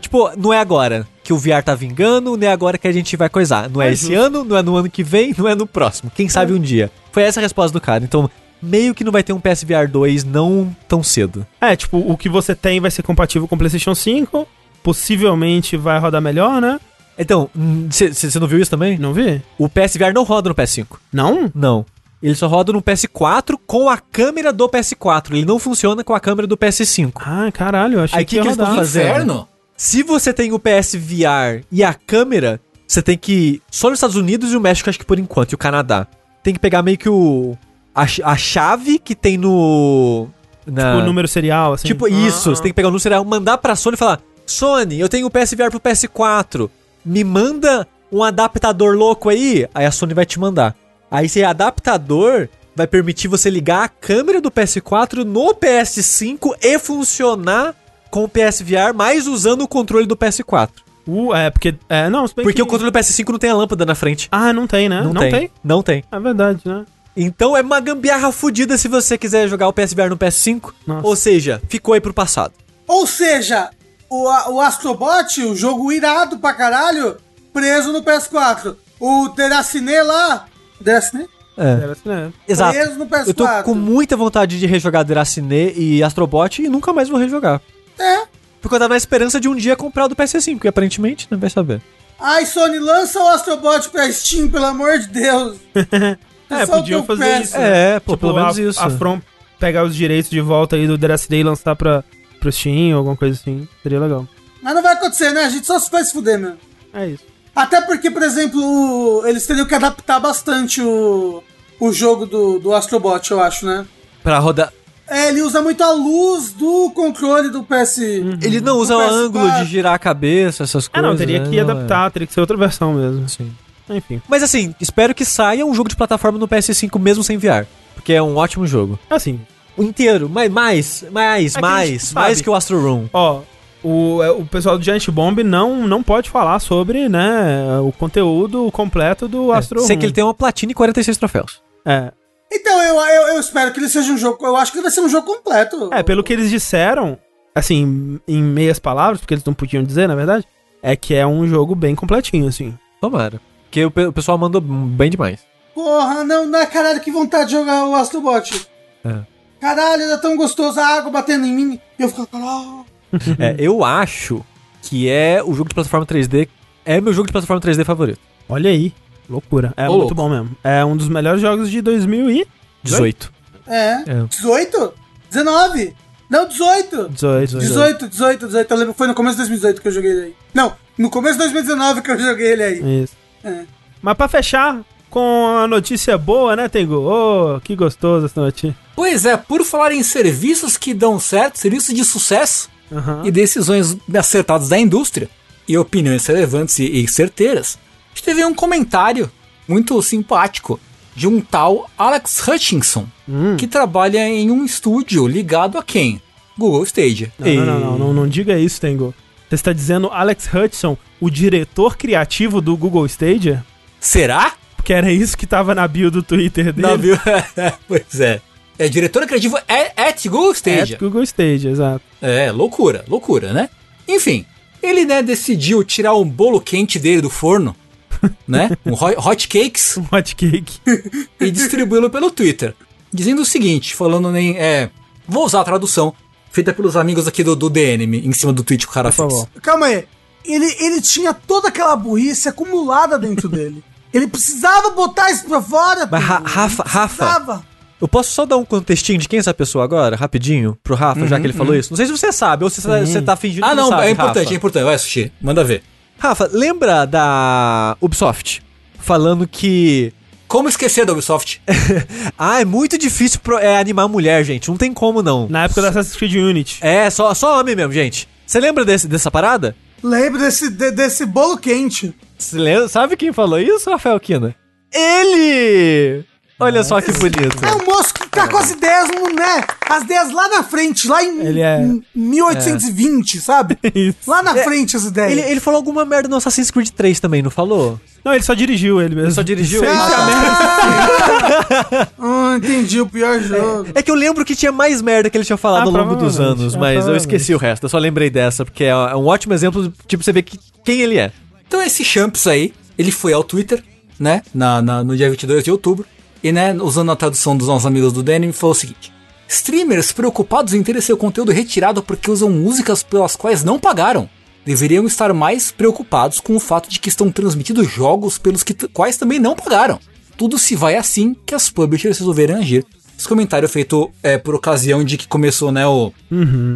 [0.00, 3.16] Tipo, não é agora que o VR tá vingando, não é agora que a gente
[3.16, 3.70] vai coisar.
[3.70, 6.10] Não é, É esse ano, não é no ano que vem, não é no próximo.
[6.14, 6.90] Quem sabe um dia.
[7.10, 8.04] Foi essa a resposta do cara.
[8.04, 8.30] Então,
[8.62, 11.46] meio que não vai ter um PSVR 2 não tão cedo.
[11.60, 14.46] É, tipo, o que você tem vai ser compatível com o PlayStation 5,
[14.82, 16.80] possivelmente vai rodar melhor, né?
[17.18, 17.48] Então,
[17.88, 18.98] você não viu isso também?
[18.98, 19.40] Não vi?
[19.58, 20.86] O PSVR não roda no PS5.
[21.12, 21.50] Não?
[21.54, 21.86] Não.
[22.22, 25.32] Ele só roda no PS4 com a câmera do PS4.
[25.32, 27.12] Ele não funciona com a câmera do PS5.
[27.16, 29.06] Ah, caralho, eu achei Aí que, que que eles fazendo?
[29.06, 29.48] Inferno?
[29.76, 33.60] Se você tem o PSVR e a câmera, você tem que.
[33.70, 36.06] Só nos Estados Unidos e o México, acho que por enquanto, e o Canadá.
[36.42, 37.56] Tem que pegar meio que o.
[37.96, 40.28] A, a chave que tem no.
[40.66, 41.88] Na, Tipo, número serial, assim.
[41.88, 42.54] Tipo isso, ah.
[42.56, 45.26] você tem que pegar o número serial, mandar pra Sony e falar: Sony, eu tenho
[45.26, 46.68] o PSVR pro PS4,
[47.04, 49.66] me manda um adaptador louco aí.
[49.74, 50.76] Aí a Sony vai te mandar.
[51.10, 57.74] Aí esse adaptador vai permitir você ligar a câmera do PS4 no PS5 e funcionar
[58.10, 60.70] com o PSVR, mas usando o controle do PS4.
[61.06, 61.74] Uh, é, porque.
[61.88, 64.28] É, não, Porque que- o controle do PS5 não tem a lâmpada na frente.
[64.30, 65.02] Ah, não tem, né?
[65.02, 65.50] Não, tem.
[65.62, 66.04] Não tem.
[66.10, 66.84] É verdade, né?
[67.16, 70.72] Então é uma gambiarra fodida se você quiser jogar o PSVR no PS5.
[70.86, 71.06] Nossa.
[71.06, 72.52] Ou seja, ficou aí pro passado.
[72.86, 73.70] Ou seja,
[74.08, 77.16] o, o Astrobot, o jogo irado pra caralho,
[77.52, 78.76] preso no PS4.
[79.00, 80.46] O Deracine lá.
[80.80, 81.26] Deracine?
[81.56, 81.94] É.
[82.04, 82.32] Né?
[82.46, 82.74] Exato.
[82.74, 83.28] Conheço no PS4.
[83.28, 87.62] Eu tô com muita vontade de rejogar Deracine e Astrobot e nunca mais vou rejogar.
[87.98, 88.26] É.
[88.60, 91.38] Porque eu tava na esperança de um dia comprar o do PS5, que aparentemente não
[91.38, 91.80] vai saber.
[92.18, 95.56] Ai, Sony, lança o Astrobot pra Steam, pelo amor de Deus.
[96.50, 97.42] É, podiam fazer peço.
[97.42, 97.58] isso.
[97.58, 97.94] né?
[97.96, 98.80] É, pô, Tipo, pelo menos a, isso.
[98.80, 99.20] A From
[99.58, 102.04] pegar os direitos de volta aí do Deracide e lançar pra,
[102.40, 103.66] pro Steam ou alguma coisa assim.
[103.82, 104.26] Seria legal.
[104.62, 105.44] Mas não vai acontecer, né?
[105.44, 106.58] A gente só se vai se fuder mesmo.
[106.92, 107.24] É isso.
[107.54, 111.42] Até porque, por exemplo, o- eles teriam que adaptar bastante o,
[111.80, 113.86] o jogo do, do Astrobot, eu acho, né?
[114.22, 114.72] Pra rodar.
[115.08, 117.98] É, ele usa muito a luz do controle do PS.
[118.42, 119.10] Ele não usa o PS4.
[119.12, 121.10] ângulo de girar a cabeça, essas Ah, coisas.
[121.10, 121.48] não, teria né?
[121.48, 123.24] que Não, adaptar, teria que ser outra versão mesmo.
[123.24, 123.28] é.
[123.28, 123.52] Sim.
[123.88, 124.20] Enfim.
[124.28, 127.64] Mas assim, espero que saia um jogo de plataforma no PS5 mesmo sem VR.
[127.94, 128.98] Porque é um ótimo jogo.
[129.08, 129.40] Assim,
[129.76, 132.14] O inteiro, mais, mais, mais, É mais, sabe.
[132.26, 133.06] mais que o Astro Room.
[133.12, 133.40] ó,
[133.84, 138.70] o, é, o pessoal do Giant Bomb não, não pode falar sobre, né, o conteúdo
[138.72, 140.00] completo do Astro Sei Room.
[140.00, 141.62] que ele tem uma platina e 46 troféus.
[141.84, 142.10] É.
[142.52, 144.44] Então, eu, eu, eu espero que ele seja um jogo.
[144.44, 145.90] Eu acho que ele vai ser um jogo completo.
[145.92, 147.18] É, pelo que eles disseram,
[147.54, 150.44] assim, em meias palavras, porque eles não podiam dizer, na verdade,
[150.82, 152.72] é que é um jogo bem completinho, assim.
[153.00, 153.40] Tomara.
[153.76, 155.40] Porque o, o pessoal mandou bem demais.
[155.74, 158.66] Porra, não, não, caralho, que vontade de jogar o Astrobot.
[159.04, 159.18] É.
[159.60, 161.80] Caralho, era tão gostoso a água batendo em mim.
[161.98, 162.86] E eu ficava, caralho.
[163.38, 164.44] É, eu acho
[164.82, 166.48] que é o jogo de plataforma 3D.
[166.84, 168.18] É meu jogo de plataforma 3D favorito.
[168.48, 168.92] Olha aí,
[169.28, 169.74] loucura.
[169.76, 170.14] É Ô, muito louco.
[170.14, 170.56] bom mesmo.
[170.64, 172.46] É um dos melhores jogos de 2000 e
[172.82, 173.32] 18.
[173.66, 174.02] É.
[174.06, 174.24] É.
[174.28, 174.94] 18?
[175.30, 175.94] 19?
[176.30, 177.08] Não, 18.
[177.10, 177.58] 18.
[177.58, 178.70] 18, 18, 18.
[178.72, 180.34] Eu lembro que foi no começo de 2018 que eu joguei ele aí.
[180.54, 183.02] Não, no começo de 2019 que eu joguei ele aí.
[183.02, 183.25] Isso.
[183.46, 183.64] É.
[184.02, 186.96] Mas pra fechar com a notícia boa, né, Tengu?
[186.96, 188.76] Ô, que gostoso essa notícia.
[188.94, 193.22] Pois é, por falar em serviços que dão certo, serviços de sucesso Aham.
[193.24, 195.28] e decisões acertadas da indústria
[195.68, 197.78] e opiniões relevantes e, e certeiras,
[198.12, 199.30] a gente teve um comentário
[199.68, 200.78] muito simpático
[201.14, 203.56] de um tal Alex Hutchinson, Hum.
[203.56, 206.22] que trabalha em um estúdio ligado a quem?
[206.56, 207.32] Google Stadia.
[207.38, 209.12] Não, não, não, não, não, não diga isso, Tengu.
[209.48, 213.64] Você está dizendo Alex Hudson, o diretor criativo do Google Stadia?
[214.00, 214.54] Será?
[214.76, 216.86] Porque era isso que tava na bio do Twitter dele.
[216.86, 217.16] Não, viu?
[217.86, 218.40] pois é.
[218.78, 220.96] É diretor criativo at, at Google Stadia.
[220.96, 222.02] É, Google Stadia, exato.
[222.20, 223.70] É, loucura, loucura, né?
[224.06, 224.44] Enfim,
[224.82, 227.74] ele, né, decidiu tirar um bolo quente dele do forno,
[228.46, 228.70] né?
[228.84, 230.80] Um hot, cakes Um hot cake.
[231.40, 232.74] e distribuí-lo pelo Twitter.
[233.12, 234.56] Dizendo o seguinte, falando em.
[234.58, 234.90] É,
[235.26, 236.12] vou usar a tradução
[236.56, 239.16] feita pelos amigos aqui do, do DN em cima do tweet que o cara Por
[239.16, 239.32] fez.
[239.32, 239.48] favor.
[239.62, 240.04] Calma aí.
[240.42, 243.84] Ele, ele tinha toda aquela burrice acumulada dentro dele.
[244.14, 246.08] Ele precisava botar isso pra fora.
[246.10, 246.40] Mas, Ra-.
[246.44, 247.62] Rafa, Rafa,
[248.00, 251.26] eu posso só dar um contextinho de quem é essa pessoa agora, rapidinho, pro Rafa,
[251.26, 251.90] já que ele falou isso?
[251.90, 253.88] Não sei se você sabe ou se você tá- você tá fingindo Ah, que não,
[253.90, 254.54] sabe, é importante, Rafa.
[254.54, 254.84] é importante.
[254.84, 255.82] Vai, Sushi, manda ver.
[256.18, 258.62] Rafa, lembra da Ubisoft?
[258.98, 260.12] Falando que.
[260.48, 261.60] Como esquecer da Ubisoft?
[262.38, 264.68] Ah, é muito difícil pro- é, animar mulher, gente.
[264.68, 265.48] Não tem como não.
[265.48, 266.78] Na época da Assassin's Creed Unity.
[266.82, 268.28] É, só, só homem mesmo, gente.
[268.46, 269.74] Você lembra desse, dessa parada?
[270.02, 272.14] Lembro desse, de- desse bolo quente.
[272.52, 274.54] Lembra- sabe quem falou isso, Rafael Kina?
[274.92, 276.24] Ele!
[276.58, 277.62] Olha só que bonito.
[277.62, 279.62] É um moço que tá com as ideias, né?
[279.90, 283.76] As ideias lá na frente, lá em, Ele é- em 1820, sabe?
[283.94, 284.16] Isso.
[284.26, 285.32] Lá na É, frente as ideias.
[285.32, 288.00] Ele, ele falou alguma merda no Assassin's Creed 3 também, não falou?
[288.24, 289.32] Não, ele só dirigiu ele mesmo.
[289.32, 289.82] só dirigiu?
[289.86, 292.08] Ah, a merda.
[292.18, 293.88] Ah, entendi, o pior jogo.
[293.94, 296.16] É que eu lembro que tinha mais merda que ele tinha falado Ah, ao longo
[296.16, 297.84] dos anos, ah, mas eu esqueci o resto.
[297.84, 301.00] Eu só lembrei dessa, porque é é um ótimo exemplo, tipo, você vê que, quem
[301.02, 301.30] ele é.
[301.68, 303.82] Então esse Champs aí, ele foi ao Twitter,
[304.18, 306.06] né, na, na- no dia 22 de outubro,
[306.46, 309.12] e né, usando a tradução dos nossos amigos do Denim, falou o seguinte:
[309.48, 314.30] Streamers preocupados em ter seu conteúdo retirado porque usam músicas pelas quais não pagaram,
[314.64, 319.16] deveriam estar mais preocupados com o fato de que estão transmitindo jogos pelos que quais
[319.16, 319.98] também não pagaram.
[320.36, 322.86] Tudo se vai assim que as publishers resolverem agir.
[323.18, 326.12] Esse comentário feito é, por ocasião de que começou, né, o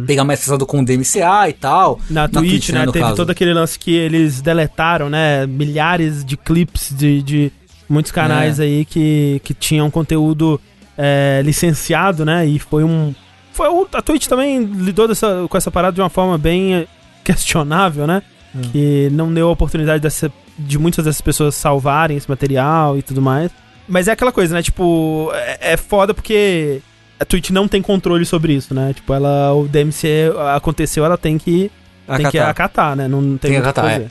[0.07, 1.99] pegar mais pesado com o DMCA e tal.
[2.09, 2.83] Na, Twitch, né?
[2.83, 3.15] no Teve caso.
[3.15, 5.45] todo aquele lance que eles deletaram, né?
[5.45, 7.51] Milhares de clips de, de
[7.91, 8.63] muitos canais É.
[8.63, 10.59] aí que, que tinham conteúdo
[10.97, 12.45] é, licenciado, né?
[12.45, 13.13] E foi um.
[13.53, 16.87] Foi a Twitch também lidou dessa, com essa parada de uma forma bem
[17.23, 18.21] questionável, né?
[18.71, 23.21] Que não deu a oportunidade dessa- de muitas dessas pessoas salvarem esse material e tudo
[23.21, 23.49] mais.
[23.87, 24.61] Mas é aquela coisa, né?
[24.61, 26.81] Tipo, é, é foda porque
[27.19, 28.93] a Twitch não tem controle sobre isso, né?
[28.93, 31.71] Tipo, ela, o DMC aconteceu, ela tem que
[32.07, 32.49] tem que Acatar.
[32.49, 33.07] acatar, né?
[33.07, 34.01] Não tem, Tem que acatar, fazer.
[34.03, 34.07] É,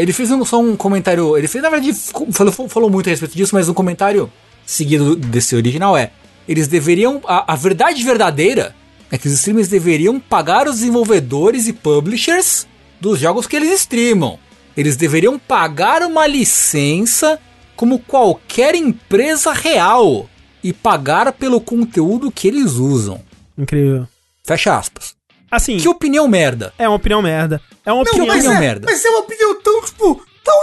[0.00, 1.36] ele fez um- só um comentário.
[1.36, 1.92] Ele fez, na verdade,
[2.32, 4.30] falou, falou muito a respeito disso, mas um comentário
[4.64, 6.10] seguido desse original é:
[6.48, 7.20] eles deveriam.
[7.26, 8.74] A, a verdade verdadeira
[9.10, 12.66] é que os streamers deveriam pagar os desenvolvedores e publishers
[13.00, 14.38] dos jogos que eles streamam.
[14.76, 17.38] Eles deveriam pagar uma licença
[17.76, 20.28] como qualquer empresa real
[20.62, 23.20] e pagar pelo conteúdo que eles usam.
[23.58, 24.06] Incrível.
[24.44, 25.14] Fecha aspas.
[25.50, 26.72] Assim, Que opinião merda.
[26.78, 27.60] é uma opinião merda.
[27.84, 28.26] É uma Não, opinião...
[28.26, 28.86] mas opinião é, merda.
[28.88, 30.54] mas é uma opinião tão, tipo, tão.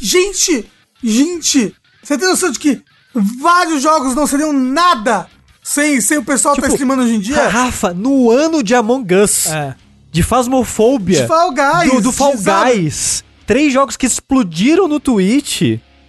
[0.00, 0.70] Gente,
[1.02, 2.80] gente, você tem noção de que
[3.14, 5.26] vários jogos não seriam nada
[5.62, 7.48] sem, sem o pessoal Tipo, tá streamando hoje em dia?
[7.48, 9.74] Rafa, no ano de Among Us, É.
[10.10, 11.92] de Phasmophobia, De Fall Guys.
[11.92, 15.62] do, do Fall Guys, três jogos que explodiram no Twitch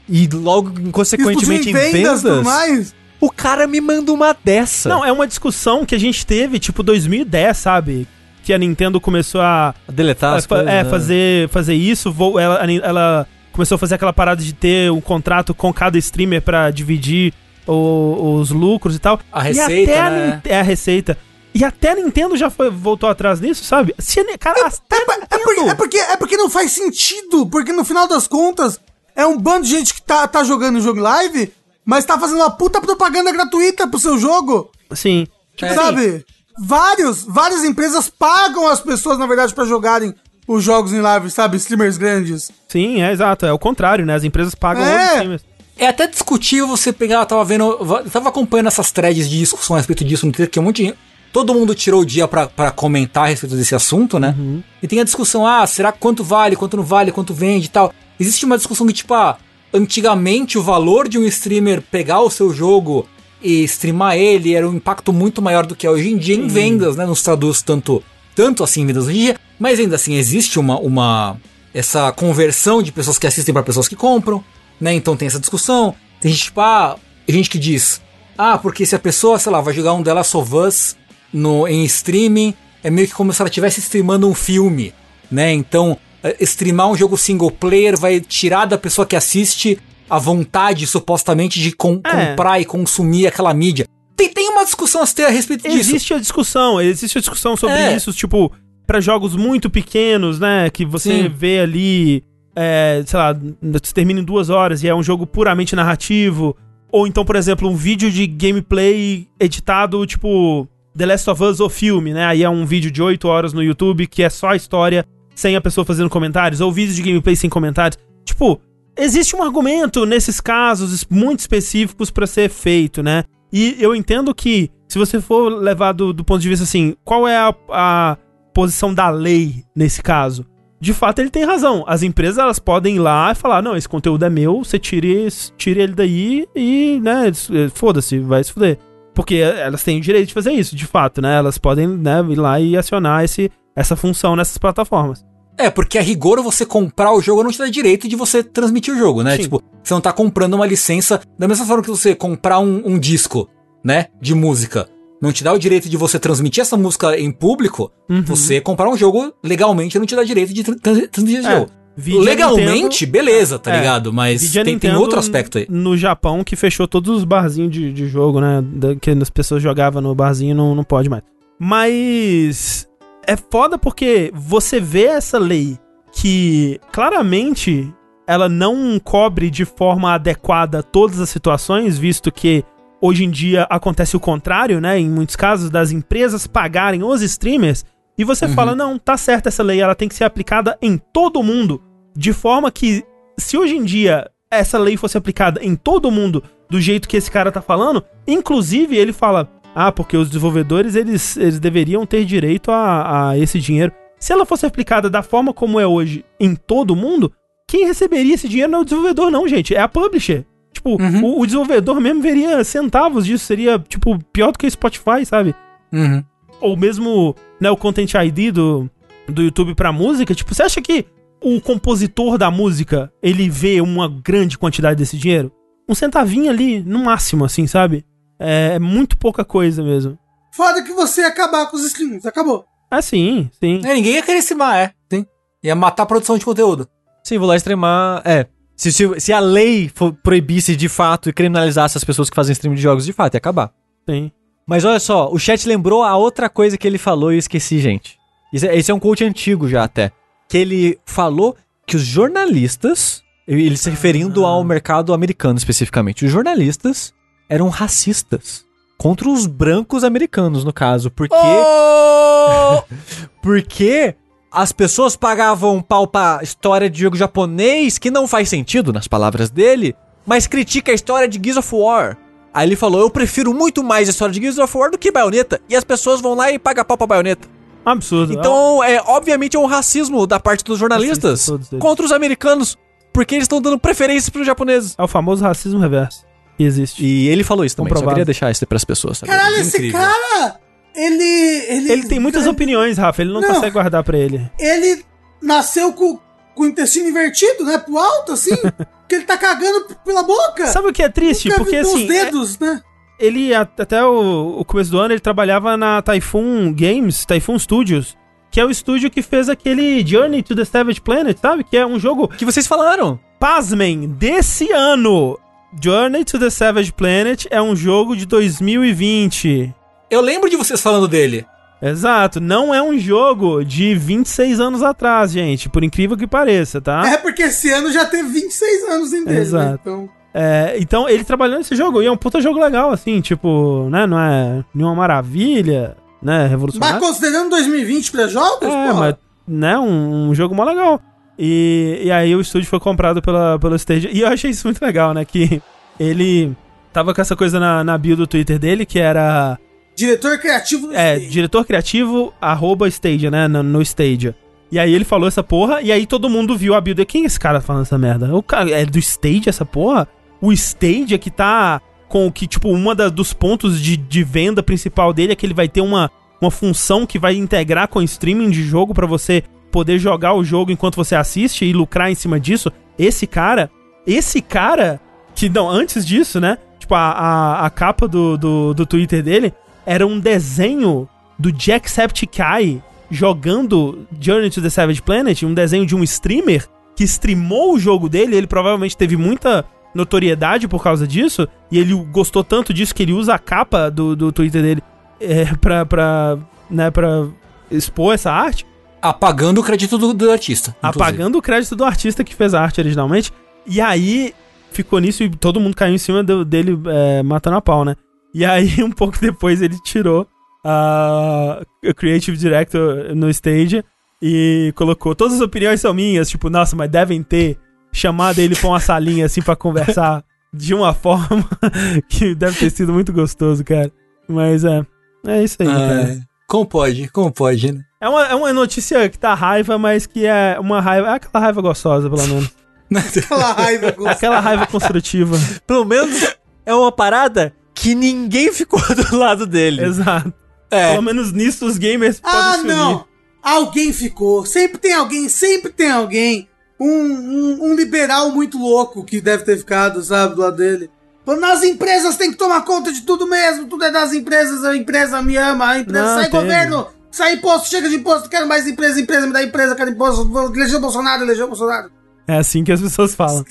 [0.09, 2.93] e logo, explodiu consequentemente, em vendas e tudo mais.
[3.21, 4.89] O cara me manda uma dessa.
[4.89, 8.07] Não, é uma discussão que a gente teve, tipo, 2010, sabe?
[8.43, 9.73] Que a Nintendo começou a...
[9.87, 10.89] Deletar a as coisas, é, né?
[10.89, 12.11] fazer, fazer isso.
[12.11, 15.97] Vou, ela, a ela começou a fazer aquela parada de ter um contrato com cada
[15.99, 17.31] streamer pra dividir
[17.67, 19.19] o- os lucros e tal.
[19.31, 20.41] A E receita, até a né?
[20.43, 21.17] Nin- é a receita.
[21.53, 23.93] E até a Nintendo já foi, voltou atrás nisso, sabe?
[23.99, 26.71] Se a, cara, até a É, por- é porque, é, porque, é porque não faz
[26.71, 28.79] sentido, porque no final das contas
[29.15, 31.51] é um bando de gente que tá, tá jogando o jogo live,
[31.85, 35.27] mas tá fazendo uma puta propaganda gratuita pro seu jogo, Sim.
[35.61, 35.73] É.
[35.73, 36.25] sabe?
[36.59, 40.13] Vários, várias empresas pagam as pessoas, na verdade, pra jogarem
[40.47, 41.57] os jogos em live, sabe?
[41.57, 42.51] Streamers grandes.
[42.67, 43.45] Sim, é exato.
[43.45, 44.15] É o contrário, né?
[44.15, 44.91] As empresas pagam É.
[44.91, 45.41] outros streamers.
[45.77, 49.75] É até discutível você pegar, eu tava vendo, eu tava acompanhando essas threads de discussão
[49.75, 50.93] a respeito disso no Twitter, que um monte de,
[51.33, 54.35] todo mundo tirou o dia pra, pra comentar a respeito desse assunto, né?
[54.83, 57.91] E tem a discussão, ah, será quanto vale, quanto não vale, quanto vende e tal.
[58.19, 59.37] Existe uma discussão que, tipo, ah,
[59.73, 63.07] antigamente o valor de um streamer pegar o seu jogo
[63.41, 66.47] e streamar ele era um impacto muito maior do que é hoje em dia em
[66.47, 67.05] vendas, né?
[67.05, 68.03] Não se traduz tanto,
[68.35, 71.37] tanto assim em vendas hoje em dia, mas ainda assim existe uma, uma
[71.73, 74.43] essa conversão de pessoas que assistem para pessoas que compram,
[74.79, 74.93] né?
[74.93, 75.95] Então tem essa discussão.
[76.19, 78.01] Tem gente, tipo, ah, gente que diz,
[78.37, 80.95] ah, porque se a pessoa, sei lá, vai jogar um Last of Us
[81.33, 82.53] no, em streaming,
[82.83, 84.93] é meio que como se ela estivesse streamando um filme,
[85.31, 85.51] né?
[85.51, 85.97] Então,
[86.39, 89.77] streamar um jogo single player vai tirar da pessoa que assiste
[90.09, 92.27] a vontade, supostamente, de com- É.
[92.27, 93.85] comprar e consumir aquela mídia.
[94.15, 95.77] Tem, tem uma discussão a se ter a respeito disso.
[95.79, 97.95] Existe a discussão, existe a discussão sobre É.
[97.95, 98.51] isso, tipo,
[98.85, 100.69] pra jogos muito pequenos, né?
[100.69, 101.29] Que você Sim.
[101.29, 102.23] vê ali,
[102.55, 103.33] é, sei lá,
[103.81, 106.55] se termina em duas horas e é um jogo puramente narrativo.
[106.91, 111.69] Ou então, por exemplo, um vídeo de gameplay editado, tipo, The Last of Us, o
[111.69, 112.25] filme, né?
[112.25, 115.55] Aí é um vídeo de 8 horas no YouTube que é só a história sem
[115.55, 117.97] a pessoa fazendo comentários, ou vídeo de gameplay sem comentários.
[118.25, 118.59] Tipo,
[118.97, 123.23] existe um argumento nesses casos muito específicos pra ser feito, né?
[123.51, 127.27] E eu entendo que, se você for levar do, do ponto de vista assim, qual
[127.27, 128.17] é a, a
[128.53, 130.45] posição da lei nesse caso?
[130.79, 131.83] De fato, ele tem razão.
[131.85, 135.27] As empresas elas podem ir lá e falar: não, esse conteúdo é meu, você tire,
[135.55, 138.79] tire ele daí e, né, s- foda-se, vai se fuder.
[139.13, 141.35] Porque elas têm o direito de fazer isso, de fato, né?
[141.37, 145.23] Elas podem né, ir lá e acionar esse, essa função nessas plataformas.
[145.57, 148.93] É, porque a rigor você comprar o jogo não te dá direito de você transmitir
[148.93, 149.35] o jogo, né?
[149.35, 149.43] Sim.
[149.43, 152.97] Tipo, você não tá comprando uma licença da mesma forma que você comprar um, um
[152.99, 153.47] disco,
[153.83, 154.07] né?
[154.19, 154.87] De música.
[155.21, 157.91] Não te dá o direito de você transmitir essa música em público.
[158.09, 158.23] Uhum.
[158.23, 161.59] Você comprar um jogo legalmente não te dá direito de tran- tran- transmitir esse É,
[161.59, 161.71] jogo.
[161.95, 164.11] vide a Legalmente, Nintendo- beleza, tá É, ligado?
[164.11, 165.67] Mas tem, tem outro aspecto aí.
[165.69, 168.63] No Japão, que fechou todos os barzinhos de, de jogo, né?
[168.63, 171.21] da- que as pessoas jogavam no barzinho, não, não pode mais.
[171.59, 172.87] Mas
[173.27, 175.77] é foda porque você vê essa lei
[176.11, 177.93] que claramente
[178.27, 182.63] ela não cobre de forma adequada todas as situações, visto que
[183.01, 184.99] hoje em dia acontece o contrário, né?
[184.99, 187.83] Em muitos casos, das empresas pagarem os streamers.
[188.17, 188.53] E você Uhum.
[188.53, 191.81] fala, não, tá certa essa lei, ela tem que ser aplicada em todo mundo.
[192.15, 193.03] De forma que,
[193.37, 197.31] se hoje em dia essa lei fosse aplicada em todo mundo do jeito que esse
[197.31, 202.71] cara tá falando, inclusive ele fala, ah, porque os desenvolvedores eles, eles deveriam ter direito
[202.71, 203.91] a, a esse dinheiro.
[204.19, 207.31] Se ela fosse aplicada da forma como é hoje em todo mundo,
[207.67, 210.45] quem receberia esse dinheiro não é o desenvolvedor, não, gente, é a publisher.
[210.73, 211.23] Tipo, Uhum.
[211.23, 215.53] o, o desenvolvedor mesmo veria centavos disso, seria, tipo, pior do que o Spotify, sabe?
[215.91, 216.23] Uhum.
[216.61, 218.89] ou mesmo né, o Content ID do,
[219.27, 221.05] do YouTube pra música, tipo, você acha que
[221.43, 225.51] o compositor da música, ele vê uma grande quantidade desse dinheiro?
[225.89, 228.05] Um centavinho ali, no máximo, assim, sabe?
[228.41, 230.17] É, é muito pouca coisa mesmo.
[230.51, 232.65] Foda que você ia acabar com os streams, acabou.
[232.89, 233.81] Ah, sim, sim.
[233.85, 234.91] É, ninguém ia querer cimar, é.
[235.11, 235.25] Sim.
[235.63, 236.87] Ia matar a produção de conteúdo.
[237.23, 238.21] Sim, vou lá extremar.
[238.25, 238.47] É.
[238.75, 242.51] Se, se, se a lei for, proibisse de fato e criminalizasse as pessoas que fazem
[242.53, 243.71] stream de jogos, de fato, ia acabar.
[244.09, 244.31] sim.
[244.67, 247.79] Mas olha só, o chat lembrou a outra coisa que ele falou e eu esqueci,
[247.79, 248.17] gente.
[248.53, 250.11] Isso é- Esse é um coach antigo já até.
[250.47, 257.13] Que ele falou que os jornalistas, ele se referindo ao mercado americano especificamente, os jornalistas
[257.51, 258.63] eram racistas.
[258.97, 261.11] Contra os brancos americanos, no caso.
[261.11, 261.35] Porque.
[261.35, 262.81] Oh!
[263.43, 264.15] Porque
[264.51, 269.49] as pessoas pagavam pau pra história de jogo japonês, que não faz sentido, nas palavras
[269.49, 272.17] dele, mas critica a história de Gears of War.
[272.53, 275.11] Aí ele falou, eu prefiro muito mais a história de Gears of War do que
[275.11, 275.59] Bayonetta.
[275.67, 277.47] E as pessoas vão lá e pagam pau pra Bayonetta.
[277.83, 278.33] Absurdo.
[278.33, 281.49] Então, é, obviamente, é um racismo da parte dos jornalistas
[281.79, 282.77] contra os americanos,
[283.11, 284.93] porque eles estão dando preferência pros japoneses.
[284.97, 287.03] É o famoso racismo reverso existe.
[287.05, 288.15] E ele falou isso também, só Comprovado.
[288.15, 289.31] queria deixar isso pras pessoas, sabe?
[289.31, 289.99] Caralho, esse Incrível.
[289.99, 290.59] cara,
[290.95, 291.91] ele, ele...
[291.91, 293.53] Ele tem muitas opiniões, Rafa, ele não, Não.
[293.55, 294.49] consegue guardar pra ele.
[294.59, 295.03] Ele
[295.41, 296.19] nasceu com,
[296.55, 297.77] com o intestino invertido, né?
[297.77, 298.55] Pro alto, assim.
[299.07, 300.67] que ele tá cagando pela boca.
[300.67, 301.49] Sabe o que é triste?
[301.49, 302.81] Nunca Porque assim, os dedos, né?
[303.19, 307.59] é- ele a- até o, o começo do ano ele trabalhava na Typhoon Games, Typhoon
[307.59, 308.17] Studios,
[308.49, 311.63] que é o estúdio que fez aquele Journey to the Savage Planet, sabe?
[311.63, 313.19] Que é um jogo, que vocês falaram.
[313.39, 315.37] pasmem, desse ano.
[315.79, 319.73] Journey to the Savage Planet é um jogo de 2020.
[320.09, 321.45] Eu lembro de vocês falando dele.
[321.81, 327.01] Exato, não é um jogo de 26 anos atrás, gente, por incrível que pareça, tá?
[327.07, 329.41] É porque esse ano já teve 26 anos em dele, né?
[329.41, 329.79] Exato.
[329.81, 333.89] Então, É, então ele trabalhou nesse jogo e é um puta jogo legal, assim, tipo,
[333.89, 334.05] né?
[334.05, 336.41] Não é nenhuma maravilha, né?
[336.43, 336.99] mas Revolucionário.
[336.99, 339.15] considerando 2020 pra jogos, É, porra, mas,
[339.47, 339.77] né?
[339.79, 341.01] Um, um jogo mó legal.
[341.43, 344.09] E, e aí o estúdio foi comprado pela, pela Stage.
[344.13, 345.25] E eu achei isso muito legal, né?
[345.25, 345.59] Que
[345.99, 346.55] ele
[346.93, 349.57] tava com essa coisa na, na bio do Twitter dele, que era
[349.95, 351.31] diretor criativo do é, Stage.
[351.31, 353.47] diretor criativo, arroba Stadia, né?
[353.47, 354.35] No, no Stadia.
[354.71, 357.03] E aí ele falou essa porra, e aí todo mundo viu a build.
[357.05, 358.35] Quem é esse cara falando essa merda?
[358.35, 360.07] O cara é do Stadia essa porra?
[360.39, 364.61] O Stadia que tá com o que, tipo, uma da- dos pontos de, de venda
[364.61, 368.03] principal dele é que ele vai ter uma, uma função que vai integrar com o
[368.03, 372.15] streaming de jogo pra você poder jogar o jogo enquanto você assiste e lucrar em
[372.15, 372.71] cima disso.
[372.99, 373.71] Esse cara,
[374.05, 374.99] esse cara,
[375.33, 376.57] que não, antes disso, né?
[376.79, 379.53] Tipo, a, a, a capa do, do, do Twitter dele
[379.85, 381.07] era um desenho
[381.39, 387.73] do Jacksepticeye jogando Journey to the Savage Planet, um desenho de um streamer que streamou
[387.73, 392.73] o jogo dele, ele provavelmente teve muita notoriedade por causa disso, e ele gostou tanto
[392.73, 394.83] disso que ele usa a capa do, do Twitter dele
[395.19, 396.37] é, pra, pra,
[396.69, 397.27] né, pra
[397.69, 398.65] expor essa arte,
[399.01, 400.75] Apagando o crédito do, do artista.
[400.77, 401.01] inclusive.
[401.03, 403.31] apagando o crédito do artista que fez a arte originalmente.
[403.65, 404.33] E aí
[404.71, 407.95] ficou nisso e todo mundo caiu em cima do- dele é, matando a pau, né?
[408.33, 410.27] E aí, um pouco depois, ele tirou
[410.63, 411.61] a
[411.95, 413.83] Creative Director no stage
[414.21, 416.29] e colocou: Todas as opiniões são minhas.
[416.29, 417.57] Tipo, nossa, mas devem ter
[417.91, 420.23] chamado ele pra uma salinha assim pra conversar
[420.53, 421.47] de uma forma
[422.09, 423.91] que deve ter sido muito gostoso, cara.
[424.27, 424.85] Mas é.
[425.25, 426.17] É isso aí, cara.
[426.19, 427.07] Ah, como pode?
[427.09, 427.81] Como pode, né?
[428.01, 431.07] É uma, é uma notícia que tá raiva, mas que é uma raiva.
[431.09, 432.49] É aquela raiva gostosa, pelo menos.
[433.15, 434.07] Aquela raiva, Gus.
[434.07, 435.37] Aquela raiva construtiva.
[435.65, 439.81] Pelo menos é uma parada que ninguém ficou do lado dele.
[439.85, 440.33] Exato.
[440.69, 442.75] É, Pelo menos nisso os gamers Ah, podem se unir.
[442.75, 443.05] não!
[443.41, 444.45] Alguém ficou.
[444.45, 446.49] Sempre tem alguém, sempre tem alguém.
[446.79, 450.89] Um, um, um liberal muito louco que deve ter ficado, sabe, do lado dele.
[451.25, 454.75] Falando, as empresas têm que tomar conta de tudo mesmo, tudo é das empresas, a
[454.75, 456.43] empresa me ama, a empresa Não, sai teve.
[456.43, 460.31] governo, sai imposto, chega de imposto, quero mais empresa, empresa me dá empresa, quero imposto,
[460.55, 461.91] elegeu o Bolsonaro, elegeu o Bolsonaro.
[462.27, 463.43] É assim que as pessoas falam.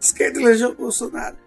[0.00, 1.36] Esquerda elegeu o Bolsonaro.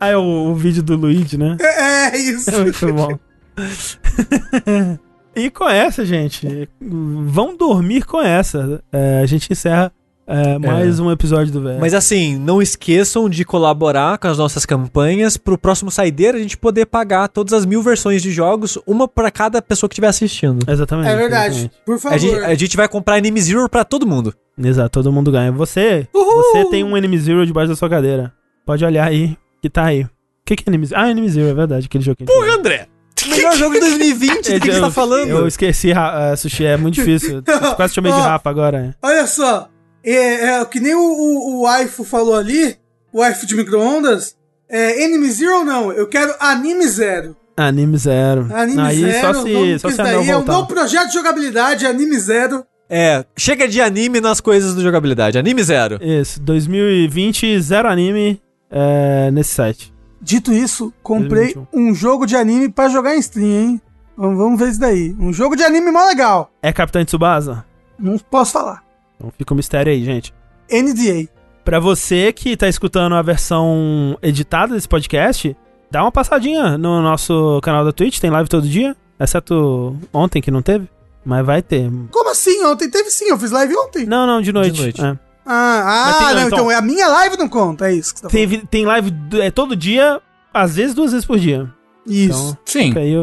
[0.00, 1.56] Ah, é o, o vídeo do Luigi, né?
[1.60, 2.50] É, é isso.
[2.50, 3.16] É muito bom.
[5.36, 8.82] e com essa, gente, vão dormir com essa.
[8.90, 9.92] É, a gente encerra
[10.32, 11.80] é, mais um episódio do velho.
[11.80, 16.56] Mas assim, não esqueçam de colaborar com as nossas campanhas pro próximo saideira a gente
[16.56, 20.64] poder pagar todas as mil versões de jogos, uma pra cada pessoa que estiver assistindo.
[20.70, 21.08] Exatamente.
[21.08, 21.54] É verdade.
[21.54, 21.82] exatamente.
[21.84, 22.14] Por favor.
[22.14, 24.34] A gente, a gente vai comprar Anime Zero pra todo mundo.
[24.58, 25.52] Exato, todo mundo ganha.
[25.52, 26.42] Você, Uhul!
[26.42, 28.32] você tem um Enemy Zero debaixo da sua cadeira.
[28.64, 30.02] Pode olhar aí, que tá aí.
[30.04, 30.10] O
[30.44, 31.00] que, que é Enemy Zero?
[31.00, 32.26] Ah, Enemy Zero, é verdade, aquele joguinho.
[32.26, 32.88] Porra, André!
[33.28, 35.28] Melhor jogo de 2020, do que, que você tá falando?
[35.28, 37.42] Eu esqueci, ah, Sushi, é muito difícil.
[37.46, 38.18] Eu quase chamei de.
[38.18, 38.96] Rafa agora.
[39.02, 39.68] Olha só,
[40.04, 42.76] é, é, que nem o, o, o waifu falou ali,
[43.12, 44.36] o waifu de micro-ondas,
[44.68, 47.36] é, Anime Zero não, eu quero Anime Zero.
[47.56, 48.48] Anime Zero.
[48.52, 50.52] Anime aí Zero, só se, só se daí é um voltar.
[50.52, 52.64] novo projeto de jogabilidade, Anime Zero.
[52.88, 55.38] É, chega de anime nas coisas do jogabilidade.
[55.38, 55.98] Anime Zero.
[56.02, 58.40] Isso, 2020, zero anime
[58.70, 59.92] é, nesse site.
[60.20, 61.80] Dito isso, comprei 2021.
[61.80, 63.80] um jogo de anime pra jogar em stream, hein?
[64.16, 65.16] Vamos, vamos ver isso daí.
[65.18, 66.50] Um jogo de anime mó legal.
[66.62, 67.64] É Capitão Tsubasa?
[67.98, 68.81] Não posso falar.
[69.22, 70.34] Então fica o mistério aí, gente.
[70.68, 71.28] NDA.
[71.64, 75.56] Pra você que tá escutando a versão editada desse podcast,
[75.88, 80.50] dá uma passadinha no nosso canal da Twitch, tem live todo dia, exceto ontem que
[80.50, 80.88] não teve,
[81.24, 81.88] mas vai ter.
[82.10, 82.64] Como assim?
[82.64, 84.06] Ontem teve sim, eu fiz live ontem.
[84.06, 84.80] Não, não, de noite.
[84.80, 85.00] noite.
[85.00, 85.16] é.
[85.46, 88.20] Ah, ah tem- não, então- então é a minha live não conta, é isso que
[88.20, 88.66] você tá falando.
[88.66, 90.20] Tem, live é, todo dia,
[90.52, 91.72] às vezes duas vezes por dia.
[92.04, 92.50] Isso.
[92.50, 92.92] Então, sim.
[92.98, 93.14] aí.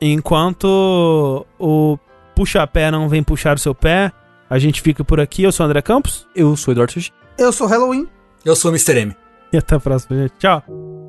[0.00, 1.98] Enquanto o
[2.36, 4.12] Puxa Pé Não Vem Puxar o Seu Pé.
[4.50, 5.44] A gente fica por aqui.
[5.44, 6.26] Eu sou o André Campos.
[6.34, 7.12] Eu sou o Eduardo Sushi.
[7.38, 8.08] Eu sou Halloween.
[8.44, 8.98] Eu sou o Mr.
[8.98, 9.16] M.
[9.52, 10.34] E até a próxima, gente.
[10.38, 10.99] Tchau.